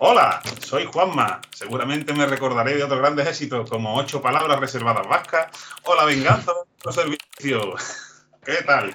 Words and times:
Hola, 0.00 0.40
soy 0.60 0.84
Juanma. 0.84 1.40
Seguramente 1.50 2.14
me 2.14 2.24
recordaré 2.24 2.76
de 2.76 2.84
otros 2.84 3.00
grandes 3.00 3.26
éxitos 3.26 3.68
como 3.68 3.96
Ocho 3.96 4.22
Palabras 4.22 4.60
Reservadas 4.60 5.08
Vascas 5.08 5.48
o 5.82 5.96
La 5.96 6.04
Venganza 6.04 6.52
de 6.52 6.84
nuestro 6.84 6.92
servicio. 6.92 7.74
¿Qué 8.44 8.62
tal? 8.64 8.94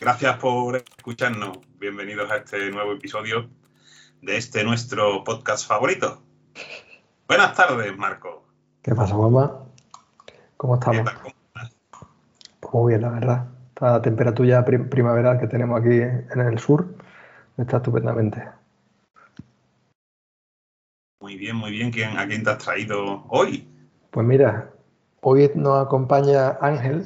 Gracias 0.00 0.36
por 0.38 0.78
escucharnos. 0.78 1.58
Bienvenidos 1.78 2.28
a 2.28 2.38
este 2.38 2.72
nuevo 2.72 2.94
episodio 2.94 3.50
de 4.20 4.36
este 4.36 4.64
nuestro 4.64 5.22
podcast 5.22 5.68
favorito. 5.68 6.20
Buenas 7.28 7.54
tardes, 7.54 7.96
Marco. 7.96 8.44
¿Qué 8.82 8.96
pasa, 8.96 9.14
Juanma? 9.14 9.60
¿Cómo 10.56 10.74
estamos? 10.74 11.08
Pues 12.58 12.74
muy 12.74 12.94
bien, 12.94 13.02
la 13.02 13.10
verdad. 13.10 13.46
Esta 13.68 14.02
temperatura 14.02 14.64
primaveral 14.64 15.38
que 15.38 15.46
tenemos 15.46 15.78
aquí 15.78 16.00
en 16.00 16.40
el 16.40 16.58
sur 16.58 16.96
está 17.56 17.76
estupendamente. 17.76 18.42
Muy 21.32 21.38
bien, 21.38 21.56
muy 21.56 21.70
bien. 21.70 21.90
¿Quién, 21.90 22.18
¿A 22.18 22.26
quién 22.26 22.44
te 22.44 22.50
has 22.50 22.58
traído 22.58 23.24
hoy? 23.30 23.66
Pues 24.10 24.26
mira, 24.26 24.68
hoy 25.22 25.50
nos 25.54 25.86
acompaña 25.86 26.58
Ángel, 26.60 27.04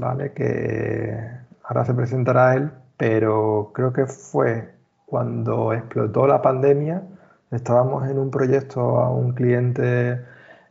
¿vale? 0.00 0.32
Que 0.32 1.16
ahora 1.62 1.84
se 1.84 1.94
presentará 1.94 2.56
él, 2.56 2.72
pero 2.96 3.70
creo 3.72 3.92
que 3.92 4.06
fue 4.06 4.74
cuando 5.06 5.72
explotó 5.72 6.26
la 6.26 6.42
pandemia. 6.42 7.04
Estábamos 7.52 8.10
en 8.10 8.18
un 8.18 8.32
proyecto 8.32 8.80
a 8.98 9.08
un 9.08 9.34
cliente 9.34 10.20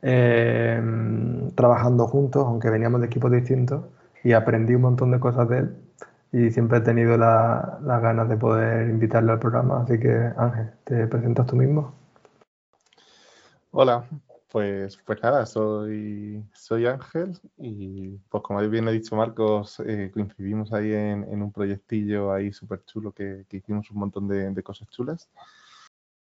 eh, 0.02 0.82
trabajando 1.56 2.06
juntos, 2.06 2.44
aunque 2.46 2.70
veníamos 2.70 3.00
de 3.00 3.08
equipos 3.08 3.32
distintos, 3.32 3.86
y 4.26 4.34
aprendí 4.34 4.76
un 4.76 4.82
montón 4.82 5.12
de 5.12 5.22
cosas 5.22 5.48
de 5.48 5.60
él. 5.60 5.76
Y 6.34 6.52
siempre 6.52 6.80
he 6.80 6.82
tenido 6.82 7.16
las 7.16 8.02
ganas 8.02 8.28
de 8.28 8.36
poder 8.36 8.90
invitarle 8.90 9.32
al 9.32 9.40
programa. 9.40 9.84
Así 9.84 9.98
que, 9.98 10.32
Ángel, 10.36 10.72
¿te 10.84 11.08
presentas 11.08 11.48
tú 11.48 11.56
mismo? 11.56 11.99
Hola, 13.82 14.06
pues, 14.52 14.98
pues 15.06 15.24
nada, 15.24 15.46
soy, 15.46 16.44
soy 16.54 16.86
Ángel 16.86 17.40
y 17.58 18.18
pues 18.28 18.44
como 18.44 18.60
bien 18.68 18.90
ha 18.90 18.92
dicho 18.92 19.16
Marcos, 19.16 19.80
eh, 19.80 20.12
coincidimos 20.14 20.74
ahí 20.74 20.92
en, 20.94 21.42
un 21.42 21.54
proyectillo 21.54 22.34
ahí 22.34 22.52
súper 22.52 22.84
chulo 22.84 23.14
que, 23.14 23.46
hicimos 23.50 23.90
un 23.92 24.00
montón 24.00 24.28
de, 24.28 24.64
cosas 24.64 24.90
chulas. 24.90 25.30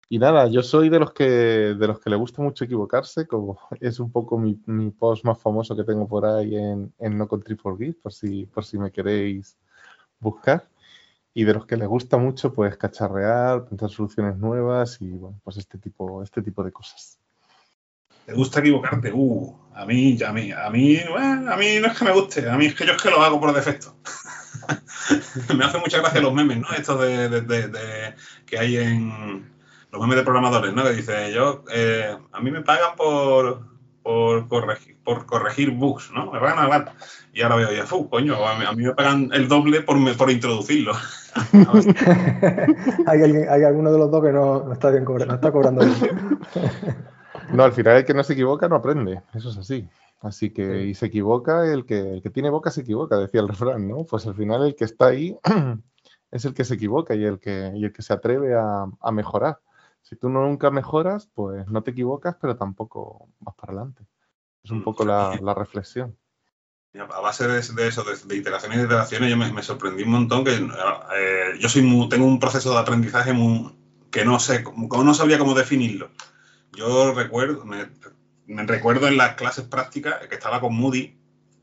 Y 0.07 0.19
nada, 0.19 0.47
yo 0.47 0.63
soy 0.63 0.87
de 0.87 0.99
los 0.99 1.11
que 1.11 1.25
de 1.25 1.87
los 1.87 1.99
que 1.99 2.09
le 2.09 2.15
gusta 2.15 2.41
mucho 2.41 2.63
equivocarse, 2.63 3.27
como 3.27 3.59
es 3.81 3.99
un 3.99 4.09
poco 4.09 4.37
mi, 4.37 4.55
post 4.91 5.25
más 5.25 5.37
famoso 5.41 5.75
que 5.75 5.83
tengo 5.83 6.07
por 6.07 6.25
ahí 6.25 6.55
en, 6.55 6.93
No 7.17 7.27
Country 7.27 7.57
for 7.57 7.77
Git, 7.77 8.01
por 8.01 8.13
si, 8.13 8.45
por 8.45 8.63
si 8.63 8.77
me 8.77 8.89
queréis 8.89 9.57
buscar. 10.21 10.65
Y 11.33 11.43
de 11.43 11.53
los 11.55 11.65
que 11.65 11.75
le 11.75 11.87
gusta 11.87 12.17
mucho, 12.17 12.53
pues 12.53 12.77
cacharrear, 12.77 13.65
pensar 13.67 13.89
soluciones 13.89 14.37
nuevas 14.37 15.01
y 15.01 15.09
bueno, 15.11 15.41
pues 15.43 15.57
este 15.57 15.77
tipo, 15.77 16.23
este 16.23 16.41
tipo 16.41 16.63
de 16.63 16.71
cosas. 16.71 17.19
¿Te 18.29 18.35
gusta 18.35 18.59
equivocarte? 18.59 19.11
Uh, 19.11 19.51
a 19.73 19.85
mí, 19.87 20.15
a 20.21 20.31
mí, 20.31 20.51
a 20.51 20.69
mí, 20.69 20.99
a 20.99 21.57
mí 21.57 21.79
no 21.81 21.87
es 21.87 21.97
que 21.97 22.05
me 22.05 22.11
guste, 22.11 22.47
a 22.47 22.55
mí 22.57 22.67
es 22.67 22.75
que 22.75 22.85
yo 22.85 22.91
es 22.91 23.01
que 23.01 23.09
lo 23.09 23.23
hago 23.23 23.39
por 23.39 23.51
defecto. 23.53 23.95
me 25.57 25.65
hace 25.65 25.79
mucha 25.79 25.97
gracia 25.97 26.21
los 26.21 26.31
memes, 26.31 26.59
¿no? 26.59 26.67
Estos 26.77 27.01
de, 27.01 28.13
que 28.45 28.59
hay 28.59 28.77
en 28.77 29.49
los 29.91 29.99
memes 29.99 30.17
de 30.17 30.23
programadores, 30.23 30.75
¿no? 30.75 30.83
Que 30.83 30.91
dice 30.91 31.33
yo, 31.33 31.63
eh, 31.73 32.15
a 32.31 32.39
mí 32.39 32.51
me 32.51 32.61
pagan 32.61 32.95
por, 32.95 33.65
por, 34.03 34.47
corregir, 34.47 34.95
por 35.03 35.25
corregir 35.25 35.71
bugs, 35.71 36.11
¿no? 36.11 36.31
Me 36.31 36.39
pagan 36.39 36.71
a 36.71 36.93
Y 37.33 37.41
ahora 37.41 37.55
veo 37.55 37.73
ya, 37.73 37.87
fu, 37.87 38.07
coño, 38.11 38.35
a 38.45 38.73
mí, 38.75 38.83
me 38.83 38.93
pagan 38.93 39.31
el 39.33 39.47
doble 39.47 39.81
por, 39.81 39.97
por 40.17 40.29
introducirlo. 40.29 40.93
hay, 43.07 43.21
hay 43.23 43.63
alguno 43.63 43.91
de 43.91 43.97
los 43.97 44.11
dos 44.11 44.23
que 44.23 44.31
no, 44.31 44.71
está 44.71 44.91
bien 44.91 45.03
cobrando, 45.03 45.33
no 45.33 45.35
está 45.35 45.51
cobrando 45.51 45.83
bien. 45.83 46.39
No, 47.53 47.63
al 47.63 47.73
final 47.73 47.97
el 47.97 48.05
que 48.05 48.13
no 48.13 48.23
se 48.23 48.33
equivoca 48.33 48.67
no 48.67 48.75
aprende, 48.75 49.21
eso 49.33 49.49
es 49.49 49.57
así. 49.57 49.87
Así 50.21 50.49
que, 50.51 50.83
y 50.83 50.95
se 50.95 51.05
equivoca, 51.05 51.71
el 51.71 51.85
que, 51.85 52.15
el 52.15 52.21
que 52.21 52.29
tiene 52.29 52.49
boca 52.49 52.71
se 52.71 52.81
equivoca, 52.81 53.17
decía 53.17 53.39
el 53.39 53.47
refrán, 53.47 53.87
¿no? 53.87 54.03
Pues 54.03 54.27
al 54.27 54.35
final 54.35 54.65
el 54.65 54.75
que 54.75 54.83
está 54.83 55.07
ahí 55.07 55.37
es 56.31 56.45
el 56.45 56.53
que 56.53 56.65
se 56.65 56.73
equivoca 56.73 57.15
y 57.15 57.23
el 57.23 57.39
que, 57.39 57.71
y 57.73 57.85
el 57.85 57.93
que 57.93 58.01
se 58.01 58.13
atreve 58.13 58.53
a, 58.53 59.11
mejorar. 59.11 59.59
Si 60.01 60.17
tú 60.17 60.29
nunca 60.29 60.71
mejoras, 60.71 61.29
pues 61.33 61.67
no 61.67 61.83
te 61.83 61.91
equivocas, 61.91 62.35
pero 62.41 62.57
tampoco 62.57 63.29
vas 63.39 63.55
para 63.55 63.73
adelante. 63.73 64.05
Es 64.63 64.71
un 64.71 64.79
mm, 64.79 64.83
poco 64.83 65.05
la, 65.05 65.53
reflexión. 65.55 66.17
A 66.93 67.21
base 67.21 67.47
de, 67.47 67.59
eso, 67.59 68.03
de, 68.03 68.35
iteraciones 68.35 68.79
y 68.79 68.83
iteraciones, 68.83 69.29
yo 69.29 69.37
me, 69.37 69.63
sorprendí 69.63 70.03
un 70.03 70.11
montón 70.11 70.43
que 70.43 70.55
eh, 70.55 71.53
yo 71.59 71.69
soy 71.69 72.09
tengo 72.09 72.25
un 72.25 72.39
proceso 72.39 72.71
de 72.71 72.79
aprendizaje 72.79 73.31
que 74.11 74.25
no 74.25 74.39
sé, 74.39 74.65
no 74.65 75.13
sabía 75.13 75.37
cómo 75.37 75.53
definirlo. 75.53 76.09
Yo 76.73 77.13
recuerdo, 77.13 77.65
me, 77.65 77.87
recuerdo 78.65 79.07
en 79.07 79.17
las 79.17 79.35
clases 79.35 79.65
prácticas 79.65 80.27
que 80.27 80.35
estaba 80.35 80.59
con 80.59 80.75
Moody, 80.75 81.17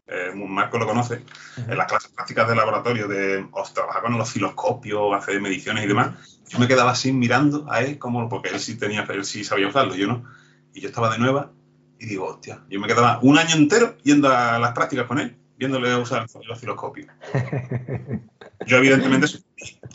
eh, 0.07 0.33
Marco 0.35 0.79
lo 0.79 0.87
conoce, 0.87 1.23
en 1.57 1.77
las 1.77 1.87
clases 1.87 2.11
prácticas 2.13 2.49
de 2.49 2.55
laboratorio 2.55 3.09
de 3.09 3.45
trabajar 3.75 4.03
con 4.03 4.13
los 4.13 4.29
osciloscopios, 4.29 5.15
hacer 5.15 5.41
mediciones 5.41 5.85
y 5.85 5.89
demás. 5.89 6.41
Yo 6.49 6.59
me 6.59 6.69
quedaba 6.69 6.93
así 6.93 7.13
mirando 7.13 7.67
a 7.71 7.81
él, 7.81 7.99
como, 7.99 8.29
porque 8.29 8.51
él 8.51 8.61
sí 8.61 8.77
tenía, 8.77 9.03
él 9.09 9.25
sí 9.25 9.43
sabía 9.43 9.69
usarlo, 9.69 9.97
yo 9.97 10.07
no. 10.07 10.25
Y 10.73 10.81
yo 10.81 10.89
estaba 10.89 11.11
de 11.11 11.19
nueva 11.19 11.51
y 11.99 12.07
digo, 12.07 12.27
hostia, 12.27 12.63
yo 12.69 12.79
me 12.79 12.87
quedaba 12.87 13.19
un 13.23 13.39
año 13.39 13.57
entero 13.57 13.97
yendo 14.03 14.29
a 14.29 14.59
las 14.59 14.73
prácticas 14.73 15.07
con 15.07 15.19
él, 15.19 15.37
viéndole 15.57 15.95
usar 15.97 16.27
el 16.41 16.51
osciloscopio. 16.51 17.07
Yo, 18.67 18.79
evidentemente, 18.79 19.29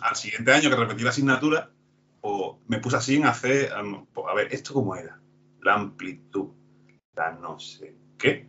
al 0.01 0.15
siguiente 0.15 0.53
año 0.53 0.69
que 0.69 0.75
repetí 0.75 1.03
la 1.03 1.09
asignatura, 1.09 1.71
o 2.21 2.59
me 2.67 2.79
puse 2.79 2.97
así 2.97 3.15
en 3.15 3.25
hacer, 3.25 3.71
a 3.73 4.33
ver, 4.33 4.53
¿esto 4.53 4.73
cómo 4.73 4.95
era? 4.95 5.19
La 5.61 5.73
amplitud, 5.75 6.49
la 7.15 7.31
no 7.33 7.59
sé 7.59 7.95
qué. 8.17 8.47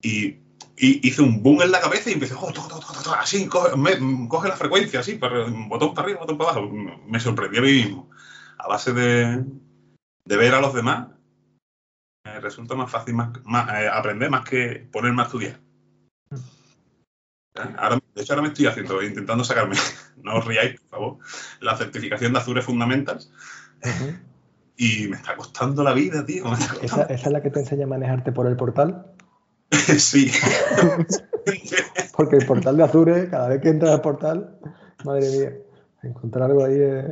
Y, 0.00 0.40
hice 0.76 1.22
un 1.22 1.42
boom 1.42 1.62
en 1.62 1.70
la 1.70 1.80
cabeza 1.80 2.10
y 2.10 2.14
empecé, 2.14 2.34
oh, 2.34 2.52
así, 3.18 3.46
coge, 3.46 4.48
la 4.48 4.56
frecuencia, 4.56 5.00
así, 5.00 5.18
botón 5.68 5.94
para 5.94 6.06
arriba, 6.06 6.20
botón 6.20 6.38
para 6.38 6.50
abajo. 6.50 6.70
Me 7.06 7.20
sorprendí 7.20 7.58
a 7.58 7.62
mí 7.62 7.72
mismo. 7.72 8.10
A 8.58 8.68
base 8.68 8.92
de, 8.92 9.44
ver 10.24 10.54
a 10.54 10.60
los 10.60 10.74
demás, 10.74 11.08
me 12.24 12.40
resulta 12.40 12.74
más 12.74 12.90
fácil 12.90 13.14
eh, 13.14 13.88
aprender 13.92 14.30
más 14.30 14.48
que 14.48 14.88
ponerme 14.90 15.22
a 15.22 15.26
estudiar. 15.26 15.60
Ahora, 17.54 18.00
de 18.14 18.22
hecho, 18.22 18.32
ahora 18.32 18.42
me 18.42 18.48
estoy 18.48 18.66
haciendo, 18.66 19.02
intentando 19.02 19.44
sacarme, 19.44 19.76
no 20.22 20.36
os 20.36 20.44
riáis, 20.44 20.80
por 20.80 20.88
favor, 20.88 21.18
la 21.60 21.76
certificación 21.76 22.32
de 22.32 22.38
Azure 22.38 22.62
Fundamentals. 22.62 23.30
Y 24.76 25.08
me 25.08 25.16
está 25.16 25.36
costando 25.36 25.82
la 25.82 25.92
vida, 25.92 26.24
tío. 26.24 26.44
¿Esa, 26.82 27.02
es 27.04 27.26
la 27.26 27.42
que 27.42 27.50
te 27.50 27.60
enseña 27.60 27.84
a 27.84 27.88
manejarte 27.88 28.32
por 28.32 28.46
el 28.46 28.56
portal? 28.56 29.06
sí. 29.98 30.30
Porque 32.16 32.36
el 32.36 32.46
portal 32.46 32.76
de 32.76 32.84
Azure, 32.84 33.28
cada 33.28 33.48
vez 33.48 33.60
que 33.60 33.68
entras 33.68 33.92
al 33.92 34.00
portal, 34.00 34.58
madre 35.04 35.28
mía, 35.30 35.52
encontrar 36.02 36.50
algo 36.50 36.64
ahí 36.64 36.80
es... 36.80 37.04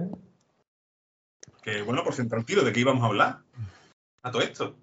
Que 1.62 1.82
bueno, 1.82 2.02
por 2.02 2.14
centrar 2.14 2.44
tiro, 2.44 2.62
¿de 2.62 2.72
qué 2.72 2.80
íbamos 2.80 3.02
a 3.02 3.06
hablar? 3.06 3.38
A 4.22 4.30
todo 4.30 4.42
esto. 4.42 4.76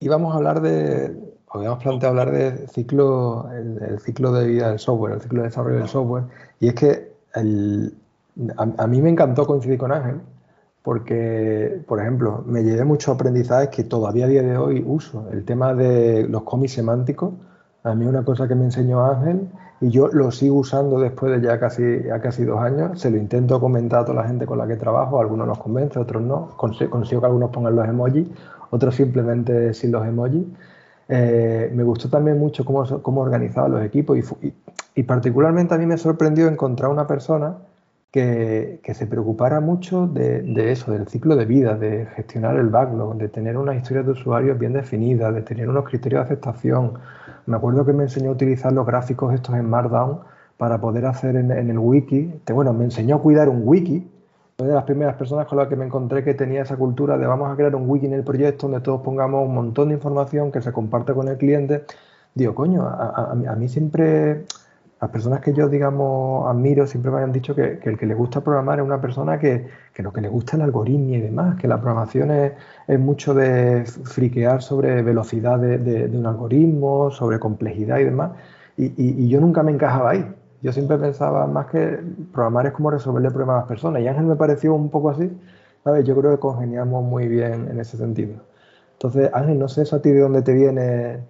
Íbamos 0.00 0.32
a 0.32 0.36
hablar 0.38 0.62
de, 0.62 1.29
habíamos 1.52 1.82
planteado 1.82 2.20
hablar 2.20 2.32
del 2.32 2.68
ciclo, 2.68 3.48
el, 3.52 3.98
ciclo 4.00 4.32
de 4.32 4.46
vida 4.46 4.70
del 4.70 4.78
software, 4.78 5.14
el 5.14 5.20
ciclo 5.20 5.42
de 5.42 5.48
desarrollo 5.48 5.78
del 5.78 5.88
software. 5.88 6.24
Y 6.60 6.68
es 6.68 6.74
que 6.74 7.12
a, 7.34 8.86
mí 8.86 9.02
me 9.02 9.10
encantó 9.10 9.46
coincidir 9.46 9.78
con 9.78 9.92
Ángel, 9.92 10.20
porque, 10.82 11.82
por 11.86 12.00
ejemplo, 12.00 12.42
me 12.46 12.62
llevé 12.62 12.84
muchos 12.84 13.14
aprendizajes 13.14 13.68
que 13.68 13.84
todavía 13.84 14.26
a 14.26 14.28
día 14.28 14.42
de 14.42 14.56
hoy 14.56 14.82
uso. 14.86 15.28
El 15.32 15.44
tema 15.44 15.74
de 15.74 16.26
los 16.28 16.42
cómics 16.42 16.74
semánticos, 16.74 17.34
a 17.82 17.94
mí 17.94 18.04
es 18.04 18.10
una 18.10 18.24
cosa 18.24 18.46
que 18.46 18.54
me 18.54 18.64
enseñó 18.64 19.04
Ángel 19.04 19.48
y 19.80 19.88
yo 19.88 20.08
lo 20.08 20.30
sigo 20.30 20.56
usando 20.56 21.00
después 21.00 21.32
de 21.32 21.46
ya 21.46 21.58
casi, 21.58 22.02
ya 22.04 22.20
casi 22.20 22.44
dos 22.44 22.60
años. 22.60 23.00
Se 23.00 23.10
lo 23.10 23.16
intento 23.16 23.58
comentar 23.60 24.00
a 24.00 24.04
toda 24.04 24.22
la 24.22 24.28
gente 24.28 24.46
con 24.46 24.58
la 24.58 24.66
que 24.66 24.76
trabajo, 24.76 25.20
algunos 25.20 25.46
nos 25.46 25.58
convence, 25.58 25.98
otros 25.98 26.22
no. 26.22 26.48
Consigo 26.56 27.20
que 27.20 27.26
algunos 27.26 27.50
pongan 27.50 27.76
los 27.76 27.88
emojis, 27.88 28.28
otros 28.70 28.94
simplemente 28.94 29.74
sin 29.74 29.90
los 29.92 30.06
emojis. 30.06 30.44
Eh, 31.12 31.72
me 31.74 31.82
gustó 31.82 32.08
también 32.08 32.38
mucho 32.38 32.64
cómo, 32.64 32.84
cómo 33.02 33.22
organizaban 33.22 33.72
los 33.72 33.82
equipos 33.82 34.16
y, 34.94 35.02
particularmente 35.02 35.74
a 35.74 35.78
mí 35.78 35.84
me 35.84 35.98
sorprendió 35.98 36.46
encontrar 36.46 36.88
una 36.88 37.08
persona 37.08 37.56
que, 38.12 38.80
se 38.94 39.06
preocupara 39.08 39.58
mucho 39.60 40.06
de, 40.06 40.70
eso, 40.70 40.92
del 40.92 41.08
ciclo 41.08 41.34
de 41.34 41.46
vida, 41.46 41.74
de 41.76 42.06
gestionar 42.14 42.56
el 42.56 42.68
backlog, 42.68 43.16
de 43.16 43.28
tener 43.28 43.56
unas 43.56 43.76
historias 43.76 44.06
de 44.06 44.12
usuarios 44.12 44.56
bien 44.56 44.72
definidas, 44.72 45.34
de 45.34 45.42
tener 45.42 45.68
unos 45.68 45.84
criterios 45.84 46.20
de 46.20 46.24
aceptación. 46.26 46.92
Me 47.46 47.56
acuerdo 47.56 47.84
que 47.84 47.92
me 47.92 48.04
enseñó 48.04 48.30
a 48.30 48.32
utilizar 48.34 48.72
los 48.72 48.86
gráficos 48.86 49.34
estos 49.34 49.56
en 49.56 49.68
Markdown 49.68 50.20
para 50.58 50.80
poder 50.80 51.06
hacer 51.06 51.34
en 51.34 51.50
el 51.50 51.78
wiki. 51.78 52.40
Bueno, 52.52 52.72
me 52.72 52.84
enseñó 52.84 53.16
a 53.16 53.22
cuidar 53.22 53.48
un 53.48 53.62
wiki 53.64 54.08
de 54.66 54.74
las 54.74 54.84
primeras 54.84 55.16
personas 55.16 55.46
con 55.46 55.58
las 55.58 55.68
que 55.68 55.76
me 55.76 55.84
encontré 55.84 56.24
que 56.24 56.34
tenía 56.34 56.62
esa 56.62 56.76
cultura 56.76 57.16
de 57.16 57.26
vamos 57.26 57.50
a 57.52 57.56
crear 57.56 57.74
un 57.74 57.88
wiki 57.88 58.06
en 58.06 58.14
el 58.14 58.24
proyecto 58.24 58.68
donde 58.68 58.82
todos 58.82 59.00
pongamos 59.02 59.46
un 59.46 59.54
montón 59.54 59.88
de 59.88 59.94
información 59.94 60.52
que 60.52 60.62
se 60.62 60.72
comparte 60.72 61.12
con 61.14 61.28
el 61.28 61.36
cliente. 61.38 61.84
Digo, 62.34 62.54
coño, 62.54 62.86
a, 62.86 63.34
mí 63.34 63.68
siempre 63.68 64.44
las 65.00 65.10
personas 65.10 65.40
que 65.40 65.54
yo, 65.54 65.68
digamos, 65.68 66.46
admiro 66.48 66.86
siempre 66.86 67.10
me 67.10 67.20
han 67.20 67.32
dicho 67.32 67.54
que, 67.54 67.80
el 67.82 67.98
que 67.98 68.06
le 68.06 68.14
gusta 68.14 68.42
programar 68.42 68.78
es 68.78 68.84
una 68.84 69.00
persona 69.00 69.38
que, 69.38 69.66
lo 69.96 70.12
que 70.12 70.20
le 70.20 70.28
gusta 70.28 70.52
es 70.52 70.54
el 70.56 70.62
algoritmo 70.62 71.14
y 71.14 71.20
demás, 71.20 71.56
que 71.56 71.66
la 71.66 71.80
programación 71.80 72.30
es, 72.30 72.98
mucho 72.98 73.32
de 73.34 73.84
friquear 73.84 74.62
sobre 74.62 75.02
velocidad 75.02 75.58
de, 75.58 76.10
un 76.12 76.26
algoritmo, 76.26 77.10
sobre 77.10 77.38
complejidad 77.38 77.98
y 77.98 78.04
demás. 78.04 78.32
Y, 78.76 79.28
yo 79.28 79.40
nunca 79.40 79.62
me 79.62 79.72
encajaba 79.72 80.10
ahí. 80.10 80.34
Yo 80.62 80.72
siempre 80.72 80.98
pensaba 80.98 81.46
más 81.46 81.66
que 81.66 82.00
programar 82.32 82.66
es 82.66 82.72
como 82.72 82.90
resolverle 82.90 83.30
problemas 83.30 83.54
a 83.54 83.58
las 83.60 83.68
personas. 83.68 84.02
Y 84.02 84.08
Ángel 84.08 84.24
me 84.24 84.36
pareció 84.36 84.74
un 84.74 84.90
poco 84.90 85.10
así. 85.10 85.30
¿sabes? 85.84 86.04
Yo 86.04 86.16
creo 86.16 86.32
que 86.32 86.38
congeniamos 86.38 87.04
muy 87.04 87.28
bien 87.28 87.68
en 87.70 87.80
ese 87.80 87.96
sentido. 87.96 88.34
Entonces, 88.92 89.30
Ángel, 89.32 89.58
no 89.58 89.68
sé 89.68 89.82
eso 89.82 89.96
a 89.96 90.02
ti 90.02 90.10
de 90.10 90.20
dónde 90.20 90.42
te 90.42 90.52
viene 90.52 91.20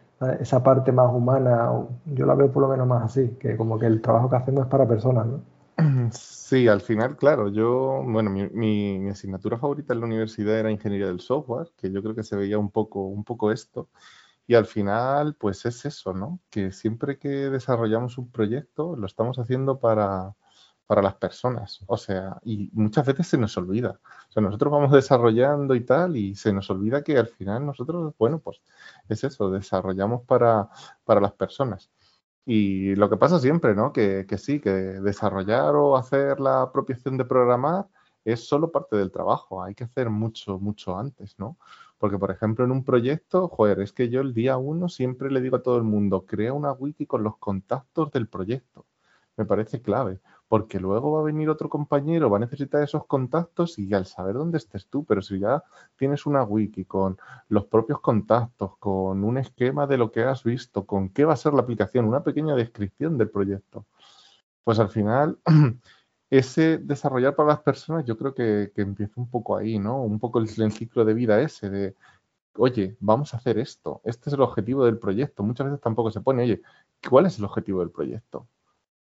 esa 0.40 0.62
parte 0.62 0.92
más 0.92 1.12
humana, 1.14 1.70
yo 2.04 2.26
la 2.26 2.34
veo 2.34 2.52
por 2.52 2.62
lo 2.62 2.68
menos 2.68 2.86
más 2.86 3.04
así, 3.04 3.36
que 3.40 3.56
como 3.56 3.78
que 3.78 3.86
el 3.86 4.02
trabajo 4.02 4.28
que 4.28 4.36
hacemos 4.36 4.64
es 4.64 4.70
para 4.70 4.86
personas, 4.86 5.26
¿no? 5.26 5.40
Sí, 6.50 6.66
al 6.66 6.80
final, 6.80 7.16
claro, 7.16 7.48
yo, 7.48 8.02
bueno, 8.04 8.28
mi, 8.28 9.08
asignatura 9.08 9.56
favorita 9.56 9.94
en 9.94 10.00
la 10.00 10.06
universidad 10.06 10.58
era 10.58 10.68
ingeniería 10.68 11.06
del 11.06 11.20
software, 11.20 11.68
que 11.76 11.92
yo 11.92 12.02
creo 12.02 12.16
que 12.16 12.24
se 12.24 12.34
veía 12.34 12.58
un 12.58 12.70
poco, 12.70 13.04
un 13.04 13.22
poco 13.22 13.52
esto, 13.52 13.86
y 14.50 14.56
al 14.56 14.66
final, 14.66 15.36
pues 15.36 15.64
es 15.64 15.84
eso, 15.84 16.12
¿no? 16.12 16.40
Que 16.50 16.72
siempre 16.72 17.20
que 17.20 17.28
desarrollamos 17.28 18.18
un 18.18 18.32
proyecto, 18.32 18.96
lo 18.96 19.06
estamos 19.06 19.38
haciendo 19.38 19.78
para, 19.78 20.34
para 20.86 21.02
las 21.02 21.14
personas. 21.14 21.84
O 21.86 21.96
sea, 21.96 22.40
y 22.42 22.68
muchas 22.72 23.06
veces 23.06 23.28
se 23.28 23.38
nos 23.38 23.56
olvida. 23.56 24.00
O 24.28 24.32
sea, 24.32 24.42
nosotros 24.42 24.72
vamos 24.72 24.90
desarrollando 24.90 25.76
y 25.76 25.82
tal, 25.84 26.16
y 26.16 26.34
se 26.34 26.52
nos 26.52 26.68
olvida 26.68 27.04
que 27.04 27.16
al 27.16 27.28
final 27.28 27.64
nosotros, 27.64 28.12
bueno, 28.18 28.40
pues 28.40 28.60
es 29.08 29.22
eso, 29.22 29.52
desarrollamos 29.52 30.22
para, 30.26 30.68
para 31.04 31.20
las 31.20 31.32
personas. 31.34 31.88
Y 32.44 32.96
lo 32.96 33.08
que 33.08 33.18
pasa 33.18 33.38
siempre, 33.38 33.76
¿no? 33.76 33.92
Que, 33.92 34.26
que, 34.28 34.36
sí, 34.36 34.58
que 34.58 34.70
desarrollar 34.70 35.76
o 35.76 35.96
hacer 35.96 36.40
la 36.40 36.62
apropiación 36.62 37.16
de 37.18 37.24
programar 37.24 37.86
es 38.24 38.46
solo 38.46 38.70
parte 38.70 38.96
del 38.96 39.10
trabajo. 39.10 39.62
Hay 39.62 39.74
que 39.74 39.84
hacer 39.84 40.10
mucho, 40.10 40.58
mucho 40.58 40.98
antes, 40.98 41.38
¿no? 41.38 41.56
Porque, 41.98 42.18
por 42.18 42.30
ejemplo, 42.30 42.64
en 42.64 42.70
un 42.70 42.84
proyecto, 42.84 43.48
joder, 43.48 43.80
es 43.80 43.92
que 43.92 44.08
yo 44.08 44.20
el 44.20 44.34
día 44.34 44.56
uno 44.56 44.88
siempre 44.88 45.30
le 45.30 45.40
digo 45.40 45.56
a 45.56 45.62
todo 45.62 45.76
el 45.76 45.84
mundo, 45.84 46.24
crea 46.26 46.52
una 46.52 46.72
wiki 46.72 47.06
con 47.06 47.22
los 47.22 47.36
contactos 47.38 48.10
del 48.12 48.28
proyecto. 48.28 48.86
Me 49.36 49.44
parece 49.44 49.80
clave 49.82 50.20
porque 50.50 50.80
luego 50.80 51.12
va 51.12 51.20
a 51.20 51.22
venir 51.22 51.48
otro 51.48 51.68
compañero, 51.68 52.28
va 52.28 52.38
a 52.38 52.40
necesitar 52.40 52.82
esos 52.82 53.06
contactos 53.06 53.78
y 53.78 53.94
al 53.94 54.04
saber 54.06 54.34
dónde 54.34 54.58
estés 54.58 54.88
tú, 54.88 55.04
pero 55.04 55.22
si 55.22 55.38
ya 55.38 55.62
tienes 55.94 56.26
una 56.26 56.42
wiki 56.42 56.86
con 56.86 57.18
los 57.48 57.66
propios 57.66 58.00
contactos, 58.00 58.76
con 58.78 59.22
un 59.22 59.38
esquema 59.38 59.86
de 59.86 59.96
lo 59.96 60.10
que 60.10 60.24
has 60.24 60.42
visto, 60.42 60.86
con 60.86 61.10
qué 61.10 61.24
va 61.24 61.34
a 61.34 61.36
ser 61.36 61.54
la 61.54 61.60
aplicación, 61.60 62.04
una 62.04 62.24
pequeña 62.24 62.56
descripción 62.56 63.16
del 63.16 63.30
proyecto, 63.30 63.86
pues 64.64 64.80
al 64.80 64.88
final 64.88 65.38
ese 66.30 66.78
desarrollar 66.78 67.34
para 67.34 67.48
las 67.50 67.60
personas 67.60 68.04
yo 68.04 68.16
creo 68.16 68.34
que, 68.34 68.72
empieza 68.76 69.14
un 69.16 69.28
poco 69.28 69.56
ahí, 69.56 69.78
¿no? 69.78 70.02
Un 70.02 70.20
poco 70.20 70.38
el, 70.38 70.48
el 70.58 70.72
ciclo 70.72 71.04
de 71.04 71.12
vida 71.12 71.40
ese 71.40 71.68
de, 71.68 71.96
oye, 72.56 72.96
vamos 73.00 73.34
a 73.34 73.38
hacer 73.38 73.58
esto, 73.58 74.00
este 74.04 74.30
es 74.30 74.34
el 74.34 74.40
objetivo 74.40 74.84
del 74.84 74.98
proyecto. 74.98 75.42
Muchas 75.42 75.66
veces 75.66 75.80
tampoco 75.80 76.10
se 76.10 76.20
pone, 76.20 76.44
oye, 76.44 76.62
¿cuál 77.08 77.26
es 77.26 77.38
el 77.38 77.44
objetivo 77.44 77.80
del 77.80 77.90
proyecto? 77.90 78.46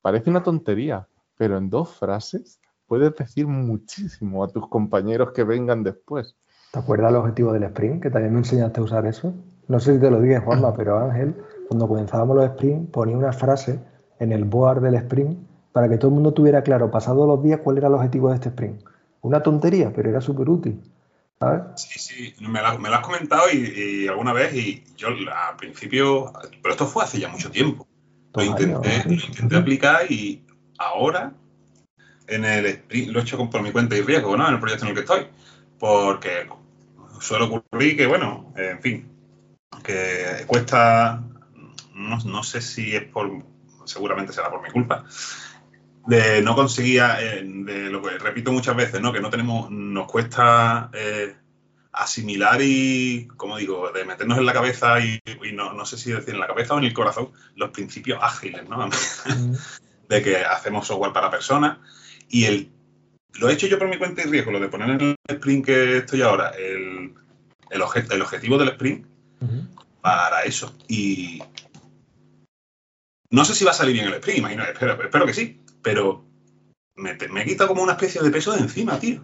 Parece 0.01 0.30
una 0.30 0.44
tontería, 0.44 1.07
pero 1.36 1.57
en 1.57 1.69
dos 1.69 1.95
frases 1.95 2.60
puedes 2.86 3.16
decir 3.16 3.48
muchísimo 3.48 4.44
a 4.44 4.48
tus 4.48 4.68
compañeros 4.69 5.31
que 5.31 5.44
vengan 5.44 5.83
después. 5.83 6.36
¿Te 6.72 6.80
acuerdas 6.80 7.10
el 7.10 7.18
objetivo 7.18 7.54
del 7.54 7.63
sprint? 7.63 8.04
Que 8.04 8.12
también 8.12 8.33
me 8.33 8.39
enseñaste 8.39 8.81
a 8.81 8.83
usar 8.83 9.06
eso. 9.07 9.33
No 9.68 9.80
sé 9.80 9.95
si 9.95 10.00
te 10.00 10.12
lo 10.12 10.22
dije, 10.22 10.39
Juanma, 10.39 10.74
pero 10.77 11.00
Ángel, 11.00 11.36
cuando 11.68 11.88
comenzábamos 11.88 12.36
los 12.36 12.45
sprints, 12.50 12.92
ponía 12.92 13.18
una 13.18 13.33
frase 13.33 13.80
en 14.19 14.31
el 14.31 14.44
board 14.44 14.81
del 14.81 14.95
sprint 14.95 15.55
para 15.75 15.89
que 15.89 15.98
todo 15.98 16.07
el 16.07 16.16
mundo 16.16 16.33
tuviera 16.33 16.63
claro, 16.63 16.89
pasados 16.89 17.27
los 17.27 17.44
días, 17.44 17.60
cuál 17.62 17.77
era 17.77 17.89
el 17.89 17.95
objetivo 17.95 18.30
de 18.30 18.36
este 18.36 18.48
sprint. 18.48 18.81
Una 19.19 19.44
tontería, 19.44 19.92
pero 19.94 20.10
era 20.10 20.22
súper 20.22 20.50
útil. 20.50 20.81
¿sabes? 21.38 21.63
Sí, 21.75 22.00
sí, 22.00 22.33
me 22.39 22.62
lo, 22.62 22.95
has 22.95 23.06
comentado 23.06 23.44
y, 23.51 24.07
alguna 24.07 24.31
vez 24.31 24.56
y 24.56 24.86
yo 24.95 25.10
al 25.10 25.57
principio, 25.57 26.31
pero 26.62 26.72
esto 26.72 26.88
fue 26.88 27.04
hace 27.04 27.19
ya 27.19 27.27
mucho 27.27 27.51
tiempo. 27.51 27.86
Lo 28.36 28.44
intenté, 28.45 29.04
lo 29.06 29.12
intenté 29.16 29.57
aplicar 29.57 30.10
y 30.10 30.45
ahora 30.77 31.33
en 32.27 32.45
el 32.45 32.81
lo 33.12 33.19
he 33.19 33.24
hecho 33.24 33.50
por 33.50 33.62
mi 33.62 33.74
cuenta 33.74 33.98
y 33.98 34.01
riesgo, 34.01 34.38
¿no? 34.38 34.48
En 34.48 34.54
el 34.54 34.62
proyecto 34.62 34.86
en 34.86 34.92
el 34.92 34.95
que 34.95 35.01
estoy. 35.01 35.27
Porque 35.77 36.48
suele 37.19 37.48
ocurrir 37.48 37.98
que, 37.98 38.07
bueno, 38.07 38.54
en 38.56 38.81
fin, 38.81 39.10
que 39.83 40.45
cuesta, 40.48 41.22
no, 41.94 42.44
sé 42.44 42.62
si 42.62 42.95
es 42.95 43.04
por, 43.04 43.44
seguramente 43.83 44.31
será 44.31 44.50
por 44.50 44.63
mi 44.63 44.69
culpa, 44.69 45.04
de 46.07 46.42
no 46.42 46.56
conseguía, 46.56 47.18
eh, 47.19 47.44
de 47.44 47.90
lo 47.90 48.02
que 48.02 48.18
repito 48.18 48.52
muchas 48.52 48.75
veces, 48.75 49.02
¿no? 49.02 49.12
Que 49.12 49.22
no 49.22 49.30
tenemos, 49.30 49.72
nos 49.72 50.10
cuesta 50.10 50.90
eh, 50.94 51.36
asimilar 51.92 52.60
y, 52.62 53.28
como 53.38 53.57
digo, 53.57 53.92
de 53.92 54.06
meternos 54.06 54.38
en 54.38 54.46
la 54.46 54.54
cabeza 54.54 55.00
y, 55.00 55.19
no, 55.54 55.74
no, 55.74 55.86
sé 55.86 55.98
si 55.98 56.12
decir 56.12 56.34
en 56.34 56.40
la 56.40 56.48
cabeza 56.48 56.75
o 56.75 56.78
en 56.78 56.86
el 56.86 56.94
corazón, 56.94 57.31
los 57.56 57.72
principios 57.72 58.19
ágiles, 58.22 58.68
¿no? 58.69 58.90
De 60.10 60.22
que 60.22 60.38
hacemos 60.38 60.86
software 60.86 61.13
para 61.13 61.31
personas 61.31 61.80
y 62.30 62.46
el, 62.46 62.69
lo 63.34 63.50
he 63.50 63.54
hecho 63.54 63.68
yo 63.68 63.80
por 63.80 63.90
mi 63.90 63.98
cuenta 63.98 64.22
y 64.22 64.30
riesgo, 64.30 64.51
lo 64.51 64.60
de 64.60 64.69
poner 64.69 64.90
en 64.90 65.01
el 65.01 65.16
sprint 65.28 65.66
que 65.66 65.98
estoy 65.98 66.22
ahora, 66.22 66.50
el, 66.50 67.16
el, 67.72 67.81
el 68.12 68.22
objetivo 68.22 68.58
del 68.60 68.69
sprint 68.69 69.08
para 70.01 70.44
eso. 70.44 70.75
Y 70.88 71.42
no 73.31 73.44
sé 73.46 73.56
si 73.56 73.66
va 73.66 73.72
a 73.72 73.74
salir 73.75 73.94
bien 73.94 74.06
el 74.06 74.13
sprint, 74.13 74.40
imagino, 74.40 74.63
espero, 74.63 75.01
espero 75.01 75.25
que 75.25 75.34
sí, 75.34 75.64
pero 75.86 76.26
me, 76.96 77.16
me 77.32 77.46
quita 77.46 77.68
como 77.68 77.84
una 77.84 77.92
especie 77.92 78.22
de 78.24 78.32
peso 78.32 78.52
de 78.54 78.62
encima, 78.62 79.00
tío. 79.00 79.22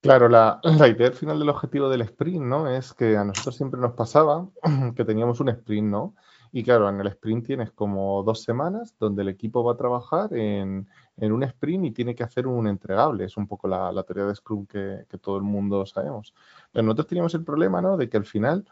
Claro, 0.00 0.28
la, 0.28 0.60
la, 0.62 0.86
idea 0.86 1.10
final 1.10 1.40
del 1.40 1.48
objetivo 1.48 1.88
del 1.88 2.02
sprint, 2.02 2.44
¿no? 2.44 2.68
Es 2.68 2.94
que 2.94 3.16
a 3.16 3.24
nosotros 3.24 3.56
siempre 3.56 3.80
nos 3.80 3.94
pasaba 3.94 4.46
que 4.94 5.04
teníamos 5.04 5.40
un 5.40 5.48
sprint, 5.48 5.88
¿no? 5.88 6.14
Y 6.52 6.62
claro, 6.62 6.88
en 6.88 7.00
el 7.00 7.08
sprint 7.08 7.46
tienes 7.46 7.72
como 7.72 8.22
dos 8.22 8.42
semanas 8.42 8.94
donde 9.00 9.22
el 9.22 9.28
equipo 9.28 9.64
va 9.64 9.72
a 9.72 9.76
trabajar 9.76 10.32
en, 10.34 10.86
un 11.16 11.42
sprint 11.42 11.86
y 11.86 11.90
tiene 11.90 12.14
que 12.14 12.22
hacer 12.22 12.46
un 12.46 12.68
entregable. 12.68 13.24
Es 13.24 13.36
un 13.36 13.48
poco 13.48 13.66
la, 13.66 13.90
teoría 14.04 14.26
de 14.26 14.36
Scrum 14.36 14.66
que, 14.66 15.04
todo 15.20 15.36
el 15.36 15.42
mundo 15.42 15.84
sabemos. 15.84 16.32
Pero 16.70 16.84
nosotros 16.84 17.08
teníamos 17.08 17.34
el 17.34 17.42
problema, 17.42 17.82
¿no? 17.82 17.96
De 17.96 18.08
que 18.08 18.18
al 18.18 18.24
final 18.24 18.64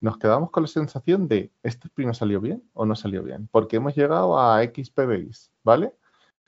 nos 0.00 0.18
quedamos 0.18 0.50
con 0.50 0.64
la 0.64 0.68
sensación 0.68 1.28
de, 1.28 1.50
¿este 1.62 1.86
sprint 1.86 2.08
no 2.08 2.14
salió 2.14 2.40
bien 2.42 2.62
o 2.74 2.84
no 2.84 2.94
salió 2.94 3.22
bien? 3.22 3.48
Porque 3.50 3.76
hemos 3.76 3.94
llegado 3.94 4.38
a 4.38 4.62
X 4.64 4.90
PBIs, 4.90 5.52
¿vale? 5.62 5.94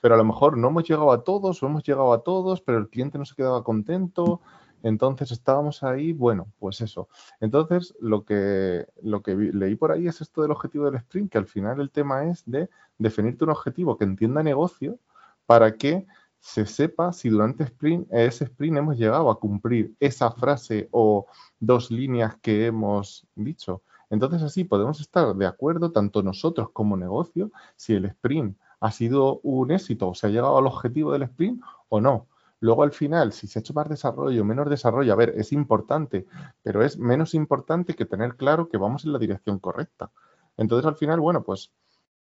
Pero 0.03 0.15
a 0.15 0.17
lo 0.17 0.25
mejor 0.25 0.57
no 0.57 0.67
hemos 0.67 0.83
llegado 0.83 1.13
a 1.13 1.23
todos 1.23 1.63
o 1.63 1.67
hemos 1.67 1.81
llegado 1.83 2.11
a 2.11 2.23
todos, 2.23 2.59
pero 2.59 2.77
el 2.77 2.89
cliente 2.89 3.17
no 3.17 3.23
se 3.23 3.35
quedaba 3.35 3.63
contento 3.63 4.41
entonces 4.83 5.31
estábamos 5.31 5.81
ahí, 5.81 6.11
bueno, 6.11 6.51
pues 6.59 6.81
eso. 6.81 7.07
Entonces 7.39 7.95
lo 8.01 8.25
que, 8.25 8.85
lo 9.01 9.23
que 9.23 9.33
leí 9.33 9.75
por 9.75 9.93
ahí 9.93 10.07
es 10.07 10.19
esto 10.19 10.41
del 10.41 10.51
objetivo 10.51 10.85
del 10.85 10.95
sprint, 10.95 11.31
que 11.31 11.37
al 11.37 11.47
final 11.47 11.79
el 11.79 11.89
tema 11.89 12.25
es 12.25 12.43
de 12.45 12.69
definirte 12.97 13.45
un 13.45 13.51
objetivo 13.51 13.97
que 13.97 14.03
entienda 14.03 14.43
negocio 14.43 14.99
para 15.45 15.77
que 15.77 16.05
se 16.39 16.65
sepa 16.65 17.13
si 17.13 17.29
durante 17.29 17.63
sprint, 17.63 18.11
ese 18.11 18.43
sprint 18.43 18.77
hemos 18.77 18.97
llegado 18.97 19.31
a 19.31 19.39
cumplir 19.39 19.95
esa 20.01 20.29
frase 20.31 20.89
o 20.91 21.27
dos 21.61 21.89
líneas 21.89 22.35
que 22.41 22.65
hemos 22.65 23.25
dicho. 23.35 23.81
Entonces 24.09 24.43
así 24.43 24.65
podemos 24.65 24.99
estar 24.99 25.33
de 25.33 25.45
acuerdo, 25.45 25.93
tanto 25.93 26.21
nosotros 26.21 26.69
como 26.73 26.97
negocio, 26.97 27.51
si 27.77 27.93
el 27.93 28.05
sprint 28.05 28.57
ha 28.83 28.91
sido 28.91 29.39
un 29.43 29.71
éxito 29.71 30.13
se 30.13 30.27
ha 30.27 30.29
llegado 30.29 30.57
al 30.57 30.67
objetivo 30.67 31.13
del 31.13 31.23
sprint 31.23 31.63
o 31.87 32.01
no. 32.01 32.27
Luego 32.59 32.83
al 32.83 32.91
final, 32.91 33.31
si 33.31 33.47
se 33.47 33.59
ha 33.59 33.61
hecho 33.61 33.73
más 33.73 33.87
desarrollo, 33.87 34.43
menos 34.43 34.69
desarrollo, 34.69 35.13
a 35.13 35.15
ver, 35.15 35.33
es 35.37 35.53
importante, 35.53 36.25
pero 36.61 36.83
es 36.83 36.97
menos 36.97 37.33
importante 37.33 37.93
que 37.93 38.05
tener 38.05 38.35
claro 38.35 38.67
que 38.67 38.77
vamos 38.77 39.05
en 39.05 39.13
la 39.13 39.19
dirección 39.19 39.59
correcta. 39.59 40.11
Entonces 40.57 40.85
al 40.85 40.95
final, 40.95 41.21
bueno, 41.21 41.43
pues 41.43 41.71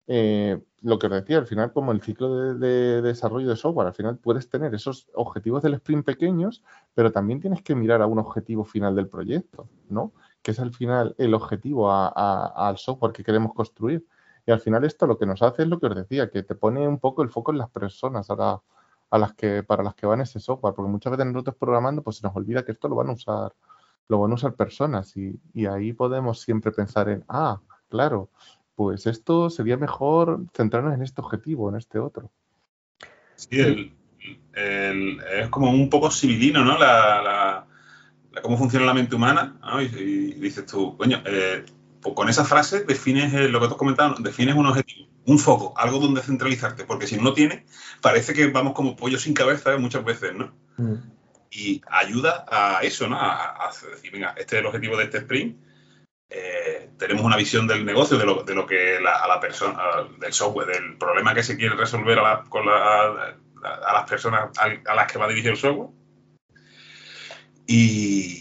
eh, 0.05 0.61
lo 0.81 0.99
que 0.99 1.07
os 1.07 1.13
decía, 1.13 1.39
al 1.39 1.47
final 1.47 1.73
como 1.73 1.91
el 1.91 2.01
ciclo 2.01 2.53
de, 2.53 3.01
desarrollo 3.01 3.49
de 3.49 3.55
software, 3.55 3.87
al 3.87 3.95
final 3.95 4.19
puedes 4.19 4.47
tener 4.47 4.75
esos 4.75 5.07
objetivos 5.15 5.63
del 5.63 5.73
sprint 5.75 6.05
pequeños, 6.05 6.63
pero 6.93 7.11
también 7.11 7.39
tienes 7.39 7.63
que 7.63 7.73
mirar 7.73 8.03
a 8.03 8.07
un 8.07 8.19
objetivo 8.19 8.65
final 8.65 8.95
del 8.95 9.07
proyecto, 9.07 9.67
¿no? 9.89 10.13
Que 10.43 10.51
es 10.51 10.59
al 10.59 10.73
final 10.73 11.15
el 11.17 11.33
objetivo 11.33 11.91
al 11.91 12.77
software 12.77 13.13
que 13.13 13.23
queremos 13.23 13.53
construir. 13.55 14.05
Y 14.45 14.51
al 14.51 14.59
final 14.59 14.83
esto 14.83 15.07
lo 15.07 15.17
que 15.17 15.25
nos 15.25 15.41
hace 15.41 15.63
es 15.63 15.67
lo 15.67 15.79
que 15.79 15.87
os 15.87 15.95
decía, 15.95 16.29
que 16.29 16.43
te 16.43 16.55
pone 16.55 16.87
un 16.87 16.99
poco 16.99 17.23
el 17.23 17.29
foco 17.29 17.51
en 17.51 17.59
las 17.59 17.69
personas. 17.69 18.29
Ahora 18.29 18.61
a 19.11 19.17
las 19.17 19.33
que, 19.33 19.61
para 19.61 19.83
las 19.83 19.93
que 19.93 20.07
van 20.07 20.21
ese 20.21 20.39
software, 20.39 20.73
porque 20.73 20.89
muchas 20.89 21.11
veces 21.11 21.25
nosotros 21.27 21.57
programando 21.59 22.01
pues 22.01 22.17
se 22.17 22.25
nos 22.25 22.35
olvida 22.35 22.63
que 22.63 22.71
esto 22.71 22.87
lo 22.87 22.95
van 22.95 23.09
a 23.09 23.13
usar, 23.13 23.53
lo 24.07 24.19
van 24.19 24.31
a 24.31 24.35
usar 24.35 24.55
personas 24.55 25.15
y, 25.17 25.37
ahí 25.65 25.93
podemos 25.93 26.39
siempre 26.39 26.71
pensar 26.71 27.09
en, 27.09 27.23
ah, 27.27 27.59
claro, 27.89 28.29
pues 28.73 29.05
esto 29.05 29.49
sería 29.49 29.75
mejor 29.75 30.45
centrarnos 30.55 30.93
en 30.93 31.03
este 31.03 31.21
objetivo, 31.21 31.69
en 31.69 31.75
este 31.75 31.99
otro. 31.99 32.31
Sí, 33.35 33.93
es 34.53 35.49
como 35.49 35.71
un 35.71 35.89
poco 35.89 36.09
civilino, 36.09 36.63
¿no? 36.63 36.77
La, 36.77 37.67
cómo 38.41 38.57
funciona 38.57 38.85
la 38.85 38.93
mente 38.93 39.15
humana, 39.15 39.59
¿no? 39.61 39.81
y, 39.81 39.87
dices 39.87 40.65
tú, 40.65 40.95
coño, 40.95 41.21
eh, 41.25 41.65
con 42.01 42.29
esa 42.29 42.45
frase 42.45 42.83
defines 42.83 43.33
lo 43.49 43.59
que 43.59 43.67
tú 43.67 43.73
has 43.73 43.77
comentado, 43.77 44.15
defines 44.19 44.55
un 44.55 44.65
objetivo 44.65 45.11
un 45.25 45.39
foco, 45.39 45.73
algo 45.77 45.99
donde 45.99 46.21
centralizarte, 46.21 46.85
porque 46.85 47.07
si 47.07 47.17
no 47.17 47.33
tiene, 47.33 47.65
parece 48.01 48.33
que 48.33 48.47
vamos 48.47 48.73
como 48.73 48.95
pollo 48.95 49.19
sin 49.19 49.33
cabeza 49.33 49.77
muchas 49.77 50.03
veces, 50.03 50.33
¿no? 50.33 50.53
Mm. 50.77 50.95
Y 51.51 51.81
ayuda 51.89 52.45
a 52.49 52.79
eso, 52.81 53.07
¿no? 53.07 53.17
A, 53.19 53.71
decir, 53.91 54.11
venga, 54.11 54.33
este 54.37 54.55
es 54.55 54.59
el 54.61 54.65
objetivo 54.65 54.97
de 54.97 55.03
este 55.03 55.19
sprint, 55.19 55.57
eh, 56.29 56.91
tenemos 56.97 57.23
una 57.23 57.35
visión 57.35 57.67
del 57.67 57.85
negocio, 57.85 58.17
de 58.17 58.25
lo, 58.25 58.43
de 58.43 58.55
lo 58.55 58.65
que 58.65 58.97
a 58.97 59.27
la 59.27 59.39
persona, 59.39 59.83
del 60.17 60.31
software, 60.31 60.67
del 60.67 60.97
problema 60.97 61.33
que 61.33 61.43
se 61.43 61.57
quiere 61.57 61.75
resolver 61.75 62.17
a, 62.19 62.43
con 62.47 62.63
a, 62.69 63.35
las 63.61 64.09
personas 64.09 64.49
a, 64.57 64.95
las 64.95 65.11
que 65.11 65.19
va 65.19 65.25
a 65.25 65.29
dirigir 65.29 65.51
el 65.51 65.57
software. 65.57 65.89
Y, 67.67 68.40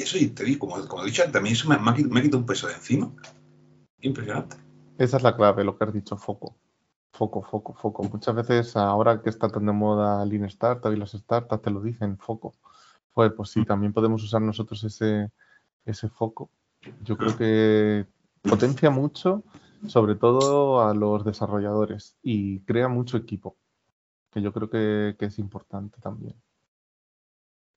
y 0.00 0.02
eso, 0.02 0.16
y 0.18 0.28
te 0.28 0.44
digo, 0.44 0.60
como, 0.60 0.88
como, 0.88 1.02
he 1.02 1.06
dicho 1.06 1.22
también 1.30 1.54
eso 1.54 1.68
me, 1.68 1.78
me, 1.78 1.90
ha 1.90 1.94
quitado 1.94 2.38
un 2.38 2.46
peso 2.46 2.66
de 2.66 2.74
encima. 2.74 3.12
Impresionante. 4.00 4.56
Esa 4.96 5.18
es 5.18 5.22
la 5.22 5.36
clave, 5.36 5.62
lo 5.62 5.76
que 5.76 5.84
has 5.84 5.92
dicho, 5.92 6.16
foco. 6.16 6.56
Foco, 7.12 7.42
foco, 7.42 7.74
foco. 7.74 8.02
Muchas 8.04 8.34
veces 8.34 8.76
ahora 8.76 9.20
que 9.20 9.28
está 9.28 9.48
tan 9.48 9.66
de 9.66 9.72
moda 9.72 10.24
Lean 10.24 10.44
Startup 10.46 10.90
y 10.92 10.96
las 10.96 11.12
startups 11.12 11.62
te 11.62 11.70
lo 11.70 11.82
dicen, 11.82 12.16
foco. 12.16 12.54
Pues, 13.12 13.32
pues 13.32 13.50
sí, 13.50 13.64
también 13.66 13.92
podemos 13.92 14.22
usar 14.22 14.40
nosotros 14.40 14.82
ese, 14.84 15.30
ese 15.84 16.08
foco. 16.08 16.50
Yo 17.02 17.18
creo 17.18 17.36
que 17.36 18.06
potencia 18.42 18.88
mucho, 18.88 19.44
sobre 19.86 20.14
todo 20.14 20.82
a 20.82 20.94
los 20.94 21.24
desarrolladores 21.24 22.16
y 22.22 22.60
crea 22.60 22.88
mucho 22.88 23.18
equipo, 23.18 23.58
que 24.30 24.40
yo 24.40 24.52
creo 24.52 24.70
que, 24.70 25.14
es 25.18 25.38
importante 25.38 26.00
también. 26.00 26.34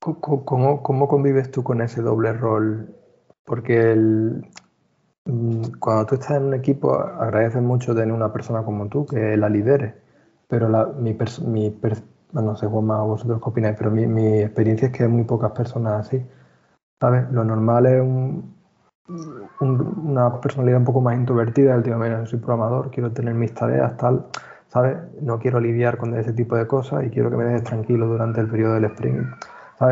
¿Cómo, 0.04 0.84
¿Cómo, 0.84 1.08
convives 1.08 1.50
tú 1.50 1.64
con 1.64 1.82
ese 1.82 2.02
doble 2.02 2.34
rol? 2.34 2.94
Porque 3.46 3.94
el, 3.94 4.46
Mm, 5.26 5.80
cuando 5.80 6.06
tú 6.06 6.16
estás 6.16 6.32
en 6.38 6.44
un 6.44 6.54
equipo, 6.54 6.94
agradeces 7.00 7.62
mucho 7.62 7.96
tener 7.96 8.14
una 8.14 8.34
persona 8.34 8.64
como 8.64 8.90
tú 8.90 9.06
que 9.06 9.38
la 9.38 9.48
lidere, 9.50 9.96
pero 10.48 10.68
la, 10.70 10.86
mi, 10.88 11.18
mi 11.48 11.80
no 12.34 12.56
sé, 12.58 12.68
Juanma, 12.68 13.02
vosotros 13.04 13.40
qué 13.42 13.50
opináis, 13.50 13.76
pero 13.78 13.92
mi, 13.92 14.06
mi, 14.08 14.40
experiencia 14.42 14.88
es 14.88 14.94
que 14.94 15.04
hay 15.04 15.10
muy 15.10 15.24
pocas 15.24 15.52
personas 15.52 16.08
así, 16.08 16.26
¿sabes? 17.00 17.32
Lo 17.32 17.44
normal 17.46 17.86
es 17.86 18.02
un, 18.02 18.56
una 19.62 20.42
personalidad 20.42 20.80
un 20.80 20.86
poco 20.86 21.02
más 21.02 21.16
introvertida, 21.18 21.76
el 21.76 21.84
tío, 21.84 21.98
mira, 21.98 22.26
soy 22.26 22.40
programador, 22.40 22.92
quiero 22.92 23.12
tener 23.12 23.34
mis 23.36 23.54
tareas, 23.54 23.96
tal, 23.98 24.28
¿sabes? 24.68 24.98
No 25.22 25.40
quiero 25.40 25.60
lidiar 25.60 25.98
con 25.98 26.16
ese 26.18 26.34
tipo 26.34 26.56
de 26.58 26.68
cosas 26.68 27.06
y 27.06 27.10
quiero 27.10 27.30
que 27.30 27.38
me 27.38 27.46
dejes 27.46 27.64
tranquilo 27.64 28.08
durante 28.08 28.42
el 28.42 28.50
periodo 28.50 28.74
del 28.76 28.86
sprint 28.86 29.28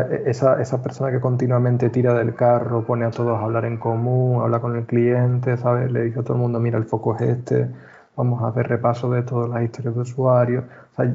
esa, 0.00 0.60
esa, 0.60 0.82
persona 0.82 1.10
que 1.10 1.20
continuamente 1.20 1.90
tira 1.90 2.14
del 2.14 2.34
carro, 2.34 2.84
pone 2.84 3.04
a 3.04 3.10
todos 3.10 3.38
a 3.38 3.42
hablar 3.44 3.64
en 3.64 3.78
común, 3.78 4.42
habla 4.42 4.60
con 4.60 4.76
el 4.76 4.86
cliente, 4.86 5.56
¿sabes? 5.56 5.90
Le 5.92 6.02
dice 6.02 6.20
a 6.20 6.22
todo 6.22 6.34
el 6.34 6.40
mundo, 6.40 6.60
mira, 6.60 6.78
el 6.78 6.84
foco 6.84 7.14
es 7.16 7.22
este, 7.22 7.68
vamos 8.16 8.42
a 8.42 8.48
hacer 8.48 8.68
repaso 8.68 9.10
de 9.10 9.22
todas 9.22 9.50
las 9.50 9.62
historias 9.62 9.94
de 9.94 10.00
usuarios. 10.02 10.64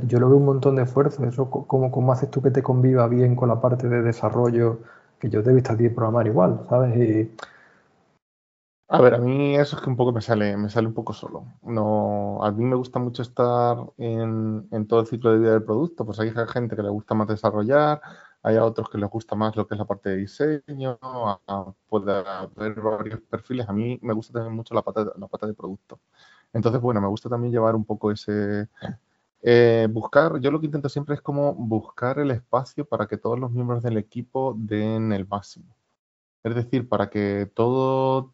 yo 0.07 0.19
lo 0.19 0.29
veo 0.29 0.37
un 0.37 0.45
montón 0.45 0.75
de 0.75 0.83
esfuerzo. 0.83 1.23
Eso, 1.25 1.49
¿cómo, 1.49 1.91
¿Cómo 1.91 2.11
haces 2.11 2.29
tú 2.31 2.41
que 2.41 2.51
te 2.51 2.63
conviva 2.63 3.07
bien 3.07 3.35
con 3.35 3.49
la 3.49 3.61
parte 3.61 3.87
de 3.87 4.01
desarrollo? 4.01 4.79
Que 5.19 5.29
yo 5.29 5.43
te 5.43 5.51
he 5.51 5.53
visto 5.53 5.73
a 5.73 5.77
ti 5.77 5.89
programar 5.89 6.27
igual, 6.27 6.65
¿sabes? 6.69 6.95
Y, 6.97 7.31
a 8.89 9.01
ver, 9.01 9.15
a 9.15 9.17
mí 9.17 9.57
eso 9.57 9.75
es 9.75 9.81
que 9.81 9.89
un 9.89 9.97
poco 9.97 10.13
me 10.13 10.21
sale, 10.21 10.55
me 10.55 10.69
sale 10.69 10.87
un 10.87 10.93
poco 10.93 11.11
solo. 11.11 11.45
No, 11.63 12.41
a 12.41 12.51
mí 12.51 12.63
me 12.63 12.75
gusta 12.77 12.99
mucho 12.99 13.21
estar 13.21 13.77
en, 13.97 14.65
en, 14.71 14.87
todo 14.87 15.01
el 15.01 15.07
ciclo 15.07 15.33
de 15.33 15.39
vida 15.39 15.51
del 15.51 15.63
producto. 15.63 16.05
Pues 16.05 16.19
hay 16.21 16.31
gente 16.31 16.75
que 16.75 16.83
le 16.83 16.89
gusta 16.89 17.13
más 17.13 17.27
desarrollar, 17.27 18.01
hay 18.47 18.55
a 18.55 18.63
otros 18.63 18.89
que 18.89 18.97
les 18.97 19.09
gusta 19.09 19.35
más 19.35 19.57
lo 19.57 19.67
que 19.67 19.75
es 19.75 19.77
la 19.77 19.85
parte 19.85 20.09
de 20.09 20.17
diseño, 20.17 20.97
puede 21.89 22.13
haber 22.13 22.79
varios 22.79 23.19
perfiles. 23.29 23.67
A 23.67 23.73
mí 23.73 23.99
me 24.01 24.13
gusta 24.13 24.31
también 24.31 24.55
mucho 24.55 24.73
la 24.73 24.81
pata, 24.83 25.11
la 25.17 25.27
pata 25.27 25.47
de 25.47 25.53
producto. 25.53 25.99
Entonces, 26.53 26.79
bueno, 26.79 27.01
me 27.01 27.07
gusta 27.07 27.27
también 27.27 27.51
llevar 27.51 27.75
un 27.75 27.83
poco 27.83 28.09
ese... 28.09 28.69
Eh, 29.41 29.87
buscar, 29.91 30.39
yo 30.39 30.49
lo 30.49 30.61
que 30.61 30.65
intento 30.67 30.87
siempre 30.87 31.15
es 31.15 31.21
como 31.21 31.53
buscar 31.55 32.19
el 32.19 32.31
espacio 32.31 32.85
para 32.85 33.07
que 33.07 33.17
todos 33.17 33.37
los 33.37 33.51
miembros 33.51 33.83
del 33.83 33.97
equipo 33.97 34.55
den 34.57 35.11
el 35.11 35.27
máximo. 35.27 35.75
Es 36.43 36.55
decir, 36.55 36.87
para 36.87 37.09
que 37.09 37.51
todo, 37.53 38.33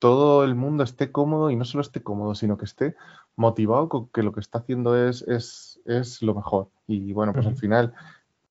todo 0.00 0.42
el 0.42 0.56
mundo 0.56 0.82
esté 0.82 1.12
cómodo 1.12 1.50
y 1.50 1.56
no 1.56 1.64
solo 1.64 1.82
esté 1.82 2.02
cómodo, 2.02 2.34
sino 2.34 2.58
que 2.58 2.64
esté 2.64 2.96
motivado 3.36 3.88
con 3.88 4.08
que 4.08 4.24
lo 4.24 4.32
que 4.32 4.40
está 4.40 4.58
haciendo 4.58 4.96
es, 4.96 5.22
es, 5.28 5.80
es 5.86 6.22
lo 6.22 6.34
mejor. 6.34 6.70
Y 6.88 7.12
bueno, 7.12 7.32
pues 7.32 7.46
al 7.46 7.56
final 7.56 7.94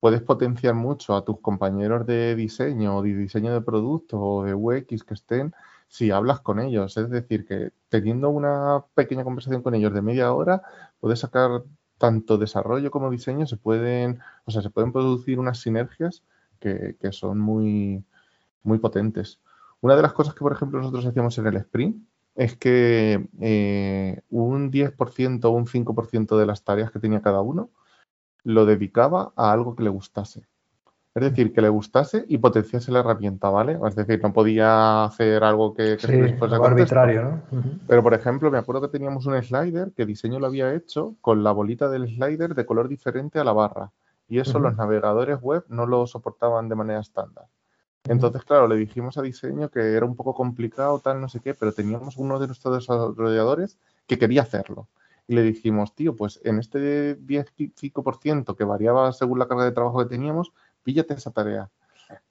puedes 0.02 0.22
potenciar 0.24 0.74
mucho 0.74 1.16
a 1.16 1.24
tus 1.24 1.40
compañeros 1.40 2.08
de 2.08 2.36
diseño 2.36 2.98
o 2.98 3.04
de 3.04 3.16
diseño 3.16 3.54
de 3.54 3.62
productos 3.62 4.20
o 4.22 4.44
de 4.44 4.56
UX 4.56 5.04
que 5.04 5.14
estén 5.14 5.54
si 5.88 6.10
hablas 6.10 6.42
con 6.42 6.60
ellos. 6.60 6.98
Es 6.98 7.10
decir, 7.10 7.46
que 7.46 7.72
teniendo 7.88 8.30
una 8.32 8.84
pequeña 8.96 9.24
conversación 9.24 9.62
con 9.62 9.76
ellos 9.76 9.94
de 9.94 10.02
media 10.02 10.34
hora, 10.34 10.64
puedes 11.00 11.20
sacar 11.20 11.64
tanto 12.00 12.40
desarrollo 12.40 12.90
como 12.90 13.12
diseño, 13.12 13.46
se 13.46 13.58
pueden, 13.58 14.20
o 14.46 14.52
sea, 14.52 14.64
se 14.64 14.72
pueden 14.72 14.92
producir 14.92 15.38
unas 15.40 15.60
sinergias 15.60 16.24
que, 16.60 16.96
son 17.12 17.40
muy, 17.40 18.04
muy 18.64 18.80
potentes. 18.80 19.40
Una 19.82 19.96
de 19.96 20.02
las 20.02 20.14
cosas 20.14 20.34
que, 20.34 20.40
por 20.40 20.52
ejemplo, 20.52 20.80
nosotros 20.80 21.06
hacíamos 21.06 21.38
en 21.38 21.46
el 21.46 21.58
sprint 21.58 22.04
es 22.34 22.56
que 22.58 23.28
eh, 23.40 24.22
un 24.32 24.72
10% 24.72 25.46
o 25.46 25.52
un 25.52 25.68
5% 25.68 26.38
de 26.40 26.46
las 26.48 26.64
tareas 26.64 26.90
que 26.90 27.00
tenía 27.00 27.22
cada 27.22 27.42
uno 27.42 27.70
lo 28.44 28.66
dedicaba 28.66 29.32
a 29.36 29.52
algo 29.52 29.76
que 29.76 29.84
le 29.84 29.90
gustase. 29.90 30.44
Es 31.14 31.24
decir, 31.24 31.52
que 31.52 31.62
le 31.62 31.68
gustase 31.68 32.24
y 32.30 32.38
potenciase 32.38 32.90
la 32.90 33.00
herramienta, 33.00 33.50
¿vale? 33.50 33.78
Es 33.86 33.96
decir, 33.96 34.22
no 34.24 34.32
podía 34.32 35.04
hacer 35.04 35.44
algo 35.44 35.74
que, 35.74 35.98
que 35.98 36.38
algo 36.40 36.66
arbitrario, 36.66 37.24
¿no? 37.24 37.42
Pero, 37.86 38.02
por 38.02 38.14
ejemplo, 38.14 38.50
me 38.50 38.58
acuerdo 38.58 38.82
que 38.82 38.88
teníamos 38.88 39.26
un 39.26 39.42
slider 39.44 39.92
que 39.92 40.06
diseño 40.06 40.40
lo 40.40 40.48
había 40.48 40.74
hecho 40.74 41.16
con 41.20 41.44
la 41.44 41.52
bolita 41.52 41.90
del 41.90 42.08
slider 42.08 42.56
de 42.56 42.66
color 42.66 42.88
diferente 42.88 43.40
a 43.40 43.44
la 43.44 43.52
barra. 43.52 43.92
Y 44.30 44.40
eso 44.40 44.60
los 44.60 44.78
navegadores 44.78 45.42
web 45.42 45.66
no 45.68 45.86
lo 45.86 46.08
soportaban 46.08 46.70
de 46.70 46.76
manera 46.76 47.02
estándar. 47.02 47.48
Entonces, 48.06 48.46
claro, 48.46 48.70
le 48.70 48.78
dijimos 48.78 49.18
a 49.18 49.22
diseño 49.22 49.68
que 49.68 49.94
era 49.94 50.06
un 50.06 50.16
poco 50.16 50.34
complicado, 50.34 50.98
tal, 51.00 51.20
no 51.20 51.28
sé 51.28 51.42
qué, 51.42 51.54
pero 51.54 51.74
teníamos 51.74 52.16
uno 52.16 52.40
de 52.40 52.48
nuestros 52.48 52.74
desarrolladores 52.76 53.78
que 54.08 54.18
quería 54.18 54.44
hacerlo 54.44 54.88
y 55.32 55.34
le 55.34 55.44
dijimos, 55.44 55.96
tío, 55.96 56.14
pues 56.14 56.42
en 56.44 56.60
este 56.60 57.18
10-5% 57.18 58.54
que 58.54 58.66
variaba 58.66 59.14
según 59.14 59.40
la 59.40 59.48
carga 59.48 59.64
de 59.64 59.72
trabajo 59.72 60.00
que 60.00 60.10
teníamos, 60.10 60.52
píllate 60.84 61.14
esa 61.14 61.32
tarea. 61.32 61.70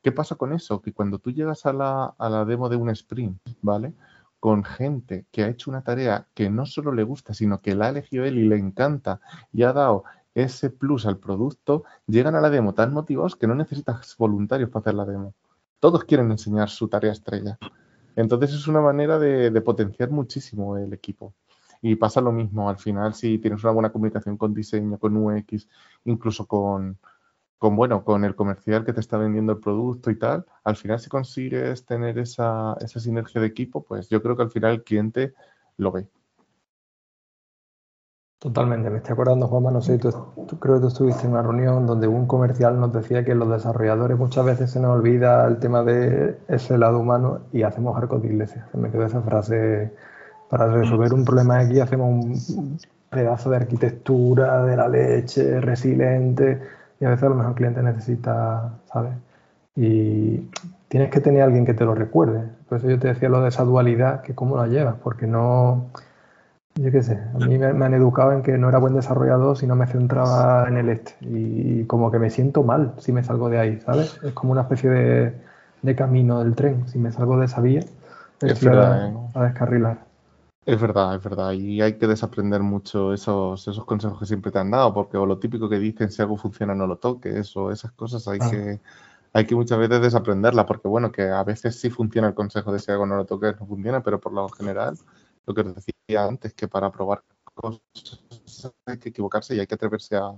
¿Qué 0.02 0.12
pasa 0.12 0.34
con 0.34 0.52
eso? 0.52 0.82
Que 0.82 0.92
cuando 0.92 1.18
tú 1.18 1.30
llegas 1.30 1.64
a 1.64 1.72
la, 1.72 2.14
a 2.18 2.28
la 2.28 2.44
demo 2.44 2.68
de 2.68 2.76
un 2.76 2.90
sprint, 2.90 3.40
¿vale? 3.62 3.94
Con 4.38 4.64
gente 4.64 5.24
que 5.30 5.42
ha 5.42 5.48
hecho 5.48 5.70
una 5.70 5.82
tarea 5.82 6.28
que 6.34 6.50
no 6.50 6.66
solo 6.66 6.92
le 6.92 7.02
gusta, 7.02 7.32
sino 7.32 7.62
que 7.62 7.74
la 7.74 7.86
ha 7.86 7.88
elegido 7.88 8.26
él 8.26 8.36
y 8.36 8.46
le 8.46 8.58
encanta 8.58 9.22
y 9.50 9.62
ha 9.62 9.72
dado 9.72 10.04
ese 10.34 10.68
plus 10.68 11.06
al 11.06 11.16
producto, 11.16 11.84
llegan 12.06 12.34
a 12.34 12.42
la 12.42 12.50
demo 12.50 12.74
tan 12.74 12.92
motivados 12.92 13.34
que 13.34 13.46
no 13.46 13.54
necesitas 13.54 14.14
voluntarios 14.18 14.68
para 14.68 14.80
hacer 14.82 14.94
la 14.94 15.06
demo. 15.06 15.32
Todos 15.78 16.04
quieren 16.04 16.30
enseñar 16.30 16.68
su 16.68 16.86
tarea 16.86 17.12
estrella. 17.12 17.58
Entonces 18.14 18.52
es 18.52 18.68
una 18.68 18.82
manera 18.82 19.18
de 19.18 19.60
potenciar 19.62 20.10
muchísimo 20.10 20.76
el 20.76 20.92
equipo. 20.92 21.32
Y 21.82 21.96
pasa 21.96 22.20
lo 22.20 22.32
mismo, 22.32 22.68
al 22.68 22.78
final 22.78 23.14
si 23.14 23.38
tienes 23.38 23.62
una 23.64 23.72
buena 23.72 23.92
comunicación 23.92 24.36
con 24.36 24.52
diseño, 24.54 24.98
con 24.98 25.16
UX, 25.16 25.68
incluso 26.04 26.46
con, 26.46 26.98
con, 27.58 27.76
bueno, 27.76 28.04
con 28.04 28.24
el 28.24 28.34
comercial 28.34 28.84
que 28.84 28.92
te 28.92 29.00
está 29.00 29.16
vendiendo 29.16 29.52
el 29.52 29.60
producto 29.60 30.10
y 30.10 30.18
tal, 30.18 30.44
al 30.64 30.76
final 30.76 30.98
si 30.98 31.08
consigues 31.08 31.84
tener 31.86 32.18
esa, 32.18 32.76
esa 32.80 33.00
sinergia 33.00 33.40
de 33.40 33.46
equipo, 33.46 33.82
pues 33.84 34.08
yo 34.08 34.22
creo 34.22 34.36
que 34.36 34.42
al 34.42 34.50
final 34.50 34.72
el 34.72 34.84
cliente 34.84 35.34
lo 35.76 35.92
ve. 35.92 36.08
Totalmente, 38.40 38.88
me 38.88 38.96
estoy 38.96 39.12
acordando, 39.12 39.48
Juanma, 39.48 39.70
no 39.70 39.82
sé, 39.82 39.98
tú, 39.98 40.08
creo 40.58 40.76
que 40.76 40.80
tú 40.80 40.86
estuviste 40.86 41.26
en 41.26 41.32
una 41.32 41.42
reunión 41.42 41.86
donde 41.86 42.08
un 42.08 42.26
comercial 42.26 42.80
nos 42.80 42.90
decía 42.90 43.22
que 43.22 43.34
los 43.34 43.50
desarrolladores 43.50 44.16
muchas 44.16 44.46
veces 44.46 44.70
se 44.70 44.80
nos 44.80 44.96
olvida 44.96 45.46
el 45.46 45.58
tema 45.58 45.82
de 45.82 46.38
ese 46.48 46.78
lado 46.78 47.00
humano 47.00 47.42
y 47.52 47.64
hacemos 47.64 47.94
arcos 47.98 48.22
de 48.22 48.28
iglesia. 48.28 48.66
me 48.72 48.90
quedó 48.90 49.04
esa 49.04 49.20
frase 49.20 49.94
para 50.50 50.66
resolver 50.66 51.14
un 51.14 51.24
problema 51.24 51.60
aquí 51.60 51.78
hacemos 51.78 52.08
un 52.08 52.78
pedazo 53.08 53.50
de 53.50 53.56
arquitectura 53.56 54.64
de 54.64 54.76
la 54.76 54.88
leche, 54.88 55.60
resiliente, 55.60 56.60
y 56.98 57.04
a 57.04 57.10
veces 57.10 57.24
a 57.24 57.28
lo 57.28 57.36
mejor 57.36 57.52
el 57.52 57.56
cliente 57.56 57.82
necesita, 57.82 58.72
¿sabes? 58.92 59.12
Y 59.76 60.50
tienes 60.88 61.10
que 61.10 61.20
tener 61.20 61.42
a 61.42 61.44
alguien 61.44 61.64
que 61.64 61.72
te 61.72 61.84
lo 61.84 61.94
recuerde. 61.94 62.42
Por 62.68 62.78
eso 62.78 62.90
yo 62.90 62.98
te 62.98 63.08
decía 63.08 63.28
lo 63.28 63.40
de 63.42 63.48
esa 63.48 63.64
dualidad, 63.64 64.22
que 64.22 64.34
cómo 64.34 64.56
la 64.56 64.66
llevas, 64.66 64.96
porque 65.02 65.28
no, 65.28 65.86
yo 66.74 66.90
qué 66.90 67.02
sé, 67.02 67.20
a 67.34 67.46
mí 67.46 67.56
me, 67.56 67.66
han 67.66 67.94
educado 67.94 68.32
en 68.32 68.42
que 68.42 68.58
no 68.58 68.68
era 68.68 68.78
buen 68.78 68.94
desarrollador 68.94 69.56
si 69.56 69.68
no 69.68 69.76
me 69.76 69.86
centraba 69.86 70.66
en 70.68 70.78
el 70.78 70.88
este. 70.88 71.14
Y 71.20 71.84
como 71.84 72.10
que 72.10 72.18
me 72.18 72.28
siento 72.28 72.64
mal 72.64 72.94
si 72.98 73.12
me 73.12 73.22
salgo 73.22 73.48
de 73.48 73.58
ahí, 73.60 73.80
¿sabes? 73.80 74.18
Es 74.24 74.32
como 74.32 74.50
una 74.50 74.62
especie 74.62 74.90
de, 74.90 75.94
camino 75.94 76.42
del 76.42 76.56
tren. 76.56 76.88
Si 76.88 76.98
me 76.98 77.12
salgo 77.12 77.38
de 77.38 77.46
esa 77.46 77.60
vía, 77.60 77.84
es 78.40 78.66
a, 78.66 79.06
¿eh? 79.06 79.14
a 79.34 79.44
descarrilar. 79.44 80.09
Es 80.66 80.80
verdad, 80.80 81.16
es 81.16 81.22
verdad. 81.22 81.52
Y 81.52 81.80
hay 81.80 81.96
que 81.96 82.06
desaprender 82.06 82.60
mucho 82.62 83.12
esos, 83.14 83.66
esos 83.66 83.84
consejos 83.84 84.18
que 84.18 84.26
siempre 84.26 84.52
te 84.52 84.58
han 84.58 84.70
dado, 84.70 84.92
porque 84.92 85.16
o 85.16 85.24
lo 85.26 85.38
típico 85.38 85.68
que 85.68 85.78
dicen, 85.78 86.10
si 86.10 86.20
algo 86.20 86.36
funciona 86.36 86.74
no 86.74 86.86
lo 86.86 86.98
toques, 86.98 87.56
o 87.56 87.70
esas 87.70 87.92
cosas 87.92 88.28
hay 88.28 88.38
que 88.38 88.80
hay 89.32 89.46
que 89.46 89.54
muchas 89.54 89.78
veces 89.78 90.00
desaprenderlas, 90.02 90.66
porque 90.66 90.88
bueno, 90.88 91.12
que 91.12 91.22
a 91.22 91.44
veces 91.44 91.78
sí 91.78 91.88
funciona 91.90 92.28
el 92.28 92.34
consejo 92.34 92.72
de 92.72 92.78
si 92.80 92.90
algo 92.90 93.06
no 93.06 93.16
lo 93.16 93.24
toques, 93.26 93.58
no 93.60 93.66
funciona, 93.66 94.02
pero 94.02 94.20
por 94.20 94.32
lo 94.32 94.48
general 94.48 94.98
lo 95.46 95.54
que 95.54 95.60
os 95.62 95.74
decía 95.74 96.24
antes, 96.24 96.52
que 96.54 96.68
para 96.68 96.90
probar 96.90 97.22
cosas 97.54 97.80
hay 98.86 98.98
que 98.98 99.10
equivocarse 99.10 99.54
y 99.54 99.60
hay 99.60 99.66
que 99.66 99.74
atreverse 99.74 100.16
a 100.16 100.32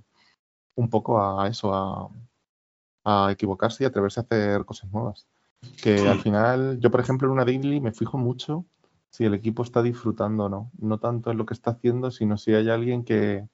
un 0.77 0.91
poco 0.91 1.21
a 1.21 1.49
eso, 1.49 1.73
a, 1.75 2.11
a 3.05 3.33
equivocarse 3.33 3.85
y 3.85 3.87
atreverse 3.87 4.21
a 4.21 4.25
hacer 4.25 4.65
cosas 4.65 4.91
nuevas. 4.93 5.27
Que 5.83 6.09
al 6.09 6.21
final, 6.21 6.79
yo 6.81 6.91
por 6.91 7.01
ejemplo 7.01 7.29
en 7.29 7.33
una 7.33 7.45
daily 7.45 7.81
me 7.81 7.93
fijo 7.93 8.19
mucho 8.19 8.67
si 9.13 9.27
el 9.27 9.35
equipo 9.35 9.63
está 9.63 9.83
disfrutando 9.83 10.47
o 10.47 10.49
no. 10.49 10.71
No 10.79 10.99
tanto 10.99 11.31
en 11.31 11.37
lo 11.37 11.45
que 11.45 11.53
está 11.53 11.73
haciendo, 11.73 12.11
sino 12.11 12.39
si 12.39 12.55
hay 12.55 12.71
alguien 12.71 13.05
que 13.05 13.47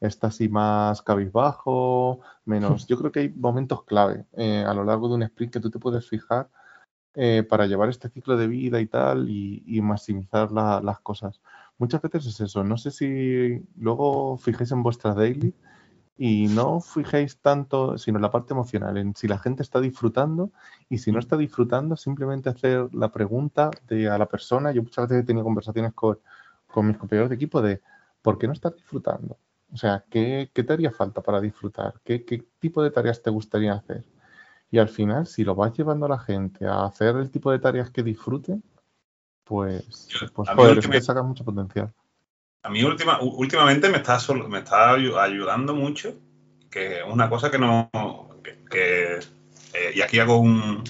está 0.00 0.28
así 0.28 0.48
más 0.48 1.02
cabizbajo, 1.02 2.20
menos. 2.44 2.86
Yo 2.86 2.96
creo 2.96 3.10
que 3.10 3.20
hay 3.20 3.28
momentos 3.28 3.84
clave 3.84 4.24
eh, 4.34 4.64
a 4.64 4.72
lo 4.72 4.84
largo 4.84 5.08
de 5.08 5.16
un 5.16 5.24
sprint 5.24 5.54
que 5.54 5.60
tú 5.60 5.68
te 5.68 5.80
puedes 5.80 6.08
fijar 6.08 6.48
eh, 7.14 7.42
para 7.42 7.66
llevar 7.66 7.88
este 7.88 8.08
ciclo 8.08 8.36
de 8.36 8.46
vida 8.46 8.80
y 8.80 8.86
tal 8.86 9.28
y, 9.28 9.80
maximizar 9.82 10.52
las 10.52 11.00
cosas. 11.00 11.40
Muchas 11.76 12.00
veces 12.02 12.26
es 12.26 12.40
eso. 12.40 12.62
No 12.62 12.76
sé 12.78 12.92
si 12.92 13.66
luego 13.76 14.38
fijéis 14.38 14.70
en 14.70 14.84
vuestras 14.84 15.16
daily 15.16 15.52
y 16.22 16.48
no 16.48 16.82
fijéis 16.82 17.38
tanto, 17.38 17.96
sino 17.96 18.18
en 18.18 18.22
la 18.22 18.30
parte 18.30 18.52
emocional, 18.52 18.98
en 18.98 19.16
si 19.16 19.26
la 19.26 19.38
gente 19.38 19.62
está 19.62 19.80
disfrutando 19.80 20.50
y 20.90 20.98
si 20.98 21.12
no 21.12 21.18
está 21.18 21.38
disfrutando, 21.38 21.96
simplemente 21.96 22.50
hacer 22.50 22.94
la 22.94 23.10
pregunta 23.10 23.70
de, 23.88 24.06
a 24.06 24.18
la 24.18 24.26
persona. 24.26 24.70
Yo 24.70 24.82
muchas 24.82 25.08
veces 25.08 25.24
he 25.24 25.26
tenido 25.26 25.44
conversaciones 25.44 25.94
con, 25.94 26.18
mis 26.86 26.98
compañeros 26.98 27.30
de 27.30 27.36
equipo 27.36 27.62
de 27.62 27.80
¿por 28.20 28.36
qué 28.36 28.46
no 28.46 28.52
estás 28.52 28.76
disfrutando? 28.76 29.38
O 29.72 29.78
sea, 29.78 30.04
¿qué, 30.10 30.50
te 30.52 30.70
haría 30.70 30.90
falta 30.90 31.22
para 31.22 31.40
disfrutar? 31.40 31.94
¿Qué, 32.04 32.22
¿Qué, 32.26 32.44
tipo 32.58 32.82
de 32.82 32.90
tareas 32.90 33.22
te 33.22 33.30
gustaría 33.30 33.72
hacer? 33.72 34.04
Y 34.70 34.76
al 34.76 34.90
final, 34.90 35.26
si 35.26 35.42
lo 35.42 35.54
vas 35.54 35.72
llevando 35.72 36.04
a 36.04 36.10
la 36.10 36.18
gente 36.18 36.66
a 36.66 36.84
hacer 36.84 37.16
el 37.16 37.30
tipo 37.30 37.50
de 37.50 37.60
tareas 37.60 37.88
que 37.88 38.02
disfrute, 38.02 38.60
pues, 39.44 40.06
pues 40.34 40.50
joder, 40.50 40.80
que 40.80 41.00
saca 41.00 41.22
mucho 41.22 41.46
potencial 41.46 41.94
a 42.62 42.68
mí 42.68 42.84
última, 42.84 43.20
últimamente 43.20 43.88
me 43.88 43.98
está, 43.98 44.18
me 44.48 44.58
está 44.58 44.92
ayudando 44.92 45.74
mucho, 45.74 46.14
que 46.70 46.98
es 46.98 47.04
una 47.06 47.28
cosa 47.28 47.50
que 47.50 47.58
no... 47.58 47.90
Que, 48.70 49.18
eh, 49.72 49.92
y 49.94 50.00
aquí 50.00 50.18
hago 50.18 50.38
un, 50.38 50.84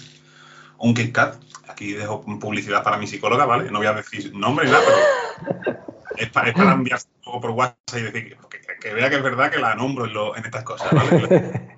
un 0.79 0.95
KitKat, 0.95 1.37
aquí 1.69 1.93
dejo 1.93 2.23
publicidad 2.39 2.83
para 2.83 2.99
mi 2.99 3.07
psicóloga, 3.07 3.47
¿vale? 3.47 3.71
No 3.71 3.79
voy 3.79 3.87
a 3.87 3.95
decir 3.95 4.35
nombre 4.35 4.67
ni 4.67 4.73
nada, 4.73 4.85
pero 4.87 5.79
es 6.17 6.29
para, 6.31 6.49
es 6.49 6.55
para 6.55 6.73
enviar 6.73 7.00
un 7.17 7.23
poco 7.23 7.41
por 7.41 7.50
WhatsApp 7.50 7.99
y 7.99 8.03
decir 8.03 8.37
que, 8.81 8.95
vea 8.95 9.09
que 9.09 9.17
es 9.17 9.23
verdad 9.23 9.50
que 9.50 9.59
la 9.59 9.75
nombro 9.75 10.37
en, 10.37 10.45
estas 10.45 10.65
cosas, 10.65 10.89
¿vale? 10.93 11.77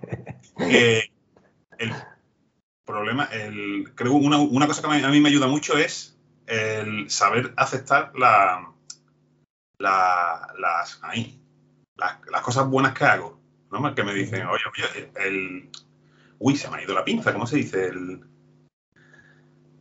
el 1.78 1.92
problema, 2.84 3.24
el, 3.32 3.92
creo 3.94 4.14
una, 4.14 4.38
una 4.38 4.66
cosa 4.66 4.82
que 4.82 5.04
a 5.04 5.08
mí 5.08 5.20
me 5.20 5.28
ayuda 5.28 5.46
mucho 5.46 5.78
es 5.78 6.18
el 6.46 7.08
saber 7.10 7.54
aceptar 7.56 8.12
la 8.16 8.72
las, 9.82 11.00
cosas 12.42 12.68
buenas 12.68 12.94
que 12.94 13.04
hago, 13.04 13.38
¿no? 13.70 13.94
Que 13.94 14.02
me 14.02 14.14
dicen, 14.14 14.46
oye, 14.46 14.62
oye, 14.72 15.10
el... 15.16 15.70
Uy, 16.38 16.56
se 16.56 16.68
me 16.70 16.78
ha 16.78 16.82
ido 16.82 16.94
la 16.94 17.04
pinza, 17.04 17.32
¿cómo 17.32 17.46
se 17.46 17.56
dice? 17.56 17.88
El... 17.88 18.24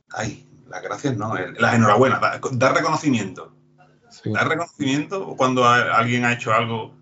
Ay, 0.10 0.48
las 0.68 0.82
gracias 0.82 1.16
no, 1.18 1.36
las 1.36 1.74
enhorabuenas, 1.74 2.22
dar 2.54 2.76
reconocimiento. 2.76 3.56
Dar 4.26 4.48
reconocimiento 4.48 5.36
cuando 5.38 5.68
alguien 5.68 6.26
ha 6.26 6.34
hecho 6.34 6.54
algo, 6.54 6.94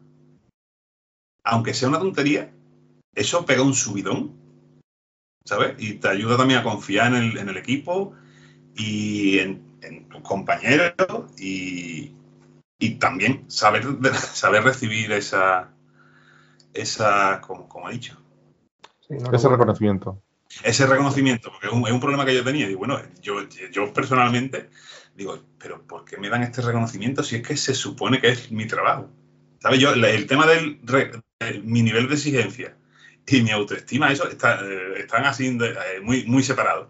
aunque 1.43 1.73
sea 1.73 1.89
una 1.89 1.99
tontería, 1.99 2.53
eso 3.15 3.45
pega 3.45 3.63
un 3.63 3.73
subidón, 3.73 4.35
¿sabes? 5.43 5.73
Y 5.79 5.95
te 5.95 6.07
ayuda 6.07 6.37
también 6.37 6.59
a 6.59 6.63
confiar 6.63 7.13
en 7.13 7.23
el, 7.23 7.37
en 7.37 7.49
el 7.49 7.57
equipo 7.57 8.13
y 8.75 9.39
en, 9.39 9.79
en 9.81 10.07
tus 10.07 10.21
compañeros 10.21 10.93
y, 11.37 12.13
y 12.79 12.95
también 12.95 13.43
saber, 13.51 13.85
saber 14.33 14.63
recibir 14.63 15.11
esa, 15.11 15.69
esa 16.73 17.41
como, 17.41 17.67
como 17.67 17.89
he 17.89 17.93
dicho. 17.93 18.17
ese 19.09 19.49
reconocimiento. 19.49 20.21
Ese 20.63 20.87
reconocimiento, 20.87 21.51
porque 21.51 21.67
es 21.67 21.73
un, 21.73 21.99
problema 21.99 22.25
que 22.25 22.33
yo 22.33 22.43
tenía. 22.43 22.67
Y 22.67 22.73
bueno, 22.73 22.99
yo, 23.21 23.47
yo 23.71 23.93
personalmente 23.93 24.69
digo, 25.13 25.37
pero 25.59 25.85
¿por 25.85 26.05
qué 26.05 26.17
me 26.17 26.29
dan 26.29 26.41
este 26.41 26.61
reconocimiento 26.61 27.21
si 27.21 27.35
es 27.35 27.47
que 27.47 27.55
se 27.55 27.75
supone 27.75 28.19
que 28.19 28.29
es 28.29 28.51
mi 28.51 28.65
trabajo? 28.65 29.09
¿Sabes? 29.59 29.79
Yo, 29.79 29.93
el 29.93 30.25
tema 30.25 30.47
del 30.47 30.79
mi 31.63 31.83
nivel 31.83 32.07
de 32.07 32.15
exigencia 32.15 32.77
y 33.27 33.43
mi 33.43 33.51
autoestima, 33.51 34.11
eso 34.11 34.27
está, 34.27 34.61
eh, 34.65 35.01
están 35.01 35.25
así 35.25 35.47
eh, 35.47 35.99
muy, 36.01 36.25
muy 36.25 36.41
separados 36.41 36.87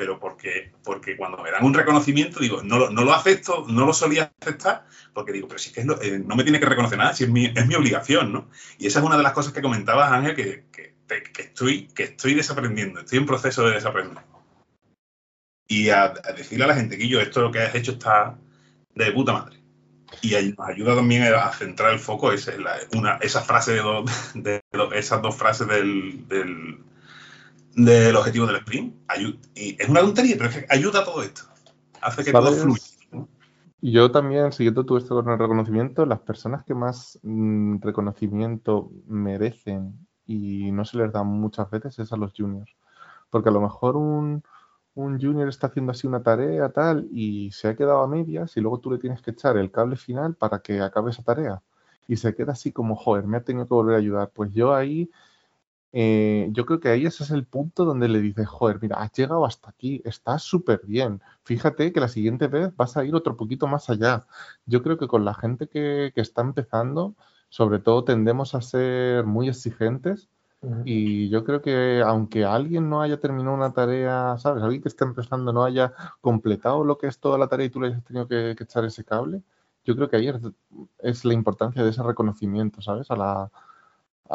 pero 0.00 0.18
porque, 0.18 0.72
porque 0.82 1.14
cuando 1.14 1.36
me 1.42 1.50
dan 1.50 1.62
un 1.62 1.74
reconocimiento, 1.74 2.40
digo, 2.40 2.62
no, 2.62 2.88
no 2.88 3.04
lo 3.04 3.12
acepto, 3.12 3.66
no 3.68 3.84
lo 3.84 3.92
solía 3.92 4.32
aceptar, 4.40 4.86
porque 5.12 5.30
digo, 5.30 5.46
pero 5.46 5.58
si 5.58 5.68
es 5.68 5.74
que 5.74 5.82
eh, 5.82 6.18
no 6.24 6.36
me 6.36 6.42
tiene 6.42 6.58
que 6.58 6.64
reconocer 6.64 6.96
nada, 6.96 7.12
si 7.12 7.24
es 7.24 7.30
mi, 7.30 7.52
es 7.54 7.66
mi 7.66 7.74
obligación, 7.74 8.32
¿no? 8.32 8.48
Y 8.78 8.86
esa 8.86 9.00
es 9.00 9.04
una 9.04 9.18
de 9.18 9.22
las 9.22 9.34
cosas 9.34 9.52
que 9.52 9.60
comentabas, 9.60 10.10
Ángel, 10.10 10.34
que, 10.34 10.64
que, 10.72 11.42
estoy, 11.42 11.86
que 11.88 12.04
estoy 12.04 12.32
desaprendiendo, 12.32 13.00
estoy 13.00 13.18
en 13.18 13.26
proceso 13.26 13.62
de 13.66 13.74
desaprender. 13.74 14.24
Y 15.68 15.90
a, 15.90 16.14
decirle 16.34 16.64
a 16.64 16.68
la 16.68 16.76
gente 16.76 16.96
yo, 17.06 17.20
esto 17.20 17.42
lo 17.42 17.52
que 17.52 17.58
has 17.58 17.74
hecho 17.74 17.92
está 17.92 18.38
de 18.94 19.12
puta 19.12 19.34
madre. 19.34 19.60
Y 20.22 20.30
nos 20.56 20.66
ayuda 20.66 20.96
también 20.96 21.24
a 21.24 21.52
centrar 21.52 21.92
el 21.92 21.98
foco, 21.98 22.32
esa, 22.32 22.52
una, 22.94 23.16
esa 23.16 23.42
frase 23.42 23.82
de, 24.34 24.62
esas 24.94 25.20
dos 25.20 25.36
frases 25.36 25.68
del 25.68 26.80
objetivo 28.16 28.46
del 28.46 28.56
sprint. 28.56 28.94
y 29.54 29.76
es 29.80 29.88
una 29.88 30.00
tontería, 30.00 30.36
pero 30.38 30.50
es 30.50 30.58
que 30.58 30.66
ayuda 30.68 31.00
a 31.00 31.04
todo 31.04 31.22
esto. 31.22 31.42
Hace 32.00 32.24
que 32.24 32.32
todo 32.32 32.52
fluya. 32.52 32.82
Yo 33.82 34.10
también, 34.10 34.52
siguiendo 34.52 34.84
tú 34.84 34.98
esto 34.98 35.14
con 35.14 35.32
el 35.32 35.38
reconocimiento, 35.38 36.04
las 36.04 36.20
personas 36.20 36.64
que 36.64 36.74
más 36.74 37.18
mm, 37.22 37.78
reconocimiento 37.80 38.90
merecen 39.06 40.06
y 40.26 40.70
no 40.70 40.84
se 40.84 40.98
les 40.98 41.12
da 41.12 41.22
muchas 41.22 41.70
veces 41.70 41.98
es 41.98 42.12
a 42.12 42.16
los 42.16 42.34
juniors. 42.36 42.76
Porque 43.30 43.48
a 43.48 43.52
lo 43.52 43.60
mejor 43.60 43.96
un, 43.96 44.42
un 44.94 45.20
junior 45.20 45.48
está 45.48 45.68
haciendo 45.68 45.92
así 45.92 46.06
una 46.06 46.22
tarea 46.22 46.68
tal 46.70 47.08
y 47.10 47.50
se 47.52 47.68
ha 47.68 47.76
quedado 47.76 48.02
a 48.02 48.06
medias 48.06 48.56
y 48.56 48.60
luego 48.60 48.80
tú 48.80 48.90
le 48.90 48.98
tienes 48.98 49.22
que 49.22 49.30
echar 49.30 49.56
el 49.56 49.70
cable 49.70 49.96
final 49.96 50.34
para 50.34 50.60
que 50.60 50.80
acabe 50.80 51.10
esa 51.10 51.22
tarea. 51.22 51.62
Y 52.06 52.16
se 52.16 52.34
queda 52.34 52.52
así 52.52 52.72
como, 52.72 52.96
joder, 52.96 53.24
me 53.26 53.38
ha 53.38 53.44
tenido 53.44 53.66
que 53.66 53.74
volver 53.74 53.94
a 53.94 53.98
ayudar. 53.98 54.30
Pues 54.34 54.52
yo 54.52 54.74
ahí 54.74 55.10
eh, 55.92 56.48
yo 56.52 56.66
creo 56.66 56.78
que 56.78 56.88
ahí 56.88 57.06
ese 57.06 57.24
es 57.24 57.30
el 57.30 57.46
punto 57.46 57.84
donde 57.84 58.08
le 58.08 58.20
dices, 58.20 58.46
joder, 58.46 58.78
mira, 58.80 58.96
has 58.98 59.12
llegado 59.12 59.44
hasta 59.44 59.70
aquí, 59.70 60.00
estás 60.04 60.42
súper 60.42 60.82
bien. 60.84 61.20
Fíjate 61.44 61.92
que 61.92 62.00
la 62.00 62.08
siguiente 62.08 62.46
vez 62.46 62.74
vas 62.76 62.96
a 62.96 63.04
ir 63.04 63.14
otro 63.14 63.36
poquito 63.36 63.66
más 63.66 63.90
allá. 63.90 64.26
Yo 64.66 64.82
creo 64.82 64.98
que 64.98 65.08
con 65.08 65.24
la 65.24 65.34
gente 65.34 65.68
que, 65.68 66.12
está 66.14 66.42
empezando, 66.42 67.14
sobre 67.48 67.80
todo 67.80 68.04
tendemos 68.04 68.54
a 68.54 68.60
ser 68.62 69.24
muy 69.24 69.48
exigentes. 69.48 70.28
Y 70.84 71.30
yo 71.30 71.44
creo 71.44 71.62
que 71.62 72.02
aunque 72.04 72.44
alguien 72.44 72.90
no 72.90 73.00
haya 73.00 73.18
terminado 73.18 73.56
una 73.56 73.72
tarea, 73.72 74.36
¿sabes? 74.38 74.62
Alguien 74.62 74.82
que 74.82 74.90
esté 74.90 75.04
empezando 75.04 75.54
no 75.54 75.64
haya 75.64 75.94
completado 76.20 76.84
lo 76.84 76.98
que 76.98 77.06
es 77.06 77.18
toda 77.18 77.38
la 77.38 77.48
tarea 77.48 77.66
y 77.66 77.70
tú 77.70 77.80
le 77.80 77.88
hayas 77.88 78.04
tenido 78.04 78.28
que, 78.28 78.50
echar 78.50 78.84
ese 78.84 79.02
cable, 79.02 79.42
yo 79.84 79.96
creo 79.96 80.10
que 80.10 80.16
ahí 80.16 80.28
es, 80.28 80.36
es, 80.98 81.24
la 81.24 81.32
importancia 81.32 81.82
de 81.82 81.88
ese 81.90 82.02
reconocimiento, 82.02 82.82
¿sabes? 82.82 83.10
A 83.10 83.16
la, 83.16 83.50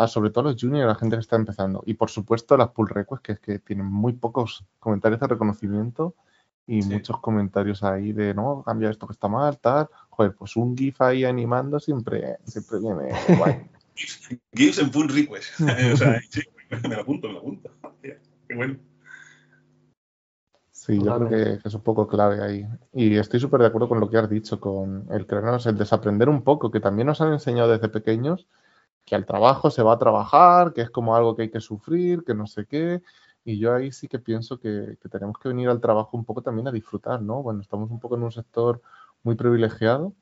sobre 0.08 0.29
todo 0.29 0.45
los 0.45 0.62
juniors, 0.62 0.88
la 0.88 0.95
gente 0.95 1.15
que 1.15 1.21
está 1.21 1.36
empezando. 1.36 1.84
Y 1.86 1.93
por 1.93 2.10
supuesto 2.10 2.58
las 2.58 2.69
pull 2.69 2.89
requests, 2.89 3.21
que 3.23 3.31
es 3.34 3.39
que 3.39 3.60
tienen 3.60 3.86
muy 3.86 4.13
pocos 4.13 4.65
comentarios 4.79 5.19
de 5.19 5.27
reconocimiento 5.27 6.15
y 6.67 6.81
muchos 6.81 7.19
comentarios 7.19 7.84
ahí 7.84 8.12
de 8.12 8.34
no, 8.34 8.63
cambia 8.65 8.89
esto 8.89 9.08
que 9.08 9.13
está 9.13 9.27
mal, 9.27 9.58
tal. 9.60 9.88
Joder, 10.10 10.34
pues 10.36 10.55
un 10.55 10.75
GIF 10.75 11.01
ahí 11.01 11.23
animando 11.23 11.79
siempre, 11.79 12.38
siempre 12.45 12.79
viene 12.79 13.12
guay. 13.38 13.69
GIFs 14.53 14.79
en 14.79 14.91
pull 14.91 15.10
request. 15.10 15.60
o 15.93 15.97
sea, 15.97 16.19
sí, 16.29 16.41
me 16.69 16.95
lo 16.95 17.01
apunto, 17.01 17.27
me 17.27 17.34
lo 17.34 17.39
apunto. 17.39 17.71
Qué 18.01 18.55
bueno. 18.55 18.77
Sí, 20.71 20.99
yo 21.03 21.17
creo 21.17 21.29
que, 21.29 21.67
es 21.67 21.73
un 21.73 21.81
poco 21.81 22.08
clave 22.08 22.43
ahí. 22.43 22.67
Y 22.93 23.15
estoy 23.15 23.39
súper 23.39 23.62
de 23.62 23.67
acuerdo 23.67 23.89
con 23.89 23.99
lo 23.99 24.08
que 24.08 24.17
has 24.17 24.29
dicho, 24.29 24.60
con 24.60 25.08
el 25.10 25.25
crearnos, 25.25 25.65
el 25.65 25.77
desaprender 25.77 26.29
un 26.29 26.43
poco, 26.43 26.69
que 26.69 26.79
también 26.79 27.08
nos 27.08 27.21
han 27.21 27.34
enseñado 27.34 27.71
desde 27.71 27.89
pequeños 27.89 28.47
que 29.05 29.15
al 29.15 29.25
trabajo 29.25 29.69
se 29.69 29.83
va 29.83 29.93
a 29.93 29.99
trabajar, 29.99 30.73
que 30.73 30.81
es 30.81 30.89
como 30.89 31.15
algo 31.15 31.35
que 31.35 31.43
hay 31.43 31.51
que 31.51 31.61
sufrir, 31.61 32.23
que 32.23 32.33
no 32.33 32.47
sé 32.47 32.65
qué. 32.65 33.01
Y 33.43 33.59
yo 33.59 33.73
ahí 33.75 33.91
sí 33.91 34.07
que 34.07 34.19
pienso 34.19 34.59
que, 34.59 34.97
tenemos 35.11 35.37
que 35.39 35.49
venir 35.49 35.69
al 35.69 35.79
trabajo 35.79 36.17
un 36.17 36.25
poco 36.25 36.41
también 36.41 36.67
a 36.67 36.71
disfrutar, 36.71 37.21
¿no? 37.21 37.43
Bueno, 37.43 37.61
estamos 37.61 37.91
un 37.91 37.99
poco 37.99 38.15
en 38.15 38.23
un 38.23 38.31
sector 38.31 38.81
muy 39.23 39.35
privilegiado 39.35 40.13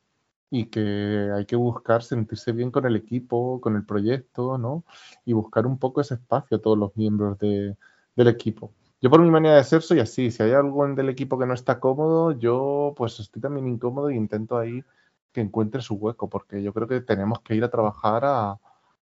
y 0.49 0.65
que 0.67 1.31
hay 1.35 1.45
que 1.45 1.55
buscar 1.55 2.03
sentirse 2.03 2.51
bien 2.51 2.71
con 2.71 2.85
el 2.85 2.95
equipo, 2.95 3.61
con 3.61 3.75
el 3.75 3.85
proyecto, 3.85 4.57
¿no? 4.57 4.83
Y 5.25 5.33
buscar 5.33 5.65
un 5.65 5.79
poco 5.79 6.01
ese 6.01 6.15
espacio 6.15 6.57
a 6.57 6.61
todos 6.61 6.77
los 6.77 6.95
miembros 6.97 7.39
del 7.39 7.77
equipo. 8.15 8.73
Yo 9.01 9.09
por 9.09 9.21
mi 9.21 9.31
manera 9.31 9.55
de 9.55 9.63
ser 9.63 9.81
soy 9.81 9.99
así. 9.99 10.31
Si 10.31 10.43
hay 10.43 10.51
algo 10.51 10.87
del 10.87 11.09
equipo 11.09 11.39
que 11.39 11.45
no 11.45 11.53
está 11.53 11.79
cómodo, 11.79 12.31
yo 12.33 12.93
pues 12.97 13.19
estoy 13.19 13.41
también 13.41 13.67
incómodo 13.67 14.09
e 14.09 14.15
intento 14.15 14.57
ahí 14.57 14.83
que 15.31 15.41
encuentre 15.41 15.81
su 15.81 15.95
hueco, 15.95 16.29
porque 16.29 16.61
yo 16.63 16.73
creo 16.73 16.87
que 16.87 17.01
tenemos 17.01 17.41
que 17.41 17.55
ir 17.55 17.63
a 17.63 17.71
trabajar 17.71 18.23
a, 18.25 18.59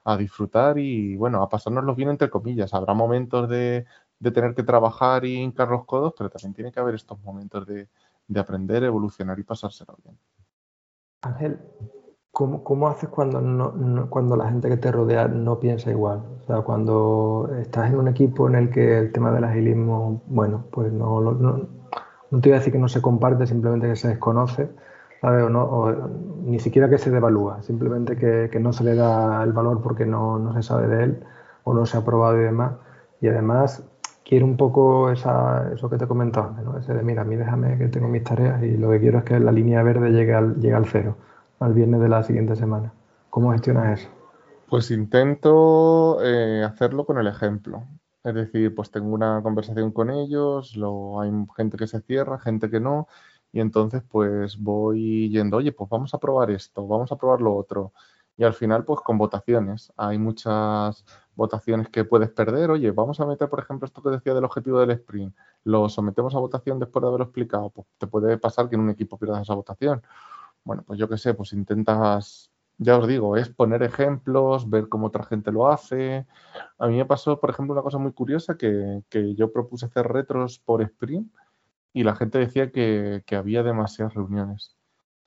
a 0.06 0.16
disfrutar 0.18 0.78
y, 0.78 1.18
bueno, 1.18 1.42
a 1.42 1.50
pasárnoslo 1.50 1.96
bien 1.96 2.10
entre 2.10 2.30
comillas. 2.30 2.74
Habrá 2.74 2.94
momentos 2.94 3.50
de, 3.50 3.86
tener 4.22 4.56
que 4.56 4.64
trabajar 4.64 5.26
y 5.26 5.36
hincar 5.36 5.68
los 5.70 5.86
codos, 5.86 6.14
pero 6.18 6.30
también 6.30 6.54
tiene 6.54 6.72
que 6.72 6.80
haber 6.80 6.96
estos 6.96 7.20
momentos 7.22 7.66
de, 7.68 7.90
de 8.28 8.40
aprender, 8.40 8.84
evolucionar 8.84 9.38
y 9.40 9.44
pasárselo 9.44 9.98
bien. 10.04 10.18
Ángel, 11.22 11.60
¿cómo, 12.32 12.88
haces 12.88 13.10
cuando, 13.10 13.42
no, 13.42 14.10
cuando 14.10 14.36
la 14.36 14.50
gente 14.50 14.70
que 14.70 14.78
te 14.78 14.92
rodea 14.92 15.28
no 15.28 15.60
piensa 15.60 15.90
igual? 15.90 16.24
O 16.42 16.46
sea, 16.46 16.62
cuando 16.62 17.50
estás 17.60 17.92
en 17.92 17.98
un 17.98 18.08
equipo 18.08 18.48
en 18.48 18.56
el 18.56 18.70
que 18.70 19.00
el 19.00 19.12
tema 19.12 19.32
del 19.32 19.44
agilismo, 19.44 20.22
bueno, 20.28 20.66
pues 20.72 20.92
no, 20.92 21.20
no, 21.22 21.68
no 22.30 22.42
te 22.42 22.50
voy 22.50 22.56
a 22.56 22.60
decir 22.60 22.74
que 22.74 22.80
no 22.80 22.90
se 22.90 23.02
comparte, 23.02 23.48
simplemente 23.48 23.88
que 23.88 23.96
se 23.96 24.10
desconoce, 24.10 24.70
¿sabes? 25.22 25.44
O, 25.44 25.50
no, 25.50 26.10
ni 26.44 26.60
siquiera 26.60 26.90
que 26.90 26.98
se 26.98 27.10
devalúa, 27.12 27.62
simplemente 27.64 28.16
que, 28.16 28.60
no 28.60 28.74
se 28.74 28.84
le 28.84 28.96
da 28.96 29.44
el 29.44 29.54
valor 29.54 29.82
porque 29.82 30.06
no, 30.06 30.54
se 30.54 30.64
sabe 30.64 30.88
de 30.88 31.04
él 31.04 31.24
o 31.64 31.74
no 31.74 31.86
se 31.86 31.98
ha 31.98 32.06
probado 32.06 32.40
y 32.40 32.44
demás. 32.44 32.74
Y 33.22 33.28
además 33.28 33.84
quiere 34.24 34.46
un 34.46 34.58
poco 34.58 35.12
eso 35.12 35.90
que 35.90 35.98
te 35.98 36.08
comentaba, 36.08 36.60
¿no? 36.64 36.78
Ese 36.78 36.94
de, 36.94 37.04
mira, 37.04 37.22
a 37.22 37.26
mí 37.26 37.36
déjame 37.36 37.78
que 37.78 37.88
tengo 37.88 38.08
mis 38.08 38.24
tareas 38.24 38.62
y 38.64 38.78
lo 38.78 38.90
que 38.92 39.00
quiero 39.00 39.20
es 39.20 39.24
que 39.24 39.40
la 39.40 39.52
línea 39.52 39.84
verde 39.84 40.12
llegue 40.12 40.34
al, 40.34 40.86
cero, 40.86 41.16
al 41.60 41.74
viernes 41.74 42.02
de 42.02 42.10
la 42.10 42.24
siguiente 42.24 42.56
semana. 42.56 42.94
¿Cómo 43.30 43.52
gestionas 43.52 44.00
eso? 44.00 44.10
Pues 44.70 44.92
intento 44.92 46.20
eh, 46.24 46.64
hacerlo 46.64 47.06
con 47.06 47.18
el 47.20 47.28
ejemplo. 47.28 47.84
Es 48.24 48.34
decir, 48.34 48.74
pues 48.74 48.90
tengo 48.90 49.14
una 49.14 49.42
conversación 49.44 49.92
con 49.92 50.10
ellos, 50.10 50.76
lo, 50.76 51.22
hay 51.22 51.32
gente 51.56 51.78
que 51.78 51.86
se 51.86 52.02
cierra, 52.02 52.40
gente 52.40 52.72
que 52.72 52.80
no, 52.80 53.08
y 53.56 53.62
entonces 53.62 54.04
pues 54.10 54.58
voy 54.58 55.30
yendo, 55.30 55.56
oye, 55.56 55.72
pues 55.72 55.90
vamos 55.90 56.14
a 56.14 56.20
probar 56.20 56.52
esto, 56.52 56.86
vamos 56.86 57.10
a 57.14 57.18
probar 57.18 57.40
lo 57.40 57.56
otro. 57.56 57.94
Y 58.36 58.44
al 58.44 58.54
final, 58.54 58.84
pues 58.84 59.00
con 59.00 59.18
votaciones. 59.18 59.94
Hay 59.96 60.18
muchas 60.18 61.06
votaciones 61.36 61.88
que 61.88 62.04
puedes 62.04 62.30
perder. 62.32 62.70
Oye, 62.72 62.92
vamos 62.92 63.22
a 63.22 63.26
meter, 63.26 63.48
por 63.48 63.60
ejemplo, 63.62 63.86
esto 63.86 64.02
que 64.04 64.10
decía 64.10 64.34
del 64.34 64.44
objetivo 64.44 64.82
del 64.82 64.92
sprint. 64.92 65.34
Lo 65.64 65.88
sometemos 65.88 66.36
a 66.36 66.40
votación 66.40 66.80
después 66.80 67.02
de 67.02 67.08
haberlo 67.08 67.24
explicado. 67.24 67.70
Pues 67.70 67.88
te 67.98 68.08
puede 68.08 68.38
pasar 68.38 68.68
que 68.68 68.76
en 68.76 68.82
un 68.82 68.90
equipo 68.90 69.18
pierdas 69.18 69.44
esa 69.44 69.54
votación. 69.54 70.04
Bueno, 70.66 70.84
pues 70.86 71.00
yo 71.00 71.08
qué 71.08 71.18
sé, 71.18 71.34
pues 71.34 71.54
intentas, 71.54 72.52
ya 72.78 72.98
os 72.98 73.08
digo, 73.08 73.38
es 73.38 73.48
poner 73.48 73.84
ejemplos, 73.84 74.70
ver 74.70 74.90
cómo 74.90 75.08
otra 75.08 75.24
gente 75.24 75.54
lo 75.54 75.70
hace. 75.70 76.28
A 76.78 76.88
mí 76.88 76.98
me 76.98 77.06
pasó, 77.06 77.40
por 77.40 77.52
ejemplo, 77.52 77.72
una 77.74 77.84
cosa 77.84 78.00
muy 78.00 78.12
curiosa 78.12 78.58
que, 78.58 79.02
yo 79.38 79.54
propuse 79.54 79.86
hacer 79.86 80.08
retros 80.10 80.60
por 80.60 80.82
sprint 80.82 81.32
y 81.96 82.04
la 82.04 82.14
gente 82.14 82.40
decía 82.40 82.72
que, 82.72 83.24
había 83.32 83.64
demasiadas 83.64 84.16
reuniones. 84.16 84.76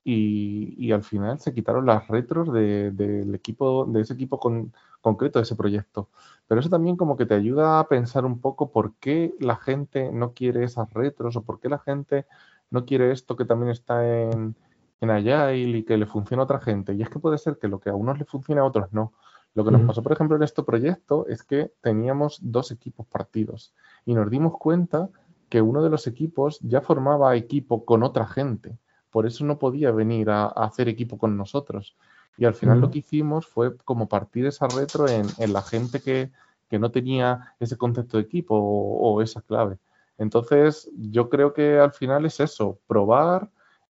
Y, 0.03 0.91
al 0.91 1.03
final 1.03 1.39
se 1.39 1.51
quitaron 1.51 1.87
las 1.87 2.07
retros 2.07 2.53
del 2.53 3.33
equipo, 3.33 3.85
de 3.85 4.01
ese 4.01 4.13
equipo 4.13 4.39
con, 4.39 4.71
concreto 5.01 5.39
de 5.39 5.43
ese 5.43 5.55
proyecto. 5.55 6.09
Pero 6.47 6.61
eso 6.61 6.69
también 6.69 6.95
como 6.95 7.17
que 7.17 7.25
te 7.25 7.33
ayuda 7.33 7.79
a 7.79 7.87
pensar 7.87 8.23
un 8.23 8.39
poco 8.39 8.71
por 8.71 8.93
qué 8.97 9.33
la 9.39 9.55
gente 9.55 10.11
no 10.11 10.33
quiere 10.33 10.63
esas 10.63 10.93
retros 10.93 11.35
o 11.35 11.43
por 11.43 11.59
qué 11.59 11.69
la 11.69 11.79
gente 11.79 12.27
no 12.69 12.85
quiere 12.85 13.11
esto 13.11 13.35
que 13.35 13.45
también 13.45 13.71
está 13.71 14.07
en, 14.07 14.55
en 15.01 15.09
Agile 15.09 15.79
y 15.79 15.83
que 15.83 15.97
le 15.97 16.05
funciona 16.05 16.43
a 16.43 16.45
otra 16.45 16.59
gente. 16.59 16.93
Y 16.93 17.01
es 17.01 17.09
que 17.09 17.17
puede 17.17 17.39
ser 17.39 17.57
que 17.57 17.67
lo 17.67 17.79
que 17.79 17.89
a 17.89 17.95
unos 17.95 18.19
le 18.19 18.25
funcione 18.25 18.61
a 18.61 18.65
otros 18.65 18.93
no. 18.93 19.13
Lo 19.55 19.65
que 19.65 19.71
nos 19.71 19.81
pasó, 19.81 20.03
por 20.03 20.11
ejemplo, 20.11 20.37
en 20.37 20.43
este 20.43 20.61
proyecto 20.61 21.25
es 21.27 21.41
que 21.41 21.73
teníamos 21.81 22.37
dos 22.43 22.69
equipos 22.69 23.07
partidos 23.07 23.73
y 24.05 24.13
nos 24.13 24.29
dimos 24.29 24.53
cuenta 24.59 25.09
que 25.49 25.61
uno 25.61 25.83
de 25.83 25.89
los 25.89 26.07
equipos 26.07 26.59
ya 26.61 26.81
formaba 26.81 27.35
equipo 27.35 27.85
con 27.85 28.03
otra 28.03 28.27
gente. 28.27 28.77
Por 29.09 29.25
eso 29.25 29.43
no 29.43 29.59
podía 29.59 29.91
venir 29.91 30.29
a 30.29 30.45
hacer 30.45 30.87
equipo 30.87 31.17
con 31.17 31.35
nosotros. 31.35 31.97
Y 32.37 32.45
al 32.45 32.53
final 32.53 32.79
lo 32.79 32.89
que 32.89 32.99
hicimos 32.99 33.47
fue 33.47 33.75
como 33.77 34.07
partir 34.07 34.45
esa 34.45 34.67
retro 34.67 35.07
en, 35.09 35.27
la 35.51 35.61
gente 35.61 36.01
que, 36.01 36.31
no 36.79 36.89
tenía 36.91 37.55
ese 37.59 37.77
concepto 37.77 38.17
de 38.17 38.23
equipo 38.23 38.55
o, 38.55 39.21
esa 39.21 39.41
clave. 39.41 39.77
Entonces, 40.17 40.89
yo 40.95 41.29
creo 41.29 41.53
que 41.53 41.79
al 41.79 41.91
final 41.91 42.25
es 42.25 42.39
eso, 42.39 42.79
probar, 42.87 43.49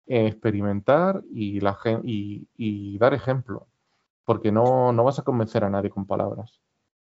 experimentar 0.06 1.24
y, 1.32 1.58
la, 1.60 1.76
y, 2.04 2.46
y 2.56 2.98
dar 2.98 3.14
ejemplo, 3.14 3.66
porque 4.24 4.52
no, 4.52 4.92
no 4.92 5.02
vas 5.02 5.18
a 5.18 5.24
convencer 5.24 5.64
a 5.64 5.70
nadie 5.70 5.90
con 5.90 6.06
palabras. 6.06 6.60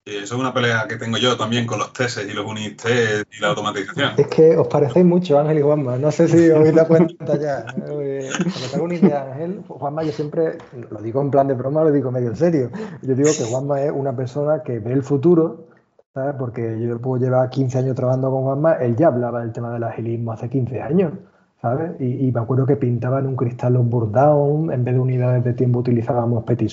Eso 0.07 0.35
es 0.35 0.41
una 0.41 0.55
pelea 0.55 0.87
que 0.89 0.97
tengo 0.97 1.19
yo 1.19 1.37
también 1.37 1.67
con 1.67 1.79
los 1.79 1.93
tests 1.93 2.25
y 2.27 2.33
los 2.33 2.47
unit 2.47 2.81
test 2.81 3.27
y 3.37 3.41
la 3.41 3.49
automatización. 3.49 4.13
Es 4.17 4.29
que 4.29 4.57
os 4.57 4.67
parecéis 4.67 5.05
mucho, 5.05 5.39
Ángel 5.39 5.59
y 5.59 5.63
Juanma. 5.63 5.99
No 5.99 6.11
sé 6.11 6.27
si 6.27 6.49
os 6.49 6.57
habéis 6.57 6.75
dado 6.75 6.89
cuenta 6.89 7.39
ya. 7.39 7.67
Eh, 7.87 8.31
tengo 8.73 8.85
una 8.87 8.95
idea, 8.95 9.31
Ángel, 9.31 9.63
Juanma, 9.69 10.03
yo 10.03 10.13
siempre, 10.13 10.57
lo 10.91 11.03
digo 11.03 11.21
en 11.21 11.31
plan 11.31 11.49
de 11.49 11.55
broma, 11.55 11.85
lo 11.85 11.93
digo 11.93 12.11
medio 12.11 12.31
en 12.31 12.37
serio. 12.37 12.71
Yo 13.03 13.15
digo 13.15 13.29
que 13.37 13.45
Juanma 13.45 13.83
es 13.83 13.93
una 13.95 14.17
persona 14.17 14.63
que 14.63 14.79
ve 14.79 14.95
el 14.95 15.03
futuro, 15.03 15.67
¿sabes? 16.15 16.35
Porque 16.39 16.81
yo 16.81 16.99
puedo 16.99 17.23
llevar 17.23 17.51
15 17.51 17.79
años 17.79 17.95
trabajando 17.95 18.31
con 18.31 18.45
Juanma, 18.45 18.75
él 18.75 18.97
ya 18.97 19.09
hablaba 19.09 19.41
del 19.41 19.53
tema 19.53 19.71
del 19.71 19.85
agilismo 19.85 20.33
hace 20.33 20.49
15 20.49 20.81
años. 20.81 21.13
¿sabes? 21.61 22.01
Y, 22.01 22.33
me 22.33 22.41
acuerdo 22.41 22.65
que 22.65 22.77
pintaba 22.77 23.19
en 23.19 23.27
un 23.27 23.37
cristal 23.37 23.75
los 23.75 23.87
burn 23.87 24.73
en 24.73 24.83
vez 24.83 24.95
de 24.95 24.99
unidades 24.99 25.45
de 25.45 25.53
tiempo 25.53 25.81
utilizábamos 25.81 26.45
petit 26.45 26.71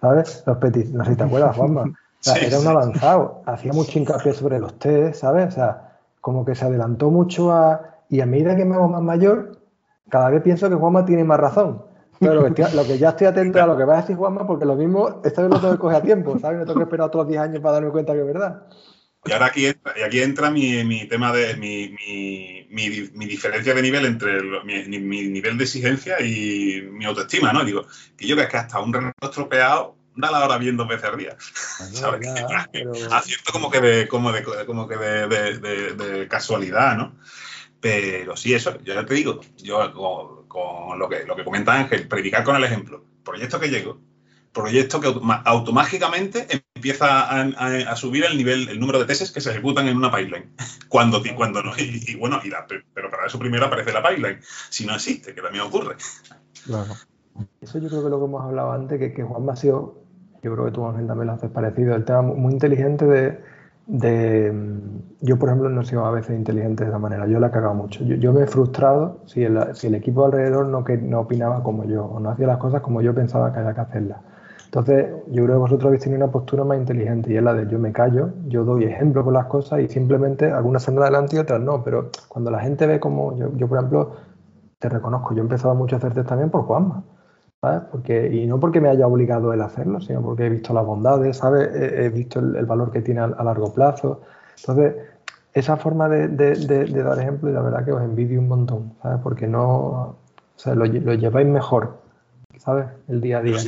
¿sabes? 0.00 0.44
Los 0.46 0.58
petit, 0.58 0.86
no 0.90 1.04
sé 1.04 1.10
si 1.10 1.16
te 1.16 1.24
acuerdas, 1.24 1.56
Juanma 1.56 1.92
era 2.40 2.58
un 2.58 2.66
avanzado, 2.66 3.42
hacía 3.46 3.72
mucho 3.72 3.98
hincapié 3.98 4.32
sobre 4.32 4.58
los 4.58 4.78
test, 4.78 5.20
¿sabes? 5.20 5.48
O 5.48 5.50
sea, 5.50 5.98
como 6.20 6.44
que 6.44 6.54
se 6.54 6.64
adelantó 6.64 7.10
mucho 7.10 7.52
a... 7.52 7.90
Y 8.08 8.20
a 8.20 8.26
medida 8.26 8.56
que 8.56 8.64
me 8.64 8.74
hago 8.74 8.88
más 8.88 9.02
mayor, 9.02 9.58
cada 10.08 10.30
vez 10.30 10.42
pienso 10.42 10.68
que 10.68 10.74
Juanma 10.74 11.04
tiene 11.04 11.24
más 11.24 11.40
razón. 11.40 11.82
Pero 12.20 12.34
lo 12.34 12.54
que, 12.54 12.98
ya 12.98 13.10
estoy 13.10 13.26
atento 13.26 13.62
a 13.62 13.66
lo 13.66 13.76
que 13.76 13.84
va 13.84 13.98
a 13.98 14.00
decir 14.02 14.16
Juanma, 14.16 14.46
porque 14.46 14.64
lo 14.64 14.76
mismo, 14.76 15.20
esta 15.24 15.42
vez 15.42 15.50
lo 15.50 15.60
tengo 15.60 15.74
que 15.74 15.80
coger 15.80 15.98
a 15.98 16.02
tiempo, 16.02 16.38
¿sabes? 16.38 16.58
No 16.58 16.64
tengo 16.64 16.78
que 16.78 16.84
esperar 16.84 17.08
otros 17.08 17.28
10 17.28 17.40
años 17.40 17.60
para 17.60 17.74
darme 17.74 17.90
cuenta 17.90 18.12
que 18.12 18.20
es 18.20 18.26
verdad. 18.26 18.66
Y 19.26 19.32
ahora 19.32 19.46
aquí 19.46 19.66
entra, 19.66 19.92
y 19.98 20.02
aquí 20.02 20.20
entra 20.20 20.50
mi, 20.50 20.84
mi 20.84 21.08
tema 21.08 21.32
de 21.32 21.56
mi, 21.56 21.88
mi, 21.88 22.68
mi, 23.14 23.26
diferencia 23.26 23.72
de 23.72 23.80
nivel 23.80 24.04
entre 24.04 24.42
mi, 24.64 25.28
nivel 25.28 25.56
de 25.56 25.64
exigencia 25.64 26.20
y 26.20 26.82
mi 26.92 27.06
autoestima, 27.06 27.52
¿no? 27.52 27.64
Digo, 27.64 27.86
que 28.16 28.26
yo 28.26 28.36
que 28.36 28.42
es 28.42 28.48
que 28.48 28.58
hasta 28.58 28.80
un 28.80 28.92
reloj 28.92 29.12
estropeado 29.22 29.96
da 30.16 30.30
la 30.30 30.44
hora 30.44 30.58
bien 30.58 30.76
dos 30.76 30.88
veces 30.88 31.04
al 31.04 31.18
día. 31.18 31.36
¿sabes? 31.92 32.28
Acierto 33.10 33.52
como 33.52 33.70
que 33.70 33.80
de, 33.80 34.08
como 34.08 34.32
de, 34.32 34.42
como 34.42 34.88
que 34.88 34.96
de, 34.96 36.26
casualidad, 36.28 36.96
¿no? 36.96 37.16
Pero 37.80 38.36
sí, 38.36 38.54
eso, 38.54 38.78
yo 38.82 38.94
ya 38.94 39.04
te 39.04 39.14
digo, 39.14 39.40
yo 39.58 39.92
con, 40.48 40.98
lo, 40.98 41.08
que, 41.08 41.24
lo 41.24 41.36
que 41.36 41.44
comenta 41.44 41.74
Ángel, 41.74 42.08
predicar 42.08 42.42
con 42.42 42.56
el 42.56 42.64
ejemplo, 42.64 43.04
proyecto 43.22 43.60
que 43.60 43.68
llego, 43.68 44.00
proyecto 44.54 45.00
que 45.00 45.12
automáticamente 45.44 46.64
empieza 46.74 47.28
a, 47.28 47.96
subir 47.96 48.24
el 48.24 48.38
nivel, 48.38 48.70
el 48.70 48.80
número 48.80 49.00
de 49.00 49.04
tesis 49.04 49.32
que 49.32 49.42
se 49.42 49.50
ejecutan 49.50 49.86
en 49.88 49.98
una 49.98 50.10
pipeline. 50.10 50.54
Cuando, 50.88 51.20
cuando 51.36 51.62
no, 51.62 51.72
y, 51.76 52.14
bueno, 52.14 52.40
pero 52.94 53.10
para 53.10 53.26
eso 53.26 53.38
primero 53.38 53.66
aparece 53.66 53.92
la 53.92 54.02
pipeline. 54.02 54.38
Si 54.70 54.86
no 54.86 54.94
existe, 54.94 55.34
que 55.34 55.42
también 55.42 55.64
ocurre. 55.64 55.96
Claro. 56.64 56.94
Eso 57.60 57.80
yo 57.80 57.88
creo 57.88 58.04
que 58.04 58.10
lo 58.10 58.20
que 58.20 58.24
hemos 58.26 58.44
hablado 58.44 58.72
antes, 58.72 58.98
que, 58.98 59.12
que 59.12 59.24
Juan 59.24 59.50
ha 59.50 59.56
sido 59.56 60.03
yo 60.44 60.52
creo 60.52 60.66
que 60.66 60.72
tú, 60.72 60.86
Ángel, 60.86 61.06
también 61.06 61.28
lo 61.28 61.32
haces 61.32 61.50
parecido. 61.50 61.94
El 61.94 62.04
tema 62.04 62.20
muy 62.20 62.52
inteligente 62.52 63.06
de, 63.86 64.52
Yo, 65.22 65.38
por 65.38 65.48
ejemplo, 65.48 65.70
no 65.70 65.80
he 65.80 65.84
sido 65.86 66.04
a 66.04 66.10
veces 66.10 66.36
inteligente 66.36 66.84
de 66.84 66.90
esa 66.90 66.98
manera. 66.98 67.26
Yo 67.26 67.40
la 67.40 67.46
he 67.46 67.50
cagado 67.50 67.72
mucho. 67.72 68.04
Yo, 68.04 68.32
me 68.34 68.42
he 68.42 68.46
frustrado 68.46 69.20
si 69.24 69.42
el, 69.42 69.56
equipo 69.94 70.26
alrededor 70.26 70.66
no, 70.66 70.84
que, 70.84 70.98
no 70.98 71.20
opinaba 71.20 71.62
como 71.62 71.84
yo 71.84 72.04
o 72.04 72.20
no 72.20 72.28
hacía 72.28 72.46
las 72.46 72.58
cosas 72.58 72.82
como 72.82 73.00
yo 73.00 73.14
pensaba 73.14 73.54
que 73.54 73.60
había 73.60 73.72
que 73.72 73.80
hacerlas. 73.80 74.18
Entonces, 74.66 75.06
yo 75.28 75.44
creo 75.44 75.56
que 75.56 75.60
vosotros 75.60 75.86
habéis 75.86 76.02
tenido 76.02 76.22
una 76.22 76.32
postura 76.32 76.64
más 76.64 76.76
inteligente 76.76 77.32
y 77.32 77.36
es 77.36 77.42
la 77.42 77.54
de 77.54 77.66
yo 77.66 77.78
me 77.78 77.92
callo, 77.92 78.30
yo 78.46 78.64
doy 78.64 78.84
ejemplo 78.84 79.24
con 79.24 79.32
las 79.32 79.46
cosas 79.46 79.80
y 79.80 79.88
simplemente 79.88 80.50
algunas 80.50 80.82
se 80.82 80.90
adelante 80.90 81.36
y 81.36 81.38
otras 81.38 81.60
no. 81.60 81.82
Pero 81.82 82.10
cuando 82.28 82.50
la 82.50 82.60
gente 82.60 82.86
ve 82.86 83.00
como 83.00 83.34
yo, 83.38 83.50
yo 83.56 83.66
por 83.66 83.78
ejemplo, 83.78 84.10
te 84.78 84.90
reconozco, 84.90 85.32
yo 85.32 85.38
he 85.38 85.42
empezado 85.42 85.74
mucho 85.74 85.96
a 85.96 85.98
hacerte 85.98 86.22
también 86.24 86.50
por 86.50 86.64
Juanma. 86.64 87.02
Porque, 87.90 88.32
y 88.32 88.46
no 88.46 88.60
porque 88.60 88.80
me 88.80 88.88
haya 88.88 89.06
obligado 89.06 89.52
él 89.52 89.60
a 89.60 89.66
hacerlo, 89.66 90.00
sino 90.00 90.22
porque 90.22 90.46
he 90.46 90.48
visto 90.50 90.72
las 90.72 90.84
bondades, 90.84 91.38
¿sabes? 91.38 91.68
He, 91.74 92.08
visto 92.10 92.40
el, 92.40 92.64
valor 92.66 92.90
que 92.90 93.00
tiene 93.00 93.20
a, 93.20 93.44
largo 93.44 93.72
plazo. 93.72 94.22
Entonces, 94.58 94.94
esa 95.52 95.76
forma 95.76 96.08
de, 96.08 96.28
dar 96.28 97.18
ejemplo, 97.18 97.50
y 97.50 97.52
la 97.52 97.62
verdad 97.62 97.84
que 97.84 97.92
os 97.92 98.02
envidio 98.02 98.40
un 98.40 98.48
montón, 98.48 98.92
¿sabes? 99.02 99.20
Porque 99.22 99.46
no, 99.46 99.66
o 99.66 100.16
sea, 100.56 100.74
lo, 100.74 100.84
lleváis 100.84 101.46
mejor, 101.46 101.98
¿sabes? 102.58 102.86
El 103.08 103.20
día 103.20 103.38
a 103.38 103.42
día. 103.42 103.58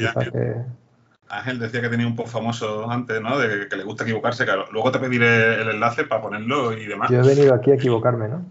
Ángel, 1.29 1.59
decía 1.59 1.81
que 1.81 1.89
tenía 1.89 2.07
un 2.07 2.15
post 2.15 2.33
famoso 2.33 2.89
antes, 2.89 3.21
¿no? 3.21 3.37
De 3.37 3.69
que 3.69 3.77
le 3.77 3.83
gusta 3.83 4.05
equivocarse. 4.05 4.45
Claro. 4.45 4.67
Luego 4.71 4.93
te 4.93 5.01
pediré 5.01 5.61
el 5.61 5.71
enlace 5.71 6.05
para 6.05 6.23
ponerlo 6.23 6.73
y 6.73 6.87
demás. 6.87 7.11
Yo 7.11 7.21
he 7.21 7.27
venido 7.27 7.53
aquí 7.53 7.73
a 7.73 7.75
equivocarme, 7.75 8.29
¿no? 8.29 8.45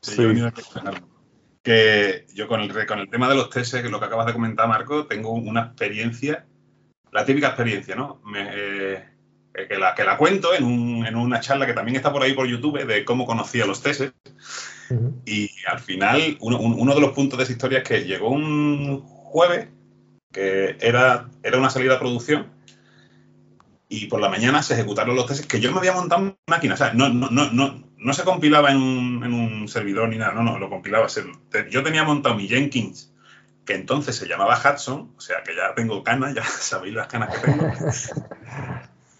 Sí, 0.00 0.22
he 0.22 0.26
venido 0.26 0.48
aquí 0.48 0.60
a 0.60 0.64
equivocarme 0.64 1.15
que 1.66 2.26
yo 2.32 2.46
con 2.46 2.60
el, 2.60 2.86
con 2.86 3.00
el 3.00 3.10
tema 3.10 3.28
de 3.28 3.34
los 3.34 3.50
tests, 3.50 3.82
que 3.82 3.88
lo 3.88 3.98
que 3.98 4.04
acabas 4.04 4.26
de 4.26 4.32
comentar, 4.32 4.68
Marco, 4.68 5.08
tengo 5.08 5.32
una 5.32 5.62
experiencia, 5.62 6.46
la 7.10 7.24
típica 7.24 7.48
experiencia, 7.48 7.96
¿no? 7.96 8.22
Eh, 8.36 9.04
que, 9.68 9.76
la, 9.76 9.92
que 9.96 10.04
la 10.04 10.16
cuento 10.16 10.54
en, 10.54 10.64
una 10.64 11.40
charla 11.40 11.66
que 11.66 11.72
también 11.72 11.96
está 11.96 12.12
por 12.12 12.22
ahí 12.22 12.34
por 12.34 12.46
YouTube 12.46 12.86
de 12.86 13.04
cómo 13.04 13.26
conocía 13.26 13.66
los 13.66 13.82
tests. 13.82 14.12
Y 15.24 15.50
al 15.66 15.80
final, 15.80 16.36
uno, 16.38 16.94
de 16.94 17.00
los 17.00 17.10
puntos 17.14 17.36
de 17.36 17.42
esa 17.42 17.52
historia 17.52 17.78
es 17.78 17.84
que 17.88 18.04
llegó 18.04 18.30
un 18.30 19.00
jueves 19.00 19.66
que 20.30 20.76
era, 20.78 21.28
era 21.42 21.58
una 21.58 21.70
salida 21.70 21.96
a 21.96 21.98
producción 21.98 22.46
y 23.88 24.06
por 24.06 24.20
la 24.20 24.28
mañana 24.28 24.62
se 24.62 24.74
ejecutaron 24.74 25.14
los 25.14 25.26
tests 25.26 25.46
que 25.46 25.60
yo 25.60 25.70
me 25.72 25.78
había 25.78 25.92
montado 25.92 26.22
en 26.22 26.36
máquina. 26.48 26.74
O 26.74 26.76
sea, 26.76 26.92
no, 26.92 27.08
no, 27.08 27.28
no, 27.30 27.84
no 27.96 28.12
se 28.12 28.24
compilaba 28.24 28.70
en 28.70 28.78
un, 28.78 29.68
servidor 29.68 30.08
ni 30.08 30.16
nada, 30.16 30.32
no, 30.32 30.42
no, 30.42 30.58
lo 30.58 30.68
compilaba. 30.68 31.06
Yo 31.70 31.82
tenía 31.82 32.04
montado 32.04 32.36
mi 32.36 32.48
Jenkins 32.48 33.12
que 33.64 33.74
entonces 33.74 34.14
se 34.14 34.28
llamaba 34.28 34.56
Hudson, 34.56 35.12
o 35.16 35.20
sea 35.20 35.42
que 35.42 35.54
ya 35.54 35.74
tengo 35.74 36.02
canas, 36.04 36.34
ya 36.34 36.44
sabéis 36.44 36.94
las 36.94 37.08
canas 37.08 37.34
que 37.34 37.50
tengo. 37.50 37.68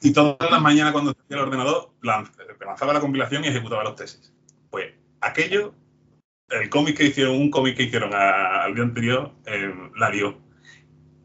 y 0.01 0.13
todas 0.13 0.51
las 0.51 0.63
mañanas 0.63 0.93
cuando 0.93 1.15
tenía 1.15 1.43
el 1.43 1.49
ordenador 1.49 1.91
lanzaba 2.01 2.93
la 2.93 3.01
compilación 3.01 3.45
y 3.45 3.49
ejecutaba 3.49 3.83
los 3.83 3.97
tesis. 3.97 4.33
Pues 4.71 4.93
aquello, 5.21 5.75
el 6.49 6.71
cómic 6.71 6.97
que 6.97 7.07
hicieron, 7.07 7.35
un 7.35 7.51
cómic 7.51 7.77
que 7.77 7.83
hicieron 7.85 8.15
al 8.15 8.75
día 8.75 8.85
anterior, 8.85 9.33
eh, 9.47 9.75
la 9.97 10.11
dio. 10.11 10.39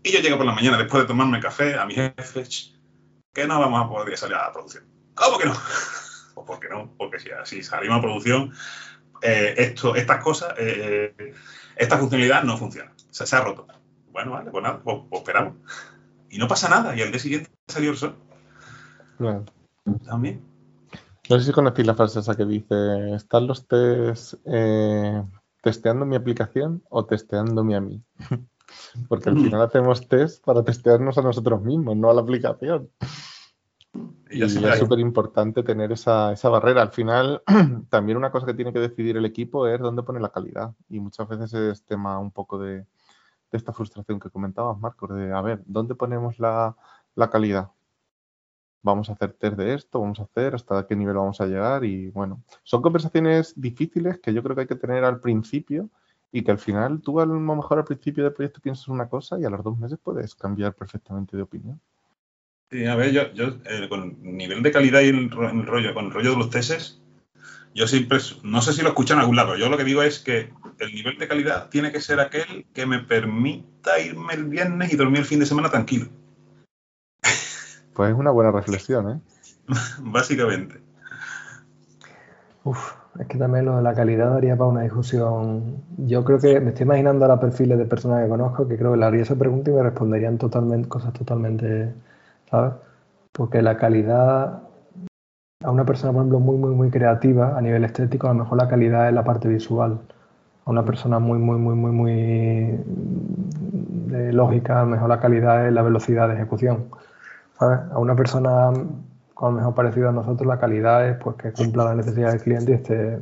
Y 0.03 0.11
yo 0.11 0.19
llego 0.19 0.37
por 0.37 0.47
la 0.47 0.53
mañana 0.53 0.77
después 0.77 1.03
de 1.03 1.07
tomarme 1.07 1.39
café 1.39 1.75
a 1.75 1.85
mi 1.85 1.93
jefe, 1.93 2.43
que 3.33 3.47
no 3.47 3.59
vamos 3.59 3.85
a 3.85 3.89
poder 3.89 4.17
salir 4.17 4.35
a 4.35 4.47
la 4.47 4.51
producción. 4.51 4.85
¿Cómo 5.13 5.37
que 5.37 5.45
no? 5.45 5.53
Pues 6.33 6.47
¿por 6.47 6.59
qué 6.61 6.69
no? 6.69 6.95
Porque 6.97 7.17
si 7.43 7.61
salimos 7.61 7.97
a 7.97 8.01
producción, 8.01 8.53
eh, 9.21 9.53
esto, 9.57 9.95
estas 9.97 10.23
cosas, 10.23 10.53
eh, 10.57 11.13
esta 11.75 11.97
funcionalidad 11.97 12.43
no 12.43 12.57
funciona. 12.57 12.93
Se, 13.09 13.25
se 13.27 13.35
ha 13.35 13.41
roto. 13.41 13.67
Bueno, 14.11 14.31
vale, 14.31 14.49
pues 14.49 14.63
nada, 14.63 14.79
pues, 14.81 14.97
pues, 15.09 15.21
esperamos. 15.21 15.55
Y 16.29 16.37
no 16.37 16.47
pasa 16.47 16.69
nada. 16.69 16.95
Y 16.95 17.01
al 17.01 17.11
día 17.11 17.19
siguiente 17.19 17.51
salió 17.67 17.91
el 17.91 17.97
sol. 17.97 18.15
Claro. 19.17 19.43
También. 20.05 20.41
No 21.29 21.39
sé 21.39 21.45
si 21.45 21.51
conocéis 21.51 21.87
la 21.87 21.95
frase 21.95 22.19
esa 22.19 22.35
que 22.35 22.45
dice, 22.45 23.13
¿están 23.13 23.47
los 23.47 23.67
test 23.67 24.35
eh, 24.45 25.23
testeando 25.61 26.05
mi 26.05 26.15
aplicación 26.15 26.83
o 26.89 27.05
testeándome 27.05 27.75
a 27.75 27.81
mí? 27.81 28.01
Porque 29.07 29.29
al 29.29 29.37
final 29.37 29.61
hacemos 29.61 30.07
test 30.07 30.43
para 30.43 30.63
testearnos 30.63 31.17
a 31.17 31.21
nosotros 31.21 31.61
mismos, 31.61 31.95
no 31.95 32.09
a 32.09 32.13
la 32.13 32.21
aplicación. 32.21 32.89
Y, 34.29 34.43
es 34.43 34.53
súper 34.79 34.99
importante 34.99 35.63
tener 35.63 35.91
esa, 35.91 36.31
esa, 36.31 36.49
barrera. 36.49 36.81
Al 36.81 36.91
final, 36.91 37.43
también 37.89 38.17
una 38.17 38.31
cosa 38.31 38.45
que 38.45 38.53
tiene 38.53 38.71
que 38.71 38.79
decidir 38.79 39.17
el 39.17 39.25
equipo 39.25 39.67
es 39.67 39.79
dónde 39.79 40.03
pone 40.03 40.19
la 40.19 40.29
calidad. 40.29 40.73
Y 40.89 40.99
muchas 40.99 41.27
veces 41.27 41.53
es 41.53 41.83
tema 41.83 42.17
un 42.17 42.31
poco 42.31 42.57
de, 42.57 42.85
de 43.51 43.57
esta 43.57 43.73
frustración 43.73 44.19
que 44.19 44.29
comentabas, 44.29 44.79
Marcos, 44.79 45.13
de 45.13 45.33
a 45.33 45.41
ver, 45.41 45.61
¿dónde 45.65 45.95
ponemos 45.95 46.39
la, 46.39 46.75
la, 47.15 47.29
calidad? 47.29 47.71
Vamos 48.81 49.09
a 49.09 49.13
hacer 49.13 49.33
test 49.33 49.57
de 49.57 49.73
esto, 49.73 49.99
vamos 49.99 50.19
a 50.19 50.23
hacer 50.23 50.55
hasta 50.55 50.87
qué 50.87 50.95
nivel 50.95 51.15
vamos 51.15 51.41
a 51.41 51.45
llegar. 51.45 51.83
Y 51.83 52.09
bueno, 52.11 52.41
son 52.63 52.81
conversaciones 52.81 53.59
difíciles 53.59 54.19
que 54.19 54.33
yo 54.33 54.41
creo 54.41 54.55
que 54.55 54.61
hay 54.61 54.67
que 54.67 54.75
tener 54.75 55.03
al 55.03 55.19
principio 55.19 55.89
y 56.31 56.43
que 56.43 56.51
al 56.51 56.59
final 56.59 57.01
tú 57.01 57.19
a 57.19 57.25
lo 57.25 57.39
mejor 57.39 57.79
al 57.79 57.85
principio 57.85 58.23
del 58.23 58.33
proyecto 58.33 58.61
piensas 58.61 58.87
una 58.87 59.09
cosa 59.09 59.39
y 59.39 59.45
a 59.45 59.49
los 59.49 59.63
dos 59.63 59.77
meses 59.77 59.99
puedes 60.01 60.35
cambiar 60.35 60.73
perfectamente 60.73 61.35
de 61.35 61.43
opinión. 61.43 61.79
Sí, 62.69 62.85
a 62.85 62.95
ver, 62.95 63.11
yo, 63.11 63.33
yo 63.33 63.57
eh, 63.65 63.89
con 63.89 64.17
el 64.23 64.37
nivel 64.37 64.63
de 64.63 64.71
calidad 64.71 65.01
y 65.01 65.09
el, 65.09 65.17
el, 65.17 65.65
rollo, 65.65 65.93
con 65.93 66.05
el 66.05 66.11
rollo 66.11 66.31
de 66.31 66.37
los 66.37 66.49
tesis, 66.49 67.01
yo 67.75 67.85
siempre, 67.85 68.19
no 68.43 68.61
sé 68.61 68.71
si 68.71 68.81
lo 68.81 68.89
escuchan 68.89 69.17
en 69.17 69.21
algún 69.21 69.35
lado, 69.35 69.57
yo 69.57 69.69
lo 69.69 69.77
que 69.77 69.83
digo 69.83 70.03
es 70.03 70.19
que 70.19 70.53
el 70.79 70.93
nivel 70.93 71.17
de 71.17 71.27
calidad 71.27 71.69
tiene 71.69 71.91
que 71.91 71.99
ser 71.99 72.19
aquel 72.21 72.65
que 72.73 72.85
me 72.85 72.99
permita 72.99 73.99
irme 73.99 74.33
el 74.33 74.45
viernes 74.45 74.91
y 74.93 74.95
dormir 74.95 75.19
el 75.19 75.25
fin 75.25 75.39
de 75.39 75.45
semana 75.45 75.69
tranquilo. 75.69 76.07
Pues 77.93 78.11
es 78.11 78.17
una 78.17 78.31
buena 78.31 78.51
reflexión, 78.51 79.11
¿eh? 79.11 79.19
Básicamente. 79.99 80.81
Uf, 82.63 82.93
es 83.19 83.27
que 83.27 83.37
también 83.37 83.65
lo 83.65 83.77
de 83.77 83.83
la 83.83 83.93
calidad 83.93 84.31
daría 84.31 84.55
para 84.55 84.69
una 84.69 84.81
discusión. 84.81 85.83
Yo 85.97 86.23
creo 86.23 86.39
que 86.39 86.59
me 86.59 86.69
estoy 86.69 86.85
imaginando 86.85 87.25
ahora 87.25 87.39
perfiles 87.39 87.77
de 87.77 87.85
personas 87.85 88.23
que 88.23 88.29
conozco 88.29 88.67
que 88.67 88.77
creo 88.77 88.91
que 88.93 88.97
le 88.97 89.05
haría 89.05 89.21
esa 89.23 89.35
pregunta 89.35 89.71
y 89.71 89.73
me 89.73 89.83
responderían 89.83 90.37
totalmente 90.37 90.87
cosas 90.87 91.13
totalmente 91.13 91.93
¿sabes? 92.51 92.73
Porque 93.31 93.61
la 93.61 93.77
calidad, 93.77 94.61
a 95.63 95.71
una 95.71 95.85
persona, 95.85 96.11
por 96.13 96.21
ejemplo, 96.21 96.39
muy, 96.39 96.57
muy, 96.57 96.75
muy 96.75 96.89
creativa 96.91 97.57
a 97.57 97.61
nivel 97.61 97.83
estético, 97.85 98.27
a 98.27 98.33
lo 98.33 98.39
mejor 98.43 98.57
la 98.57 98.67
calidad 98.67 99.07
es 99.07 99.13
la 99.13 99.23
parte 99.23 99.47
visual. 99.47 99.99
A 100.65 100.69
una 100.71 100.85
persona 100.85 101.19
muy, 101.19 101.39
muy, 101.39 101.57
muy, 101.59 101.75
muy, 101.75 101.91
muy 101.91 102.13
de 104.11 104.33
lógica, 104.33 104.81
a 104.81 104.83
lo 104.83 104.91
mejor 104.91 105.09
la 105.09 105.19
calidad 105.19 105.67
es 105.67 105.73
la 105.73 105.81
velocidad 105.81 106.27
de 106.27 106.35
ejecución. 106.35 106.85
¿sabes? 107.57 107.79
A 107.91 107.99
una 107.99 108.15
persona 108.15 108.71
con 109.33 109.53
lo 109.53 109.59
mejor 109.59 109.75
parecido 109.75 110.09
a 110.09 110.11
nosotros, 110.11 110.47
la 110.47 110.59
calidad 110.59 111.07
es 111.07 111.17
pues, 111.17 111.35
que 111.37 111.51
cumpla 111.51 111.85
la 111.85 111.95
necesidad 111.95 112.31
del 112.31 112.41
cliente 112.41 112.71
y 112.71 112.75
esté, 112.75 113.19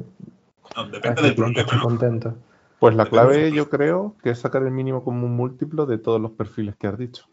no, 0.75 0.89
depende 0.89 1.21
del 1.21 1.35
cliente 1.35 1.61
esté 1.61 1.79
contento. 1.79 2.35
Pues 2.79 2.95
la 2.95 3.05
clave 3.05 3.51
yo 3.51 3.69
creo 3.69 4.15
que 4.23 4.29
es 4.29 4.39
sacar 4.39 4.63
el 4.63 4.71
mínimo 4.71 5.03
común 5.03 5.35
múltiplo 5.35 5.85
de 5.85 5.97
todos 5.97 6.21
los 6.21 6.31
perfiles 6.31 6.75
que 6.77 6.87
has 6.87 6.97
dicho. 6.97 7.25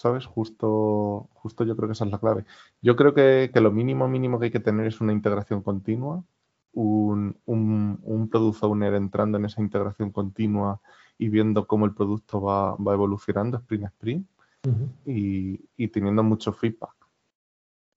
¿sabes? 0.00 0.24
Justo, 0.24 1.28
justo 1.34 1.62
yo 1.64 1.76
creo 1.76 1.86
que 1.86 1.92
esa 1.92 2.06
es 2.06 2.10
la 2.10 2.18
clave. 2.18 2.46
Yo 2.80 2.96
creo 2.96 3.12
que, 3.12 3.50
que 3.52 3.60
lo 3.60 3.70
mínimo 3.70 4.08
mínimo 4.08 4.38
que 4.38 4.46
hay 4.46 4.50
que 4.50 4.58
tener 4.58 4.86
es 4.86 4.98
una 5.02 5.12
integración 5.12 5.62
continua, 5.62 6.24
un, 6.72 7.36
un, 7.44 8.00
un 8.02 8.28
product 8.30 8.62
owner 8.62 8.94
entrando 8.94 9.36
en 9.36 9.44
esa 9.44 9.60
integración 9.60 10.10
continua 10.10 10.80
y 11.18 11.28
viendo 11.28 11.66
cómo 11.66 11.84
el 11.84 11.92
producto 11.92 12.40
va, 12.40 12.76
va 12.76 12.94
evolucionando 12.94 13.58
sprint 13.58 13.84
a 13.84 13.88
sprint 13.88 14.26
uh 14.66 14.70
-huh. 14.70 14.88
y, 15.04 15.60
y, 15.76 15.88
teniendo 15.88 16.22
mucho 16.22 16.50
feedback. 16.54 16.94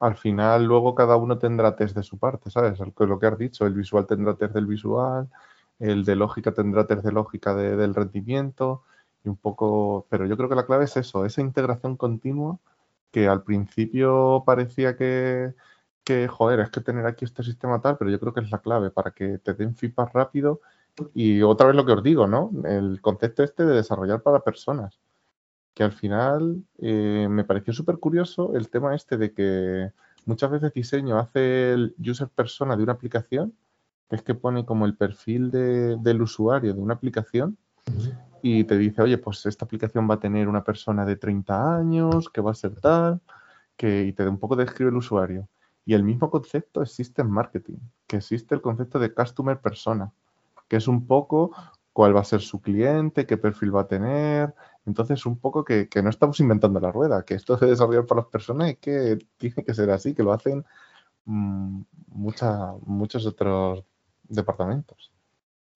Al 0.04 0.18
final 0.18 0.66
luego 0.66 0.96
cada 0.96 1.16
uno 1.16 1.38
tendrá 1.38 1.76
test 1.78 1.96
de 1.96 2.04
su 2.04 2.18
parte, 2.18 2.50
¿sabes? 2.52 2.78
Lo 2.80 3.20
que 3.20 3.26
has 3.28 3.38
dicho, 3.38 3.66
el 3.66 3.74
visual 3.74 4.06
tendrá 4.06 4.36
test 4.36 4.54
del 4.54 4.66
visual, 4.66 5.30
el 5.80 6.04
de 6.04 6.16
lógica 6.18 6.52
tendrá 6.54 6.86
test 6.86 7.04
de 7.06 7.12
lógica 7.14 7.56
de, 7.56 7.78
del 7.78 7.96
rendimiento, 7.96 8.84
y 9.24 9.30
un 9.30 9.38
poco, 9.38 10.06
pero 10.10 10.26
yo 10.26 10.36
creo 10.38 10.50
que 10.50 10.56
la 10.56 10.66
clave 10.66 10.86
es 10.86 10.98
eso, 10.98 11.26
esa 11.26 11.42
integración 11.42 11.96
continua 11.98 12.60
que 13.12 13.28
al 13.30 13.44
principio 13.44 14.44
parecía 14.46 14.98
que, 14.98 15.54
que, 16.04 16.28
joder, 16.28 16.60
es 16.60 16.70
que 16.70 16.82
tener 16.82 17.06
aquí 17.06 17.26
este 17.26 17.44
sistema 17.44 17.80
tal, 17.82 17.98
pero 17.98 18.12
yo 18.12 18.20
creo 18.20 18.34
que 18.34 18.42
es 18.42 18.52
la 18.52 18.60
clave 18.60 18.92
para 18.92 19.12
que 19.12 19.38
te 19.40 19.54
den 19.54 19.76
feedback 19.76 20.14
rápido 20.14 20.62
y 21.14 21.42
otra 21.44 21.68
vez 21.68 21.76
lo 21.76 21.86
que 21.86 21.94
os 21.94 22.04
digo, 22.04 22.28
¿no? 22.28 22.52
El 22.66 23.02
concepto 23.02 23.44
este 23.44 23.66
de 23.66 23.76
desarrollar 23.76 24.22
para 24.22 24.42
personas, 24.42 25.00
que 25.74 25.84
al 25.84 25.92
final 25.92 26.64
eh, 26.80 27.28
me 27.30 27.44
pareció 27.44 27.74
súper 27.74 27.98
curioso 27.98 28.56
el 28.56 28.70
tema 28.70 28.96
este 28.96 29.18
de 29.18 29.34
que 29.34 29.92
muchas 30.26 30.52
veces 30.52 30.74
diseño 30.74 31.18
hace 31.18 31.74
el 31.74 31.96
user 32.00 32.30
persona 32.30 32.76
de 32.76 32.84
una 32.84 32.94
aplicación, 32.94 33.54
que 34.10 34.18
es 34.18 34.22
que 34.22 34.36
pone 34.36 34.66
como 34.66 34.86
el 34.86 34.96
perfil 34.96 35.52
de, 35.52 35.98
del 35.98 36.22
usuario 36.22 36.74
de 36.74 36.82
una 36.82 36.94
aplicación 36.94 37.58
y 38.42 38.66
te 38.66 38.78
dice, 38.78 39.02
oye, 39.02 39.18
pues 39.18 39.46
esta 39.46 39.66
aplicación 39.66 40.08
va 40.10 40.16
a 40.16 40.20
tener 40.20 40.48
una 40.48 40.64
persona 40.64 41.06
de 41.06 41.16
30 41.16 41.78
años, 41.78 42.30
que 42.30 42.42
va 42.42 42.52
a 42.52 42.56
ser 42.56 42.76
tal, 42.76 43.22
que, 43.78 44.04
y 44.04 44.14
te 44.14 44.28
un 44.28 44.38
poco 44.38 44.56
describe 44.56 44.92
el 44.92 44.98
usuario. 44.98 45.48
Y 45.86 45.94
el 45.94 46.04
mismo 46.04 46.30
concepto 46.30 46.82
existe 46.82 47.22
en 47.22 47.32
marketing, 47.32 47.78
que 48.06 48.18
existe 48.18 48.54
el 48.54 48.62
concepto 48.62 49.00
de 49.00 49.14
customer 49.14 49.60
persona, 49.60 50.12
que 50.68 50.76
es 50.76 50.88
un 50.88 51.08
poco 51.08 51.52
cuál 51.94 52.16
va 52.16 52.22
a 52.22 52.26
ser 52.26 52.42
su 52.42 52.60
cliente, 52.62 53.26
qué 53.26 53.38
perfil 53.38 53.76
va 53.76 53.82
a 53.82 53.88
tener. 53.88 54.54
Entonces, 54.86 55.26
un 55.26 55.38
poco 55.38 55.64
que, 55.64 55.88
que 55.88 56.04
no 56.04 56.10
estamos 56.10 56.40
inventando 56.40 56.80
la 56.80 56.92
rueda, 56.92 57.24
que 57.24 57.36
esto 57.36 57.58
se 57.58 57.66
desarrolla 57.68 58.06
para 58.06 58.22
las 58.22 58.30
personas 58.30 58.72
y 58.72 58.76
que 58.76 59.18
tiene 59.38 59.64
que 59.64 59.74
ser 59.74 59.90
así, 59.92 60.14
que 60.14 60.24
lo 60.24 60.34
hacen 60.34 60.66
mmm, 61.26 61.82
mucha, 62.08 62.74
muchos 62.86 63.26
otros 63.26 63.84
departamentos. 64.28 65.12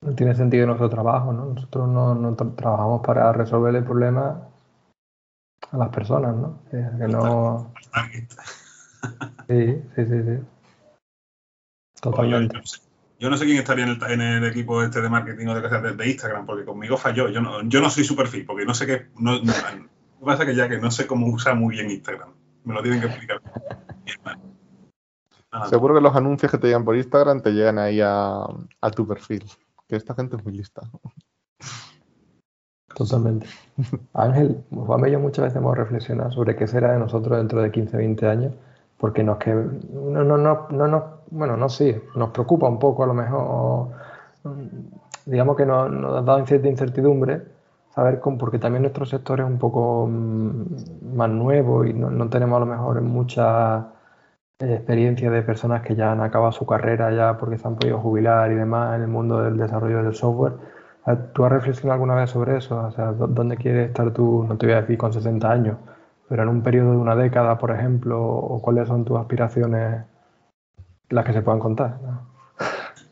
No 0.00 0.14
tiene 0.14 0.34
sentido 0.34 0.66
nuestro 0.66 0.88
trabajo, 0.88 1.32
¿no? 1.32 1.46
Nosotros 1.46 1.88
no, 1.88 2.14
no 2.14 2.34
tra 2.36 2.54
trabajamos 2.54 3.00
para 3.04 3.32
resolver 3.32 3.74
el 3.74 3.84
problema 3.84 4.48
a 5.70 5.76
las 5.76 5.88
personas, 5.88 6.36
¿no? 6.36 6.60
Que, 6.70 6.76
que 6.76 7.08
no... 7.08 7.72
Sí, 9.48 9.82
sí, 9.94 10.06
sí, 10.06 10.22
sí. 10.22 10.38
Totalmente. 12.00 12.60
Sé, 12.64 12.80
yo, 13.18 13.30
no 13.30 13.36
sé, 13.36 13.44
quién 13.44 13.58
estaría 13.58 13.84
en 13.84 13.90
el, 13.90 14.10
en 14.10 14.20
el, 14.20 14.44
equipo 14.44 14.82
este 14.82 15.00
de 15.00 15.08
marketing 15.08 15.46
o 15.48 15.54
de, 15.54 15.68
de, 15.68 15.92
de, 15.94 16.08
Instagram, 16.08 16.46
porque 16.46 16.64
conmigo 16.64 16.96
falló. 16.96 17.28
Yo 17.28 17.40
no, 17.40 17.62
yo 17.62 17.80
no 17.80 17.90
soy 17.90 18.04
su 18.04 18.16
perfil, 18.16 18.46
porque 18.46 18.64
no 18.64 18.74
sé 18.74 18.86
qué. 18.86 19.06
No, 19.18 19.40
no, 19.42 19.52
pasa 20.24 20.46
que 20.46 20.54
ya 20.54 20.68
que 20.68 20.78
no 20.78 20.90
sé 20.90 21.06
cómo 21.06 21.26
usar 21.26 21.56
muy 21.56 21.76
bien 21.76 21.90
Instagram. 21.90 22.30
Me 22.64 22.74
lo 22.74 22.82
tienen 22.82 23.00
que 23.00 23.06
explicar. 23.06 23.40
Seguro 25.70 25.94
que 25.94 26.00
los 26.00 26.14
anuncios 26.14 26.52
que 26.52 26.58
te 26.58 26.66
llegan 26.66 26.84
por 26.84 26.96
Instagram 26.96 27.40
te 27.40 27.52
llegan 27.52 27.78
ahí 27.78 28.00
a, 28.00 28.44
a 28.80 28.90
tu 28.90 29.06
perfil 29.06 29.44
que 29.88 29.96
esta 29.96 30.14
gente 30.14 30.36
es 30.36 30.44
muy 30.44 30.52
lista. 30.52 30.82
Totalmente. 32.94 33.46
Ángel, 34.12 34.64
Juan 34.70 35.08
y 35.08 35.12
yo 35.12 35.20
muchas 35.20 35.46
veces 35.46 35.56
hemos 35.56 35.76
reflexionado 35.76 36.30
sobre 36.30 36.56
qué 36.56 36.66
será 36.66 36.92
de 36.92 36.98
nosotros 36.98 37.38
dentro 37.38 37.62
de 37.62 37.70
15, 37.70 37.96
20 37.96 38.26
años, 38.26 38.54
porque 38.98 39.22
nos 39.22 39.38
que 39.38 39.54
no, 39.54 40.24
no, 40.24 40.36
no, 40.36 40.66
no, 40.70 40.88
no 40.88 41.18
bueno, 41.30 41.56
no 41.56 41.68
sí, 41.68 41.94
nos 42.16 42.30
preocupa 42.30 42.68
un 42.68 42.78
poco 42.78 43.04
a 43.04 43.06
lo 43.06 43.14
mejor, 43.14 43.88
digamos 45.26 45.56
que 45.56 45.66
nos, 45.66 45.90
nos 45.90 46.16
ha 46.16 46.22
dado 46.22 46.46
cierta 46.46 46.68
incertidumbre 46.68 47.42
saber 47.94 48.20
porque 48.20 48.58
también 48.58 48.82
nuestro 48.82 49.04
sector 49.06 49.40
es 49.40 49.46
un 49.46 49.58
poco 49.58 50.06
mm, 50.06 51.16
más 51.16 51.30
nuevo 51.30 51.84
y 51.84 51.92
no, 51.92 52.10
no 52.10 52.28
tenemos 52.28 52.56
a 52.56 52.60
lo 52.60 52.66
mejor 52.66 53.00
muchas 53.02 53.84
experiencia 54.60 55.30
de 55.30 55.42
personas 55.42 55.82
que 55.82 55.94
ya 55.94 56.12
han 56.12 56.20
acabado 56.20 56.52
su 56.52 56.66
carrera 56.66 57.12
ya 57.12 57.36
porque 57.38 57.58
se 57.58 57.68
han 57.68 57.76
podido 57.76 57.98
jubilar 58.00 58.50
y 58.50 58.56
demás 58.56 58.96
en 58.96 59.02
el 59.02 59.08
mundo 59.08 59.40
del 59.42 59.56
desarrollo 59.56 60.02
del 60.02 60.14
software. 60.14 60.54
¿Tú 61.32 61.44
has 61.44 61.52
reflexionado 61.52 61.94
alguna 61.94 62.14
vez 62.16 62.30
sobre 62.30 62.56
eso? 62.58 62.76
O 62.76 62.90
sea, 62.90 63.12
¿dónde 63.12 63.56
quieres 63.56 63.88
estar 63.88 64.12
tú, 64.12 64.44
no 64.48 64.58
te 64.58 64.66
voy 64.66 64.74
a 64.74 64.80
decir 64.82 64.98
con 64.98 65.12
60 65.12 65.50
años, 65.50 65.76
pero 66.28 66.42
en 66.42 66.48
un 66.48 66.62
periodo 66.62 66.92
de 66.92 66.96
una 66.98 67.16
década, 67.16 67.58
por 67.58 67.70
ejemplo, 67.70 68.22
o 68.22 68.60
cuáles 68.60 68.88
son 68.88 69.04
tus 69.04 69.18
aspiraciones, 69.18 70.04
las 71.08 71.24
que 71.24 71.32
se 71.32 71.42
puedan 71.42 71.60
contar? 71.60 72.00
¿no? 72.02 72.28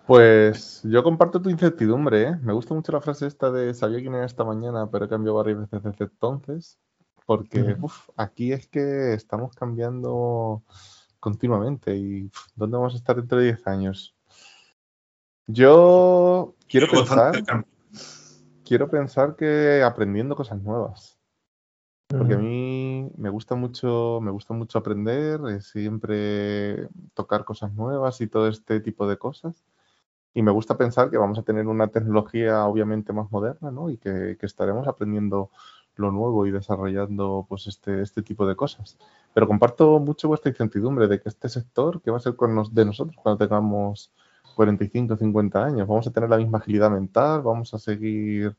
Pues 0.06 0.82
yo 0.84 1.02
comparto 1.02 1.42
tu 1.42 1.50
incertidumbre, 1.50 2.22
¿eh? 2.28 2.36
Me 2.42 2.52
gusta 2.52 2.74
mucho 2.74 2.92
la 2.92 3.00
frase 3.00 3.26
esta 3.26 3.50
de 3.50 3.74
sabía 3.74 3.98
quién 3.98 4.14
era 4.14 4.24
esta 4.24 4.44
mañana, 4.44 4.88
pero 4.88 5.06
he 5.06 5.08
cambiado 5.08 5.36
varias 5.36 5.58
veces 5.58 5.82
desde 5.82 6.04
entonces, 6.04 6.78
porque 7.26 7.76
aquí 8.16 8.52
es 8.52 8.68
que 8.68 9.14
estamos 9.14 9.52
cambiando 9.56 10.62
continuamente 11.18 11.96
y 11.96 12.30
¿dónde 12.54 12.76
vamos 12.76 12.94
a 12.94 12.98
estar 12.98 13.16
dentro 13.16 13.38
de 13.38 13.46
10 13.46 13.66
años? 13.66 14.14
Yo 15.48 16.54
quiero 16.68 16.88
pensar, 16.88 17.34
quiero 18.64 18.88
pensar 18.88 19.34
que 19.34 19.82
aprendiendo 19.82 20.36
cosas 20.36 20.62
nuevas. 20.62 21.15
Porque 22.08 22.34
a 22.34 22.38
mí 22.38 23.10
me 23.16 23.30
gusta 23.30 23.56
mucho, 23.56 24.20
me 24.22 24.30
gusta 24.30 24.54
mucho 24.54 24.78
aprender, 24.78 25.40
eh, 25.48 25.60
siempre 25.60 26.88
tocar 27.14 27.44
cosas 27.44 27.72
nuevas 27.72 28.20
y 28.20 28.28
todo 28.28 28.48
este 28.48 28.80
tipo 28.80 29.08
de 29.08 29.18
cosas. 29.18 29.64
Y 30.32 30.42
me 30.42 30.52
gusta 30.52 30.76
pensar 30.76 31.10
que 31.10 31.18
vamos 31.18 31.38
a 31.38 31.42
tener 31.42 31.66
una 31.66 31.88
tecnología 31.88 32.64
obviamente 32.66 33.12
más 33.12 33.30
moderna, 33.32 33.70
¿no? 33.70 33.90
Y 33.90 33.96
que, 33.98 34.36
estaremos 34.42 34.86
aprendiendo 34.86 35.50
lo 35.96 36.12
nuevo 36.12 36.46
y 36.46 36.50
desarrollando 36.50 37.46
pues 37.48 37.66
este, 37.66 38.02
este 38.02 38.22
tipo 38.22 38.46
de 38.46 38.54
cosas. 38.54 38.98
Pero 39.34 39.48
comparto 39.48 39.98
mucho 39.98 40.28
vuestra 40.28 40.50
incertidumbre 40.50 41.08
de 41.08 41.20
que 41.20 41.28
este 41.28 41.48
sector, 41.48 42.02
que 42.02 42.10
va 42.10 42.18
a 42.18 42.20
ser 42.20 42.36
con 42.36 42.72
de 42.72 42.84
nosotros 42.84 43.16
cuando 43.22 43.38
tengamos 43.38 44.12
45, 44.54 45.16
50 45.16 45.64
años, 45.64 45.88
vamos 45.88 46.06
a 46.06 46.12
tener 46.12 46.30
la 46.30 46.36
misma 46.36 46.58
agilidad 46.58 46.90
mental, 46.90 47.42
vamos 47.42 47.74
a 47.74 47.78
seguir 47.78 48.56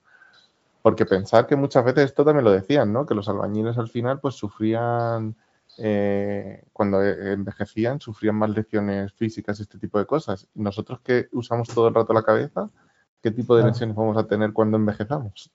porque 0.87 1.05
pensar 1.05 1.47
que 1.47 1.57
muchas 1.57 1.83
veces 1.83 2.05
esto 2.05 2.23
también 2.23 2.45
lo 2.45 2.51
decían, 2.51 2.93
¿no? 2.93 3.05
Que 3.05 3.13
los 3.13 3.27
albañiles 3.27 3.77
al 3.77 3.89
final 3.89 4.21
pues 4.21 4.35
sufrían, 4.35 5.35
eh, 5.77 6.63
cuando 6.71 7.03
e, 7.03 7.33
envejecían, 7.33 7.99
sufrían 7.99 8.35
más 8.35 8.51
lesiones 8.51 9.11
físicas 9.11 9.59
y 9.59 9.63
este 9.63 9.79
tipo 9.79 9.99
de 9.99 10.05
cosas. 10.05 10.47
Nosotros 10.55 11.01
que 11.01 11.27
usamos 11.33 11.67
todo 11.67 11.89
el 11.89 11.93
rato 11.93 12.13
la 12.13 12.23
cabeza, 12.23 12.69
¿qué 13.21 13.31
tipo 13.31 13.57
de 13.57 13.65
lesiones 13.65 13.97
vamos 13.97 14.15
a 14.15 14.27
tener 14.27 14.53
cuando 14.53 14.77
envejezamos? 14.77 15.51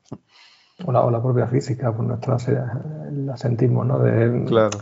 O 0.84 0.92
la, 0.92 1.22
propia 1.22 1.46
física, 1.46 1.90
pues 1.96 2.06
nuestra 2.06 2.36
la 3.10 3.34
sentimos, 3.38 3.86
¿no? 3.86 4.00
De, 4.00 4.44
claro. 4.44 4.80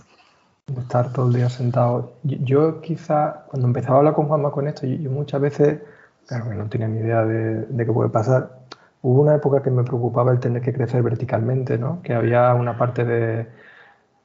de 0.66 0.80
estar 0.80 1.12
todo 1.12 1.28
el 1.28 1.34
día 1.34 1.48
sentado. 1.48 2.14
Yo, 2.24 2.80
quizá, 2.80 3.44
cuando 3.46 3.68
empezaba 3.68 3.94
a 3.94 3.98
hablar 3.98 4.14
con 4.14 4.26
Juanma 4.26 4.50
con 4.50 4.66
esto, 4.66 4.84
yo, 4.84 5.12
muchas 5.12 5.40
veces, 5.40 5.80
claro 6.26 6.50
que 6.50 6.56
no 6.56 6.68
tenía 6.68 6.88
ni 6.88 6.98
idea 6.98 7.24
de, 7.24 7.66
de 7.66 7.86
qué 7.86 7.92
puede 7.92 8.10
pasar, 8.10 8.58
Hubo 9.02 9.22
una 9.22 9.34
época 9.36 9.62
que 9.62 9.70
me 9.70 9.84
preocupaba 9.84 10.32
el 10.32 10.40
tener 10.40 10.62
que 10.62 10.72
crecer 10.72 11.02
verticalmente, 11.02 11.78
¿no? 11.78 12.02
Que 12.02 12.14
había 12.14 12.54
una 12.54 12.76
parte 12.76 13.04
de 13.04 13.48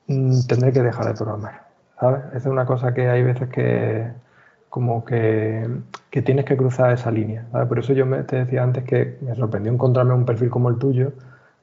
mm, 0.08 0.48
tener 0.48 0.74
que 0.74 0.82
dejar 0.82 1.08
de 1.08 1.14
programar. 1.14 1.66
Esa 1.98 2.38
es 2.38 2.46
una 2.46 2.66
cosa 2.66 2.94
que 2.94 3.08
hay 3.08 3.24
veces 3.24 3.50
que 3.50 4.12
como 4.70 5.06
que, 5.06 5.70
tienes 6.26 6.44
que 6.44 6.58
cruzar 6.58 6.92
esa 6.92 7.10
línea. 7.10 7.46
Por 7.70 7.80
eso 7.80 7.94
yo 7.94 8.06
me, 8.06 8.24
te 8.24 8.44
decía 8.44 8.62
antes 8.62 8.84
que 8.84 9.18
me 9.22 9.34
sorprendió 9.36 9.72
encontrarme 9.72 10.14
un 10.14 10.26
perfil 10.26 10.50
como 10.50 10.70
el 10.70 10.78
tuyo, 10.78 11.14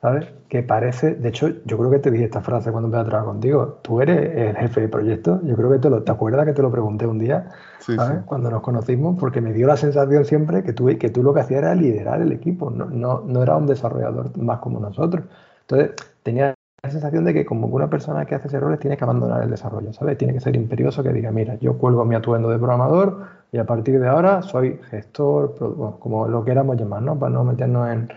¿sabes? 0.02 0.26
Que 0.48 0.64
parece, 0.64 1.14
de 1.14 1.28
hecho, 1.28 1.48
yo 1.64 1.78
creo 1.78 1.90
que 1.90 2.00
te 2.00 2.10
dije 2.10 2.24
esta 2.24 2.40
frase 2.40 2.72
cuando 2.72 2.88
empecé 2.88 3.02
a 3.02 3.04
trabajar 3.04 3.32
contigo. 3.32 3.78
Tú 3.82 4.00
eres 4.00 4.36
el 4.36 4.56
jefe 4.56 4.80
de 4.82 4.88
proyecto. 4.88 5.40
Yo 5.44 5.54
creo 5.54 5.70
que 5.70 5.78
te 5.78 5.88
lo, 5.88 6.02
¿te 6.02 6.10
acuerdas 6.10 6.44
que 6.44 6.52
te 6.52 6.60
lo 6.60 6.72
pregunté 6.72 7.06
un 7.06 7.20
día, 7.20 7.50
¿sabes? 7.78 8.22
Cuando 8.26 8.50
nos 8.50 8.62
conocimos, 8.62 9.16
porque 9.18 9.40
me 9.40 9.52
dio 9.52 9.68
la 9.68 9.76
sensación 9.76 10.24
siempre 10.24 10.64
que 10.64 10.72
tú, 10.72 10.86
que 10.98 11.08
tú 11.08 11.22
lo 11.22 11.32
que 11.32 11.40
hacías 11.40 11.58
era 11.58 11.74
liderar 11.76 12.20
el 12.20 12.32
equipo, 12.32 12.68
no, 12.68 12.86
no, 12.86 13.22
no 13.24 13.42
era 13.44 13.56
un 13.56 13.66
desarrollador 13.66 14.36
más 14.36 14.58
como 14.58 14.80
nosotros. 14.80 15.24
Entonces, 15.60 15.92
tenía 16.24 16.52
la 16.82 16.90
sensación 16.90 17.24
de 17.24 17.32
que 17.32 17.46
como 17.46 17.68
una 17.68 17.88
persona 17.88 18.24
que 18.24 18.34
hace 18.34 18.54
errores 18.56 18.80
tiene 18.80 18.96
que 18.96 19.04
abandonar 19.04 19.44
el 19.44 19.50
desarrollo, 19.50 19.92
¿sabes? 19.92 20.18
Tiene 20.18 20.34
que 20.34 20.40
ser 20.40 20.56
imperioso 20.56 21.04
que 21.04 21.12
diga, 21.12 21.30
mira, 21.30 21.54
yo 21.60 21.78
cuelgo 21.78 22.04
mi 22.04 22.16
atuendo 22.16 22.50
de 22.50 22.58
programador 22.58 23.24
y 23.52 23.58
a 23.58 23.64
partir 23.64 24.00
de 24.00 24.08
ahora 24.08 24.42
soy 24.42 24.80
gestor, 24.90 25.54
como 26.00 26.26
lo 26.26 26.44
queramos 26.44 26.76
llamar, 26.76 27.02
¿no? 27.02 27.16
Para 27.16 27.30
no 27.30 27.44
meternos 27.44 27.88
en 27.88 28.08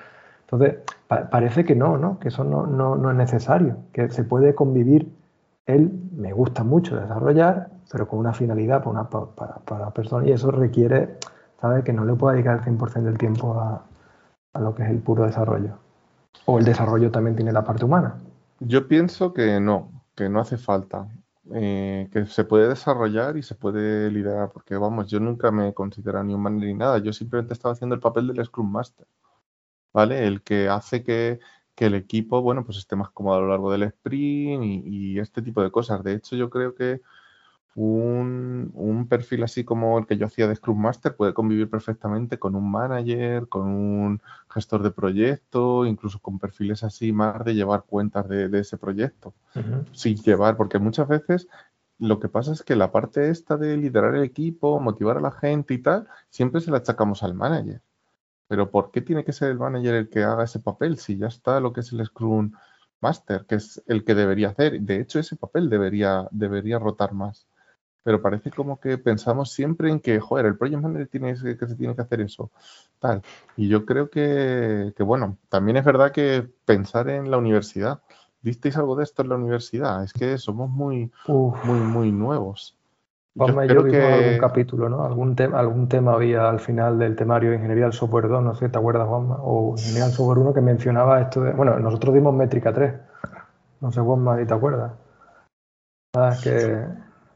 entonces, 0.45 0.83
parece 1.07 1.65
que 1.65 1.75
no, 1.75 1.97
¿no? 1.97 2.19
Que 2.19 2.29
eso 2.29 2.43
no, 2.43 2.65
no, 2.65 3.09
es 3.09 3.17
necesario, 3.17 3.77
que 3.93 4.09
se 4.09 4.23
puede 4.23 4.55
convivir. 4.55 5.11
Él 5.65 5.91
me 6.15 6.33
gusta 6.33 6.63
mucho 6.63 6.95
desarrollar, 6.95 7.69
pero 7.91 8.07
con 8.07 8.19
una 8.19 8.33
finalidad 8.33 8.79
para, 8.79 8.91
una, 8.91 9.09
para, 9.09 9.55
para 9.65 9.91
persona 9.91 10.27
y 10.27 10.31
eso 10.31 10.51
requiere, 10.51 11.17
¿sabes? 11.59 11.83
Que 11.83 11.93
no 11.93 12.05
le 12.05 12.13
pueda 12.13 12.33
dedicar 12.33 12.57
el 12.57 12.77
100% 12.77 13.03
del 13.03 13.17
tiempo 13.17 13.53
a, 13.59 13.83
a 14.53 14.59
lo 14.59 14.73
que 14.73 14.83
es 14.83 14.89
el 14.89 14.99
puro 14.99 15.25
desarrollo. 15.25 15.77
O 16.45 16.59
el 16.59 16.65
desarrollo 16.65 17.11
también 17.11 17.35
tiene 17.35 17.51
la 17.51 17.63
parte 17.63 17.85
humana. 17.85 18.15
Yo 18.59 18.87
pienso 18.87 19.33
que 19.33 19.59
no, 19.59 19.91
que 20.15 20.29
no 20.29 20.39
hace 20.39 20.57
falta. 20.57 21.07
Eh, 21.53 22.09
que 22.11 22.25
se 22.25 22.43
puede 22.43 22.67
desarrollar 22.67 23.37
y 23.37 23.43
se 23.43 23.53
puede 23.53 24.09
liderar, 24.09 24.49
porque 24.51 24.75
vamos, 24.77 25.07
yo 25.07 25.19
nunca 25.19 25.51
me 25.51 25.69
he 25.69 25.73
considerado 25.75 26.23
ni 26.23 26.35
manager 26.35 26.69
ni 26.69 26.73
nada, 26.73 26.97
yo 26.97 27.13
simplemente 27.13 27.53
estaba 27.53 27.73
haciendo 27.73 27.93
el 27.93 28.01
papel 28.01 28.27
del 28.27 28.43
Scrum 28.43 28.71
Master. 28.71 29.05
¿Vale? 29.95 30.27
El 30.27 30.41
que 30.41 30.67
hace 30.67 31.03
que, 31.03 31.39
el 31.77 31.95
equipo, 31.95 32.41
bueno, 32.41 32.65
pues 32.65 32.77
esté 32.77 32.95
más 32.97 33.12
cómodo 33.12 33.38
a 33.38 33.39
lo 33.41 33.47
largo 33.49 33.71
del 33.71 33.84
sprint 33.84 34.63
y, 34.86 35.19
este 35.19 35.41
tipo 35.41 35.63
de 35.63 35.71
cosas. 35.71 36.03
De 36.03 36.13
hecho, 36.13 36.36
yo 36.36 36.49
creo 36.49 36.75
que 36.75 37.01
un, 37.75 39.08
perfil 39.10 39.43
así 39.43 39.63
como 39.63 39.97
el 39.99 40.05
que 40.08 40.17
yo 40.17 40.25
hacía 40.25 40.47
de 40.47 40.55
Scrum 40.55 40.81
Master 40.81 41.15
puede 41.15 41.34
convivir 41.34 41.69
perfectamente 41.69 42.39
con 42.39 42.55
un 42.55 42.69
manager, 42.69 43.47
con 43.47 43.67
un 43.69 44.21
gestor 44.49 44.84
de 44.84 44.91
proyecto, 44.91 45.86
incluso 45.86 46.19
con 46.19 46.39
perfiles 46.39 46.84
así 46.84 47.13
más 47.13 47.45
de 47.45 47.55
llevar 47.55 47.84
cuentas 47.88 48.27
de, 48.27 48.49
ese 48.60 48.77
proyecto. 48.77 49.34
Sin 49.93 50.17
llevar, 50.17 50.58
porque 50.58 50.79
muchas 50.79 51.08
veces 51.08 51.47
lo 51.99 52.19
que 52.19 52.27
pasa 52.27 52.51
es 52.51 52.63
que 52.63 52.75
la 52.75 52.91
parte 52.91 53.29
esta 53.29 53.55
de 53.55 53.77
liderar 53.77 54.15
el 54.15 54.23
equipo, 54.23 54.79
motivar 54.81 55.17
a 55.17 55.21
la 55.21 55.31
gente 55.31 55.73
y 55.73 55.77
tal, 55.77 56.08
siempre 56.29 56.60
se 56.60 56.71
la 56.71 56.77
achacamos 56.77 57.23
al 57.23 57.34
manager. 57.34 57.81
Pero 58.47 58.69
¿por 58.69 58.91
qué 58.91 59.01
tiene 59.01 59.23
que 59.23 59.34
ser 59.34 59.51
el 59.51 59.60
manager 59.60 59.95
el 59.95 60.10
que 60.10 60.23
haga 60.23 60.43
ese 60.43 60.60
papel 60.60 60.97
si 60.97 61.17
ya 61.17 61.27
está 61.27 61.60
lo 61.60 61.73
que 61.73 61.81
es 61.81 61.91
el 61.91 62.05
Scrum 62.05 62.51
Master, 63.01 63.45
que 63.47 63.55
es 63.55 63.81
el 63.88 64.03
que 64.03 64.15
debería 64.15 64.49
hacer? 64.49 64.79
De 64.81 64.99
hecho, 64.99 65.19
ese 65.19 65.36
papel 65.36 65.69
debería, 65.69 66.27
debería 66.31 66.79
rotar 66.79 67.13
más. 67.13 67.47
Pero 68.03 68.21
parece 68.21 68.51
como 68.51 68.79
que 68.79 68.99
pensamos 68.99 69.51
siempre 69.51 69.89
en 69.89 69.99
que, 69.99 70.19
joder, 70.19 70.45
el 70.45 70.58
Project 70.58 70.81
Manager 70.84 71.08
tiene 71.08 71.34
que 71.34 71.67
se 71.67 71.75
tiene 71.75 71.95
que 71.95 72.03
hacer 72.03 72.21
eso, 72.21 72.51
tal. 72.99 73.23
Y 73.58 73.67
yo 73.67 73.84
creo 73.84 74.12
que, 74.12 74.93
que, 74.95 75.01
bueno, 75.01 75.39
también 75.49 75.77
es 75.77 75.86
verdad 75.86 76.12
que 76.12 76.47
pensar 76.65 77.10
en 77.10 77.31
la 77.31 77.38
universidad. 77.38 78.01
¿Visteis 78.43 78.77
algo 78.77 78.95
de 78.95 79.05
esto 79.05 79.23
en 79.23 79.29
la 79.29 79.38
universidad? 79.38 80.03
Es 80.03 80.13
que 80.13 80.38
somos 80.38 80.69
muy, 80.69 81.12
muy, 81.27 81.79
muy 81.79 82.12
nuevos. 82.12 82.77
Juanma 83.37 83.65
y 83.65 83.67
yo 83.67 83.83
vimos 83.83 84.01
algún 84.01 84.37
capítulo, 84.39 84.87
¿no? 84.87 85.03
Algún, 85.03 85.35
tema 85.35 85.59
algún 85.59 85.89
tema 85.89 86.13
había 86.13 86.49
al 86.49 86.59
final 86.59 86.97
del 86.97 87.15
temario 87.17 87.49
de 87.49 87.57
Ingeniería 87.57 87.83
del 87.85 87.93
Software 87.93 88.29
2, 88.29 88.41
no 88.41 88.55
sé, 88.55 88.69
¿te 88.69 88.77
acuerdas, 88.77 89.07
Juanma? 89.07 89.37
O 89.41 89.71
Ingeniería 89.77 90.05
del 90.05 90.13
Software 90.13 90.37
1 90.39 90.53
que 90.53 90.61
mencionaba 90.61 91.21
esto 91.21 91.41
de... 91.41 91.51
Bueno, 91.51 91.77
nosotros 91.79 92.13
dimos 92.13 92.33
métrica 92.33 92.71
3. 92.71 92.93
No 93.81 93.91
sé, 93.91 93.99
Juanma, 93.99 94.39
si 94.39 94.45
te 94.45 94.53
acuerdas. 94.53 94.93
Ah, 96.15 96.33
que... 96.41 96.79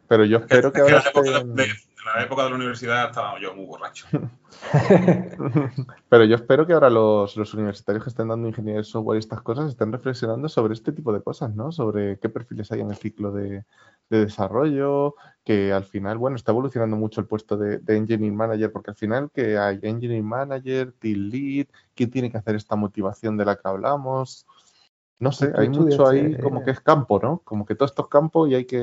Pero 0.08 0.24
yo 0.24 0.38
espero 0.38 0.72
que, 0.72 0.82
ahora... 0.82 1.04
En 2.00 2.06
la 2.16 2.24
época 2.24 2.44
de 2.44 2.50
la 2.50 2.56
universidad 2.56 3.10
estaba 3.10 3.40
yo 3.42 3.54
muy 3.54 3.66
borracho. 3.66 4.08
Pero 6.10 6.24
yo 6.24 6.36
espero 6.36 6.66
que 6.66 6.74
ahora 6.74 6.90
los, 6.90 7.36
universitarios 7.54 8.04
que 8.04 8.10
estén 8.10 8.30
dando 8.30 8.48
ingeniería 8.48 8.80
de 8.80 8.86
software 8.86 9.18
y 9.18 9.20
estas 9.20 9.42
cosas 9.42 9.70
estén 9.70 9.92
reflexionando 9.92 10.48
sobre 10.48 10.74
este 10.74 10.94
tipo 10.94 11.12
de 11.12 11.22
cosas, 11.22 11.54
¿no? 11.56 11.72
Sobre 11.72 12.18
qué 12.20 12.30
perfiles 12.30 12.72
hay 12.72 12.80
en 12.82 12.90
el 12.90 12.96
ciclo 12.96 13.32
de, 13.32 13.66
de 14.10 14.26
desarrollo, 14.26 15.16
que 15.44 15.72
al 15.72 15.86
final, 15.86 16.18
bueno, 16.18 16.36
está 16.36 16.52
evolucionando 16.52 16.96
mucho 16.96 17.22
el 17.22 17.28
puesto 17.28 17.58
de, 17.58 17.82
Engineering 17.88 18.36
Manager, 18.36 18.72
porque 18.72 18.92
al 18.92 18.98
final 18.98 19.30
que 19.32 19.58
hay 19.58 19.80
Engineering 19.82 20.26
Manager, 20.26 20.94
Team 21.00 21.30
Lead, 21.30 21.68
¿quién 21.96 22.10
tiene 22.10 22.32
que 22.32 22.38
hacer 22.38 22.56
esta 22.56 22.76
motivación 22.76 23.38
de 23.38 23.46
la 23.46 23.56
que 23.56 23.68
hablamos? 23.68 24.46
No 25.20 25.34
sé, 25.34 25.52
hay 25.56 25.68
mucho 25.68 26.08
ahí 26.08 26.38
como 26.38 26.64
que 26.64 26.72
es 26.72 26.80
campo, 26.80 27.20
¿no? 27.22 27.42
Como 27.44 27.66
que 27.66 27.76
todo 27.76 27.86
esto 27.86 28.04
es 28.04 28.08
campo 28.08 28.48
y 28.48 28.56
hay 28.56 28.66
que... 28.66 28.80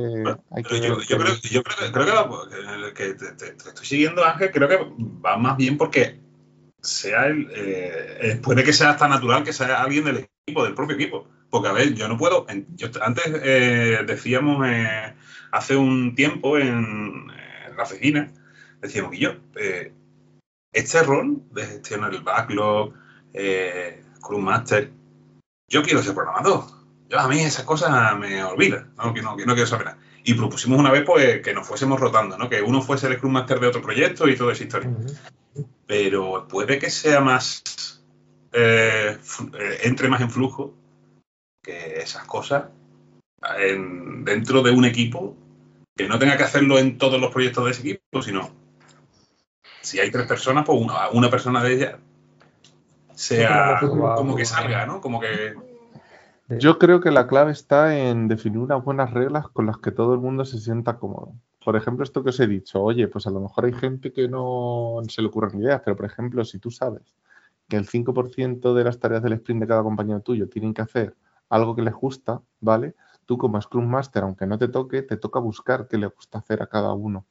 Hay 0.50 0.62
que 0.62 0.80
yo, 0.80 1.00
yo, 1.00 1.18
creo, 1.18 1.34
yo, 1.42 1.62
creo, 1.62 1.92
creo, 1.92 2.94
que, 2.94 3.14
te, 3.14 3.46
estoy 3.46 3.86
siguiendo, 3.86 4.22
Ángel, 4.22 4.50
creo 4.52 4.68
que 4.68 4.78
va 5.24 5.38
más 5.38 5.56
bien 5.56 5.78
porque 5.78 6.20
sea 6.82 7.26
el, 7.26 7.48
eh, 7.54 8.38
puede 8.42 8.62
que 8.64 8.74
sea 8.74 8.90
hasta 8.90 9.08
natural 9.08 9.44
que 9.44 9.54
sea 9.54 9.82
alguien 9.82 10.04
del 10.04 10.28
equipo, 10.46 10.62
del 10.64 10.74
propio 10.74 10.96
equipo. 10.96 11.26
Porque, 11.50 11.68
a 11.68 11.72
ver, 11.72 11.94
yo 11.94 12.08
no 12.08 12.18
puedo. 12.18 12.46
Yo, 12.74 12.88
antes 13.00 13.24
eh, 13.42 14.00
decíamos 14.06 14.66
eh, 14.66 15.14
hace 15.52 15.76
un 15.76 16.14
tiempo 16.14 16.58
en, 16.58 17.28
la 17.76 17.82
oficina, 17.82 18.32
decíamos 18.80 19.12
que 19.12 19.18
yo, 19.18 19.36
eh, 19.56 19.92
este 20.72 21.02
rol 21.02 21.42
de 21.52 21.66
gestionar 21.66 22.14
el 22.14 22.22
backlog, 22.22 22.94
Scrum 24.16 24.42
Master, 24.42 24.90
yo 25.68 25.82
quiero 25.82 26.02
ser 26.02 26.14
programador. 26.14 26.64
Yo, 27.08 27.20
a 27.20 27.28
mí 27.28 27.40
esas 27.40 27.64
cosas 27.64 28.18
me 28.18 28.42
olvidan, 28.42 28.92
no, 28.96 29.12
no, 29.12 29.36
no 29.36 29.54
quiero 29.54 29.66
saber 29.66 29.86
nada. 29.86 29.98
Y 30.24 30.34
propusimos 30.34 30.78
una 30.78 30.90
vez 30.90 31.04
pues, 31.04 31.40
que 31.40 31.54
nos 31.54 31.66
fuésemos 31.66 32.00
rotando, 32.00 32.36
¿no? 32.36 32.48
que 32.48 32.62
uno 32.62 32.82
fuese 32.82 33.06
el 33.06 33.16
Scrum 33.16 33.32
Master 33.32 33.60
de 33.60 33.68
otro 33.68 33.82
proyecto 33.82 34.28
y 34.28 34.36
toda 34.36 34.52
esa 34.52 34.64
historia. 34.64 34.90
Pero 35.86 36.48
puede 36.48 36.78
que 36.78 36.90
sea 36.90 37.20
más. 37.20 37.62
entre 38.52 40.08
más 40.08 40.20
en 40.20 40.30
flujo 40.30 40.74
que 41.62 41.98
esas 41.98 42.24
cosas 42.24 42.64
dentro 44.24 44.62
de 44.62 44.70
un 44.70 44.84
equipo 44.84 45.36
que 45.96 46.08
no 46.08 46.18
tenga 46.18 46.36
que 46.36 46.44
hacerlo 46.44 46.78
en 46.78 46.98
todos 46.98 47.20
los 47.20 47.32
proyectos 47.32 47.64
de 47.64 47.70
ese 47.70 47.80
equipo, 47.82 48.22
sino 48.22 48.50
si 49.80 50.00
hay 50.00 50.10
tres 50.10 50.26
personas, 50.26 50.64
pues 50.64 50.80
una, 50.80 51.08
una 51.10 51.30
persona 51.30 51.62
de 51.62 51.72
ellas 51.72 51.96
sea 53.16 53.80
como 53.80 54.36
que 54.36 54.44
salga, 54.44 54.86
¿no? 54.86 55.00
Como 55.00 55.20
que 55.20 55.54
yo 56.48 56.78
creo 56.78 57.00
que 57.00 57.10
la 57.10 57.26
clave 57.26 57.50
está 57.50 57.98
en 57.98 58.28
definir 58.28 58.58
unas 58.58 58.84
buenas 58.84 59.12
reglas 59.12 59.48
con 59.48 59.66
las 59.66 59.78
que 59.78 59.90
todo 59.90 60.14
el 60.14 60.20
mundo 60.20 60.44
se 60.44 60.60
sienta 60.60 60.96
cómodo. 60.96 61.34
Por 61.64 61.74
ejemplo, 61.74 62.04
esto 62.04 62.22
que 62.22 62.30
os 62.30 62.38
he 62.38 62.46
dicho, 62.46 62.80
oye, 62.80 63.08
pues 63.08 63.26
a 63.26 63.30
lo 63.30 63.40
mejor 63.40 63.64
hay 63.64 63.72
gente 63.72 64.12
que 64.12 64.28
no 64.28 65.00
se 65.08 65.22
le 65.22 65.28
ocurren 65.28 65.60
ideas, 65.60 65.82
pero 65.84 65.96
por 65.96 66.06
ejemplo, 66.06 66.44
si 66.44 66.60
tú 66.60 66.70
sabes 66.70 67.16
que 67.68 67.76
el 67.76 67.88
5% 67.88 68.74
de 68.74 68.84
las 68.84 69.00
tareas 69.00 69.24
del 69.24 69.32
sprint 69.32 69.62
de 69.62 69.66
cada 69.66 69.82
compañero 69.82 70.20
tuyo 70.20 70.48
tienen 70.48 70.72
que 70.72 70.82
hacer 70.82 71.16
algo 71.48 71.74
que 71.74 71.82
les 71.82 71.94
gusta, 71.94 72.40
¿vale? 72.60 72.94
Tú 73.24 73.38
como 73.38 73.60
Scrum 73.60 73.84
Master, 73.84 74.22
aunque 74.22 74.46
no 74.46 74.56
te 74.56 74.68
toque, 74.68 75.02
te 75.02 75.16
toca 75.16 75.40
buscar 75.40 75.88
qué 75.88 75.98
le 75.98 76.06
gusta 76.06 76.38
hacer 76.38 76.62
a 76.62 76.68
cada 76.68 76.92
uno. 76.92 77.26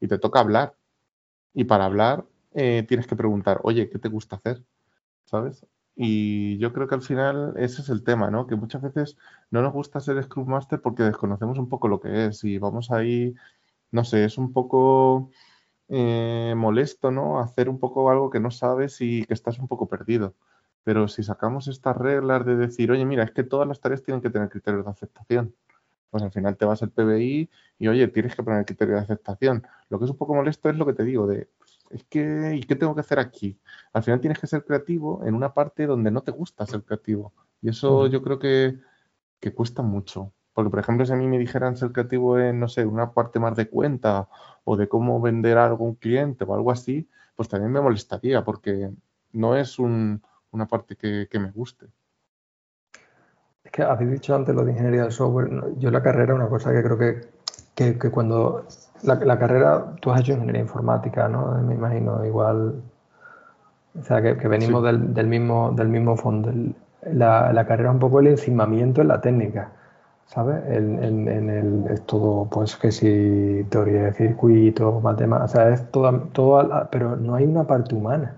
Y 0.00 0.08
te 0.08 0.18
toca 0.18 0.40
hablar. 0.40 0.74
Y 1.54 1.62
para 1.64 1.84
hablar 1.84 2.24
eh, 2.54 2.84
tienes 2.88 3.06
que 3.06 3.14
preguntar, 3.14 3.60
oye, 3.62 3.88
¿qué 3.88 4.00
te 4.00 4.08
gusta 4.08 4.34
hacer? 4.34 4.64
¿Sabes? 5.28 5.66
Y 5.94 6.58
yo 6.58 6.72
creo 6.72 6.88
que 6.88 6.94
al 6.94 7.02
final 7.02 7.54
ese 7.56 7.82
es 7.82 7.90
el 7.90 8.02
tema, 8.02 8.30
¿no? 8.30 8.46
Que 8.46 8.56
muchas 8.56 8.80
veces 8.82 9.18
no 9.50 9.62
nos 9.62 9.72
gusta 9.74 10.00
ser 10.00 10.22
Scrum 10.22 10.48
Master 10.48 10.80
porque 10.80 11.02
desconocemos 11.02 11.58
un 11.58 11.68
poco 11.68 11.88
lo 11.88 12.00
que 12.00 12.26
es 12.26 12.44
y 12.44 12.58
vamos 12.58 12.90
ahí, 12.90 13.34
no 13.90 14.04
sé, 14.04 14.24
es 14.24 14.38
un 14.38 14.52
poco 14.52 15.30
eh, 15.88 16.54
molesto, 16.56 17.10
¿no? 17.10 17.40
Hacer 17.40 17.68
un 17.68 17.78
poco 17.78 18.10
algo 18.10 18.30
que 18.30 18.40
no 18.40 18.50
sabes 18.50 19.00
y 19.00 19.24
que 19.26 19.34
estás 19.34 19.58
un 19.58 19.68
poco 19.68 19.88
perdido. 19.88 20.34
Pero 20.84 21.08
si 21.08 21.22
sacamos 21.22 21.68
estas 21.68 21.96
reglas 21.96 22.46
de 22.46 22.56
decir, 22.56 22.90
oye, 22.90 23.04
mira, 23.04 23.24
es 23.24 23.32
que 23.32 23.44
todas 23.44 23.68
las 23.68 23.80
tareas 23.80 24.02
tienen 24.02 24.22
que 24.22 24.30
tener 24.30 24.48
criterios 24.48 24.84
de 24.84 24.90
aceptación, 24.90 25.54
pues 26.10 26.22
al 26.22 26.32
final 26.32 26.56
te 26.56 26.64
vas 26.64 26.82
al 26.82 26.90
PBI 26.90 27.50
y, 27.78 27.88
oye, 27.88 28.08
tienes 28.08 28.34
que 28.34 28.42
poner 28.42 28.60
el 28.60 28.66
criterio 28.66 28.94
de 28.94 29.02
aceptación. 29.02 29.66
Lo 29.90 29.98
que 29.98 30.06
es 30.06 30.10
un 30.10 30.16
poco 30.16 30.34
molesto 30.34 30.70
es 30.70 30.76
lo 30.76 30.86
que 30.86 30.94
te 30.94 31.04
digo, 31.04 31.26
de 31.26 31.48
es 31.90 32.04
que, 32.04 32.54
¿y 32.56 32.62
qué 32.62 32.76
tengo 32.76 32.94
que 32.94 33.00
hacer 33.00 33.18
aquí? 33.18 33.58
Al 33.92 34.02
final 34.02 34.20
tienes 34.20 34.38
que 34.38 34.46
ser 34.46 34.64
creativo 34.64 35.24
en 35.24 35.34
una 35.34 35.54
parte 35.54 35.86
donde 35.86 36.10
no 36.10 36.22
te 36.22 36.32
gusta 36.32 36.66
ser 36.66 36.82
creativo. 36.82 37.32
Y 37.62 37.70
eso 37.70 38.06
yo 38.06 38.22
creo 38.22 38.38
que, 38.38 38.78
que, 39.40 39.52
cuesta 39.54 39.82
mucho. 39.82 40.32
Porque, 40.52 40.70
por 40.70 40.80
ejemplo, 40.80 41.06
si 41.06 41.12
a 41.12 41.16
mí 41.16 41.26
me 41.26 41.38
dijeran 41.38 41.76
ser 41.76 41.92
creativo 41.92 42.38
en, 42.38 42.60
no 42.60 42.68
sé, 42.68 42.84
una 42.84 43.12
parte 43.12 43.38
más 43.38 43.56
de 43.56 43.68
cuenta 43.68 44.28
o 44.64 44.76
de 44.76 44.88
cómo 44.88 45.20
vender 45.20 45.58
algo 45.58 45.84
a 45.84 45.88
un 45.88 45.94
cliente 45.94 46.44
o 46.44 46.54
algo 46.54 46.70
así, 46.70 47.08
pues 47.36 47.48
también 47.48 47.72
me 47.72 47.80
molestaría 47.80 48.44
porque 48.44 48.90
no 49.32 49.56
es 49.56 49.78
un, 49.78 50.22
una 50.50 50.66
parte 50.66 50.96
que, 50.96 51.28
que 51.30 51.38
me 51.38 51.50
guste. 51.50 51.86
Es 53.64 53.70
que 53.70 53.82
habéis 53.82 54.10
dicho 54.10 54.34
antes 54.34 54.54
lo 54.54 54.64
de 54.64 54.72
ingeniería 54.72 55.02
del 55.02 55.12
software. 55.12 55.74
Yo 55.78 55.90
la 55.90 56.02
carrera, 56.02 56.34
una 56.34 56.48
cosa 56.48 56.72
que 56.72 56.82
creo 56.82 56.98
que, 56.98 57.20
que, 57.74 57.98
que 57.98 58.10
cuando 58.10 58.66
la, 59.02 59.38
carrera, 59.38 59.94
tú 60.00 60.10
has 60.10 60.20
hecho 60.20 60.32
ingeniería 60.32 60.62
informática, 60.62 61.28
¿no? 61.28 61.60
Me 61.62 61.74
imagino, 61.74 62.24
igual. 62.24 62.82
O 63.98 64.02
sea, 64.02 64.22
que, 64.22 64.48
venimos 64.48 64.82
del, 64.84 65.26
mismo, 65.26 65.72
del 65.72 65.88
mismo 65.88 66.16
fondo. 66.16 66.52
la, 67.02 67.52
la, 67.52 67.66
carrera 67.66 67.90
es 67.90 67.94
un 67.94 68.00
poco 68.00 68.20
el 68.20 68.28
encimamiento 68.28 69.00
en 69.00 69.08
la 69.08 69.20
técnica, 69.20 69.72
¿sabes? 70.26 70.62
En, 70.68 71.28
el, 71.28 71.86
es 71.90 72.02
todo, 72.02 72.46
pues, 72.50 72.76
que 72.76 72.92
si 72.92 73.66
teoría 73.70 74.04
de 74.04 74.12
circuito, 74.12 75.00
matemáticas, 75.00 75.50
o 75.50 75.56
sea, 75.56 75.70
es 75.70 75.90
todo, 75.90 76.12
todo, 76.32 76.88
pero 76.90 77.16
no 77.16 77.34
hay 77.34 77.44
una 77.44 77.64
parte 77.64 77.94
humana. 77.94 78.36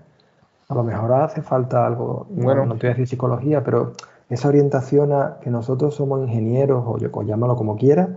A 0.69 0.73
lo 0.73 0.83
mejor 0.83 1.11
hace 1.13 1.41
falta 1.41 1.85
algo, 1.85 2.27
bueno, 2.29 2.65
no, 2.65 2.75
te 2.75 2.87
voy 2.87 2.91
a 2.91 2.93
decir 2.93 3.07
psicología, 3.07 3.63
pero 3.63 3.93
esa 4.29 4.47
orientación 4.47 5.11
a 5.11 5.37
que 5.41 5.49
nosotros 5.49 5.95
somos 5.95 6.21
ingenieros, 6.21 6.83
o, 6.87 6.97
o 7.11 7.23
llámalo 7.23 7.57
como 7.57 7.75
quieras, 7.75 8.09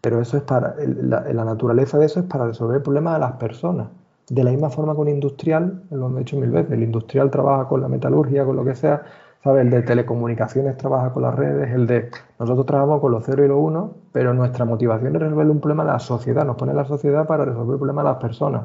pero 0.00 0.20
eso 0.20 0.36
es 0.36 0.42
para, 0.44 0.74
la, 0.78 1.44
naturaleza 1.44 1.98
de 1.98 2.06
eso 2.06 2.20
es 2.20 2.26
para 2.26 2.46
resolver 2.46 2.76
el 2.76 2.82
problema 2.82 3.14
de 3.14 3.20
las 3.20 3.32
personas. 3.32 3.88
De 4.28 4.44
la 4.44 4.50
misma 4.50 4.70
forma 4.70 4.94
que 4.94 5.00
un 5.00 5.08
industrial, 5.08 5.82
lo 5.90 6.06
hemos 6.06 6.18
dicho 6.18 6.36
mil 6.36 6.50
veces, 6.50 6.72
el 6.72 6.82
industrial 6.82 7.30
trabaja 7.30 7.66
con 7.66 7.80
la 7.80 7.88
metalurgia, 7.88 8.44
con 8.44 8.56
lo 8.56 8.64
que 8.64 8.74
sea, 8.74 9.02
¿sabes? 9.42 9.62
El 9.62 9.70
de 9.70 9.82
telecomunicaciones 9.82 10.76
trabaja 10.76 11.12
con 11.12 11.22
las 11.22 11.34
redes, 11.34 11.72
el 11.72 11.86
de 11.86 12.10
nosotros 12.38 12.66
trabajamos 12.66 13.00
con 13.00 13.12
los 13.12 13.24
0 13.24 13.44
y 13.44 13.48
los 13.48 13.58
1, 13.58 13.94
pero 14.12 14.34
nuestra 14.34 14.64
motivación 14.64 15.16
es 15.16 15.22
resolver 15.22 15.50
un 15.50 15.60
problema 15.60 15.84
de 15.84 15.92
la 15.92 15.98
sociedad, 15.98 16.44
nos 16.44 16.56
pone 16.56 16.74
la 16.74 16.84
sociedad 16.84 17.26
para 17.26 17.44
resolver 17.44 17.74
el 17.74 17.78
problema 17.78 18.02
de 18.02 18.08
las 18.08 18.18
personas, 18.18 18.62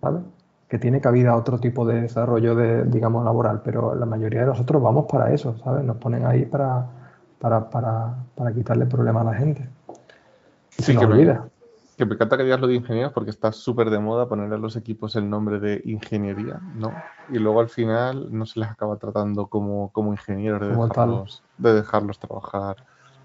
¿sabes? 0.00 0.22
Que 0.68 0.78
tiene 0.78 1.00
cabida 1.00 1.34
otro 1.34 1.58
tipo 1.58 1.84
de 1.86 2.02
desarrollo 2.02 2.54
de, 2.54 2.84
digamos, 2.84 3.24
laboral, 3.24 3.62
pero 3.64 3.94
la 3.94 4.06
mayoría 4.06 4.40
de 4.40 4.46
nosotros 4.46 4.82
vamos 4.82 5.06
para 5.10 5.32
eso, 5.32 5.56
¿sabes? 5.58 5.84
Nos 5.84 5.96
ponen 5.96 6.26
ahí 6.26 6.44
para, 6.44 6.86
para, 7.40 7.70
para, 7.70 8.14
para 8.36 8.52
quitarle 8.52 8.86
problemas 8.86 9.22
a 9.26 9.30
la 9.32 9.34
gente. 9.34 9.68
Sí, 10.78 10.96
que 10.96 11.06
me, 11.06 11.38
que 11.96 12.06
me 12.06 12.14
encanta 12.14 12.38
que 12.38 12.44
digas 12.44 12.60
lo 12.60 12.66
de 12.66 12.76
ingeniería 12.76 13.12
porque 13.12 13.28
está 13.28 13.52
súper 13.52 13.90
de 13.90 13.98
moda 13.98 14.26
poner 14.26 14.50
a 14.52 14.56
los 14.56 14.74
equipos 14.76 15.16
el 15.16 15.28
nombre 15.28 15.60
de 15.60 15.82
ingeniería, 15.84 16.58
¿no? 16.76 16.94
Y 17.28 17.38
luego 17.38 17.60
al 17.60 17.68
final 17.68 18.28
no 18.30 18.46
se 18.46 18.60
les 18.60 18.70
acaba 18.70 18.96
tratando 18.96 19.48
como, 19.48 19.92
como 19.92 20.12
ingenieros 20.12 20.60
de 20.60 20.68
dejarlos, 20.68 21.42
de 21.58 21.74
dejarlos 21.74 22.18
trabajar, 22.18 22.76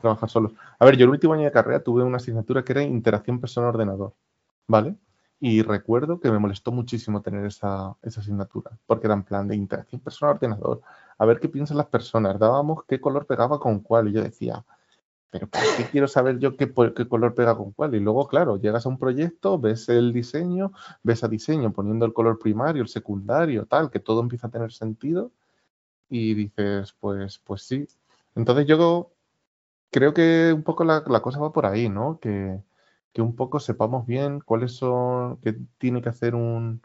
trabajar 0.01 0.29
solos. 0.29 0.51
A 0.77 0.83
ver, 0.83 0.97
yo 0.97 1.05
el 1.05 1.11
último 1.11 1.33
año 1.33 1.45
de 1.45 1.51
carrera 1.51 1.81
tuve 1.81 2.03
una 2.03 2.17
asignatura 2.17 2.63
que 2.63 2.73
era 2.73 2.83
interacción 2.83 3.39
persona-ordenador, 3.39 4.13
¿vale? 4.67 4.97
Y 5.39 5.61
recuerdo 5.61 6.19
que 6.19 6.29
me 6.29 6.39
molestó 6.39 6.73
muchísimo 6.73 7.21
tener 7.21 7.45
esa, 7.45 7.95
esa 8.01 8.19
asignatura, 8.19 8.71
porque 8.85 9.07
era 9.07 9.13
en 9.13 9.23
plan 9.23 9.47
de 9.47 9.55
interacción 9.55 10.01
persona-ordenador, 10.01 10.81
a 11.17 11.25
ver 11.25 11.39
qué 11.39 11.47
piensan 11.47 11.77
las 11.77 11.87
personas, 11.87 12.37
dábamos 12.39 12.83
qué 12.87 12.99
color 12.99 13.25
pegaba 13.25 13.57
con 13.57 13.79
cuál, 13.79 14.09
y 14.09 14.11
yo 14.11 14.21
decía, 14.21 14.65
pero 15.29 15.47
¿por 15.47 15.61
qué 15.77 15.85
quiero 15.91 16.07
saber 16.07 16.39
yo 16.39 16.55
qué, 16.55 16.71
qué, 16.95 17.07
color 17.07 17.35
pega 17.35 17.55
con 17.57 17.71
cuál? 17.71 17.95
Y 17.95 17.99
luego, 17.99 18.27
claro, 18.27 18.57
llegas 18.57 18.85
a 18.85 18.89
un 18.89 18.97
proyecto, 18.97 19.59
ves 19.59 19.89
el 19.89 20.13
diseño, 20.13 20.71
ves 21.03 21.23
a 21.23 21.27
diseño 21.27 21.73
poniendo 21.73 22.05
el 22.05 22.13
color 22.13 22.39
primario, 22.39 22.83
el 22.83 22.87
secundario, 22.89 23.65
tal, 23.65 23.91
que 23.91 23.99
todo 23.99 24.21
empieza 24.21 24.47
a 24.47 24.51
tener 24.51 24.71
sentido 24.71 25.31
y 26.09 26.33
dices, 26.35 26.93
pues, 26.99 27.39
pues 27.39 27.63
sí. 27.63 27.87
Entonces 28.35 28.67
yo 28.67 29.11
creo 29.91 30.13
que 30.13 30.53
un 30.53 30.63
poco 30.63 30.83
la, 30.83 31.03
cosa 31.03 31.39
va 31.39 31.51
por 31.53 31.65
ahí, 31.65 31.89
¿no? 31.89 32.19
Que, 32.19 32.61
que, 33.13 33.21
un 33.21 33.35
poco 33.35 33.59
sepamos 33.59 34.05
bien 34.05 34.39
cuáles 34.41 34.73
son, 34.73 35.37
qué 35.41 35.57
tiene 35.77 36.01
que 36.01 36.09
hacer 36.09 36.35
un, 36.35 36.81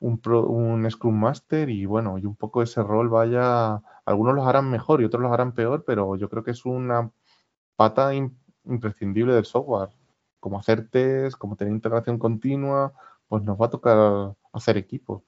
un, 0.00 0.20
un 0.26 0.90
Scrum 0.90 1.18
Master 1.18 1.70
y 1.70 1.86
bueno, 1.86 2.18
y 2.18 2.26
un 2.26 2.36
poco 2.36 2.62
ese 2.62 2.82
rol 2.82 3.08
vaya, 3.08 3.82
algunos 4.04 4.34
los 4.34 4.46
harán 4.46 4.70
mejor 4.70 5.00
y 5.02 5.04
otros 5.04 5.22
los 5.22 5.32
harán 5.32 5.52
peor, 5.54 5.84
pero 5.86 6.16
yo 6.16 6.28
creo 6.28 6.44
que 6.44 6.52
es 6.52 6.64
una 6.66 7.10
pata 7.82 8.14
imprescindible 8.64 9.34
del 9.34 9.44
software. 9.44 9.88
Como 10.38 10.56
hacer 10.56 10.88
test, 10.88 11.36
como 11.36 11.56
tener 11.56 11.74
integración 11.74 12.16
continua, 12.16 12.92
pues 13.26 13.42
nos 13.42 13.60
va 13.60 13.66
a 13.66 13.70
tocar 13.70 14.34
hacer 14.52 14.76
equipo. 14.76 15.24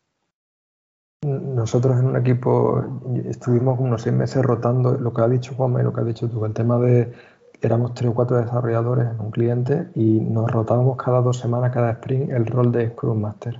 Nosotros 1.24 1.98
en 1.98 2.06
un 2.06 2.16
equipo 2.16 2.84
estuvimos 3.24 3.80
unos 3.80 4.02
seis 4.02 4.14
meses 4.14 4.42
rotando 4.42 4.92
lo 4.92 5.12
que 5.12 5.22
ha 5.22 5.28
dicho 5.28 5.54
Juanma 5.54 5.80
y 5.80 5.84
lo 5.84 5.92
que 5.92 6.00
has 6.02 6.06
dicho 6.06 6.28
tú, 6.28 6.44
el 6.44 6.52
tema 6.52 6.78
de 6.78 7.12
éramos 7.60 7.94
tres 7.94 8.10
o 8.10 8.14
cuatro 8.14 8.36
desarrolladores 8.36 9.08
en 9.08 9.18
un 9.20 9.30
cliente 9.30 9.88
y 9.94 10.20
nos 10.20 10.48
rotábamos 10.50 10.96
cada 10.96 11.22
dos 11.22 11.38
semanas, 11.38 11.72
cada 11.72 11.90
sprint, 11.92 12.30
el 12.30 12.46
rol 12.46 12.70
de 12.70 12.90
Scrum 12.90 13.20
Master. 13.20 13.58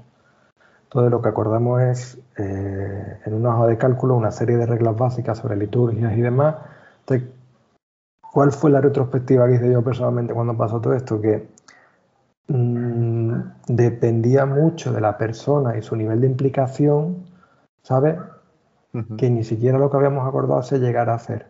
Entonces 0.85 1.11
lo 1.11 1.21
que 1.21 1.29
acordamos 1.31 1.83
es 1.83 2.19
eh, 2.37 3.19
en 3.25 3.35
una 3.35 3.57
hoja 3.57 3.67
de 3.67 3.79
cálculo 3.79 4.15
una 4.15 4.31
serie 4.31 4.57
de 4.57 4.67
reglas 4.67 4.97
básicas 4.97 5.39
sobre 5.39 5.57
liturgias 5.57 6.17
y 6.17 6.21
demás. 6.21 6.57
¿Cuál 8.35 8.51
fue 8.51 8.69
la 8.69 8.81
retrospectiva 8.81 9.47
que 9.47 9.55
hice 9.55 9.71
yo 9.71 9.81
personalmente 9.85 10.35
cuando 10.35 10.57
pasó 10.57 10.81
todo 10.81 10.93
esto? 10.93 11.21
Que 11.21 11.47
mm, 12.49 13.33
dependía 13.69 14.45
mucho 14.45 14.93
de 14.93 15.01
la 15.01 15.17
persona 15.17 15.79
y 15.79 15.83
su 15.83 15.95
nivel 15.95 16.21
de 16.21 16.27
implicación, 16.27 17.27
¿sabes? 17.83 18.17
Que 19.17 19.31
ni 19.31 19.45
siquiera 19.45 19.79
lo 19.79 19.89
que 19.89 19.99
habíamos 19.99 20.27
acordado 20.27 20.65
se 20.65 20.81
llegara 20.81 21.13
a 21.13 21.17
hacer. 21.17 21.47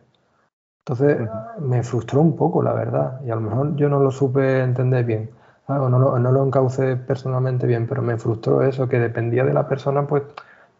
Entonces 0.80 1.26
me 1.58 1.82
frustró 1.82 2.20
un 2.20 2.36
poco, 2.36 2.62
la 2.62 2.74
verdad, 2.74 3.18
y 3.24 3.30
a 3.30 3.34
lo 3.36 3.40
mejor 3.40 3.76
yo 3.76 3.88
no 3.88 4.00
lo 4.00 4.10
supe 4.10 4.60
entender 4.60 5.06
bien, 5.06 5.30
no 5.66 5.88
lo, 5.88 6.18
no 6.18 6.32
lo 6.32 6.44
encaucé 6.44 6.96
personalmente 6.96 7.66
bien, 7.66 7.86
pero 7.86 8.02
me 8.02 8.18
frustró 8.18 8.60
eso, 8.60 8.90
que 8.90 8.98
dependía 8.98 9.44
de 9.44 9.54
la 9.54 9.66
persona, 9.66 10.06
pues 10.06 10.24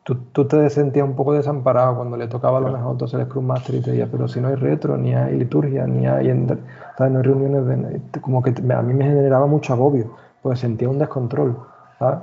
tú, 0.04 0.44
te 0.44 0.68
sentías 0.70 1.06
un 1.06 1.16
poco 1.16 1.32
desamparado 1.32 1.96
cuando 1.96 2.16
le 2.16 2.28
tocaba 2.28 2.58
a 2.58 2.60
lo 2.60 2.70
mejor 2.70 2.92
entonces 2.92 3.18
el 3.18 3.26
Scrum 3.26 3.46
Master 3.46 3.74
y 3.74 3.80
te 3.80 3.90
decía, 3.90 4.08
pero 4.10 4.28
si 4.28 4.40
no 4.40 4.48
hay 4.48 4.54
retro, 4.54 4.96
ni 4.96 5.14
hay 5.14 5.36
liturgia, 5.36 5.86
ni 5.86 6.06
hay, 6.06 6.28
no 6.34 6.58
hay 6.98 7.22
reuniones, 7.22 8.00
como 8.20 8.42
que 8.42 8.50
a 8.50 8.82
mí 8.82 8.94
me 8.94 9.04
generaba 9.04 9.46
mucho 9.46 9.72
agobio, 9.72 10.14
pues 10.42 10.60
sentía 10.60 10.88
un 10.88 10.98
descontrol, 10.98 11.56
¿sabes? 11.98 12.18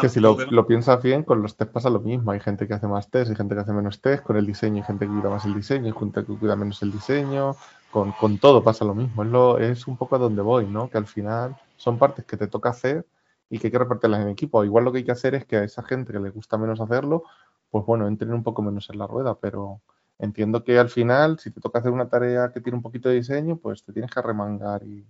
que 0.00 0.08
si 0.08 0.20
lo, 0.20 0.38
lo, 0.50 0.66
piensas 0.66 1.02
bien, 1.02 1.22
con 1.22 1.42
los 1.42 1.54
test 1.54 1.70
pasa 1.70 1.90
lo 1.90 2.00
mismo. 2.00 2.30
Hay 2.30 2.40
gente 2.40 2.66
que 2.66 2.72
hace 2.72 2.86
más 2.86 3.10
test, 3.10 3.30
hay 3.30 3.36
gente 3.36 3.54
que 3.54 3.60
hace 3.60 3.72
menos 3.74 4.00
test. 4.00 4.22
Con 4.22 4.38
el 4.38 4.46
diseño 4.46 4.76
hay 4.76 4.82
gente 4.84 5.06
que 5.06 5.12
cuida 5.12 5.28
más 5.28 5.44
el 5.44 5.54
diseño, 5.54 5.84
hay 5.84 5.92
gente 5.92 6.24
que 6.24 6.34
cuida 6.34 6.56
menos 6.56 6.82
el 6.82 6.92
diseño. 6.92 7.54
Con, 7.90 8.12
con 8.12 8.38
todo 8.38 8.64
pasa 8.64 8.86
lo 8.86 8.94
mismo. 8.94 9.22
Es, 9.22 9.28
lo, 9.28 9.58
es 9.58 9.86
un 9.86 9.98
poco 9.98 10.16
a 10.16 10.18
donde 10.18 10.40
voy, 10.40 10.66
¿no? 10.66 10.88
Que 10.88 10.96
al 10.96 11.06
final 11.06 11.56
son 11.76 11.98
partes 11.98 12.24
que 12.24 12.38
te 12.38 12.46
toca 12.46 12.70
hacer 12.70 13.04
y 13.50 13.58
que 13.58 13.66
hay 13.66 13.70
que 13.72 13.78
repartirlas 13.78 14.22
en 14.22 14.28
equipo. 14.28 14.64
Igual 14.64 14.84
lo 14.84 14.92
que 14.92 14.98
hay 14.98 15.04
que 15.04 15.12
hacer 15.12 15.34
es 15.34 15.44
que 15.44 15.56
a 15.56 15.64
esa 15.64 15.82
gente 15.82 16.12
que 16.12 16.20
le 16.20 16.30
gusta 16.30 16.56
menos 16.56 16.80
hacerlo, 16.80 17.24
pues 17.70 17.84
bueno, 17.84 18.06
entren 18.06 18.32
un 18.32 18.44
poco 18.44 18.62
menos 18.62 18.88
en 18.90 18.98
la 18.98 19.06
rueda, 19.06 19.38
pero 19.38 19.82
entiendo 20.18 20.64
que 20.64 20.78
al 20.78 20.88
final, 20.88 21.38
si 21.38 21.50
te 21.50 21.60
toca 21.60 21.80
hacer 21.80 21.92
una 21.92 22.08
tarea 22.08 22.52
que 22.52 22.60
tiene 22.60 22.76
un 22.76 22.82
poquito 22.82 23.08
de 23.08 23.16
diseño, 23.16 23.56
pues 23.56 23.84
te 23.84 23.92
tienes 23.92 24.10
que 24.10 24.22
remangar 24.22 24.84
y, 24.84 25.04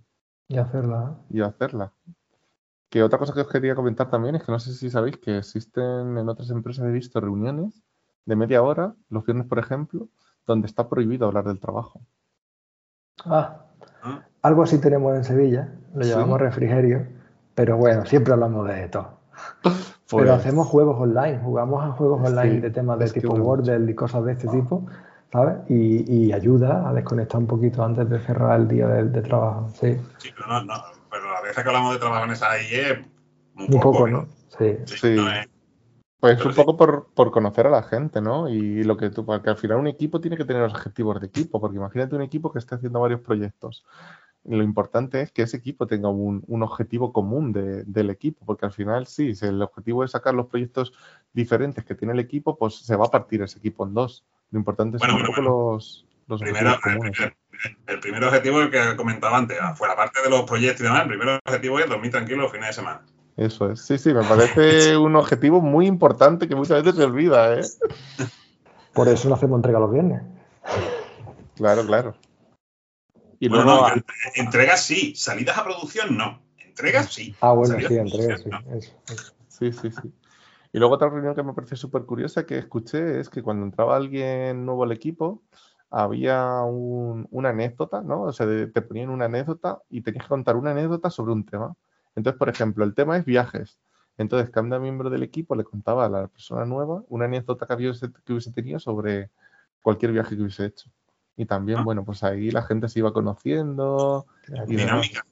y 0.47 0.57
hacerla. 0.57 1.17
Y 1.29 1.41
hacerla. 1.41 1.93
Que 2.89 3.03
otra 3.03 3.19
cosa 3.19 3.33
que 3.33 3.41
os 3.41 3.47
quería 3.47 3.75
comentar 3.75 4.09
también 4.09 4.35
es 4.35 4.43
que 4.43 4.51
no 4.51 4.59
sé 4.59 4.73
si 4.73 4.89
sabéis 4.89 5.17
que 5.17 5.37
existen 5.37 6.17
en 6.17 6.27
otras 6.27 6.49
empresas, 6.49 6.85
he 6.85 6.91
visto 6.91 7.21
reuniones 7.21 7.83
de 8.25 8.35
media 8.35 8.61
hora, 8.63 8.95
los 9.09 9.25
viernes, 9.25 9.47
por 9.47 9.59
ejemplo, 9.59 10.09
donde 10.45 10.67
está 10.67 10.89
prohibido 10.89 11.27
hablar 11.27 11.45
del 11.45 11.59
trabajo. 11.59 12.01
Ah, 13.25 13.65
ah. 14.01 14.25
algo 14.41 14.63
así 14.63 14.79
tenemos 14.79 15.15
en 15.15 15.23
Sevilla, 15.23 15.73
lo 15.93 16.03
llamamos 16.03 16.41
refrigerio, 16.41 17.07
pero 17.55 17.77
bueno, 17.77 18.05
siempre 18.05 18.33
hablamos 18.33 18.67
de 18.67 18.87
todo. 18.89 19.19
Pero 19.63 19.75
pues 20.09 20.29
hacemos 20.29 20.67
juegos 20.67 20.99
online, 20.99 21.39
jugamos 21.39 21.83
a 21.83 21.91
juegos 21.91 22.21
online 22.27 22.59
de 22.59 22.69
temas 22.69 22.99
de 22.99 23.09
tipo 23.09 23.33
Wordle 23.33 23.89
y 23.89 23.95
cosas 23.95 24.25
de 24.25 24.33
este 24.33 24.47
tipo, 24.49 24.85
¿sabes? 25.31 25.57
Y, 25.69 26.33
ayuda 26.33 26.89
a 26.89 26.93
desconectar 26.93 27.39
un 27.39 27.47
poquito 27.47 27.83
antes 27.83 28.09
de 28.09 28.19
cerrar 28.19 28.59
el 28.59 28.67
día 28.67 28.87
de, 28.87 29.21
trabajo, 29.21 29.69
sí. 29.69 29.97
Sí, 30.17 30.29
pero 30.35 30.47
no, 30.47 30.63
no, 30.65 30.83
pero 31.09 31.31
la 31.31 31.41
vez 31.41 31.55
que 31.55 31.61
hablamos 31.61 31.93
de 31.93 31.99
trabajo 31.99 32.25
en 32.25 32.31
esa 32.31 32.51
ahí 32.51 32.67
es 32.71 32.99
muy, 33.53 33.79
poco, 33.79 34.07
¿no? 34.07 34.27
Sí. 34.57 34.77
sí. 34.85 35.15
Pues 36.19 36.45
un 36.45 36.53
poco 36.53 36.77
por, 36.77 37.31
conocer 37.31 37.65
a 37.65 37.71
la 37.71 37.81
gente, 37.81 38.21
¿no? 38.21 38.47
Y 38.47 38.83
lo 38.83 38.95
que 38.95 39.09
tú, 39.09 39.25
porque 39.25 39.49
al 39.49 39.57
final 39.57 39.77
un 39.77 39.87
equipo 39.87 40.21
tiene 40.21 40.37
que 40.37 40.45
tener 40.45 40.61
los 40.61 40.73
objetivos 40.73 41.19
de 41.19 41.27
equipo, 41.27 41.59
porque 41.59 41.77
imagínate 41.77 42.15
un 42.15 42.21
equipo 42.21 42.51
que 42.51 42.59
esté 42.59 42.75
haciendo 42.75 42.99
varios 42.99 43.21
proyectos 43.21 43.85
lo 44.43 44.63
importante 44.63 45.21
es 45.21 45.31
que 45.31 45.43
ese 45.43 45.57
equipo 45.57 45.85
tenga 45.85 46.09
un, 46.09 46.43
objetivo 46.63 47.13
común 47.13 47.53
del 47.53 48.09
equipo, 48.09 48.45
porque 48.45 48.65
al 48.65 48.71
final 48.71 49.05
sí, 49.07 49.35
si 49.35 49.45
el 49.45 49.61
objetivo 49.61 50.03
es 50.03 50.11
sacar 50.11 50.33
los 50.33 50.47
proyectos 50.47 50.93
diferentes 51.33 51.85
que 51.85 51.95
tiene 51.95 52.13
el 52.13 52.19
equipo, 52.19 52.57
pues 52.57 52.75
se 52.75 52.95
va 52.95 53.05
a 53.05 53.11
partir 53.11 53.41
ese 53.43 53.59
equipo 53.59 53.85
en 53.85 53.93
dos. 53.93 54.25
Lo 54.51 54.59
importante 54.59 54.97
es 54.97 55.03
un 55.03 55.25
poco 55.25 55.41
los, 55.41 56.05
los 56.27 56.41
objetivos 56.41 56.79
comunes. 56.79 57.17
El, 57.85 57.99
primer 57.99 58.23
objetivo 58.23 58.61
el 58.61 58.71
que 58.71 58.95
comentaba 58.95 59.37
antes, 59.37 59.57
fuera 59.75 59.95
parte 59.95 60.21
de 60.23 60.29
los 60.31 60.43
proyectos 60.43 60.81
y 60.81 60.83
demás, 60.85 61.03
el 61.03 61.09
primer 61.09 61.39
objetivo 61.45 61.79
es 61.79 61.87
dormir 61.87 62.11
tranquilo 62.11 62.41
los 62.41 62.51
fines 62.51 62.69
de 62.69 62.73
semana. 62.73 63.01
Eso 63.37 63.71
es, 63.71 63.81
sí, 63.81 63.99
sí, 63.99 64.13
me 64.13 64.23
parece 64.23 64.97
un 64.97 65.15
objetivo 65.15 65.61
muy 65.61 65.85
importante 65.85 66.47
que 66.47 66.55
muchas 66.55 66.83
veces 66.83 66.97
se 66.97 67.03
olvida, 67.03 67.59
¿eh? 67.59 67.61
Por 68.93 69.07
eso 69.07 69.29
no 69.29 69.35
hacemos 69.35 69.57
entrega 69.57 69.79
los 69.79 69.91
viernes. 69.91 70.23
Claro, 71.55 71.85
claro. 71.85 72.15
Y 73.41 73.49
bueno, 73.49 73.87
entregas 74.35 74.83
sí, 74.83 75.15
salidas 75.15 75.57
a 75.57 75.63
producción 75.63 76.15
no. 76.15 76.43
Entregas 76.59 77.11
sí. 77.11 77.35
Ah, 77.41 77.53
bueno, 77.53 77.75
sí, 77.75 77.97
entregas 77.97 78.43
sí. 78.43 78.91
Sí, 79.47 79.71
sí, 79.71 79.89
sí. 79.89 80.13
Y 80.71 80.77
luego 80.77 80.93
otra 80.93 81.09
reunión 81.09 81.33
que 81.33 81.41
me 81.41 81.53
parece 81.53 81.75
súper 81.75 82.03
curiosa 82.03 82.45
que 82.45 82.59
escuché 82.59 83.19
es 83.19 83.31
que 83.31 83.41
cuando 83.41 83.65
entraba 83.65 83.95
alguien 83.95 84.63
nuevo 84.63 84.83
al 84.83 84.91
equipo, 84.91 85.41
había 85.89 86.61
una 86.61 87.49
anécdota, 87.49 88.03
¿no? 88.03 88.21
O 88.21 88.31
sea, 88.31 88.45
te 88.45 88.81
ponían 88.83 89.09
una 89.09 89.25
anécdota 89.25 89.81
y 89.89 90.01
tenías 90.01 90.25
que 90.25 90.29
contar 90.29 90.55
una 90.55 90.69
anécdota 90.69 91.09
sobre 91.09 91.33
un 91.33 91.43
tema. 91.43 91.75
Entonces, 92.15 92.37
por 92.37 92.47
ejemplo, 92.47 92.85
el 92.85 92.93
tema 92.93 93.17
es 93.17 93.25
viajes. 93.25 93.79
Entonces, 94.19 94.51
cada 94.51 94.77
miembro 94.77 95.09
del 95.09 95.23
equipo 95.23 95.55
le 95.55 95.63
contaba 95.63 96.05
a 96.05 96.09
la 96.09 96.27
persona 96.27 96.63
nueva 96.65 97.03
una 97.09 97.25
anécdota 97.25 97.65
que, 97.65 97.91
que 98.23 98.33
hubiese 98.33 98.51
tenido 98.51 98.77
sobre 98.77 99.31
cualquier 99.81 100.11
viaje 100.11 100.35
que 100.35 100.43
hubiese 100.43 100.65
hecho. 100.67 100.91
Y 101.41 101.45
también, 101.47 101.79
ah. 101.79 101.83
bueno, 101.83 102.05
pues 102.05 102.23
ahí 102.23 102.51
la 102.51 102.61
gente 102.61 102.87
se 102.87 102.99
iba 102.99 103.11
conociendo. 103.11 104.27
Dinámicas. 104.67 105.23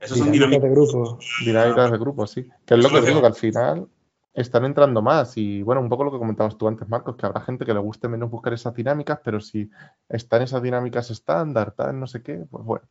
Eso 0.00 0.16
son 0.16 0.32
dinámicas 0.32 0.62
de 0.62 0.70
grupo. 0.70 1.18
Dinámicas 1.44 1.90
de 1.90 1.98
grupo, 1.98 2.26
sí. 2.26 2.48
Que 2.64 2.74
es 2.74 2.82
lo 2.82 2.88
que 2.88 3.06
digo, 3.06 3.20
que 3.20 3.26
al 3.26 3.34
final 3.34 3.86
están 4.32 4.64
entrando 4.64 5.02
más. 5.02 5.36
Y 5.36 5.62
bueno, 5.62 5.82
un 5.82 5.90
poco 5.90 6.04
lo 6.04 6.12
que 6.12 6.18
comentabas 6.18 6.56
tú 6.56 6.66
antes, 6.66 6.88
Marcos, 6.88 7.14
que 7.16 7.26
habrá 7.26 7.42
gente 7.42 7.66
que 7.66 7.74
le 7.74 7.80
guste 7.80 8.08
menos 8.08 8.30
buscar 8.30 8.54
esas 8.54 8.74
dinámicas, 8.74 9.20
pero 9.22 9.38
si 9.38 9.70
están 10.08 10.40
esas 10.40 10.62
dinámicas 10.62 11.10
estándar, 11.10 11.72
tal, 11.72 12.00
no 12.00 12.06
sé 12.06 12.22
qué, 12.22 12.46
pues 12.50 12.64
bueno. 12.64 12.86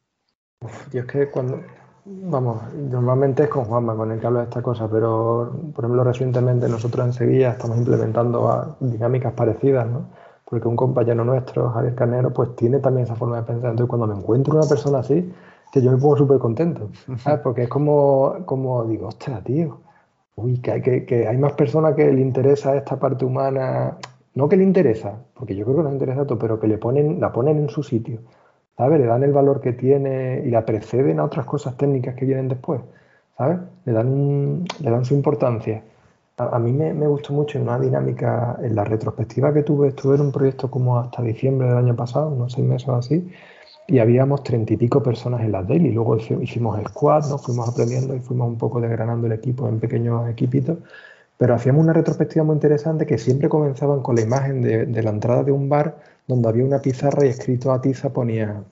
Y 0.93 0.99
es 0.99 1.05
que 1.05 1.31
cuando, 1.31 1.63
vamos, 2.05 2.71
normalmente 2.75 3.45
es 3.45 3.49
con 3.49 3.65
Juanma 3.65 3.95
con 3.95 4.11
el 4.11 4.19
que 4.19 4.27
hablo 4.27 4.41
de 4.41 4.45
esta 4.45 4.61
cosa, 4.61 4.87
pero 4.87 5.59
por 5.73 5.85
ejemplo 5.85 6.03
recientemente 6.03 6.69
nosotros 6.69 7.03
en 7.07 7.13
Sevilla 7.13 7.49
estamos 7.53 7.79
implementando 7.79 8.77
dinámicas 8.79 9.33
parecidas, 9.33 9.87
¿no? 9.87 10.28
Porque 10.49 10.67
un 10.67 10.75
compañero 10.75 11.23
nuestro, 11.23 11.69
Javier 11.69 11.95
Carnero, 11.95 12.33
pues 12.33 12.55
tiene 12.55 12.79
también 12.79 13.05
esa 13.05 13.15
forma 13.15 13.37
de 13.37 13.43
pensar. 13.43 13.71
Entonces, 13.71 13.89
cuando 13.89 14.07
me 14.07 14.15
encuentro 14.15 14.55
una 14.55 14.67
persona 14.67 14.99
así, 14.99 15.31
que 15.71 15.81
yo 15.81 15.91
me 15.91 15.97
pongo 15.97 16.17
súper 16.17 16.39
contento, 16.39 16.89
¿sabes? 17.17 17.41
Porque 17.41 17.63
es 17.63 17.69
como, 17.69 18.37
como 18.45 18.83
digo, 18.85 19.07
ostras, 19.07 19.43
tío, 19.43 19.77
uy, 20.35 20.59
que 20.59 20.71
hay, 20.71 20.81
que, 20.81 21.27
hay 21.27 21.37
más 21.37 21.53
personas 21.53 21.93
que 21.93 22.11
le 22.11 22.21
interesa 22.21 22.75
esta 22.75 22.99
parte 22.99 23.25
humana, 23.25 23.97
no 24.33 24.49
que 24.49 24.57
le 24.57 24.63
interesa, 24.63 25.19
porque 25.35 25.55
yo 25.55 25.65
creo 25.65 25.77
que 25.77 25.83
nos 25.83 25.93
interesa 25.93 26.25
todo, 26.25 26.39
pero 26.39 26.59
que 26.59 26.67
le 26.67 26.79
ponen, 26.79 27.19
la 27.19 27.31
ponen 27.31 27.59
en 27.59 27.69
su 27.69 27.83
sitio, 27.83 28.21
¿sabes? 28.75 28.99
Le 28.99 29.05
dan 29.05 29.21
el 29.21 29.31
valor 29.31 29.61
que 29.61 29.73
tiene 29.73 30.41
y 30.43 30.49
la 30.49 30.65
preceden 30.65 31.19
a 31.19 31.25
otras 31.25 31.45
cosas 31.45 31.77
técnicas 31.77 32.15
que 32.15 32.25
vienen 32.25 32.47
después, 32.47 32.81
¿sabes? 33.37 33.59
Le 33.85 33.93
dan, 33.93 34.63
le 34.79 34.89
dan 34.89 35.05
su 35.05 35.13
importancia 35.13 35.83
a, 36.39 36.59
mí 36.59 36.71
me, 36.71 37.07
gustó 37.07 37.33
mucho 37.33 37.57
en 37.57 37.65
una 37.65 37.79
dinámica, 37.79 38.57
en 38.61 38.75
la 38.75 38.83
retrospectiva 38.83 39.53
que 39.53 39.63
tuve, 39.63 39.89
estuve 39.89 40.15
en 40.15 40.21
un 40.21 40.31
proyecto 40.31 40.71
como 40.71 40.97
hasta 40.97 41.21
diciembre 41.21 41.67
del 41.67 41.77
año 41.77 41.95
pasado, 41.95 42.29
unos 42.29 42.53
seis 42.53 42.65
meses 42.65 42.87
o 42.87 42.95
así, 42.95 43.29
y 43.87 43.99
habíamos 43.99 44.43
treinta 44.43 44.73
y 44.73 44.77
pico 44.77 45.01
personas 45.03 45.41
en 45.41 45.51
la 45.51 45.63
daily. 45.63 45.91
Luego 45.91 46.17
hicimos 46.17 46.79
squad, 46.89 47.27
nos 47.29 47.43
fuimos 47.43 47.67
aprendiendo 47.69 48.15
y 48.15 48.19
fuimos 48.19 48.47
un 48.47 48.57
poco 48.57 48.79
desgranando 48.79 49.27
el 49.27 49.33
equipo 49.33 49.67
en 49.67 49.79
pequeños 49.79 50.29
equipitos. 50.29 50.77
Pero 51.37 51.55
hacíamos 51.55 51.83
una 51.83 51.93
retrospectiva 51.93 52.43
muy 52.43 52.55
interesante 52.55 53.05
que 53.05 53.17
siempre 53.17 53.49
comenzaban 53.49 54.01
con 54.01 54.15
la 54.15 54.21
imagen 54.21 54.61
de, 54.61 55.03
la 55.03 55.09
entrada 55.09 55.43
de 55.43 55.51
un 55.51 55.69
bar 55.69 55.97
donde 56.27 56.49
había 56.49 56.65
una 56.65 56.79
pizarra 56.81 57.25
y 57.25 57.29
escrito 57.29 57.71
a 57.71 57.81
tiza 57.81 58.11
ponía 58.11 58.63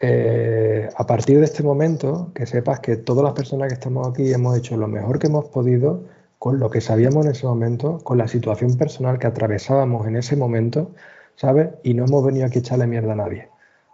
eh, 0.00 0.88
a 0.96 1.06
partir 1.06 1.38
de 1.38 1.44
este 1.44 1.62
momento, 1.62 2.32
que 2.34 2.46
sepas 2.46 2.80
que 2.80 2.96
todas 2.96 3.24
las 3.24 3.34
personas 3.34 3.68
que 3.68 3.74
estamos 3.74 4.08
aquí 4.08 4.32
hemos 4.32 4.56
hecho 4.56 4.76
lo 4.76 4.88
mejor 4.88 5.18
que 5.18 5.26
hemos 5.26 5.46
podido 5.46 6.04
con 6.40 6.58
lo 6.58 6.70
que 6.70 6.80
sabíamos 6.80 7.26
en 7.26 7.32
ese 7.32 7.46
momento, 7.46 7.98
con 7.98 8.16
la 8.16 8.26
situación 8.26 8.78
personal 8.78 9.18
que 9.18 9.26
atravesábamos 9.26 10.06
en 10.06 10.16
ese 10.16 10.36
momento, 10.36 10.92
¿sabes? 11.36 11.68
Y 11.82 11.92
no 11.92 12.06
hemos 12.06 12.24
venido 12.24 12.46
aquí 12.46 12.56
a 12.56 12.60
echarle 12.60 12.86
mierda 12.86 13.12
a 13.12 13.16
nadie, 13.16 13.50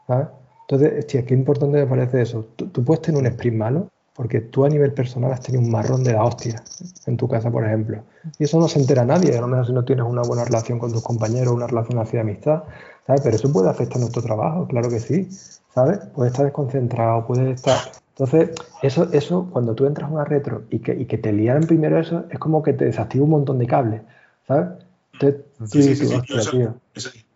¿sabes? 0.06 0.28
Entonces, 0.68 1.04
es 1.12 1.24
qué 1.24 1.34
importante 1.34 1.78
me 1.78 1.86
parece 1.88 2.22
eso. 2.22 2.46
Tú, 2.54 2.84
puedes 2.84 3.02
tener 3.02 3.20
un 3.20 3.26
sprint 3.26 3.56
malo, 3.56 3.88
porque 4.14 4.40
tú 4.40 4.64
a 4.64 4.68
nivel 4.68 4.92
personal 4.92 5.32
has 5.32 5.40
tenido 5.40 5.64
un 5.64 5.72
marrón 5.72 6.04
de 6.04 6.12
la 6.12 6.22
hostia 6.22 6.62
en 7.06 7.16
tu 7.16 7.26
casa, 7.26 7.50
por 7.50 7.66
ejemplo. 7.66 8.04
Y 8.38 8.44
eso 8.44 8.60
no 8.60 8.68
se 8.68 8.78
entera 8.78 9.04
nadie, 9.04 9.36
a 9.36 9.40
lo 9.40 9.48
mejor 9.48 9.66
si 9.66 9.72
no 9.72 9.84
tienes 9.84 10.06
una 10.06 10.22
buena 10.22 10.44
relación 10.44 10.78
con 10.78 10.92
tus 10.92 11.02
compañeros, 11.02 11.52
una 11.52 11.66
relación 11.66 11.98
hacia 11.98 12.20
amistad, 12.20 12.62
¿sabes? 13.08 13.22
Pero 13.22 13.34
eso 13.34 13.52
puede 13.52 13.70
afectar 13.70 13.98
nuestro 13.98 14.22
trabajo, 14.22 14.68
claro 14.68 14.88
que 14.88 15.00
sí, 15.00 15.28
¿sabes? 15.74 15.98
Puedes 16.14 16.32
estar 16.32 16.46
desconcentrado, 16.46 17.26
puedes 17.26 17.56
estar 17.56 17.76
entonces, 18.18 18.50
eso, 18.82 19.12
eso 19.12 19.48
cuando 19.52 19.74
tú 19.74 19.84
entras 19.84 20.08
a 20.08 20.12
una 20.12 20.24
retro 20.24 20.64
y 20.70 20.78
que, 20.78 20.94
y 20.94 21.04
que 21.04 21.18
te 21.18 21.34
liaran 21.34 21.64
primero 21.64 22.00
eso, 22.00 22.24
es 22.30 22.38
como 22.38 22.62
que 22.62 22.72
te 22.72 22.86
desactiva 22.86 23.24
un 23.24 23.30
montón 23.30 23.58
de 23.58 23.66
cables, 23.66 24.00
¿sabes? 24.48 24.68
Entonces, 25.12 25.42
sí, 25.66 25.82
sí, 25.82 26.06
sí, 26.06 26.14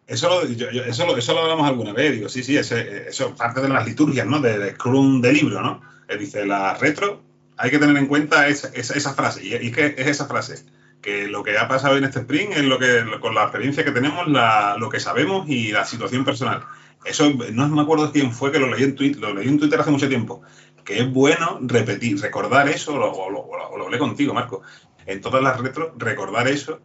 eso, 0.07 0.43
eso, 0.43 1.17
eso, 1.17 1.35
lo 1.35 1.41
hablamos 1.41 1.69
alguna 1.69 1.93
vez, 1.93 2.13
digo, 2.13 2.29
sí, 2.31 2.43
sí, 2.43 2.57
eso 2.57 2.77
es 2.77 3.21
parte 3.37 3.61
de 3.61 3.69
las 3.69 3.87
liturgias, 3.87 4.27
¿no? 4.27 4.41
De, 4.41 4.73
Scrum 4.73 5.21
de 5.21 5.33
libro, 5.35 5.61
¿no? 5.61 5.83
Que 6.09 6.17
dice, 6.17 6.47
la 6.47 6.75
retro, 6.75 7.21
hay 7.59 7.71
que 7.71 7.79
tener 7.79 7.97
en 7.99 8.07
cuenta 8.07 8.49
esa, 8.49 8.69
esa, 8.69 9.13
frase, 9.13 9.45
y, 9.45 9.53
es 9.53 9.77
que 9.77 9.95
es 9.99 10.07
esa 10.07 10.27
frase, 10.27 10.65
que 11.03 11.29
lo 11.29 11.43
que 11.43 11.59
ha 11.59 11.69
pasado 11.69 11.99
en 11.99 12.05
este 12.05 12.21
sprint 12.21 12.55
es 12.55 12.65
lo 12.65 12.79
que, 12.79 13.05
con 13.21 13.35
la 13.35 13.43
experiencia 13.43 13.85
que 13.85 13.93
tenemos, 13.93 14.27
la, 14.29 14.77
lo 14.79 14.89
que 14.89 14.99
sabemos 14.99 15.47
y 15.47 15.73
la 15.73 15.85
situación 15.85 16.25
personal. 16.25 16.63
Eso 17.05 17.33
no 17.53 17.69
me 17.69 17.81
acuerdo 17.81 18.13
quién 18.13 18.33
fue 18.33 18.53
que 18.53 18.59
lo 18.59 18.69
leí 18.69 18.85
en 18.85 18.95
Twitter, 18.95 19.21
lo 19.21 19.33
leí 19.33 19.49
en 19.49 19.59
Twitter 19.59 19.81
hace 19.81 19.91
mucho 19.91 20.09
tiempo, 20.09 20.43
que 20.85 21.01
es 21.01 21.13
bueno 21.13 21.59
repetir, 21.63 22.21
recordar 22.21 22.69
eso, 22.69 22.95
o 22.95 23.31
lo, 23.31 23.85
hablé 23.85 23.99
contigo, 23.99 24.35
Marco, 24.35 24.63
en 25.07 25.21
todas 25.21 25.43
las 25.43 25.61
retros, 25.61 25.93
recordar 25.97 26.49
eso 26.49 26.79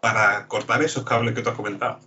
para 0.00 0.46
cortar 0.46 0.82
esos 0.82 1.04
cables 1.04 1.34
que 1.34 1.42
tú 1.42 1.50
has 1.50 1.56
comentado. 1.56 1.98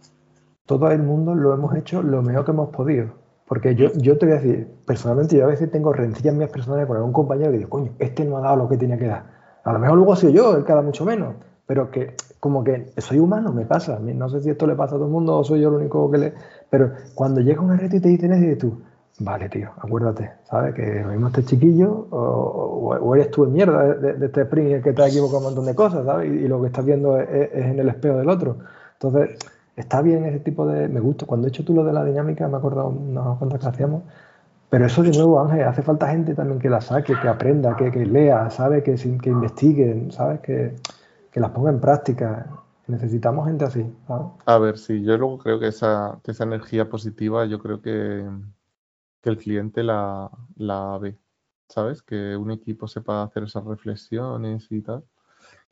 Todo 0.66 0.92
el 0.92 1.02
mundo 1.02 1.34
lo 1.36 1.54
hemos 1.54 1.76
hecho 1.76 2.02
lo 2.04 2.22
mejor 2.22 2.46
que 2.46 2.52
hemos 2.52 2.70
podido. 2.70 3.20
Porque 3.50 3.74
yo, 3.74 3.92
yo 3.96 4.16
te 4.20 4.28
voy 4.28 4.36
a 4.36 4.40
decir, 4.40 4.68
personalmente, 4.86 5.36
yo 5.36 5.46
a 5.46 5.48
veces 5.48 5.72
tengo 5.72 5.92
rencillas 5.92 6.36
mías 6.36 6.52
personales 6.52 6.86
con 6.86 6.98
algún 6.98 7.12
compañero 7.12 7.52
que 7.52 7.58
digo, 7.58 7.70
coño, 7.70 7.94
este 7.98 8.24
no 8.24 8.38
ha 8.38 8.42
dado 8.42 8.58
lo 8.58 8.70
que 8.70 8.78
tenía 8.78 9.00
que 9.00 9.08
dar. 9.08 9.26
A 9.64 9.74
lo 9.74 9.80
mejor 9.80 9.98
luego 9.98 10.14
ha 10.14 10.18
sido 10.18 10.32
yo, 10.32 10.56
él 10.56 10.64
cada 10.64 10.84
mucho 10.84 11.04
menos. 11.04 11.34
Pero 11.66 11.90
que, 11.90 12.14
como 12.40 12.64
que 12.64 12.94
soy 12.98 13.18
humano, 13.18 13.52
me 13.52 13.66
pasa. 13.66 14.00
No 14.00 14.30
sé 14.30 14.42
si 14.42 14.52
esto 14.52 14.68
le 14.68 14.76
pasa 14.76 14.96
a 14.96 14.98
todo 14.98 15.08
el 15.08 15.12
mundo 15.12 15.36
o 15.36 15.44
soy 15.44 15.62
yo 15.62 15.70
el 15.70 15.76
único 15.76 16.12
que 16.12 16.18
le. 16.20 16.34
Pero 16.70 16.92
cuando 17.16 17.42
llega 17.42 17.62
una 17.62 17.76
red 17.76 17.92
y 17.92 18.00
te 18.00 18.10
dicen 18.10 18.52
y 18.52 18.56
tú, 18.56 18.82
Vale, 19.22 19.50
tío, 19.50 19.70
acuérdate, 19.78 20.32
¿sabes? 20.50 20.74
Que 20.74 21.02
lo 21.02 21.10
mismo 21.10 21.28
este 21.28 21.44
chiquillo 21.44 22.08
o, 22.10 23.16
eres 23.16 23.30
tú 23.32 23.44
en 23.44 23.52
mierda 23.52 23.96
de, 23.96 24.26
este 24.26 24.42
sprint 24.44 24.82
que 24.82 24.94
te 24.94 25.04
ha 25.04 25.08
equivocado 25.08 25.40
un 25.40 25.44
montón 25.44 25.66
de 25.66 25.76
cosas, 25.76 26.06
¿sabes? 26.06 26.32
Y, 26.32 26.48
lo 26.48 26.62
que 26.62 26.68
estás 26.68 26.86
viendo 26.86 27.20
es, 27.20 27.50
en 27.54 27.80
el 27.80 27.90
espejo 27.90 28.18
del 28.18 28.30
otro. 28.30 28.58
Entonces, 28.94 29.38
está 29.76 30.02
bien 30.02 30.26
ese 30.26 30.40
tipo 30.40 30.66
de... 30.66 30.88
Me 30.88 31.02
gusta. 31.02 31.26
Cuando 31.26 31.48
he 31.48 31.50
hecho 31.50 31.66
tú 31.66 31.74
lo 31.74 31.84
de 31.84 31.92
la 31.92 32.06
dinámica, 32.06 32.48
me 32.48 32.54
he 32.54 32.58
acordado 32.58 32.90
unas 32.90 33.38
cuantas 33.38 33.60
que 33.60 33.68
hacíamos. 33.68 34.04
Pero 34.70 34.86
eso 34.86 35.04
de 35.04 35.12
nuevo, 35.12 35.42
Ángel, 35.42 35.64
hace 35.64 35.82
falta 35.82 36.08
gente 36.08 36.34
también 36.34 36.60
que 36.60 36.70
la 36.70 36.80
saque, 36.80 37.14
que 37.20 37.28
aprenda, 37.28 37.76
que, 37.76 37.92
lea, 38.06 38.50
¿sabes? 38.52 38.84
Que, 38.84 38.96
que 38.96 39.30
investiguen, 39.30 40.12
¿sabes? 40.12 40.40
Que, 40.40 40.76
que 41.32 41.40
las 41.42 41.52
ponga 41.52 41.72
en 41.72 41.82
práctica. 41.82 42.48
Necesitamos 42.88 43.48
gente 43.48 43.66
así. 43.66 43.86
A 44.46 44.58
ver, 44.60 44.78
sí, 44.78 45.04
yo 45.04 45.18
luego 45.18 45.40
creo 45.40 45.60
que 45.60 45.68
esa, 45.68 46.20
que 46.24 46.32
esa 46.32 46.46
energía 46.46 46.90
positiva, 46.90 47.46
yo 47.46 47.60
creo 47.60 47.82
que 47.82 48.26
que 49.22 49.30
el 49.30 49.38
cliente 49.38 49.84
la, 49.84 50.30
la 50.56 50.98
ve. 51.00 51.18
¿sabes? 51.70 52.02
Que 52.04 52.36
un 52.38 52.52
equipo 52.52 52.88
sepa 52.88 53.24
hacer 53.24 53.44
esas 53.44 53.64
reflexiones 53.66 54.68
y 54.72 54.82
tal. 54.82 55.06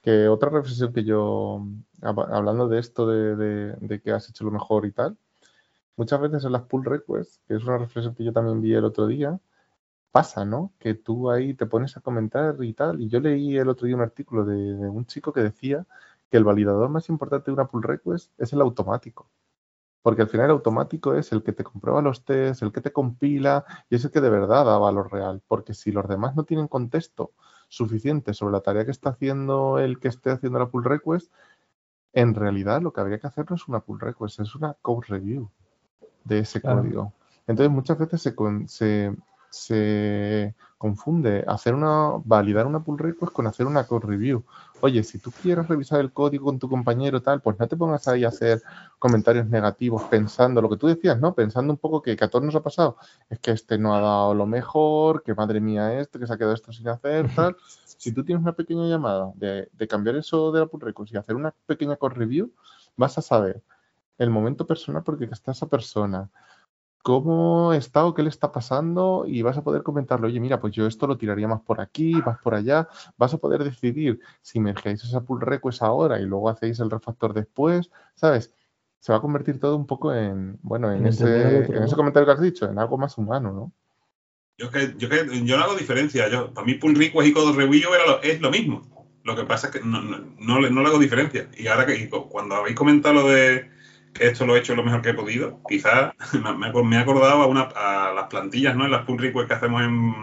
Que 0.02 0.28
otra 0.30 0.50
reflexión 0.50 0.94
que 0.94 1.04
yo, 1.04 1.68
hablando 2.02 2.68
de 2.70 2.80
esto 2.80 3.08
de, 3.08 3.36
de, 3.78 4.02
que 4.02 4.12
has 4.12 4.30
hecho 4.30 4.46
lo 4.46 4.52
mejor 4.52 4.86
y 4.86 4.92
tal, 4.94 5.18
muchas 5.98 6.22
veces 6.22 6.46
en 6.46 6.54
las 6.54 6.64
pull 6.64 6.86
requests, 6.86 7.42
que 7.48 7.56
es 7.56 7.64
una 7.66 7.80
reflexión 7.80 8.16
que 8.16 8.24
yo 8.26 8.34
también 8.34 8.62
vi 8.62 8.74
el 8.76 8.86
otro 8.86 9.08
día, 9.08 9.40
pasa, 10.12 10.46
¿no? 10.46 10.74
Que 10.80 10.96
tú 10.96 11.32
ahí 11.32 11.54
te 11.56 11.68
pones 11.68 11.98
a 11.98 12.02
comentar 12.02 12.58
y 12.64 12.74
tal. 12.74 13.02
Y 13.02 13.10
yo 13.10 13.20
leí 13.22 13.58
el 13.58 13.70
otro 13.70 13.88
día 13.88 13.96
un 13.98 14.04
artículo 14.04 14.46
de, 14.46 14.56
de 14.76 14.90
un 14.90 15.06
chico 15.08 15.34
que 15.34 15.42
decía 15.42 15.86
que 16.32 16.38
el 16.38 16.44
validador 16.46 16.90
más 16.90 17.10
importante 17.10 17.52
de 17.52 17.54
una 17.56 17.68
pull 17.68 17.84
request 17.84 18.32
es 18.40 18.54
el 18.54 18.62
automático. 18.62 19.30
Porque 20.08 20.22
al 20.22 20.30
final 20.30 20.46
el 20.46 20.52
automático 20.52 21.16
es 21.16 21.34
el 21.34 21.44
que 21.44 21.52
te 21.52 21.66
comprueba 21.66 22.02
los 22.02 22.24
tests, 22.24 22.62
el 22.62 22.72
que 22.72 22.80
te 22.80 22.94
compila 22.94 23.66
y 23.90 23.96
es 23.98 24.06
el 24.06 24.12
que 24.12 24.22
de 24.22 24.30
verdad 24.30 24.64
da 24.64 24.78
valor 24.78 25.12
real. 25.12 25.42
Porque 25.46 25.74
si 25.74 25.92
los 25.92 26.08
demás 26.08 26.34
no 26.34 26.46
tienen 26.46 26.70
contexto 26.70 27.32
suficiente 27.68 28.34
sobre 28.34 28.54
la 28.54 28.62
tarea 28.62 28.86
que 28.86 28.92
está 28.92 29.10
haciendo 29.10 29.80
el 29.80 30.00
que 30.00 30.08
esté 30.08 30.30
haciendo 30.32 30.60
la 30.60 30.70
pull 30.70 30.86
request, 30.86 31.30
en 32.14 32.36
realidad 32.36 32.82
lo 32.82 32.94
que 32.94 33.02
habría 33.02 33.20
que 33.20 33.28
hacer 33.28 33.48
no 33.50 33.58
es 33.58 33.68
una 33.68 33.82
pull 33.82 34.00
request, 34.00 34.40
es 34.40 34.56
una 34.56 34.76
code 34.82 35.08
review 35.10 35.50
de 36.24 36.40
ese 36.40 36.62
código. 36.62 37.12
Entonces 37.46 37.70
muchas 37.70 37.98
veces 37.98 38.22
se, 38.22 38.34
se, 38.68 39.14
se 39.50 40.56
confunde 40.78 41.44
hacer 41.46 41.76
una, 41.76 42.12
validar 42.24 42.66
una 42.66 42.80
pull 42.80 42.98
request 42.98 43.34
con 43.34 43.46
hacer 43.46 43.66
una 43.66 43.86
code 43.86 44.08
review. 44.08 44.46
Oye, 44.80 45.04
si 45.04 45.18
tú 45.18 45.32
quieres 45.32 45.68
revisar 45.68 46.00
el 46.00 46.12
código 46.12 46.46
con 46.46 46.60
tu 46.60 46.70
compañero 46.70 47.22
tal, 47.22 47.42
pues 47.42 47.58
no 47.58 47.68
te 47.68 47.76
pongas 47.76 48.08
ahí 48.08 48.24
a 48.24 48.28
hacer 48.28 48.62
comentarios 49.00 49.48
negativos 49.48 50.04
pensando 50.04 50.62
lo 50.62 50.70
que 50.70 50.78
tú 50.78 50.88
decías, 50.88 51.20
¿no? 51.20 51.34
Pensando 51.34 51.74
un 51.74 51.78
poco 51.78 52.02
que, 52.02 52.12
a 52.12 52.28
todos 52.28 52.46
nos 52.46 52.56
ha 52.56 52.62
pasado, 52.62 52.98
es 53.30 53.40
que 53.40 53.52
este 53.52 53.80
no 53.80 53.96
ha 53.96 54.02
dado 54.02 54.36
lo 54.36 54.46
mejor, 54.46 55.24
que 55.24 55.34
madre 55.34 55.60
mía 55.60 56.00
este, 56.00 56.20
que 56.20 56.28
se 56.28 56.34
ha 56.34 56.38
quedado 56.38 56.54
esto 56.54 56.72
sin 56.72 56.88
hacer, 56.90 57.28
tal. 57.36 57.58
Si 57.86 58.12
tú 58.12 58.24
tienes 58.24 58.44
una 58.44 58.54
pequeña 58.54 58.88
llamada 58.88 59.32
de, 59.36 59.68
de 59.74 59.88
cambiar 59.88 60.16
eso 60.16 60.52
de 60.52 60.60
la 60.60 60.68
pull 60.68 60.82
request 60.82 61.14
y 61.14 61.18
hacer 61.18 61.36
una 61.36 61.54
pequeña 61.66 61.96
code 61.96 62.16
review, 62.16 62.52
vas 62.96 63.18
a 63.18 63.22
saber 63.24 63.64
el 64.20 64.30
momento 64.30 64.68
personal 64.68 65.04
porque 65.04 65.26
está 65.26 65.52
esa 65.52 65.68
persona, 65.68 66.30
cómo 67.08 67.72
está 67.72 68.04
o 68.04 68.14
qué 68.14 68.22
le 68.22 68.28
está 68.28 68.52
pasando 68.52 69.24
y 69.26 69.42
vas 69.42 69.58
a 69.58 69.64
poder 69.64 69.82
comentarle, 69.82 70.28
oye, 70.28 70.42
mira, 70.42 70.60
pues 70.60 70.74
yo 70.74 70.86
esto 70.86 71.08
lo 71.08 71.18
tiraría 71.18 71.48
más 71.48 71.62
por 71.62 71.80
aquí, 71.80 72.12
vas 72.20 72.38
por 72.40 72.54
allá, 72.54 72.90
vas 73.16 73.34
a 73.34 73.38
poder 73.38 73.64
decidir 73.64 74.20
si 74.42 74.60
mergeáis 74.60 75.06
esa 75.06 75.22
pull 75.22 75.40
request 75.40 75.84
ahora 75.84 76.20
y 76.20 76.26
luego 76.26 76.50
hacéis 76.50 76.82
el 76.82 76.92
refactor 76.92 77.34
después, 77.34 77.90
¿sabes? 78.14 78.54
Se 79.00 79.14
va 79.14 79.20
a 79.20 79.22
convertir 79.22 79.58
todo 79.58 79.78
un 79.78 79.88
poco 79.88 80.14
en, 80.14 80.60
bueno, 80.62 80.92
en, 80.92 81.08
ese, 81.08 81.60
en 81.60 81.84
ese 81.84 81.96
comentario 81.96 82.26
que 82.26 82.34
has 82.34 82.42
dicho, 82.42 82.70
en 82.70 82.78
algo 82.78 82.98
más 82.98 83.18
humano, 83.18 83.54
¿no? 83.54 83.72
Yo 84.58 84.70
que, 84.70 84.94
yo 84.98 85.08
que 85.08 85.46
yo 85.46 85.58
no 85.58 85.64
hago 85.64 85.76
diferencia. 85.76 86.28
Yo, 86.28 86.54
para 86.54 86.68
mí, 86.68 86.74
pull 86.74 86.94
request 86.94 87.26
y 87.30 87.32
code 87.32 87.56
review 87.56 87.90
es 88.22 88.42
lo 88.42 88.52
mismo. 88.52 88.82
Lo 89.24 89.34
que 89.34 89.46
pasa 89.46 89.68
es 89.68 89.74
que 89.76 89.80
no, 89.80 90.02
no, 90.02 90.26
no, 90.40 90.60
le, 90.60 90.72
no 90.72 90.82
le 90.82 90.88
hago 90.88 91.00
diferencia. 91.00 91.48
Y 91.58 91.68
ahora 91.68 91.86
que 91.86 92.10
cuando 92.10 92.56
habéis 92.56 92.76
comentado 92.76 93.14
lo 93.14 93.28
de 93.30 93.77
esto 94.20 94.46
lo 94.46 94.56
he 94.56 94.60
hecho 94.60 94.76
lo 94.76 94.84
mejor 94.84 95.02
que 95.02 95.10
he 95.10 95.14
podido. 95.14 95.60
Quizás 95.68 96.14
me, 96.58 96.68
he 96.98 97.00
acordado 97.00 97.42
a, 97.42 97.48
una, 97.48 97.62
a 97.76 98.14
las 98.14 98.28
plantillas, 98.28 98.76
¿no? 98.76 98.86
En 98.86 98.92
las 98.92 99.06
pull 99.06 99.18
requests 99.18 99.48
que 99.48 99.54
hacemos 99.54 99.82
en, 99.82 100.14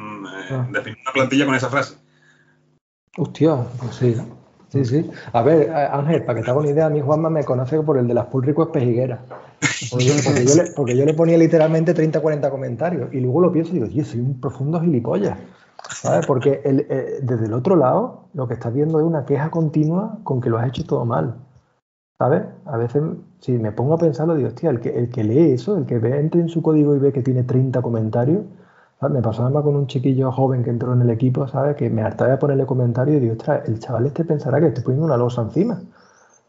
ah. 0.51 0.67
definir 0.71 0.99
una 1.03 1.13
plantilla 1.13 1.47
con 1.47 1.55
esa 1.55 1.71
frase. 1.71 1.97
Hostia, 3.17 3.57
pues 3.79 3.95
sí. 3.97 4.17
Sí, 4.69 4.85
sí. 4.85 5.11
A 5.33 5.43
ver, 5.43 5.71
Ángel, 5.71 6.25
para 6.25 6.39
que 6.39 6.45
te 6.45 6.51
haga 6.51 6.59
una 6.59 6.71
idea, 6.71 6.87
a 6.87 6.91
mí 6.91 7.01
Juanma 7.01 7.31
me 7.31 7.45
conoce 7.45 7.81
por 7.81 7.97
el 7.97 8.09
de 8.09 8.15
las 8.15 8.27
pull 8.27 8.45
requests 8.45 8.73
pejigueras. 8.73 9.21
Porque 9.91 10.05
yo, 10.05 10.55
le, 10.57 10.71
porque 10.75 10.97
yo 10.97 11.05
le 11.05 11.15
ponía 11.15 11.39
literalmente 11.39 11.95
30 11.95 12.21
40 12.21 12.51
comentarios 12.51 13.15
y 13.15 13.21
luego 13.21 13.41
lo 13.41 13.53
pienso 13.53 13.71
y 13.71 13.75
digo, 13.75 13.87
yo 13.87 14.05
soy 14.05 14.21
un 14.21 14.41
profundo 14.41 14.81
gilipollas. 14.81 15.39
¿Sabes? 15.91 16.27
Porque 16.27 16.61
el, 16.65 16.87
eh, 16.89 17.19
desde 17.23 17.47
el 17.47 17.53
otro 17.53 17.77
lado 17.77 18.29
lo 18.35 18.49
que 18.49 18.55
estás 18.55 18.73
viendo 18.73 18.99
es 18.99 19.05
una 19.05 19.25
queja 19.25 19.51
continua 19.51 20.19
con 20.25 20.41
que 20.41 20.51
lo 20.51 20.59
has 20.59 20.69
hecho 20.69 20.85
todo 20.85 21.05
mal. 21.05 21.37
¿Sabes? 22.19 22.43
A 22.67 22.77
veces, 22.77 23.03
si 23.41 23.53
me 23.59 23.73
pongo 23.73 23.95
a 23.95 23.99
pensarlo, 23.99 24.37
digo, 24.37 24.49
hostia, 24.49 24.71
el 24.71 24.81
que, 24.81 24.97
el 24.97 25.11
que 25.11 25.25
lee 25.25 25.53
eso, 25.53 25.77
el 25.77 25.87
que 25.87 25.99
ve, 25.99 26.19
entre 26.21 26.41
en 26.41 26.49
su 26.49 26.63
código 26.63 26.95
y 26.95 26.99
ve 26.99 27.13
que 27.13 27.23
tiene 27.23 27.43
30 27.43 27.83
comentarios, 27.83 28.45
me 29.11 29.21
pasó 29.21 29.43
además 29.43 29.65
con 29.65 29.77
un 29.77 29.87
chiquillo 29.87 30.33
joven 30.33 30.63
que 30.65 30.71
entró 30.71 30.93
en 30.95 31.03
el 31.03 31.11
equipo, 31.11 31.47
¿sabes? 31.49 31.77
Que 31.77 31.91
me 31.91 32.03
hartaba 32.03 32.31
de 32.31 32.37
ponerle 32.39 32.67
comentarios 32.67 33.19
y 33.19 33.21
digo, 33.21 33.33
ostras, 33.35 33.69
el 33.69 33.79
chaval 33.81 34.07
este 34.07 34.25
pensará 34.25 34.61
que 34.61 34.69
estoy 34.69 34.85
poniendo 34.85 35.07
una 35.07 35.17
losa 35.17 35.43
encima, 35.43 35.83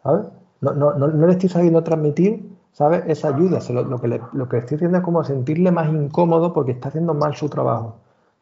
¿sabes? 0.03 0.27
No, 0.61 0.73
no, 0.73 0.93
no, 0.93 1.07
le 1.07 1.33
estoy 1.33 1.49
sabiendo 1.49 1.83
transmitir, 1.83 2.49
¿sabes? 2.71 3.03
Esa 3.07 3.29
ayuda. 3.29 3.59
lo, 3.71 3.99
que 3.99 4.21
lo 4.33 4.49
que 4.49 4.57
estoy 4.57 4.75
haciendo 4.75 4.97
es 4.99 5.03
como 5.03 5.23
sentirle 5.23 5.71
más 5.71 5.89
incómodo 5.91 6.53
porque 6.53 6.71
está 6.73 6.89
haciendo 6.89 7.13
mal 7.13 7.35
su 7.35 7.49
trabajo 7.49 7.95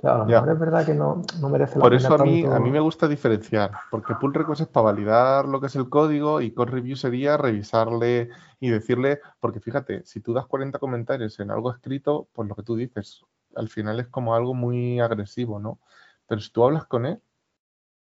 a 0.03 0.17
lo 0.17 0.25
mejor 0.25 0.49
es 0.49 0.59
verdad 0.59 0.85
que 0.85 0.93
no, 0.93 1.21
merece 1.49 1.79
la 1.79 1.83
Por 1.83 1.93
eso 1.93 2.13
a 2.13 2.17
mí, 2.17 2.43
a 2.45 2.59
mí 2.59 2.71
me 2.71 2.79
gusta 2.79 3.07
diferenciar, 3.07 3.71
porque 3.89 4.15
pull 4.15 4.33
request 4.33 4.61
es 4.61 4.67
para 4.67 4.85
validar 4.85 5.45
lo 5.45 5.61
que 5.61 5.67
es 5.67 5.75
el 5.75 5.89
código 5.89 6.41
y 6.41 6.51
code 6.51 6.71
review 6.71 6.97
sería 6.97 7.37
revisarle 7.37 8.29
y 8.59 8.69
decirle, 8.69 9.21
porque 9.39 9.59
fíjate, 9.61 10.05
si 10.05 10.19
tú 10.19 10.33
das 10.33 10.45
40 10.45 10.77
comentarios 10.79 11.39
en 11.39 11.51
algo 11.51 11.71
escrito, 11.71 12.27
pues 12.33 12.49
lo 12.49 12.55
que 12.55 12.63
tú 12.63 12.75
dices, 12.75 13.23
al 13.55 13.69
final 13.69 13.99
es 13.99 14.07
como 14.07 14.35
algo 14.35 14.53
muy 14.53 14.99
agresivo, 14.99 15.59
¿no? 15.59 15.79
Pero 16.27 16.41
si 16.41 16.51
tú 16.51 16.63
hablas 16.65 16.85
con 16.85 17.05
él, 17.05 17.21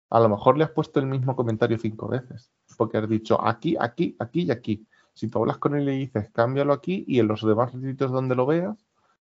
a 0.09 0.21
lo 0.21 0.29
mejor 0.29 0.57
le 0.57 0.65
has 0.65 0.71
puesto 0.71 1.01
el 1.01 1.07
mismo 1.07 1.37
comentario 1.37 1.79
cinco 1.79 2.09
veces, 2.09 2.51
porque 2.77 2.97
has 2.99 3.09
dicho 3.09 3.45
aquí, 3.45 3.77
aquí, 3.79 4.17
aquí 4.19 4.43
y 4.43 4.51
aquí. 4.51 4.87
Si 5.13 5.29
tú 5.29 5.39
hablas 5.39 5.59
con 5.59 5.75
él 5.75 5.83
y 5.83 5.87
le 5.87 5.93
dices 5.93 6.31
cámbialo 6.33 6.73
aquí 6.73 7.05
y 7.07 7.21
en 7.21 7.29
los 7.29 7.45
demás 7.47 7.73
sitios 7.73 8.11
donde 8.11 8.35
lo 8.35 8.47
veas, 8.47 8.87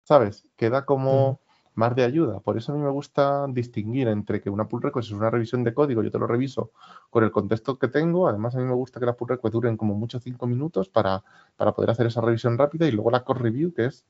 ¿sabes? 0.02 0.48
Queda 0.56 0.84
como 0.84 1.40
más 1.74 1.94
de 1.96 2.04
ayuda. 2.04 2.40
Por 2.40 2.56
eso 2.56 2.72
a 2.72 2.76
mí 2.76 2.82
me 2.82 2.90
gusta 2.90 3.46
distinguir 3.48 4.08
entre 4.08 4.40
que 4.40 4.50
una 4.50 4.66
pull 4.66 4.82
request 4.82 5.08
es 5.08 5.12
una 5.12 5.30
revisión 5.30 5.64
de 5.64 5.74
código, 5.74 6.02
yo 6.02 6.10
te 6.10 6.18
lo 6.18 6.26
reviso 6.26 6.70
con 7.10 7.24
el 7.24 7.30
contexto 7.30 7.78
que 7.78 7.88
tengo. 7.88 8.28
Además, 8.28 8.54
a 8.54 8.58
mí 8.58 8.64
me 8.64 8.74
gusta 8.74 9.00
que 9.00 9.06
las 9.06 9.16
pull 9.16 9.28
requests 9.28 9.52
duren 9.52 9.76
como 9.76 9.94
mucho 9.94 10.20
cinco 10.20 10.46
minutos 10.46 10.88
para, 10.88 11.22
para 11.56 11.72
poder 11.72 11.90
hacer 11.90 12.06
esa 12.06 12.20
revisión 12.20 12.56
rápida 12.56 12.86
y 12.86 12.92
luego 12.92 13.10
la 13.10 13.24
core 13.24 13.40
review, 13.40 13.72
que 13.74 13.86
es 13.86 14.04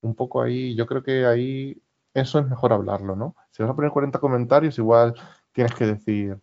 un 0.00 0.14
poco 0.14 0.42
ahí, 0.42 0.74
yo 0.76 0.86
creo 0.86 1.02
que 1.02 1.26
ahí 1.26 1.80
eso 2.14 2.38
es 2.38 2.48
mejor 2.48 2.72
hablarlo, 2.72 3.16
¿no? 3.16 3.34
Si 3.50 3.62
vas 3.62 3.70
a 3.70 3.74
poner 3.74 3.90
40 3.90 4.18
comentarios, 4.20 4.78
igual 4.78 5.14
tienes 5.52 5.74
que 5.74 5.86
decir, 5.86 6.38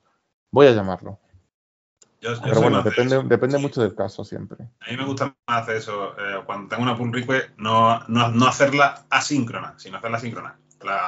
voy 0.52 0.68
a 0.68 0.72
llamarlo. 0.72 1.20
Pero 2.44 2.60
bueno, 2.60 2.82
depende, 2.82 3.22
depende 3.24 3.60
mucho 3.60 3.82
del 3.82 3.94
caso 3.94 4.26
siempre. 4.26 4.68
A 4.80 4.90
mí 4.90 4.98
me 4.98 5.06
gusta 5.06 5.36
más 5.48 5.62
hacer 5.62 5.78
eso, 5.78 6.18
eh, 6.18 6.42
cuando 6.46 6.68
tengo 6.68 6.84
una 6.84 6.98
pull 6.98 7.14
request, 7.14 7.52
no, 7.58 8.00
no, 8.08 8.30
no 8.30 8.48
hacerla 8.48 9.06
asíncrona, 9.10 9.76
sino 9.78 9.98
hacerla 9.98 10.20
síncrona 10.20 10.58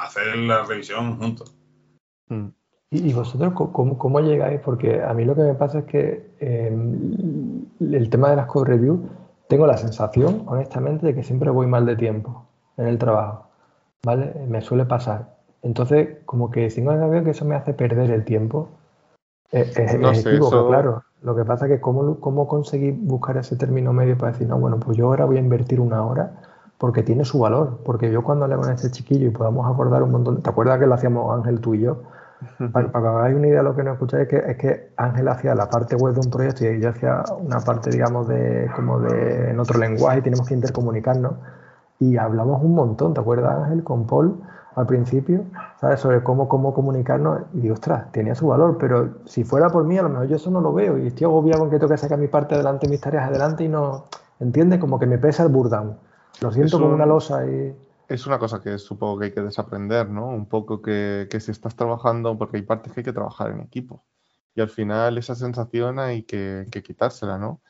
hacer 0.02 0.36
la 0.36 0.64
revisión 0.64 1.18
juntos. 1.18 1.54
Mm. 2.28 2.48
¿Y 2.90 3.12
vosotros 3.12 3.52
cómo, 3.52 3.98
cómo, 3.98 4.20
llegáis? 4.20 4.60
Porque 4.60 5.02
a 5.02 5.12
mí 5.12 5.24
lo 5.24 5.34
que 5.34 5.42
me 5.42 5.54
pasa 5.54 5.80
es 5.80 5.84
que 5.84 6.30
em, 6.40 7.66
el 7.80 8.08
tema 8.08 8.30
de 8.30 8.36
las 8.36 8.46
code 8.46 8.70
review, 8.70 9.08
tengo 9.46 9.66
la 9.66 9.76
sensación, 9.76 10.44
honestamente, 10.46 11.06
de 11.06 11.14
que 11.14 11.22
siempre 11.22 11.50
voy 11.50 11.66
mal 11.66 11.84
de 11.84 11.96
tiempo 11.96 12.46
en 12.78 12.86
el 12.86 12.98
trabajo. 12.98 13.46
¿Vale? 14.04 14.32
Me 14.48 14.62
suele 14.62 14.86
pasar. 14.86 15.36
Entonces, 15.62 16.18
como 16.24 16.50
que 16.50 16.70
tengo 16.70 16.92
la 16.92 16.98
sensación 16.98 17.24
que 17.24 17.30
eso 17.30 17.44
me 17.44 17.56
hace 17.56 17.74
perder 17.74 18.10
el 18.10 18.24
tiempo. 18.24 18.70
Es, 19.50 19.74
claro. 19.74 21.02
Lo 21.22 21.34
que 21.34 21.44
pasa 21.44 21.66
es 21.66 21.72
que 21.72 21.80
cómo, 21.80 22.20
cómo 22.20 22.46
conseguir 22.46 22.94
buscar 22.94 23.36
ese 23.36 23.56
término 23.56 23.92
medio 23.92 24.16
para 24.16 24.32
decir, 24.32 24.46
no, 24.46 24.58
bueno, 24.58 24.78
pues 24.78 24.96
yo 24.96 25.06
ahora 25.06 25.24
voy 25.24 25.36
a 25.36 25.40
invertir 25.40 25.80
una 25.80 26.04
hora 26.04 26.57
porque 26.78 27.02
tiene 27.02 27.24
su 27.24 27.40
valor. 27.40 27.80
Porque 27.84 28.10
yo 28.10 28.22
cuando 28.22 28.44
hablé 28.44 28.56
con 28.56 28.70
este 28.70 28.90
chiquillo 28.90 29.26
y 29.26 29.30
podamos 29.30 29.70
acordar 29.70 30.02
un 30.02 30.12
montón, 30.12 30.42
¿te 30.42 30.48
acuerdas 30.48 30.78
que 30.78 30.86
lo 30.86 30.94
hacíamos 30.94 31.36
Ángel 31.36 31.60
tú 31.60 31.74
y 31.74 31.80
yo? 31.80 32.02
Para, 32.72 32.88
que 32.88 32.96
hagáis 32.96 33.36
una 33.36 33.48
idea 33.48 33.58
de 33.58 33.64
lo 33.64 33.74
que 33.74 33.82
nos 33.82 33.94
escucháis, 33.94 34.22
es 34.22 34.28
que, 34.28 34.50
es 34.50 34.56
que 34.56 34.92
Ángel 34.96 35.26
hacía 35.26 35.56
la 35.56 35.68
parte 35.68 35.96
web 35.96 36.14
de 36.14 36.20
un 36.20 36.30
proyecto 36.30 36.64
y 36.64 36.80
yo 36.80 36.90
hacía 36.90 37.24
una 37.40 37.58
parte, 37.60 37.90
digamos, 37.90 38.28
de 38.28 38.70
como 38.76 39.00
de 39.00 39.50
en 39.50 39.58
otro 39.58 39.78
lenguaje 39.78 40.20
y 40.20 40.22
tenemos 40.22 40.46
que 40.46 40.54
intercomunicarnos. 40.54 41.32
Y 41.98 42.16
hablamos 42.16 42.62
un 42.62 42.76
montón, 42.76 43.12
¿te 43.12 43.20
acuerdas, 43.20 43.64
Ángel, 43.64 43.82
con 43.82 44.06
Paul 44.06 44.40
al 44.76 44.86
principio, 44.86 45.42
¿sabes? 45.80 45.98
Sobre 45.98 46.22
cómo, 46.22 46.48
cómo 46.48 46.72
comunicarnos. 46.72 47.40
Y 47.54 47.60
digo, 47.62 47.74
ostras, 47.74 48.12
tenía 48.12 48.36
su 48.36 48.46
valor, 48.46 48.76
pero 48.78 49.14
si 49.24 49.42
fuera 49.42 49.68
por 49.70 49.82
mí, 49.82 49.98
a 49.98 50.02
lo 50.02 50.08
mejor 50.08 50.28
yo 50.28 50.36
eso 50.36 50.52
no 50.52 50.60
lo 50.60 50.72
veo 50.72 50.96
y 50.96 51.08
estoy 51.08 51.24
agobiado 51.24 51.58
con 51.58 51.70
que 51.70 51.78
tengo 51.80 51.90
que 51.90 51.98
sacar 51.98 52.18
mi 52.18 52.28
parte 52.28 52.54
adelante, 52.54 52.88
mis 52.88 53.00
tareas 53.00 53.28
adelante 53.28 53.64
y 53.64 53.68
no, 53.68 54.04
¿entiendes? 54.38 54.78
Como 54.78 55.00
que 55.00 55.06
me 55.06 55.18
pesa 55.18 55.42
el 55.42 55.48
burdown. 55.48 55.96
Lo 56.40 56.52
siento 56.52 56.78
como 56.78 56.94
una 56.94 57.06
losa 57.06 57.46
y... 57.46 57.74
Es 58.08 58.26
una 58.26 58.38
cosa 58.38 58.60
que 58.60 58.78
supongo 58.78 59.18
que 59.18 59.26
hay 59.26 59.32
que 59.32 59.42
desaprender, 59.42 60.08
¿no? 60.08 60.28
Un 60.28 60.48
poco 60.48 60.80
que, 60.80 61.28
que, 61.30 61.40
si 61.40 61.50
estás 61.50 61.76
trabajando, 61.76 62.38
porque 62.38 62.56
hay 62.56 62.62
partes 62.62 62.92
que 62.92 63.00
hay 63.00 63.04
que 63.04 63.12
trabajar 63.12 63.50
en 63.50 63.60
equipo. 63.60 64.04
Y 64.54 64.60
al 64.62 64.70
final 64.70 65.18
esa 65.18 65.34
sensación 65.34 65.98
hay 65.98 66.22
que, 66.22 66.66
que 66.70 66.82
quitársela, 66.82 67.38
¿no? 67.38 67.60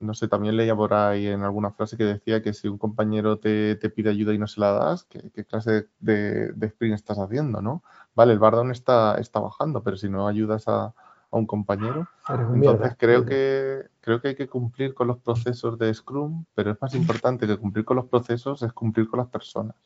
No 0.00 0.14
sé, 0.14 0.28
también 0.28 0.56
leía 0.56 0.74
por 0.76 0.94
ahí 0.94 1.26
en 1.26 1.42
alguna 1.42 1.70
frase 1.72 1.96
que 1.96 2.04
decía 2.04 2.42
que 2.42 2.52
si 2.52 2.68
un 2.68 2.78
compañero 2.78 3.38
te, 3.38 3.76
te 3.76 3.90
pide 3.90 4.10
ayuda 4.10 4.34
y 4.34 4.38
no 4.38 4.46
se 4.46 4.60
la 4.60 4.72
das, 4.72 5.04
¿qué, 5.04 5.30
qué 5.32 5.44
clase 5.44 5.88
de, 5.98 6.52
de, 6.52 6.66
sprint 6.66 6.94
estás 6.94 7.18
haciendo, 7.18 7.62
no? 7.62 7.82
Vale, 8.14 8.32
el 8.32 8.38
Bardon 8.38 8.70
está, 8.70 9.16
está 9.18 9.40
bajando, 9.40 9.82
pero 9.82 9.96
si 9.96 10.08
no 10.08 10.28
ayudas 10.28 10.64
a, 10.68 10.94
a 11.34 11.38
un 11.38 11.46
compañero. 11.46 12.08
Entonces 12.28 12.94
creo 12.96 13.26
que, 13.26 13.82
creo 14.00 14.20
que 14.20 14.28
hay 14.28 14.34
que 14.36 14.48
cumplir 14.48 14.94
con 14.94 15.08
los 15.08 15.18
procesos 15.18 15.76
de 15.78 15.92
Scrum, 15.92 16.44
pero 16.54 16.70
es 16.70 16.80
más 16.80 16.94
importante 17.22 17.46
que 17.46 17.58
cumplir 17.58 17.84
con 17.84 17.96
los 17.96 18.06
procesos 18.06 18.62
es 18.62 18.72
cumplir 18.72 19.08
con 19.08 19.18
las 19.18 19.28
personas, 19.28 19.76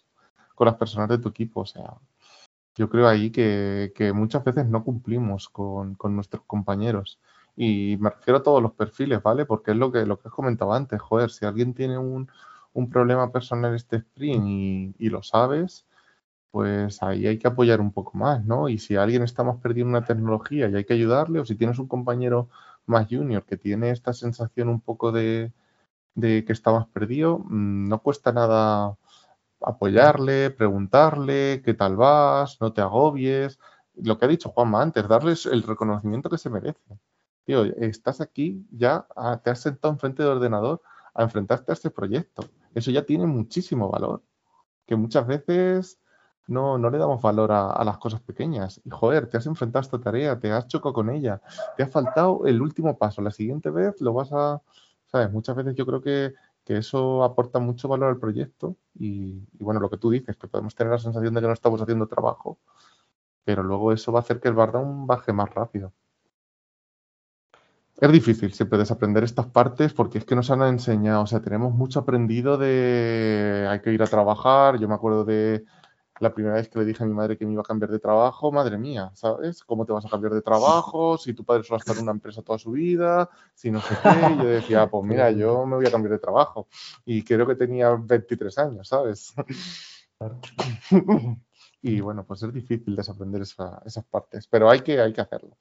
con 0.55 0.67
las 0.67 0.77
personas 0.77 1.09
de 1.09 1.19
tu 1.19 1.31
equipo. 1.31 1.63
O 1.63 1.67
sea, 1.67 1.95
yo 2.75 2.89
creo 2.91 3.09
ahí 3.09 3.31
que, 3.31 4.13
muchas 4.15 4.45
veces 4.45 4.67
no 4.67 4.85
cumplimos 4.85 5.49
con, 5.49 5.97
nuestros 6.11 6.45
compañeros. 6.47 7.19
Y 7.57 7.97
me 7.99 8.11
refiero 8.11 8.39
a 8.39 8.43
todos 8.43 8.63
los 8.63 8.73
perfiles, 8.73 9.21
¿vale? 9.23 9.45
Porque 9.45 9.73
es 9.73 9.77
lo 9.77 9.91
que, 9.91 10.07
lo 10.07 10.21
que 10.21 10.29
has 10.29 10.35
comentado 10.35 10.73
antes, 10.73 11.01
joder, 11.01 11.31
si 11.31 11.45
alguien 11.45 11.75
tiene 11.75 11.99
un, 11.99 12.31
problema 12.93 13.33
personal 13.33 13.75
este 13.75 13.97
sprint 13.97 14.45
y, 14.47 14.95
y, 14.99 15.09
lo 15.09 15.25
sabes, 15.25 15.88
pues 16.51 17.03
ahí 17.03 17.27
hay 17.27 17.39
que 17.39 17.49
apoyar 17.49 17.81
un 17.81 17.93
poco 17.93 18.17
más, 18.17 18.45
¿no? 18.45 18.69
Y 18.69 18.79
si 18.79 18.97
alguien 18.97 19.23
está 19.23 19.45
más 19.45 19.59
perdido 19.59 19.87
en 19.87 19.91
una 19.91 20.05
tecnología 20.05 20.69
y 20.69 20.75
hay 20.77 20.85
que 20.85 20.95
ayudarle, 20.95 21.41
o 21.41 21.45
si 21.45 21.57
tienes 21.57 21.79
un 21.79 21.89
compañero 21.89 22.49
más 22.87 23.07
junior 23.09 23.45
que 23.45 23.57
tiene 23.57 23.91
esta 23.91 24.13
sensación 24.13 24.69
un 24.69 24.81
poco 24.81 25.13
de, 25.13 25.53
que 26.21 26.45
está 26.49 26.73
más 26.73 26.87
perdido, 26.89 27.39
mm, 27.39 27.89
no 27.89 28.03
cuesta 28.03 28.33
nada 28.33 28.97
apoyarle, 29.61 30.51
preguntarle 30.51 31.63
qué 31.65 31.75
tal 31.75 31.97
vas, 31.97 32.61
no 32.61 32.73
te 32.73 32.81
agobies. 32.81 33.59
Lo 33.95 34.19
que 34.19 34.27
ha 34.27 34.29
dicho 34.29 34.51
Juanma 34.51 34.83
antes, 34.83 35.09
darles 35.09 35.47
el 35.47 35.63
reconocimiento 35.63 36.31
que 36.31 36.39
se 36.39 36.51
merecen. 36.51 37.01
Tío, 37.45 37.65
estás 37.65 38.21
aquí, 38.21 38.67
ya 38.71 39.07
te 39.43 39.51
has 39.51 39.61
sentado 39.61 39.93
enfrente 39.95 40.23
del 40.23 40.33
ordenador 40.33 40.83
a 41.15 41.23
enfrentarte 41.25 41.73
a 41.73 41.75
este 41.75 41.91
proyecto. 41.91 42.45
Eso 42.75 42.91
ya 42.91 43.05
tiene 43.05 43.27
muchísimo 43.27 43.91
valor. 43.91 44.23
Que 44.87 44.97
muchas 44.97 45.27
veces 45.27 45.99
no, 46.49 46.79
no 46.79 46.91
le 46.91 46.99
damos 46.99 47.23
valor 47.23 47.53
a, 47.53 47.85
las 47.85 47.99
cosas 47.99 48.21
pequeñas. 48.21 48.81
Y 48.85 48.91
joder, 48.91 49.29
te 49.29 49.37
has 49.37 49.47
enfrentado 49.47 49.81
a 49.81 49.87
esta 49.87 50.01
tarea, 50.01 50.39
te 50.41 50.51
has 50.51 50.67
chocado 50.67 50.93
con 50.93 51.11
ella, 51.11 51.41
te 51.77 51.85
ha 51.85 51.87
faltado 51.87 52.47
el 52.47 52.61
último 52.61 52.99
paso. 52.99 53.23
La 53.23 53.31
siguiente 53.31 53.71
vez 53.71 54.01
lo 54.01 54.13
vas 54.13 54.33
a. 54.33 54.61
¿Sabes? 55.07 55.31
Muchas 55.33 55.57
veces 55.57 55.75
yo 55.75 55.87
creo 55.87 56.03
que 56.03 56.35
que 56.69 56.77
eso 56.77 57.25
aporta 57.25 57.61
mucho 57.61 57.89
valor 57.89 58.11
al 58.11 58.19
proyecto 58.19 58.77
y, 58.93 59.43
bueno, 59.59 59.81
lo 59.81 59.89
que 59.89 59.97
tú 59.97 60.11
dices, 60.11 60.37
que 60.37 60.49
podemos 60.49 60.75
tener 60.75 60.93
la 60.93 60.99
sensación 60.99 61.33
de 61.33 61.41
que 61.41 61.47
no 61.47 61.55
estamos 61.55 61.81
haciendo 61.81 62.07
trabajo, 62.07 62.59
pero 63.43 63.63
luego 63.63 63.91
eso 63.91 64.13
va 64.13 64.19
a 64.19 64.23
hacer 64.23 64.39
que 64.39 64.49
el 64.49 64.55
bardown 64.55 65.07
baje 65.07 65.33
más 65.33 65.49
rápido. 65.49 65.95
Es 67.99 68.13
difícil 68.13 68.53
siempre 68.53 68.79
desaprender 68.79 69.25
estas 69.25 69.47
partes 69.47 69.95
porque 69.95 70.19
es 70.19 70.27
que 70.27 70.37
nos 70.37 70.51
han 70.51 70.61
enseñado, 70.61 71.23
o 71.23 71.27
sea, 71.27 71.41
tenemos 71.41 71.73
mucho 71.73 72.01
aprendido 72.01 72.59
de 72.59 73.67
hay 73.71 73.81
que 73.81 73.95
ir 73.95 74.03
a 74.03 74.07
trabajar, 74.07 74.79
yo 74.79 74.89
me 74.89 74.95
acuerdo 74.95 75.25
de 75.25 75.65
la 76.21 76.33
primera 76.33 76.57
vez 76.57 76.69
que 76.69 76.79
le 76.79 76.85
dije 76.85 77.03
a 77.03 77.07
mi 77.07 77.15
madre 77.15 77.37
que 77.37 77.47
me 77.47 77.53
iba 77.53 77.63
a 77.63 77.65
cambiar 77.65 77.91
de 77.91 77.99
trabajo, 77.99 78.51
madre 78.51 78.79
mía, 78.79 79.11
¿sabes? 79.15 79.63
¿Cómo 79.65 79.85
te 79.85 79.93
vas 79.93 80.05
a 80.05 80.09
cambiar 80.09 80.35
de 80.35 80.43
trabajo? 80.43 81.17
Si 81.19 81.35
tu 81.35 81.45
padre 81.45 81.63
solo 81.63 81.77
ha 81.77 81.79
estado 81.79 81.99
en 81.99 82.05
una 82.05 82.13
empresa 82.13 82.43
toda 82.43 82.59
su 82.59 82.73
vida, 82.73 83.29
si 83.55 83.71
no 83.71 83.81
sé 83.81 83.95
qué. 84.03 84.37
yo 84.43 84.49
decía, 84.49 84.89
pues 84.89 85.05
mira, 85.05 85.31
yo 85.31 85.65
me 85.67 85.77
voy 85.77 85.87
a 85.87 85.91
cambiar 85.91 86.13
de 86.13 86.19
trabajo. 86.19 86.69
Y 87.05 87.23
creo 87.23 87.47
que 87.47 87.55
tenía 87.55 87.91
23 87.95 88.59
años, 88.59 88.89
¿sabes? 88.89 89.35
y 91.83 92.01
bueno, 92.01 92.25
pues 92.25 92.43
es 92.43 92.53
difícil 92.53 92.97
desaprender 92.97 93.43
esas 93.43 94.05
partes, 94.11 94.47
pero 94.49 94.71
hay 94.71 94.81
que, 94.81 95.01
hay 95.01 95.13
que 95.13 95.21
hacerlo. 95.21 95.57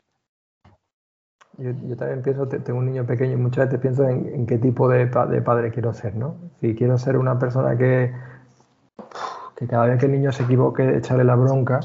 Yo, 1.59 1.97
también 1.97 2.21
pienso, 2.21 2.47
tengo 2.47 2.77
un 2.77 2.85
niño 2.85 3.05
pequeño 3.07 3.33
y 3.33 3.37
muchas 3.37 3.65
veces 3.65 3.79
pienso 3.79 4.07
en, 4.07 4.27
en 4.27 4.45
qué 4.45 4.59
tipo 4.59 4.87
de, 4.87 5.07
de 5.07 5.41
padre 5.41 5.71
quiero 5.71 5.91
ser, 5.91 6.15
¿no? 6.15 6.51
Si 6.61 6.75
quiero 6.75 6.99
ser 6.99 7.17
una 7.17 7.39
persona 7.39 7.75
que 7.75 8.13
que 9.57 9.65
cada 9.65 9.87
vez 9.87 9.99
que 9.99 10.05
el 10.05 10.11
niño 10.11 10.31
se 10.31 10.43
equivoque, 10.43 10.97
echarle 10.97 11.23
la 11.23 11.35
bronca, 11.35 11.79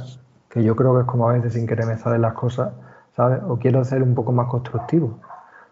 que 0.50 0.62
yo 0.62 0.76
creo 0.76 0.94
que 0.94 1.00
es 1.00 1.06
como 1.06 1.28
a 1.28 1.32
veces 1.32 1.54
sin 1.54 1.66
querer 1.66 1.86
me 1.86 1.96
salen 1.96 2.20
las 2.20 2.34
cosas, 2.34 2.70
¿sabes? 3.16 3.40
O 3.48 3.56
quiero 3.56 3.82
ser 3.82 4.02
un 4.02 4.14
poco 4.14 4.30
más 4.30 4.48
constructivo. 4.48 5.18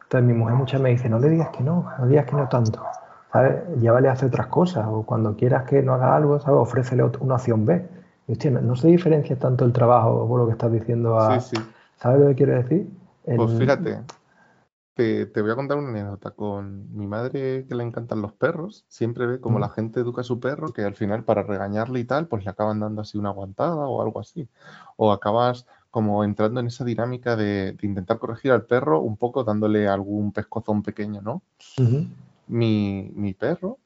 Entonces 0.05 0.27
mi 0.27 0.33
mujer 0.33 0.57
muchas 0.57 0.81
me 0.81 0.89
dice, 0.89 1.11
no 1.11 1.19
le 1.19 1.29
digas 1.29 1.51
que 1.51 1.63
no, 1.63 1.87
no 1.99 2.07
digas 2.07 2.25
que 2.25 2.37
no 2.37 2.49
tanto, 2.49 2.83
¿sabes? 3.31 3.57
Llévale 3.79 4.09
a 4.09 4.13
hacer 4.13 4.29
otras 4.29 4.47
cosas, 4.47 4.87
o 4.89 5.03
cuando 5.03 5.37
quieras 5.37 5.65
que 5.65 5.83
no 5.83 5.93
haga 5.93 6.17
algo, 6.17 6.41
¿sabes? 6.41 6.59
Ofrécele 6.59 7.05
una 7.21 7.35
opción 7.35 7.67
B. 7.67 7.87
Y 8.27 8.33
hostia, 8.33 8.51
no, 8.51 8.75
se 8.77 8.89
diferencia 8.89 9.39
tanto 9.39 9.67
el 9.67 9.73
trabajo 9.75 10.27
por 10.27 10.41
lo 10.41 10.47
que 10.47 10.53
estás 10.53 10.73
diciendo 10.73 11.21
a... 11.21 11.39
Sí, 11.39 11.57
sí. 11.57 11.63
¿Sabes 11.97 12.21
lo 12.23 12.29
que 12.29 12.35
quiero 12.35 12.55
decir? 12.55 12.89
Pues 13.37 13.59
fíjate, 13.59 13.99
te, 15.01 15.41
voy 15.41 15.51
a 15.51 15.57
contar 15.57 15.79
una 15.79 15.89
anécdota 15.89 16.31
con 16.33 16.95
mi 16.97 17.07
madre 17.07 17.65
que 17.67 17.75
le 17.75 17.85
encantan 17.85 18.21
los 18.21 18.33
perros. 18.33 18.85
Siempre 18.89 19.27
ve 19.27 19.41
como 19.41 19.59
la 19.59 19.71
gente 19.71 20.01
educa 20.01 20.21
a 20.21 20.25
su 20.25 20.41
perro 20.41 20.73
que 20.73 20.83
al 20.83 20.95
final 20.95 21.25
para 21.25 21.43
regañarle 21.43 22.01
y 22.01 22.05
tal, 22.05 22.27
pues 22.27 22.45
le 22.45 22.51
acaban 22.51 22.81
dando 22.81 23.03
así 23.03 23.17
una 23.17 23.31
aguantada 23.31 23.87
o 23.87 24.03
algo 24.03 24.21
así. 24.21 24.49
O 24.97 25.13
acabas 25.13 25.67
como 25.91 26.23
entrando 26.23 26.61
en 26.61 26.67
esa 26.67 26.85
dinámica 26.85 27.35
de, 27.35 27.77
intentar 27.83 28.19
corregir 28.19 28.53
al 28.53 28.67
perro 28.67 29.01
un 29.01 29.17
poco 29.17 29.43
dándole 29.43 29.89
algún 29.89 30.33
pescozón 30.33 30.83
pequeño, 30.83 31.23
¿no? 31.23 31.43
mi, 32.47 33.35
perro, 33.39 33.79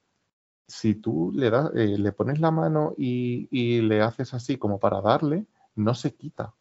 si 0.67 0.95
tú 0.95 1.33
le, 1.35 1.51
das, 1.51 1.71
eh, 1.75 1.97
le 1.97 2.13
pones 2.13 2.41
la 2.41 2.51
mano 2.51 2.95
y, 2.99 3.49
y 3.51 3.83
le 3.83 4.03
haces 4.03 4.35
así 4.35 4.57
como 4.59 4.79
para 4.79 5.01
darle, 5.01 5.47
no 5.77 5.95
se 5.95 6.15
quita 6.15 6.55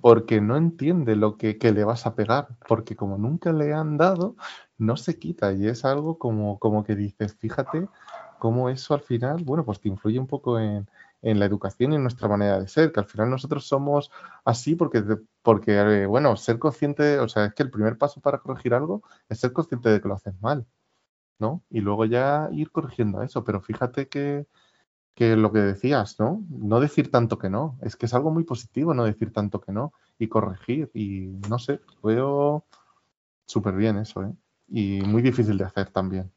porque 0.00 0.40
no 0.40 0.56
entiende 0.56 1.16
lo 1.16 1.36
que, 1.36 1.56
le 1.60 1.84
vas 1.84 2.06
a 2.06 2.14
pegar, 2.14 2.48
porque 2.68 2.96
como 2.96 3.18
nunca 3.18 3.52
le 3.52 3.72
han 3.72 3.96
dado, 3.96 4.36
no 4.78 4.96
se 4.96 5.18
quita 5.18 5.52
y 5.52 5.68
es 5.68 5.84
algo 5.84 6.18
como, 6.18 6.58
como 6.58 6.84
que 6.84 6.96
dices, 6.96 7.34
fíjate 7.36 7.88
cómo 8.38 8.68
eso 8.68 8.94
al 8.94 9.02
final, 9.02 9.42
bueno, 9.44 9.64
pues 9.64 9.80
te 9.80 9.88
influye 9.88 10.18
un 10.18 10.26
poco 10.26 10.58
en, 10.58 10.88
la 11.22 11.44
educación 11.44 11.92
y 11.92 11.96
en 11.96 12.02
nuestra 12.02 12.26
manera 12.26 12.58
de 12.58 12.66
ser, 12.66 12.90
que 12.90 12.98
al 12.98 13.06
final 13.06 13.30
nosotros 13.30 13.66
somos 13.68 14.10
así 14.44 14.74
porque, 14.74 15.04
porque 15.42 15.78
eh, 15.78 16.06
bueno, 16.06 16.36
ser 16.36 16.58
consciente, 16.58 17.20
o 17.20 17.28
sea, 17.28 17.44
es 17.44 17.54
que 17.54 17.62
el 17.62 17.70
primer 17.70 17.96
paso 17.96 18.20
para 18.20 18.38
corregir 18.38 18.74
algo 18.74 19.02
es 19.28 19.38
ser 19.38 19.52
consciente 19.52 19.88
de 19.88 20.00
que 20.00 20.08
lo 20.08 20.14
haces 20.14 20.34
mal, 20.40 20.66
¿no? 21.38 21.62
Y 21.70 21.80
luego 21.80 22.06
ya 22.06 22.48
ir 22.52 22.72
corrigiendo 22.72 23.22
eso, 23.22 23.44
pero 23.44 23.60
fíjate 23.60 24.08
que, 24.08 24.46
que 25.14 25.36
lo 25.36 25.52
que 25.52 25.60
decías, 25.60 26.18
¿no? 26.18 26.42
No 26.48 26.80
decir 26.80 27.10
tanto 27.10 27.38
que 27.38 27.50
no. 27.50 27.78
Es 27.82 27.96
que 27.96 28.06
es 28.06 28.14
algo 28.14 28.30
muy 28.30 28.44
positivo 28.44 28.94
no 28.94 29.04
decir 29.04 29.32
tanto 29.32 29.60
que 29.60 29.72
no 29.72 29.92
y 30.18 30.28
corregir. 30.28 30.90
Y 30.94 31.38
no 31.48 31.58
sé, 31.58 31.80
veo 32.02 32.64
súper 33.46 33.74
bien 33.74 33.98
eso, 33.98 34.22
¿eh? 34.22 34.32
Y 34.68 35.02
muy 35.02 35.22
difícil 35.22 35.58
de 35.58 35.64
hacer 35.64 35.90
también. 35.90 36.30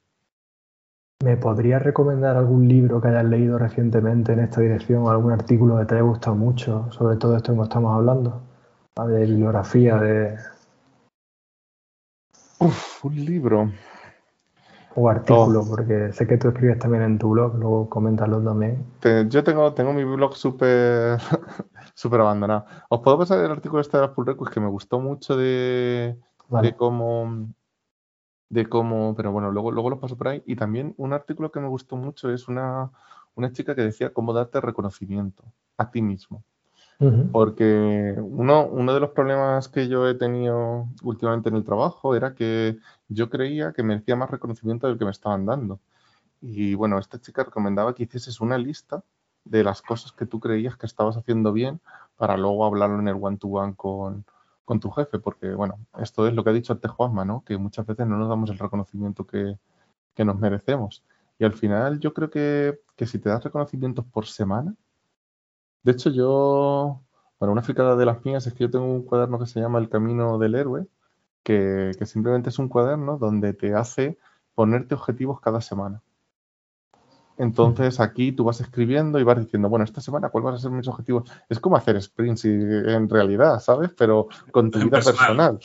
¿Me 1.23 1.37
podrías 1.37 1.81
recomendar 1.81 2.35
algún 2.35 2.67
libro 2.67 2.99
que 2.99 3.07
hayas 3.07 3.25
leído 3.25 3.57
recientemente 3.57 4.33
en 4.33 4.41
esta 4.41 4.59
dirección 4.59 5.03
o 5.03 5.09
algún 5.09 5.31
artículo 5.31 5.79
que 5.79 5.85
te 5.85 5.95
haya 5.95 6.03
gustado 6.03 6.35
mucho 6.35 6.91
sobre 6.91 7.15
todo 7.15 7.37
esto 7.37 7.55
que 7.55 7.61
estamos 7.61 7.95
hablando? 7.95 8.41
De 8.97 9.25
bibliografía, 9.25 9.97
de... 9.97 10.37
Uf, 12.59 13.05
un 13.05 13.25
libro. 13.25 13.71
O 14.95 15.09
artículo, 15.09 15.61
oh. 15.61 15.67
porque 15.67 16.13
sé 16.13 16.25
que 16.25 16.37
tú 16.37 16.47
escribes 16.47 16.79
también 16.79 17.03
en 17.03 17.19
tu 17.19 17.29
blog, 17.29 17.55
luego 17.55 17.89
coméntalo 17.89 18.41
también. 18.41 18.85
yo 19.29 19.43
tengo, 19.43 19.73
tengo 19.73 19.91
mi 19.91 20.03
blog 20.03 20.35
súper 20.35 21.19
súper 21.93 22.21
abandonado. 22.21 22.65
Os 22.89 23.01
puedo 23.01 23.17
pasar 23.17 23.43
el 23.43 23.51
artículo 23.51 23.81
este 23.81 23.97
de 23.97 24.03
las 24.03 24.11
pull 24.11 24.25
requests 24.25 24.53
que 24.53 24.61
me 24.61 24.69
gustó 24.69 24.99
mucho 24.99 25.35
de, 25.35 26.17
de 26.49 26.75
cómo 26.75 27.49
de 28.49 28.69
cómo, 28.69 29.15
pero 29.15 29.31
bueno, 29.31 29.51
luego, 29.51 29.71
luego 29.71 29.89
lo 29.89 29.99
paso 29.99 30.17
por 30.17 30.29
ahí. 30.29 30.43
Y 30.45 30.55
también 30.55 30.93
un 30.97 31.13
artículo 31.13 31.51
que 31.51 31.59
me 31.59 31.67
gustó 31.67 31.97
mucho 31.97 32.31
es 32.31 32.47
una, 32.47 32.91
una 33.35 33.51
chica 33.51 33.75
que 33.75 33.81
decía 33.81 34.13
cómo 34.13 34.33
darte 34.33 34.61
reconocimiento 34.61 35.43
a 35.77 35.91
ti 35.91 36.01
mismo. 36.01 36.43
Porque 37.31 38.15
uno, 38.17 38.67
uno 38.67 38.93
de 38.93 38.99
los 39.01 39.09
problemas 39.09 39.67
que 39.67 39.89
yo 39.89 40.07
he 40.07 40.15
tenido 40.15 40.87
últimamente 41.03 41.49
en 41.49 41.55
el 41.55 41.65
trabajo 41.65 42.15
era 42.15 42.35
que 42.35 42.77
yo 43.09 43.29
creía 43.29 43.73
que 43.73 43.83
merecía 43.83 44.15
más 44.15 44.31
reconocimiento 44.31 44.87
del 44.87 44.97
que 44.97 45.05
me 45.05 45.11
estaban 45.11 45.45
dando. 45.45 45.79
Y 46.41 46.75
bueno, 46.75 46.97
esta 46.97 47.19
chica 47.19 47.43
recomendaba 47.43 47.93
que 47.95 48.03
hicieses 48.03 48.39
una 48.39 48.57
lista 48.57 49.03
de 49.43 49.63
las 49.63 49.81
cosas 49.81 50.11
que 50.11 50.25
tú 50.25 50.39
creías 50.39 50.77
que 50.77 50.85
estabas 50.85 51.17
haciendo 51.17 51.51
bien 51.53 51.81
para 52.17 52.37
luego 52.37 52.65
hablarlo 52.65 52.99
en 52.99 53.07
el 53.07 53.17
one-to-one 53.19 53.75
con, 53.75 54.25
con, 54.63 54.79
tu 54.79 54.89
jefe. 54.91 55.19
Porque 55.19 55.53
bueno, 55.53 55.79
esto 55.99 56.27
es 56.27 56.33
lo 56.33 56.43
que 56.43 56.51
ha 56.51 56.53
dicho 56.53 56.73
antes 56.73 56.91
Juanma, 56.91 57.25
¿no? 57.25 57.43
Que 57.43 57.57
muchas 57.57 57.85
veces 57.85 58.07
no 58.07 58.17
nos 58.17 58.29
damos 58.29 58.49
el 58.49 58.59
reconocimiento 58.59 59.25
que, 59.27 59.57
que 60.15 60.25
nos 60.25 60.39
merecemos. 60.39 61.03
Y 61.39 61.45
al 61.45 61.53
final 61.53 61.99
yo 61.99 62.13
creo 62.13 62.29
que, 62.29 62.79
que 62.95 63.05
si 63.05 63.19
te 63.19 63.29
das 63.29 63.43
reconocimientos 63.43 64.05
por 64.05 64.25
semana, 64.25 64.75
de 65.85 65.91
hecho, 65.91 66.09
yo, 66.09 67.03
para 67.37 67.51
una 67.51 67.61
fricada 67.61 67.95
de 67.95 68.07
las 68.07 68.25
mías, 68.25 68.47
es 68.47 68.53
que 68.53 68.63
yo 68.63 68.71
tengo 68.71 68.85
un 68.85 69.03
cuaderno 69.03 69.37
que 69.37 69.45
se 69.45 69.61
llama 69.61 69.77
El 69.77 69.87
Camino 69.87 70.39
del 70.39 70.55
Héroe, 70.55 70.87
que, 71.43 71.91
simplemente 72.05 72.49
es 72.49 72.57
un 72.57 72.69
cuaderno 72.69 73.19
donde 73.19 73.53
te 73.53 73.75
hace 73.75 74.17
ponerte 74.55 74.95
objetivos 74.95 75.39
cada 75.39 75.61
semana. 75.61 76.01
Entonces 77.37 77.99
aquí 77.99 78.31
tú 78.31 78.45
vas 78.45 78.61
escribiendo 78.61 79.19
y 79.19 79.23
vas 79.23 79.37
diciendo, 79.37 79.69
bueno, 79.69 79.85
esta 79.85 80.01
semana, 80.01 80.29
¿cuál 80.29 80.45
van 80.45 80.55
a 80.55 80.57
ser 80.57 80.71
mis 80.71 80.87
objetivos? 80.87 81.29
Es 81.49 81.59
como 81.59 81.75
hacer 81.75 82.01
sprints 82.01 82.45
en 82.45 83.07
realidad, 83.07 83.59
¿sabes? 83.59 83.91
Pero 83.95 84.27
con 84.51 84.71
tu 84.71 84.79
vida 84.79 85.01
personal. 85.01 85.59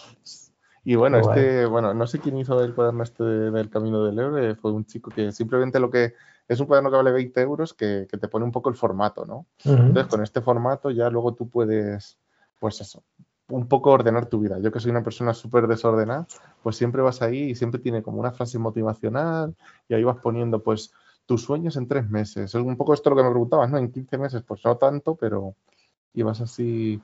Y 0.85 0.97
bueno, 0.97 1.19
este, 1.19 1.65
bueno, 1.65 1.95
no 1.95 2.07
sé 2.07 2.19
quién 2.19 2.37
hizo 2.37 2.63
el 2.63 2.75
cuaderno 2.75 3.05
este 3.05 3.25
del 3.25 3.71
Camino 3.71 4.05
del 4.05 4.19
Héroe, 4.19 4.55
fue 4.57 4.73
un 4.73 4.85
chico 4.85 5.11
que 5.11 5.33
simplemente 5.33 5.81
lo 5.81 5.89
que 5.91 6.13
es 6.51 6.59
un 6.59 6.67
cuaderno 6.67 6.91
que 6.91 6.97
vale 6.97 7.13
20 7.13 7.41
euros 7.43 7.75
que, 7.75 8.09
te 8.11 8.29
pone 8.29 8.45
un 8.45 8.51
poco 8.51 8.71
el 8.71 8.75
formato, 8.75 9.25
¿no? 9.25 9.47
Entonces, 9.65 10.07
con 10.09 10.21
este 10.21 10.41
formato 10.41 10.91
ya 10.91 11.09
luego 11.09 11.33
tú 11.33 11.49
puedes, 11.49 12.19
pues 12.59 12.81
eso, 12.81 13.05
un 13.51 13.69
poco 13.69 13.91
ordenar 13.91 14.27
tu 14.27 14.41
vida. 14.41 14.59
Yo 14.59 14.73
que 14.73 14.81
soy 14.81 14.91
una 14.91 15.05
persona 15.05 15.33
súper 15.33 15.69
desordenada, 15.69 16.27
pues 16.61 16.75
siempre 16.77 17.03
vas 17.03 17.23
ahí 17.23 17.51
y 17.51 17.55
siempre 17.55 17.81
tiene 17.81 18.03
como 18.03 18.19
una 18.19 18.33
frase 18.33 18.59
motivacional 18.59 19.55
y 19.89 19.95
ahí 19.95 20.03
vas 20.03 20.17
poniendo 20.17 20.61
pues 20.61 20.93
tus 21.25 21.45
sueños 21.45 21.77
en 21.77 21.87
tres 21.87 22.11
meses. 22.11 22.53
Es 22.53 22.55
un 22.57 22.77
poco 22.77 22.95
esto 22.95 23.11
lo 23.11 23.17
que 23.17 23.23
me 23.23 23.31
preguntabas, 23.31 23.71
¿no? 23.71 23.79
En 23.79 23.93
15 23.93 24.19
meses, 24.19 24.43
pues 24.43 24.61
no 24.65 24.77
tanto, 24.77 25.15
pero 25.15 25.55
ibas 26.15 26.41
así, 26.41 27.01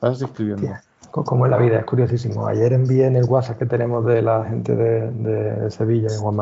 vas 0.00 0.14
así 0.14 0.24
escribiendo. 0.24 0.66
como 1.12 1.44
en 1.44 1.52
la 1.52 1.58
vida, 1.58 1.78
es 1.78 1.84
curiosísimo. 1.84 2.48
Ayer 2.48 2.72
envié 2.72 3.06
en 3.06 3.14
el 3.14 3.26
WhatsApp 3.26 3.58
que 3.58 3.66
tenemos 3.66 4.04
de 4.04 4.20
la 4.20 4.44
gente 4.46 4.74
de, 4.74 5.70
Sevilla, 5.70 6.08
en 6.12 6.18
Juan 6.18 6.34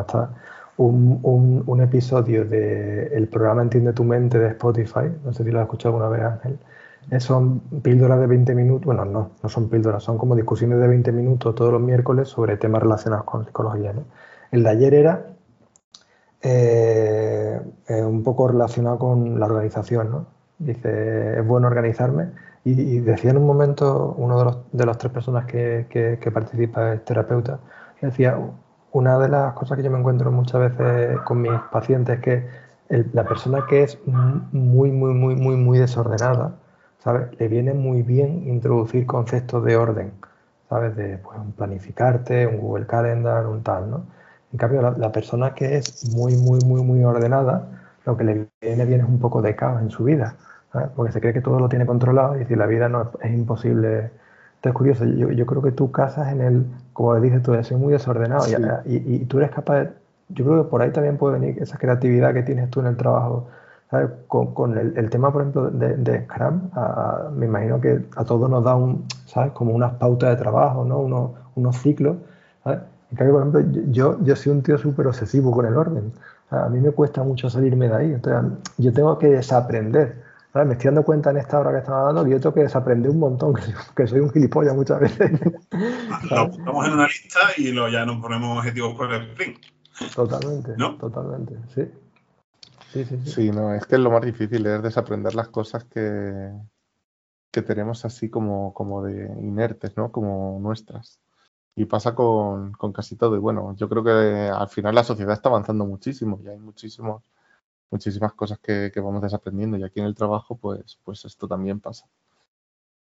Un, 0.79 1.65
un, 1.67 1.81
episodio 1.81 2.45
del 2.45 3.29
programa 3.29 3.63
Entiende 3.63 3.93
tu 3.93 4.05
mente 4.05 4.39
de 4.39 4.49
Spotify. 4.49 5.11
No 5.25 5.33
sé 5.33 5.45
si 5.45 5.51
lo 5.51 5.59
has 5.59 5.65
escuchado 5.65 5.97
alguna 5.97 6.09
vez, 6.09 6.23
Ángel. 6.23 6.59
Son 7.21 7.61
píldoras 7.83 8.21
de 8.21 8.27
20 8.27 8.55
minutos, 8.55 8.85
bueno, 8.85 9.05
no, 9.05 9.31
no 9.43 9.49
son 9.49 9.69
píldoras, 9.69 10.03
son 10.03 10.19
como 10.19 10.37
discusiones 10.37 10.79
de 10.79 10.87
20 10.87 11.11
minutos 11.13 11.55
todos 11.55 11.73
los 11.73 11.81
miércoles 11.81 12.29
sobre 12.29 12.57
temas 12.57 12.83
relacionados 12.83 13.25
con 13.25 13.45
psicología. 13.45 13.93
El 14.53 14.63
de 14.63 14.71
ayer 14.71 14.95
era 14.95 15.27
eh, 16.43 17.61
eh, 17.89 18.03
un 18.03 18.23
poco 18.23 18.49
relacionado 18.49 18.99
con 18.99 19.41
la 19.41 19.47
organización. 19.47 20.11
¿no? 20.11 20.27
Dice, 20.59 21.39
es 21.39 21.47
bueno 21.47 21.67
organizarme. 21.67 22.31
Y, 22.65 23.01
decía 23.01 23.31
en 23.31 23.39
un 23.39 23.47
momento, 23.47 24.15
uno 24.19 24.39
de 24.39 24.45
los, 24.45 24.59
de 24.73 24.87
las 24.87 24.99
tres 24.99 25.13
personas 25.13 25.47
que, 25.47 25.87
que, 25.89 26.31
participa 26.31 26.93
es 26.93 27.05
terapeuta, 27.05 27.61
decía, 28.03 28.39
una 28.93 29.19
de 29.19 29.29
las 29.29 29.53
cosas 29.55 29.77
que 29.77 29.85
yo 29.85 29.91
me 29.91 29.99
encuentro 29.99 30.31
muchas 30.31 30.61
veces 30.61 31.21
con 31.21 31.43
mis 31.43 31.53
pacientes 31.71 32.17
es 32.17 32.23
que 32.23 32.49
la 33.13 33.25
persona 33.25 33.67
que 33.69 33.83
es 33.83 33.99
muy, 34.07 34.91
muy, 34.91 35.15
muy, 35.15 35.35
muy, 35.35 35.57
muy 35.57 35.79
desordenada, 35.79 36.55
¿sabes? 36.99 37.29
Le 37.39 37.49
viene 37.49 37.75
muy 37.75 38.03
bien 38.03 38.49
introducir 38.49 39.07
conceptos 39.07 39.65
de 39.65 39.77
orden, 39.77 40.13
¿sabes? 40.69 40.97
De 40.97 41.19
pues, 41.19 41.39
un 41.39 41.53
planificarte, 41.53 42.47
un 42.47 42.59
Google 42.59 42.87
Calendar, 42.87 43.47
un 43.47 43.63
tal, 43.63 43.91
¿no? 43.91 44.07
En 44.53 44.59
cambio, 44.59 44.81
la, 44.97 45.13
persona 45.13 45.55
que 45.55 45.77
es 45.77 46.11
muy, 46.15 46.35
muy, 46.37 46.61
muy, 46.65 46.83
muy 46.83 47.05
ordenada, 47.05 47.69
lo 48.07 48.17
que 48.17 48.25
le 48.25 48.49
viene 48.63 48.87
bien 48.87 49.01
es 49.01 49.09
un 49.09 49.19
poco 49.19 49.43
de 49.43 49.55
caos 49.55 49.83
en 49.83 49.91
su 49.91 50.05
vida, 50.05 50.37
¿sabes? 50.73 50.89
porque 50.97 51.13
se 51.13 51.21
cree 51.21 51.35
que 51.35 51.43
todo 51.43 51.61
lo 51.61 51.69
tiene 51.69 51.85
controlado 51.85 52.41
y 52.41 52.47
si 52.47 52.57
la 52.57 52.67
vida 52.67 52.89
no 52.89 53.11
es, 53.21 53.31
imposible. 53.31 54.11
Entonces, 54.59 54.77
curioso, 54.77 55.05
yo, 55.05 55.31
yo, 55.31 55.47
creo 55.47 55.63
que 55.63 55.73
tú 55.73 55.93
casas 55.93 56.33
en 56.33 56.41
el, 56.41 56.67
como 56.93 57.15
le 57.15 57.21
dices 57.21 57.43
tú, 57.43 57.53
de 57.53 57.63
ser 57.63 57.79
muy 57.79 57.93
desordenado 57.93 58.45
y, 58.85 58.97
y, 58.97 59.25
tú 59.27 59.39
eres 59.39 59.51
capaz 59.51 59.81
de, 59.81 59.91
yo 60.31 60.45
creo 60.45 60.65
que 60.65 60.71
por 60.71 60.83
ahí 60.83 60.91
también 60.91 61.17
puede 61.17 61.39
venir 61.39 61.63
esa 61.63 61.79
creatividad 61.79 62.35
que 62.35 62.43
tienes 62.43 62.69
tú 62.71 62.81
en 62.81 62.87
el 62.87 62.97
trabajo 62.97 63.49
con, 64.27 64.77
el, 64.77 65.11
tema, 65.11 65.33
por 65.33 65.43
ejemplo, 65.43 65.71
de, 65.71 66.25
Scrum, 66.25 66.71
me 67.35 67.47
imagino 67.47 67.81
que 67.81 68.05
a 68.17 68.25
todos 68.25 68.51
nos 68.51 68.63
da 68.63 68.77
un, 68.77 69.07
¿sabes? 69.25 69.53
Como 69.53 69.73
unas 69.73 69.95
pautas 69.95 70.31
de 70.31 70.37
trabajo, 70.37 70.85
¿no? 70.85 70.99
Unos, 70.99 71.31
unos 71.55 71.77
ciclos. 71.79 72.17
En 72.67 73.17
cambio, 73.17 73.35
por 73.35 73.47
ejemplo, 73.47 73.83
yo, 73.91 74.19
yo 74.23 74.37
soy 74.37 74.53
un 74.53 74.63
tío 74.63 74.77
súper 74.77 75.07
obsesivo 75.07 75.53
con 75.53 75.65
el 75.65 75.75
orden. 75.75 76.13
a 76.51 76.69
mí 76.69 76.81
me 76.81 76.91
cuesta 76.91 77.23
mucho 77.23 77.49
salirme 77.49 77.89
de 77.89 77.95
ahí. 77.95 78.13
Entonces, 78.13 78.59
yo 78.77 78.93
tengo 78.93 79.19
que 79.19 79.29
desaprender. 79.29 80.23
Me 80.55 80.73
estoy 80.73 80.87
dando 80.87 81.05
cuenta 81.05 81.31
en 81.31 81.37
esta 81.37 81.61
hora 81.61 81.71
que 81.71 81.79
estamos 81.79 82.01
hablando 82.01 82.25
que 82.25 82.31
yo 82.31 82.41
tengo 82.41 82.55
que 82.55 82.63
desaprender 82.63 83.11
un 83.11 83.19
montón, 83.19 83.55
que, 83.97 84.07
soy 84.07 84.21
un 84.21 84.31
gilipollas 84.31 84.75
muchas 84.75 85.01
veces. 85.01 85.31
Lo 86.31 86.51
ponemos 86.51 86.87
en 86.87 86.93
una 86.95 87.07
lista 87.07 87.41
y 87.57 87.71
lo, 87.71 87.89
ya 87.89 88.05
nos 88.05 88.21
ponemos 88.21 88.59
objetivos 88.59 88.95
por 88.97 89.13
el 89.13 89.31
sprint. 89.31 89.59
Totalmente, 90.15 90.75
¿No? 90.77 90.97
totalmente, 90.97 91.57
sí. 91.75 91.91
Sí, 92.93 93.05
sí, 93.05 93.19
sí. 93.27 93.51
no, 93.51 93.75
es 93.75 93.85
que 93.85 93.97
es 93.97 94.01
lo 94.01 94.11
más 94.11 94.23
difícil 94.23 94.65
es 94.67 94.83
desaprender 94.83 95.35
las 95.35 95.49
cosas 95.49 95.85
que, 95.85 96.51
que 97.51 97.63
tenemos 97.63 98.05
así 98.05 98.31
como, 98.31 98.73
como 98.73 99.03
de 99.03 99.27
inertes, 99.43 99.97
¿no? 99.97 100.11
Como 100.11 100.59
nuestras. 100.61 101.21
Y 101.77 101.85
pasa 101.85 102.15
con, 102.15 102.73
con, 102.73 102.93
casi 102.93 103.17
todo. 103.17 103.37
Y 103.37 103.39
bueno, 103.39 103.75
yo 103.77 103.89
creo 103.89 104.03
que 104.03 104.11
al 104.11 104.69
final 104.69 104.95
la 104.95 105.05
sociedad 105.05 105.35
está 105.35 105.51
avanzando 105.51 105.85
muchísimo 105.85 106.41
y 106.43 106.49
hay 106.49 106.59
muchísimos, 106.59 107.23
muchísimas 107.91 108.33
cosas 108.35 108.59
que, 108.59 108.93
vamos 108.97 109.23
desaprendiendo. 109.23 109.77
Y 109.77 109.85
aquí 109.85 110.01
en 110.01 110.07
el 110.07 110.15
trabajo, 110.15 110.57
pues, 110.57 110.99
pues 111.05 111.25
esto 111.25 111.49
también 111.49 111.81
pasa. 111.81 112.07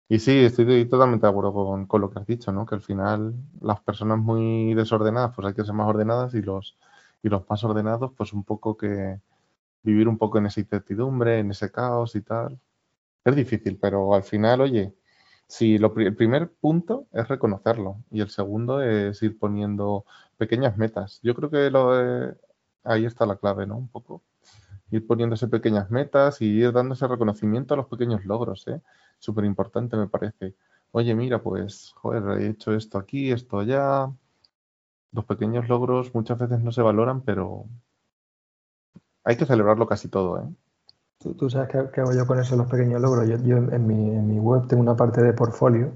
Y 0.09 0.19
sí, 0.19 0.45
estoy 0.45 0.87
totalmente 0.89 1.27
de 1.27 1.31
acuerdo 1.31 1.55
con, 1.55 1.87
con, 1.87 2.01
lo 2.01 2.11
que 2.11 2.19
has 2.19 2.27
dicho, 2.27 2.53
¿no? 2.53 2.67
Que 2.67 2.75
al 2.75 2.83
final 2.83 3.35
las 3.61 3.81
personas 3.81 4.19
muy 4.19 4.75
desordenadas, 4.75 5.35
pues 5.35 5.49
hay 5.49 5.55
que 5.55 5.65
ser 5.65 5.75
más 5.75 5.89
ordenadas 5.89 6.35
y 6.35 6.43
los, 6.43 6.77
y 7.23 7.29
los 7.29 7.49
más 7.49 7.65
ordenados, 7.65 8.13
pues 8.17 8.33
un 8.33 8.45
poco 8.45 8.77
que, 8.77 9.21
vivir 9.83 10.09
un 10.09 10.19
poco 10.19 10.39
en 10.39 10.47
esa 10.47 10.61
incertidumbre, 10.61 11.39
en 11.39 11.51
ese 11.51 11.71
caos 11.71 12.15
y 12.17 12.23
tal. 12.23 12.61
Es 13.25 13.37
difícil, 13.37 13.79
pero 13.81 14.15
al 14.15 14.25
final, 14.25 14.61
oye, 14.63 14.95
si 15.47 15.79
lo, 15.79 15.95
el 15.99 16.17
primer 16.17 16.51
punto 16.53 17.07
es 17.13 17.29
reconocerlo 17.29 17.99
y 18.11 18.21
el 18.21 18.31
segundo 18.31 18.83
es 18.83 19.23
ir 19.23 19.39
poniendo 19.39 20.07
pequeñas 20.39 20.77
metas. 20.79 21.21
Yo 21.23 21.35
creo 21.35 21.51
que 21.51 21.71
lo 21.71 21.93
ahí 22.85 23.05
está 23.05 23.27
la 23.27 23.37
clave, 23.37 23.67
¿no? 23.67 23.77
Un 23.77 23.89
poco. 23.89 24.23
Ir 24.93 25.05
poniéndose 25.07 25.49
pequeñas 25.49 25.91
metas 25.91 26.41
y 26.41 26.47
ir 26.47 26.73
dando 26.73 26.95
ese 26.95 27.09
reconocimiento 27.09 27.75
a 27.75 27.77
los 27.77 27.87
pequeños 27.87 28.25
logros, 28.25 28.69
¿eh? 28.69 28.81
Súper 29.19 29.45
importante 29.45 29.97
me 29.97 30.07
parece. 30.07 30.55
Oye, 30.93 31.15
mira, 31.15 31.43
pues, 31.43 31.93
joder, 31.97 32.41
he 32.41 32.51
hecho 32.51 32.73
esto 32.73 32.99
aquí, 32.99 33.33
esto 33.33 33.59
allá. 33.59 34.13
Los 35.11 35.25
pequeños 35.25 35.69
logros 35.69 36.15
muchas 36.15 36.39
veces 36.39 36.61
no 36.61 36.71
se 36.71 36.83
valoran, 36.83 37.23
pero, 37.23 37.67
hay 39.25 39.37
que 39.37 39.47
celebrarlo 39.47 39.87
casi 39.87 40.09
todo, 40.09 40.39
¿eh? 40.41 40.49
Tú, 41.39 41.49
sabes 41.49 41.69
qué, 41.69 42.01
hago 42.01 42.13
yo 42.13 42.27
con 42.27 42.41
eso, 42.41 42.57
los 42.57 42.67
pequeños 42.67 43.01
logros. 43.01 43.29
Yo, 43.29 43.57
en, 43.57 43.87
mi, 43.87 44.41
web 44.41 44.67
tengo 44.67 44.83
una 44.83 44.97
parte 44.97 45.23
de 45.23 45.33
portfolio 45.33 45.93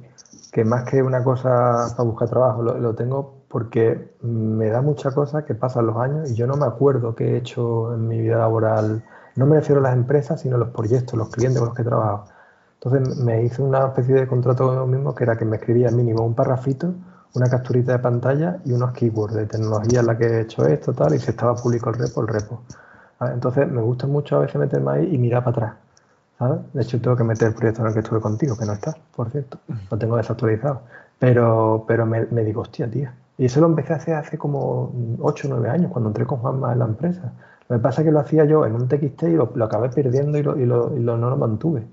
que 0.53 0.64
más 0.64 0.84
que 0.84 1.03
una 1.03 1.24
cosa 1.24 1.92
para 1.97 2.09
buscar 2.09 2.30
trabajo, 2.30 2.62
lo, 2.62 2.94
tengo 2.94 3.36
porque 3.49 4.14
me 4.22 4.68
da 4.68 4.82
mucha 4.82 5.12
cosa 5.12 5.44
que 5.44 5.55
pasan 5.55 5.86
los 5.86 5.97
años 5.97 6.30
y 6.30 6.34
yo 6.34 6.47
no 6.47 6.57
me 6.57 6.66
acuerdo 6.66 7.14
qué 7.14 7.34
he 7.34 7.36
hecho 7.36 7.94
en 7.94 8.09
mi 8.09 8.20
vida 8.20 8.38
laboral. 8.38 9.05
No 9.36 9.47
me 9.47 9.57
refiero 9.57 9.80
a 9.80 9.84
las 9.84 9.94
empresas, 9.94 10.40
sino 10.40 10.57
a 10.57 10.59
los 10.59 10.70
proyectos, 10.70 11.14
los 11.14 11.28
clientes 11.28 11.59
con 11.59 11.68
los 11.68 11.76
que 11.76 11.82
he 11.82 11.84
trabajado. 11.84 12.24
Entonces 12.82 13.18
me 13.18 13.44
hice 13.44 13.62
una 13.62 13.86
especie 13.86 14.14
de 14.14 14.26
contrato 14.26 14.66
conmigo 14.66 14.86
mismo 14.86 15.14
que 15.14 15.24
era 15.24 15.36
que 15.36 15.44
me 15.44 15.57
escribía 15.57 15.90
mínimo 15.90 16.24
un 16.24 16.34
parrafito, 16.34 16.94
una 17.34 17.49
capturita 17.49 17.92
de 17.92 17.99
pantalla 17.99 18.59
y 18.64 18.72
unos 18.72 18.92
keywords 18.92 19.34
de 19.34 19.47
tecnología 19.47 20.01
en 20.01 20.07
la 20.07 20.16
que 20.16 20.26
he 20.26 20.40
hecho 20.40 20.66
esto, 20.66 20.92
tal, 20.92 21.14
y 21.14 21.18
si 21.18 21.30
estaba 21.30 21.55
público 21.55 21.90
el 21.90 21.97
repo, 21.97 22.22
el 22.22 22.28
repo. 22.28 22.62
Entonces 23.20 23.70
me 23.70 23.80
gusta 23.80 24.07
mucho 24.07 24.36
a 24.36 24.40
veces 24.40 24.57
meterme 24.57 24.92
ahí 24.92 25.14
y 25.14 25.18
mirar 25.18 25.44
para 25.44 25.57
atrás. 25.57 25.86
¿sabes? 26.38 26.61
De 26.72 26.82
hecho, 26.82 27.01
tengo 27.01 27.16
que 27.16 27.24
meter 27.24 27.49
el 27.49 27.55
proyecto 27.55 27.82
en 27.82 27.88
el 27.88 27.94
que 27.94 28.01
estuve 28.01 28.20
contigo, 28.20 28.57
que 28.57 28.66
no 28.66 28.72
está, 28.72 28.94
por 29.14 29.30
cierto. 29.30 29.59
Lo 29.90 29.99
tengo 29.99 30.16
desactualizado. 30.16 30.82
Pero, 31.18 31.84
pero 31.88 32.05
me, 32.05 32.26
digo, 32.44 32.61
hostia, 32.61 32.90
tía. 32.90 33.14
Y 33.39 33.47
eso 33.47 33.61
lo 33.61 33.66
empecé 33.66 33.93
a 33.93 33.97
hacer 33.97 34.14
hace 34.14 34.39
como 34.39 34.93
8 35.20 35.49
o 35.49 35.51
9 35.51 35.68
años, 35.68 35.91
cuando 35.91 36.11
entré 36.11 36.24
con 36.26 36.39
Juanma 36.39 36.72
en 36.72 36.78
la 36.78 36.84
empresa. 36.87 37.32
Lo 37.68 37.76
que 37.76 37.82
pasa 37.82 38.01
es 38.01 38.07
que 38.07 38.12
lo 38.12 38.20
hacía 38.20 38.45
yo 38.45 38.64
en 38.64 38.74
un 38.74 38.89
TXT 38.89 39.24
y 39.24 39.32
lo, 39.32 39.53
acabé 39.64 39.89
perdiendo 39.91 40.39
y, 40.39 40.43
lo, 40.43 40.57
y, 40.57 40.66
lo, 40.66 40.97
y 40.97 41.01
no 41.01 41.16
lo 41.16 41.37
mantuve. 41.37 41.87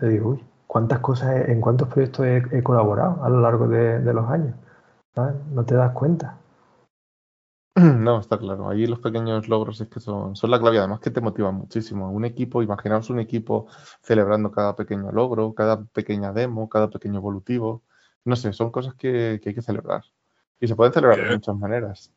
Te 0.00 0.08
digo, 0.08 0.30
uy, 0.30 0.44
¿cuántas 0.66 0.98
cosas, 0.98 1.48
en 1.48 1.60
cuántos 1.60 1.88
proyectos 1.88 2.26
he, 2.26 2.62
colaborado 2.62 3.22
a 3.22 3.28
lo 3.28 3.40
largo 3.40 3.68
de, 3.68 4.00
de 4.00 4.12
los 4.12 4.28
años? 4.28 4.54
No 5.52 5.64
te 5.64 5.74
das 5.74 5.92
cuenta. 5.92 6.38
No, 7.98 8.20
está 8.20 8.38
claro. 8.38 8.68
Ahí 8.68 8.86
los 8.86 9.00
pequeños 9.00 9.48
logros 9.48 9.80
es 9.80 9.88
que 9.88 10.00
son, 10.00 10.36
son 10.36 10.50
la 10.50 10.58
clave, 10.60 10.78
además 10.78 11.00
que 11.00 11.10
te 11.10 11.20
motivan 11.20 11.54
muchísimo. 11.54 12.10
Un 12.10 12.24
equipo, 12.24 12.62
imaginaos 12.62 13.10
un 13.10 13.20
equipo 13.20 13.66
celebrando 14.02 14.50
cada 14.50 14.74
pequeño 14.76 15.12
logro, 15.12 15.54
cada 15.54 15.84
pequeña 15.84 16.32
demo, 16.32 16.68
cada 16.68 16.90
pequeño 16.90 17.18
evolutivo. 17.18 17.84
No 18.24 18.36
sé, 18.36 18.52
son 18.52 18.70
cosas 18.70 18.94
que, 18.94 19.40
hay 19.44 19.54
que 19.54 19.62
celebrar. 19.62 20.02
Y 20.60 20.68
se 20.68 20.74
pueden 20.74 20.92
celebrar 20.92 21.22
de 21.22 21.34
muchas 21.34 21.56
maneras. 21.56 22.10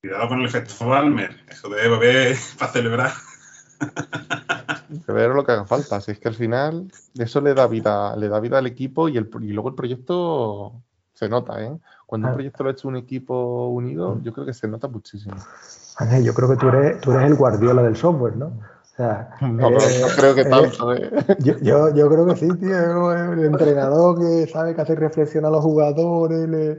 Cuidado 0.00 0.28
con 0.28 0.40
el 0.40 0.46
efecto 0.46 0.86
Balmer, 0.86 1.36
eso 1.48 1.68
de 1.68 1.88
beber 1.88 2.36
para 2.58 2.72
celebrar. 2.72 3.12
Beber 5.06 5.30
lo 5.30 5.44
que 5.44 5.52
haga 5.52 5.64
falta. 5.64 6.00
Si 6.00 6.12
es 6.12 6.18
que 6.18 6.28
al 6.28 6.34
final 6.34 6.90
eso 7.18 7.40
le 7.40 7.54
da 7.54 7.66
vida, 7.66 8.16
le 8.16 8.28
da 8.28 8.40
vida 8.40 8.58
al 8.58 8.66
equipo 8.66 9.08
y, 9.08 9.16
el, 9.16 9.30
y 9.40 9.52
luego 9.52 9.68
el 9.68 9.74
proyecto 9.74 10.82
se 11.12 11.28
nota, 11.28 11.62
¿eh? 11.62 11.78
Cuando 12.06 12.28
un 12.28 12.32
ah. 12.32 12.34
proyecto 12.34 12.64
lo 12.64 12.70
ha 12.70 12.72
hecho 12.72 12.88
un 12.88 12.96
equipo 12.96 13.68
unido, 13.68 14.16
mm. 14.16 14.22
yo 14.22 14.32
creo 14.32 14.46
que 14.46 14.54
se 14.54 14.66
nota 14.66 14.88
muchísimo. 14.88 15.36
Ángel, 15.98 16.24
yo 16.24 16.34
creo 16.34 16.48
que 16.48 16.56
tú 16.56 16.68
eres, 16.68 17.00
tú 17.00 17.12
eres 17.12 17.30
el 17.30 17.36
guardiola 17.36 17.82
del 17.82 17.94
software, 17.94 18.36
¿no? 18.36 18.46
O 18.46 18.96
sea, 18.96 19.30
no, 19.40 19.70
no 19.70 19.78
creo 20.16 20.34
que 20.34 20.44
tanto. 20.44 20.94
¿eh? 20.94 21.10
Yo, 21.40 21.94
yo, 21.94 22.08
creo 22.08 22.26
que 22.26 22.36
sí, 22.36 22.48
tío. 22.58 23.12
El 23.12 23.44
entrenador 23.44 24.18
que 24.18 24.46
sabe 24.46 24.74
que 24.74 24.80
hace 24.80 24.94
reflexionar 24.94 25.50
a 25.50 25.56
los 25.56 25.64
jugadores. 25.64 26.78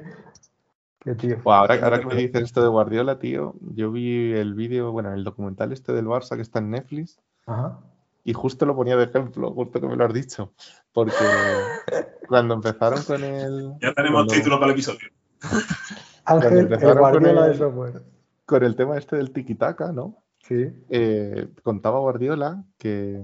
Qué 1.04 1.16
tío. 1.16 1.38
ahora, 1.46 1.80
ahora 1.82 2.00
que 2.00 2.06
me 2.06 2.16
dices 2.16 2.44
esto 2.44 2.62
de 2.62 2.68
Guardiola, 2.68 3.18
tío, 3.18 3.56
yo 3.60 3.92
vi 3.92 4.34
el 4.34 4.54
vídeo, 4.54 4.92
bueno, 4.92 5.12
el 5.14 5.24
documental 5.24 5.72
este 5.72 5.94
del 5.94 6.06
Barça 6.06 6.36
que 6.36 6.44
está 6.44 6.60
en 6.60 6.70
Netflix. 6.70 7.20
Ajá. 7.48 7.80
Y 8.24 8.34
justo 8.34 8.68
lo 8.68 8.76
ponía 8.76 8.96
de 8.96 9.06
ejemplo, 9.06 9.52
justo 9.52 9.82
que 9.82 9.88
me 9.88 9.96
lo 9.96 10.06
has 10.06 10.14
dicho. 10.14 10.54
Porque 10.94 11.16
cuando 12.28 12.54
empezaron 12.54 13.02
con 13.04 13.24
el. 13.24 13.74
Ya 13.82 13.94
tenemos 13.94 14.28
título 14.28 14.60
para 14.60 14.68
el 14.68 14.74
episodio. 14.74 15.10
Ángel, 16.26 16.72
el 16.72 16.98
Guardiola 16.98 17.48
de 17.48 17.58
software. 17.58 18.04
Con 18.46 18.64
el 18.64 18.76
tema 18.76 18.98
este 18.98 19.16
del 19.16 19.34
tiki-taka, 19.34 19.92
¿no? 19.92 20.24
Sí. 20.44 20.72
Eh, 20.90 21.48
contaba 21.64 22.00
Guardiola 22.00 22.64
que, 22.78 23.22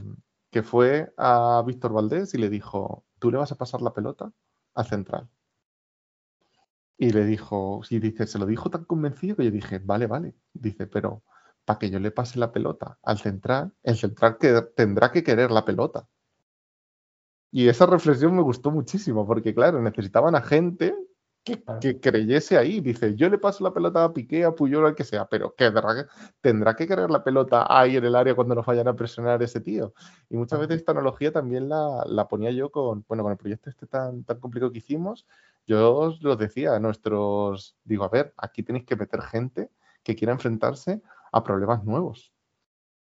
que 0.49 0.63
fue 0.63 1.13
a 1.15 1.63
Víctor 1.63 1.93
Valdés 1.93 2.33
y 2.33 2.39
le 2.39 2.49
dijo: 2.49 3.03
Tú 3.19 3.29
le 3.29 3.37
vas 3.37 3.51
a 3.51 3.55
pasar 3.55 3.83
la 3.83 3.93
pelota 3.93 4.31
al 4.73 4.85
central. 4.87 5.29
Y 6.97 7.11
le 7.11 7.25
dijo, 7.25 7.81
y 7.89 7.99
dice, 7.99 8.25
se 8.25 8.39
lo 8.39 8.45
dijo 8.45 8.69
tan 8.69 8.85
convencido 8.85 9.35
que 9.35 9.45
yo 9.45 9.51
dije, 9.51 9.79
vale, 9.79 10.07
vale. 10.07 10.33
Dice, 10.53 10.87
pero 10.87 11.23
para 11.63 11.79
que 11.79 11.89
yo 11.89 11.99
le 11.99 12.11
pase 12.11 12.39
la 12.39 12.51
pelota 12.51 12.97
al 13.03 13.19
central, 13.19 13.73
el 13.83 13.97
central 13.97 14.37
que 14.39 14.61
tendrá 14.75 15.11
que 15.11 15.23
querer 15.23 15.51
la 15.51 15.65
pelota. 15.65 16.07
Y 17.51 17.67
esa 17.67 17.85
reflexión 17.85 18.35
me 18.35 18.41
gustó 18.41 18.71
muchísimo, 18.71 19.25
porque 19.27 19.53
claro, 19.53 19.81
necesitaban 19.81 20.35
a 20.35 20.41
gente 20.41 20.95
que, 21.79 21.99
creyese 21.99 22.57
ahí. 22.57 22.81
Dice, 22.81 23.15
yo 23.15 23.29
le 23.29 23.37
paso 23.37 23.63
la 23.63 23.73
pelota 23.73 24.03
a 24.03 24.13
Piqué, 24.13 24.43
a 24.43 24.51
Puyol, 24.51 24.85
al 24.85 24.95
que 24.95 25.03
sea, 25.03 25.25
pero 25.25 25.55
que 25.55 25.71
tendrá 26.41 26.75
que 26.75 26.87
querer 26.87 27.09
la 27.09 27.23
pelota 27.23 27.65
ahí 27.69 27.95
en 27.97 28.05
el 28.05 28.15
área 28.15 28.35
cuando 28.35 28.55
nos 28.55 28.65
vayan 28.65 28.87
a 28.87 28.95
presionar 28.95 29.41
ese 29.43 29.61
tío. 29.61 29.93
Y 30.29 30.37
muchas 30.37 30.59
veces 30.59 30.77
esta 30.77 30.91
analogía 30.91 31.31
también 31.31 31.69
la, 31.69 32.27
ponía 32.29 32.51
yo 32.51 32.69
con, 32.71 33.05
bueno, 33.07 33.23
con 33.23 33.31
el 33.31 33.37
proyecto 33.37 33.69
este 33.69 33.87
tan, 33.87 34.23
tan 34.23 34.39
complicado 34.39 34.71
que 34.71 34.79
hicimos. 34.79 35.25
Yo 35.67 35.95
os 35.95 36.21
lo 36.23 36.37
decía 36.37 36.75
a 36.75 36.79
nuestros, 36.79 37.75
digo, 37.83 38.05
a 38.05 38.09
ver, 38.09 38.33
aquí 38.37 38.63
tenéis 38.63 38.85
que 38.85 38.95
meter 38.95 39.21
gente 39.21 39.69
que 40.01 40.15
quiera 40.15 40.31
enfrentarse 40.31 41.01
a 41.31 41.43
problemas 41.43 41.83
nuevos. 41.83 42.33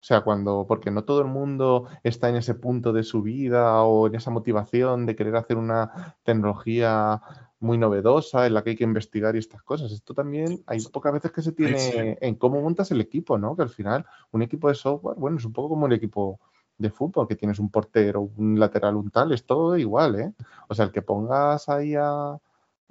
O 0.00 0.04
sea, 0.04 0.22
cuando, 0.22 0.64
porque 0.66 0.90
no 0.90 1.04
todo 1.04 1.20
el 1.22 1.28
mundo 1.28 1.88
está 2.02 2.28
en 2.28 2.36
ese 2.36 2.54
punto 2.54 2.92
de 2.92 3.02
su 3.02 3.22
vida 3.22 3.82
o 3.82 4.06
en 4.06 4.14
esa 4.14 4.30
motivación 4.30 5.06
de 5.06 5.16
querer 5.16 5.36
hacer 5.36 5.56
una 5.56 6.16
tecnología 6.24 7.20
muy 7.58 7.78
novedosa 7.78 8.46
en 8.46 8.54
la 8.54 8.62
que 8.62 8.70
hay 8.70 8.76
que 8.76 8.84
investigar 8.84 9.34
y 9.34 9.38
estas 9.38 9.62
cosas. 9.62 9.92
Esto 9.92 10.14
también 10.14 10.62
hay 10.66 10.80
pocas 10.92 11.12
veces 11.12 11.32
que 11.32 11.42
se 11.42 11.52
tiene 11.52 12.18
en 12.20 12.34
cómo 12.36 12.60
montas 12.60 12.90
el 12.90 13.00
equipo, 13.00 13.38
¿no? 13.38 13.56
Que 13.56 13.62
al 13.62 13.70
final 13.70 14.04
un 14.32 14.42
equipo 14.42 14.68
de 14.68 14.74
software, 14.74 15.16
bueno, 15.16 15.36
es 15.38 15.44
un 15.44 15.52
poco 15.52 15.68
como 15.68 15.86
el 15.86 15.92
equipo 15.92 16.40
de 16.78 16.90
fútbol, 16.90 17.28
que 17.28 17.36
tienes 17.36 17.60
un 17.60 17.70
portero, 17.70 18.22
un 18.36 18.58
lateral, 18.58 18.96
un 18.96 19.10
tal, 19.10 19.32
es 19.32 19.46
todo 19.46 19.76
igual, 19.76 20.20
¿eh? 20.20 20.32
O 20.68 20.74
sea, 20.74 20.86
el 20.86 20.92
que 20.92 21.02
pongas 21.02 21.68
ahí 21.68 21.94
a, 21.94 22.36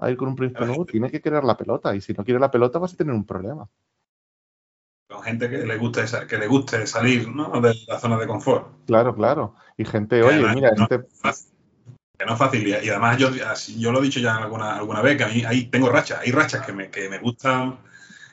ir 0.10 0.18
con 0.18 0.30
un 0.30 0.36
proyecto 0.36 0.66
nuevo 0.66 0.86
tiene 0.92 1.12
que 1.12 1.22
querer 1.22 1.44
la 1.44 1.58
pelota 1.58 1.96
y 1.96 2.02
si 2.02 2.14
no 2.14 2.24
quiere 2.24 2.40
la 2.40 2.50
pelota 2.50 2.80
vas 2.80 2.94
a 2.94 2.98
tener 2.98 3.14
un 3.14 3.26
problema 3.26 3.68
con 5.12 5.22
gente 5.24 5.50
que 5.50 5.58
le 5.58 5.78
guste 5.78 6.06
que 6.28 6.38
le 6.38 6.48
guste 6.48 6.88
salir 6.88 7.28
de 7.28 7.76
la 7.88 8.00
zona 8.00 8.18
de 8.18 8.28
confort. 8.28 8.68
Claro, 8.88 9.14
claro. 9.14 9.56
Y 9.78 9.86
gente, 9.86 10.24
oye, 10.24 10.42
mira, 10.56 10.72
no, 10.72 10.84
este... 10.84 11.00
que 12.18 12.26
no 12.26 12.34
es 12.34 12.40
fácil. 12.40 12.68
Y, 12.68 12.90
además 12.90 13.18
yo, 13.18 13.30
yo 13.78 13.92
lo 13.92 14.00
he 14.00 14.04
dicho 14.04 14.20
ya 14.20 14.38
alguna, 14.38 14.78
alguna 14.78 15.02
vez, 15.02 15.18
que 15.18 15.24
a 15.24 15.28
mí 15.28 15.44
ahí 15.46 15.66
tengo 15.66 15.90
rachas, 15.90 16.22
hay 16.22 16.32
rachas 16.32 16.66
que 16.66 16.72
me, 16.72 16.90
que 16.90 17.10
me 17.10 17.20
gustan 17.20 17.80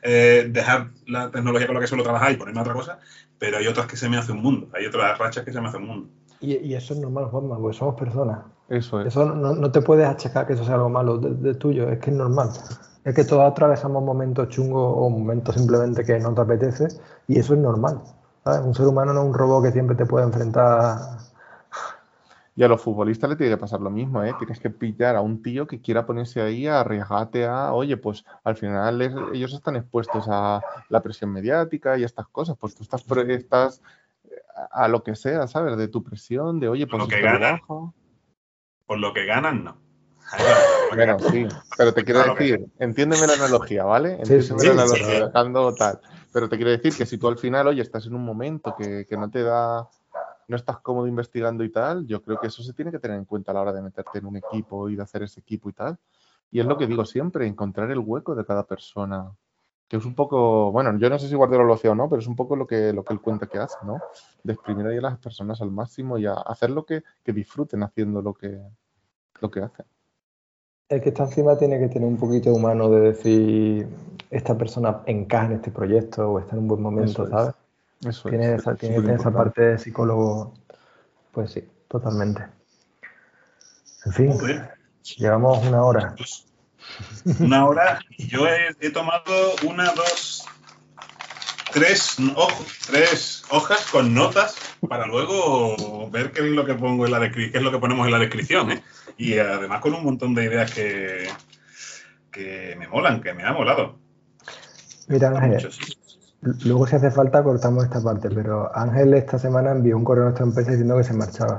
eh, 0.02 0.48
dejar 0.50 0.90
la 1.06 1.30
tecnología 1.30 1.66
con 1.66 1.74
la 1.74 1.80
que 1.80 1.88
suelo 1.88 2.04
trabajar 2.04 2.32
y 2.32 2.36
ponerme 2.36 2.60
a 2.60 2.62
otra 2.62 2.74
cosa, 2.74 3.00
pero 3.38 3.58
hay 3.58 3.66
otras 3.66 3.86
que 3.86 3.96
se 3.96 4.08
me 4.08 4.16
hace 4.16 4.32
un 4.32 4.42
mundo, 4.42 4.68
hay 4.72 4.86
otras 4.86 5.18
rachas 5.18 5.44
que 5.44 5.52
se 5.52 5.60
me 5.60 5.68
hace 5.68 5.78
un 5.78 5.86
mundo. 5.86 6.10
Y, 6.40 6.74
eso 6.74 6.94
es 6.94 7.00
normal, 7.00 7.26
Juanma, 7.26 7.58
porque 7.58 7.76
somos 7.76 7.96
personas. 7.96 8.44
Eso 8.68 9.00
es. 9.00 9.08
Eso 9.08 9.24
no, 9.24 9.70
te 9.70 9.80
puedes 9.80 10.06
achacar 10.06 10.46
que 10.46 10.52
eso 10.52 10.64
sea 10.64 10.74
algo 10.74 10.88
malo 10.88 11.18
de 11.18 11.54
tuyo, 11.54 11.88
es 11.88 11.98
que 11.98 12.10
es 12.10 12.16
normal 12.16 12.50
es 13.08 13.14
que 13.14 13.24
todos 13.24 13.50
atravesamos 13.50 14.02
momentos 14.02 14.48
chungos 14.50 14.94
o 14.96 15.08
momentos 15.08 15.54
simplemente 15.54 16.04
que 16.04 16.18
no 16.18 16.34
te 16.34 16.42
apetece 16.42 16.88
y 17.26 17.38
eso 17.38 17.54
es 17.54 17.60
normal. 17.60 18.02
Un 18.44 18.74
ser 18.74 18.86
humano 18.86 19.14
no 19.14 19.20
es 19.22 19.26
un 19.28 19.34
robot 19.34 19.64
que 19.64 19.72
siempre 19.72 19.96
te 19.96 20.04
puede 20.04 20.26
enfrentar. 20.26 20.98
Y 22.54 22.62
a 22.62 22.68
los 22.68 22.82
futbolistas 22.82 23.30
le 23.30 23.36
tiene 23.36 23.52
que 23.52 23.58
pasar 23.58 23.80
lo 23.80 23.88
mismo, 23.88 24.22
¿eh? 24.22 24.34
Tienes 24.38 24.60
que 24.60 24.68
pillar 24.68 25.16
a 25.16 25.22
un 25.22 25.42
tío 25.42 25.66
que 25.66 25.80
quiera 25.80 26.04
ponerse 26.04 26.42
ahí 26.42 26.66
a 26.66 26.80
arriesgarte 26.80 27.46
a, 27.46 27.72
oye, 27.72 27.96
pues 27.96 28.26
al 28.44 28.56
final 28.56 29.00
ellos 29.32 29.54
están 29.54 29.76
expuestos 29.76 30.26
a 30.28 30.60
la 30.90 31.00
presión 31.00 31.30
mediática 31.30 31.96
y 31.96 32.04
estas 32.04 32.26
cosas, 32.28 32.56
pues 32.58 32.74
tú 32.74 32.82
estás, 32.82 33.04
estás 33.28 33.80
a 34.70 34.88
lo 34.88 35.02
que 35.02 35.14
sea, 35.14 35.46
¿sabes? 35.46 35.78
De 35.78 35.88
tu 35.88 36.02
presión, 36.02 36.60
de, 36.60 36.68
oye, 36.68 36.86
pues... 36.86 37.02
Lo 37.02 37.08
que 37.08 37.22
ganan, 37.22 37.60
por 38.88 38.98
lo 38.98 39.12
que 39.12 39.26
ganan, 39.26 39.62
no. 39.62 39.76
Bueno, 40.94 41.18
sí, 41.18 41.46
pero 41.76 41.92
te 41.92 42.02
quiero 42.02 42.24
decir, 42.34 42.66
entiéndeme 42.78 43.26
la 43.26 43.34
analogía, 43.34 43.84
¿vale? 43.84 44.14
Entiéndeme 44.14 44.64
la 44.64 44.82
analogía, 44.82 45.26
dejando 45.26 45.74
tal. 45.74 46.00
Pero 46.32 46.48
te 46.48 46.56
quiero 46.56 46.70
decir 46.70 46.96
que 46.96 47.04
si 47.04 47.18
tú 47.18 47.28
al 47.28 47.36
final, 47.36 47.66
oye, 47.66 47.82
estás 47.82 48.06
en 48.06 48.14
un 48.14 48.24
momento 48.24 48.74
que, 48.76 49.06
no 49.10 49.30
te 49.30 49.42
da, 49.42 49.86
no 50.48 50.56
estás 50.56 50.78
cómodo 50.78 51.06
investigando 51.06 51.62
y 51.62 51.70
tal, 51.70 52.06
yo 52.06 52.22
creo 52.22 52.40
que 52.40 52.46
eso 52.46 52.62
se 52.62 52.72
tiene 52.72 52.90
que 52.90 52.98
tener 52.98 53.18
en 53.18 53.26
cuenta 53.26 53.52
a 53.52 53.54
la 53.54 53.60
hora 53.60 53.72
de 53.74 53.82
meterte 53.82 54.18
en 54.18 54.26
un 54.26 54.38
equipo 54.38 54.88
y 54.88 54.96
de 54.96 55.02
hacer 55.02 55.22
ese 55.22 55.40
equipo 55.40 55.68
y 55.68 55.74
tal. 55.74 55.98
Y 56.50 56.60
es 56.60 56.66
lo 56.66 56.78
que 56.78 56.86
digo 56.86 57.04
siempre, 57.04 57.46
encontrar 57.46 57.90
el 57.90 57.98
hueco 57.98 58.34
de 58.34 58.46
cada 58.46 58.66
persona. 58.66 59.30
Que 59.88 59.96
es 59.96 60.04
un 60.04 60.14
poco, 60.14 60.70
bueno, 60.70 60.96
yo 60.98 61.08
no 61.08 61.18
sé 61.18 61.28
si 61.28 61.34
Guardiola 61.34 61.64
lo 61.64 61.74
hacía 61.74 61.92
o 61.92 61.94
no, 61.94 62.08
pero 62.08 62.20
es 62.20 62.28
un 62.28 62.36
poco 62.36 62.56
lo 62.56 62.66
que, 62.66 62.92
lo 62.92 63.04
que 63.04 63.14
él 63.14 63.20
cuenta 63.20 63.46
que 63.46 63.58
hace, 63.58 63.78
¿no? 63.84 63.98
De 64.42 64.52
exprimir 64.52 64.86
ahí 64.86 64.98
a 64.98 65.02
las 65.02 65.18
personas 65.18 65.60
al 65.62 65.70
máximo 65.70 66.18
y 66.18 66.26
a 66.26 66.34
hacer 66.34 66.70
lo 66.70 66.84
que, 66.84 67.02
que 67.24 67.32
disfruten 67.32 67.82
haciendo 67.82 68.20
lo 68.20 68.34
que, 68.34 68.60
lo 69.40 69.50
que 69.50 69.60
hacen 69.60 69.86
el 70.88 71.02
que 71.02 71.10
está 71.10 71.24
encima 71.24 71.56
tiene 71.56 71.78
que 71.78 71.88
tener 71.88 72.08
un 72.08 72.16
poquito 72.16 72.52
humano 72.52 72.88
de 72.88 73.00
decir, 73.00 73.88
esta 74.30 74.56
persona 74.56 75.02
encaja 75.06 75.46
en 75.46 75.52
este 75.52 75.70
proyecto 75.70 76.30
o 76.30 76.38
está 76.38 76.54
en 76.54 76.62
un 76.62 76.68
buen 76.68 76.82
momento, 76.82 77.28
¿sabes? 77.28 77.54
Eso 78.06 78.28
tiene 78.28 78.54
esa, 78.54 78.74
tiene 78.74 79.14
esa 79.14 79.30
parte 79.30 79.62
de 79.62 79.78
psicólogo, 79.78 80.54
pues 81.32 81.50
sí, 81.50 81.68
totalmente. 81.88 82.46
En 84.06 84.12
fin, 84.12 84.32
llevamos 85.18 85.66
una 85.66 85.84
hora. 85.84 86.14
Una 87.40 87.66
hora 87.66 88.00
y 88.16 88.26
yo 88.26 88.46
he, 88.46 88.90
tomado 88.90 89.54
una, 89.64 89.92
dos, 89.92 90.44
tres, 91.72 92.16
tres 92.86 93.44
hojas 93.50 93.86
con 93.90 94.14
notas 94.14 94.56
para 94.88 95.06
luego 95.06 96.08
ver 96.10 96.32
qué 96.32 96.40
es 96.40 96.46
lo 96.52 96.64
que 96.64 96.74
pongo 96.74 97.06
en 97.06 97.12
la 97.12 97.30
qué 97.30 97.50
es 97.52 97.62
lo 97.62 97.70
que 97.70 97.78
ponemos 97.78 98.06
en 98.06 98.12
la 98.12 98.18
descripción, 98.18 98.70
¿eh? 98.70 98.82
Y 99.16 99.38
además 99.38 99.80
con 99.80 99.94
un 99.94 100.04
montón 100.04 100.34
de 100.34 100.44
ideas 100.44 100.72
que, 100.72 101.28
que 102.30 102.76
me 102.78 102.88
molan, 102.88 103.20
que 103.20 103.34
me 103.34 103.44
ha 103.44 103.52
molado. 103.52 103.98
Mira, 105.08 105.28
Ángel, 105.30 105.68
luego 106.64 106.86
si 106.86 106.96
hace 106.96 107.10
falta 107.10 107.42
cortamos 107.42 107.84
esta 107.84 108.02
parte, 108.02 108.28
pero 108.30 108.70
Ángel 108.76 109.14
esta 109.14 109.38
semana 109.38 109.72
envió 109.72 109.96
un 109.96 110.04
correo 110.04 110.24
a 110.24 110.26
nuestra 110.26 110.46
empresa 110.46 110.70
diciendo 110.70 110.96
que 110.96 111.04
se 111.04 111.14
marchaba. 111.14 111.58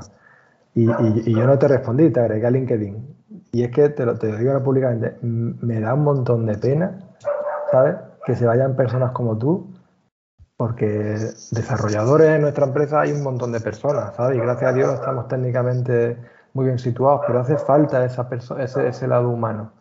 Y, 0.76 0.86
yo 0.86 1.46
no 1.46 1.58
te 1.58 1.68
respondí, 1.68 2.10
te 2.12 2.20
agregué 2.20 2.48
a 2.48 2.52
LinkedIn. 2.52 3.09
Y 3.52 3.64
es 3.64 3.72
que 3.72 3.90
te 3.90 4.06
lo, 4.06 4.18
te 4.18 4.36
digo 4.38 4.52
ahora 4.52 4.64
públicamente, 4.64 5.18
me 5.22 5.80
da 5.80 5.94
un 5.94 6.04
montón 6.04 6.46
de 6.46 6.58
pena, 6.58 7.00
¿sabes? 7.72 7.96
Que 8.26 8.36
se 8.36 8.46
vayan 8.46 8.76
personas 8.76 9.12
como 9.12 9.38
tú, 9.38 9.68
porque 10.58 11.18
desarrolladores 11.52 12.36
en 12.36 12.42
nuestra 12.42 12.66
empresa 12.66 13.02
hay 13.02 13.12
un 13.12 13.24
montón 13.24 13.52
de 13.52 13.62
personas, 13.62 14.16
¿sabes? 14.16 14.38
Y 14.38 14.42
gracias 14.42 14.72
a 14.72 14.74
Dios 14.74 14.94
estamos 14.94 15.28
técnicamente 15.28 16.18
muy 16.54 16.66
bien 16.66 16.80
situados, 16.80 17.22
pero 17.26 17.40
hace 17.40 17.58
falta 17.58 18.04
esa 18.06 18.28
ese, 18.60 18.88
ese 18.88 19.08
lado 19.08 19.30
humano, 19.30 19.72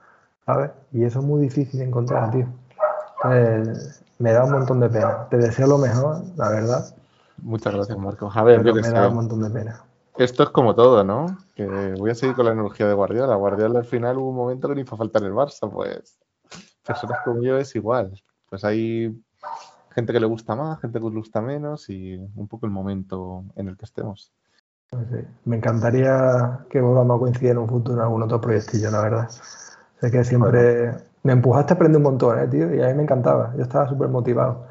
¿sabes? 0.47 0.71
Y 0.93 1.05
eso 1.05 1.21
es 1.21 1.25
muy 1.25 1.41
difícil 1.41 1.81
de 1.81 1.87
encontrar, 1.87 2.31
tío. 2.31 2.47
me 4.19 4.33
da 4.33 4.45
un 4.45 4.53
montón 4.53 4.81
de 4.81 4.89
pena. 4.89 5.27
Te 5.29 5.37
deseo 5.37 5.67
lo 5.67 5.79
mejor, 5.79 6.23
la 6.37 6.49
verdad. 6.49 6.87
Muchas 7.43 7.75
gracias, 7.75 7.99
Marco. 7.99 8.31
A 8.33 8.43
ver, 8.43 8.63
me 8.63 8.81
da 8.81 9.09
un 9.09 9.15
montón 9.15 9.43
de 9.43 9.51
pena. 9.51 9.83
Esto 10.19 10.43
es 10.43 10.49
como 10.51 10.75
todo, 10.75 11.05
¿no? 11.05 11.39
Que 11.55 11.95
voy 11.97 12.11
a 12.11 12.15
seguir 12.15 12.35
con 12.35 12.45
la 12.45 12.51
analogía 12.51 12.89
de 12.89 12.95
Guardiola. 12.95 13.37
Guardiola 13.37 13.79
al 13.79 13.85
final 13.85 14.19
hubo 14.19 14.31
un 14.31 14.37
momento 14.37 14.69
que 14.69 14.75
ni 14.75 14.85
fue 14.85 14.99
faltar 14.99 15.23
el 15.23 15.33
Barça, 15.33 15.71
pues 15.71 16.19
personas 16.85 17.21
como 17.25 17.41
yo 17.43 17.57
es 17.57 17.75
igual. 17.77 18.21
Pues 18.51 18.65
hay 18.65 19.17
gente 19.91 20.13
que 20.13 20.19
le 20.19 20.27
gusta 20.27 20.57
más, 20.57 20.81
gente 20.81 20.99
que 20.99 21.05
le 21.05 21.17
gusta 21.17 21.41
menos 21.41 21.89
y 21.89 22.17
un 22.17 22.49
poco 22.49 22.67
el 22.67 22.73
momento 22.73 23.45
en 23.55 23.69
el 23.69 23.77
que 23.77 23.85
estemos. 23.85 24.33
Me 25.45 25.57
encantaría 25.57 26.61
que 26.69 26.81
volvamos 26.81 27.17
a 27.17 27.21
coincidir 27.21 27.51
en 27.53 27.59
un 27.59 27.69
futuro 27.69 27.99
en 27.99 28.03
algún 28.03 28.23
otro 28.23 28.41
proyectillo, 28.41 28.91
la 28.91 29.03
verdad. 29.03 29.31
Sé 30.01 30.11
que 30.11 30.25
siempre 30.25 30.95
me 31.23 31.33
empujaste 31.33 31.75
a 31.75 31.77
aprender 31.77 31.99
un 31.99 32.05
montón, 32.05 32.39
¿eh, 32.39 32.49
tío, 32.49 32.75
y 32.75 32.83
a 32.83 32.89
mí 32.89 32.95
me 32.95 33.03
encantaba. 33.03 33.53
Yo 33.57 33.63
estaba 33.63 33.89
súper 33.89 34.09
motivado. 34.09 34.67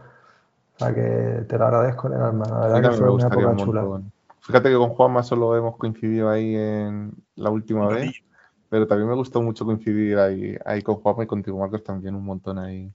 O 0.76 0.80
sea 0.80 0.94
que 0.94 1.46
te 1.48 1.58
lo 1.58 1.66
agradezco 1.66 2.08
en 2.08 2.14
el 2.14 2.22
alma. 2.22 2.46
La 2.50 2.60
verdad 2.68 2.92
que 2.92 2.98
fue 2.98 3.10
una 3.12 3.28
época 3.28 3.56
chula. 3.56 4.02
Fíjate 4.48 4.70
que 4.70 4.78
con 4.78 4.92
Juanma 4.92 5.24
solo 5.24 5.58
hemos 5.58 5.76
coincidido 5.76 6.30
ahí 6.30 6.56
en 6.56 7.12
la 7.36 7.50
última 7.50 7.86
vez, 7.90 8.24
pero 8.70 8.88
también 8.88 9.10
me 9.10 9.16
gustó 9.16 9.42
mucho 9.42 9.66
coincidir 9.66 10.18
ahí, 10.18 10.58
ahí 10.64 10.82
con 10.82 10.96
Juanma 10.96 11.26
y 11.26 11.28
contigo, 11.28 11.60
Marcos, 11.60 11.84
también 11.84 12.16
un 12.16 12.24
montón 12.24 12.58
ahí. 12.58 12.90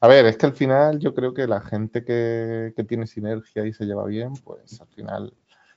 A 0.00 0.08
ver, 0.08 0.26
es 0.26 0.36
que 0.36 0.44
al 0.44 0.52
final 0.52 0.98
yo 0.98 1.14
creo 1.14 1.32
que 1.32 1.46
la 1.46 1.62
gente 1.62 2.04
que, 2.04 2.74
que 2.76 2.84
tiene 2.84 3.06
sinergia 3.06 3.64
y 3.64 3.72
se 3.72 3.86
lleva 3.86 4.04
bien, 4.04 4.34
pues 4.44 4.78
al 4.78 4.88
final 4.88 5.32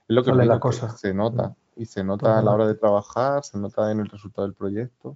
es 0.10 0.16
lo 0.16 0.26
que, 0.26 0.34
la 0.34 0.60
cosa. 0.60 0.90
se 0.90 1.14
nota. 1.14 1.56
Y 1.78 1.86
se 1.86 2.04
nota 2.04 2.38
a 2.38 2.42
la 2.42 2.52
hora 2.52 2.68
de 2.68 2.76
trabajar, 2.76 3.46
se 3.46 3.58
nota 3.58 3.90
en 3.92 4.02
el 4.02 4.10
resultado 4.10 4.46
del 4.46 4.56
proyecto. 4.56 5.16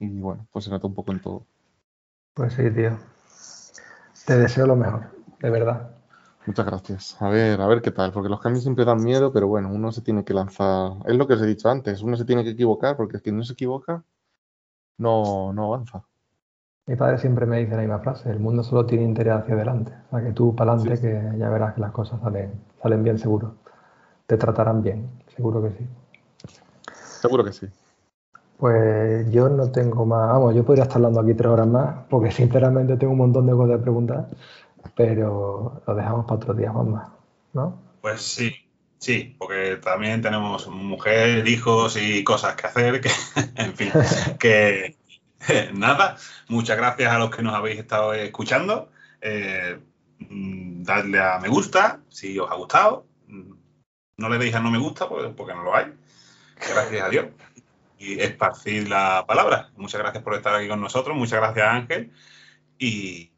Y 0.00 0.18
bueno, 0.18 0.48
pues 0.50 0.64
se 0.64 0.70
nota 0.72 0.88
un 0.88 0.94
poco 0.94 1.12
en 1.12 1.20
todo. 1.20 1.46
Pues 2.34 2.54
sí, 2.54 2.68
tío. 2.72 2.98
Te 4.26 4.36
deseo 4.36 4.66
lo 4.66 4.74
mejor, 4.74 5.12
de 5.38 5.50
verdad. 5.50 5.99
Muchas 6.46 6.66
gracias. 6.66 7.20
A 7.20 7.28
ver, 7.28 7.60
a 7.60 7.66
ver 7.66 7.82
qué 7.82 7.90
tal, 7.90 8.12
porque 8.12 8.28
los 8.28 8.40
cambios 8.40 8.62
siempre 8.62 8.84
dan 8.84 9.02
miedo, 9.04 9.32
pero 9.32 9.46
bueno, 9.46 9.68
uno 9.70 9.92
se 9.92 10.00
tiene 10.00 10.24
que 10.24 10.34
lanzar. 10.34 10.92
Es 11.06 11.16
lo 11.16 11.26
que 11.26 11.34
os 11.34 11.42
he 11.42 11.46
dicho 11.46 11.68
antes, 11.68 12.02
uno 12.02 12.16
se 12.16 12.24
tiene 12.24 12.42
que 12.44 12.50
equivocar, 12.50 12.96
porque 12.96 13.20
quien 13.20 13.36
no 13.36 13.44
se 13.44 13.52
equivoca 13.52 14.02
no, 14.98 15.52
no 15.52 15.66
avanza. 15.66 16.02
Mi 16.86 16.96
padre 16.96 17.18
siempre 17.18 17.46
me 17.46 17.58
dice 17.58 17.76
la 17.76 17.82
misma 17.82 18.00
frase, 18.00 18.30
el 18.30 18.40
mundo 18.40 18.64
solo 18.64 18.84
tiene 18.84 19.04
interés 19.04 19.34
hacia 19.34 19.54
adelante. 19.54 19.92
O 20.10 20.16
sea, 20.16 20.26
que 20.26 20.32
tú 20.32 20.56
para 20.56 20.72
adelante, 20.72 21.00
que 21.00 21.38
ya 21.38 21.48
verás 21.48 21.74
que 21.74 21.80
las 21.82 21.92
cosas 21.92 22.20
salen, 22.20 22.52
salen 22.82 23.04
bien 23.04 23.18
seguro. 23.18 23.54
Te 24.26 24.36
tratarán 24.36 24.82
bien, 24.82 25.08
seguro 25.36 25.62
que 25.62 25.70
sí. 25.70 25.86
Seguro 26.94 27.44
que 27.44 27.52
sí. 27.52 27.68
Pues 28.56 29.30
yo 29.30 29.48
no 29.48 29.70
tengo 29.70 30.04
más, 30.04 30.28
vamos, 30.32 30.54
yo 30.54 30.64
podría 30.64 30.82
estar 30.82 30.96
hablando 30.96 31.20
aquí 31.20 31.34
tres 31.34 31.50
horas 31.50 31.66
más, 31.66 31.96
porque 32.10 32.30
sinceramente 32.30 32.96
tengo 32.96 33.12
un 33.12 33.18
montón 33.18 33.46
de 33.46 33.52
cosas 33.52 33.70
de 33.70 33.78
preguntar. 33.78 34.28
Pero 34.94 35.82
lo 35.86 35.94
dejamos 35.94 36.24
para 36.24 36.36
otro 36.36 36.54
día, 36.54 36.70
Juanma, 36.70 37.14
¿no? 37.52 37.78
Pues 38.00 38.22
sí, 38.22 38.52
sí, 38.98 39.36
porque 39.38 39.76
también 39.76 40.22
tenemos 40.22 40.68
mujer, 40.68 41.46
hijos 41.46 41.96
y 41.96 42.24
cosas 42.24 42.54
que 42.56 42.66
hacer, 42.66 43.00
que, 43.00 43.10
en 43.56 43.74
fin, 43.74 43.92
que 44.38 44.96
nada, 45.74 46.16
muchas 46.48 46.76
gracias 46.76 47.12
a 47.12 47.18
los 47.18 47.34
que 47.34 47.42
nos 47.42 47.54
habéis 47.54 47.80
estado 47.80 48.12
escuchando. 48.14 48.90
Eh, 49.20 49.78
mm, 50.18 50.82
dadle 50.82 51.20
a 51.20 51.38
me 51.38 51.48
gusta 51.48 52.00
si 52.08 52.38
os 52.38 52.50
ha 52.50 52.54
gustado. 52.54 53.06
No 54.16 54.28
le 54.28 54.38
deis 54.38 54.54
a 54.54 54.60
no 54.60 54.70
me 54.70 54.78
gusta 54.78 55.08
porque, 55.08 55.28
porque 55.30 55.54
no 55.54 55.62
lo 55.62 55.74
hay. 55.74 55.92
Gracias 56.56 57.02
a 57.02 57.08
Dios. 57.08 57.26
Y 57.98 58.20
esparcir 58.20 58.88
la 58.88 59.24
palabra. 59.26 59.70
Muchas 59.76 60.00
gracias 60.00 60.22
por 60.22 60.34
estar 60.34 60.54
aquí 60.54 60.68
con 60.68 60.80
nosotros. 60.80 61.16
Muchas 61.16 61.40
gracias, 61.40 61.66
Ángel. 61.66 62.12
Y 62.78 63.32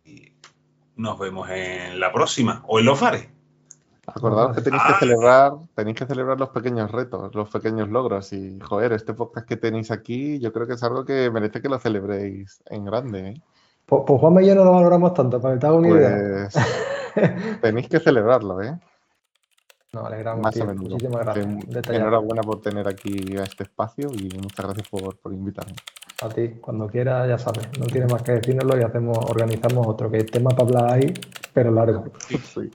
nos 1.02 1.18
vemos 1.18 1.48
en 1.50 1.98
la 2.00 2.12
próxima 2.12 2.62
o 2.66 2.78
en 2.78 2.86
los 2.86 3.00
bares. 3.00 3.28
Acordaos 4.06 4.54
que 4.56 4.62
tenéis 4.62 4.82
que 4.82 4.92
Ah. 4.94 4.98
celebrar, 4.98 5.52
tenéis 5.74 5.96
que 5.96 6.06
celebrar 6.06 6.38
los 6.38 6.48
pequeños 6.48 6.90
retos, 6.90 7.34
los 7.34 7.48
pequeños 7.50 7.88
logros. 7.88 8.32
Y 8.32 8.58
joder, 8.60 8.92
este 8.92 9.14
podcast 9.14 9.46
que 9.46 9.56
tenéis 9.56 9.90
aquí, 9.90 10.38
yo 10.40 10.52
creo 10.52 10.66
que 10.66 10.74
es 10.74 10.82
algo 10.82 11.04
que 11.04 11.30
merece 11.30 11.60
que 11.62 11.68
lo 11.68 11.78
celebréis 11.78 12.62
en 12.66 12.84
grande. 12.84 13.28
¿eh? 13.30 13.42
Pues, 13.86 14.02
pues 14.06 14.20
Juanma 14.20 14.42
y 14.42 14.46
yo 14.48 14.54
no 14.54 14.64
lo 14.64 14.72
valoramos 14.72 15.14
tanto, 15.14 15.40
para 15.40 15.54
que 15.54 15.60
te 15.60 15.66
haga 15.66 15.76
una 15.76 15.88
idea. 15.88 16.48
Pues 16.52 16.54
tenéis 17.60 17.88
que 17.88 18.00
celebrarlo, 18.00 18.60
¿eh? 18.62 18.76
Nos 19.92 20.06
alegramos, 20.06 20.42
Más 20.42 20.54
tío. 20.54 20.64
a 20.64 20.66
menudo. 20.66 20.88
Muchísimas 20.90 21.20
gracias. 21.24 21.46
Enhorabuena 21.90 22.42
por 22.42 22.60
tener 22.60 22.88
aquí 22.88 23.36
a 23.36 23.42
este 23.44 23.64
espacio 23.64 24.08
y 24.12 24.30
muchas 24.42 24.64
gracias 24.66 24.88
por, 24.88 25.16
por 25.18 25.32
invitarme. 25.32 25.74
A 26.22 26.28
ti, 26.28 26.50
cuando 26.60 26.86
quieras, 26.86 27.28
ya 27.28 27.36
sabes. 27.36 27.68
No 27.78 27.86
tienes 27.86 28.10
más 28.12 28.22
que 28.22 28.32
decírnoslo 28.32 28.78
y 28.78 28.84
hacemos, 28.84 29.18
organizamos 29.18 29.86
otro, 29.88 30.08
que 30.08 30.18
hay 30.18 30.24
tema 30.24 30.50
para 30.50 30.62
hablar 30.62 30.92
ahí, 30.92 31.12
pero 31.52 31.72
largo. 31.72 32.04
Sí. 32.28 32.70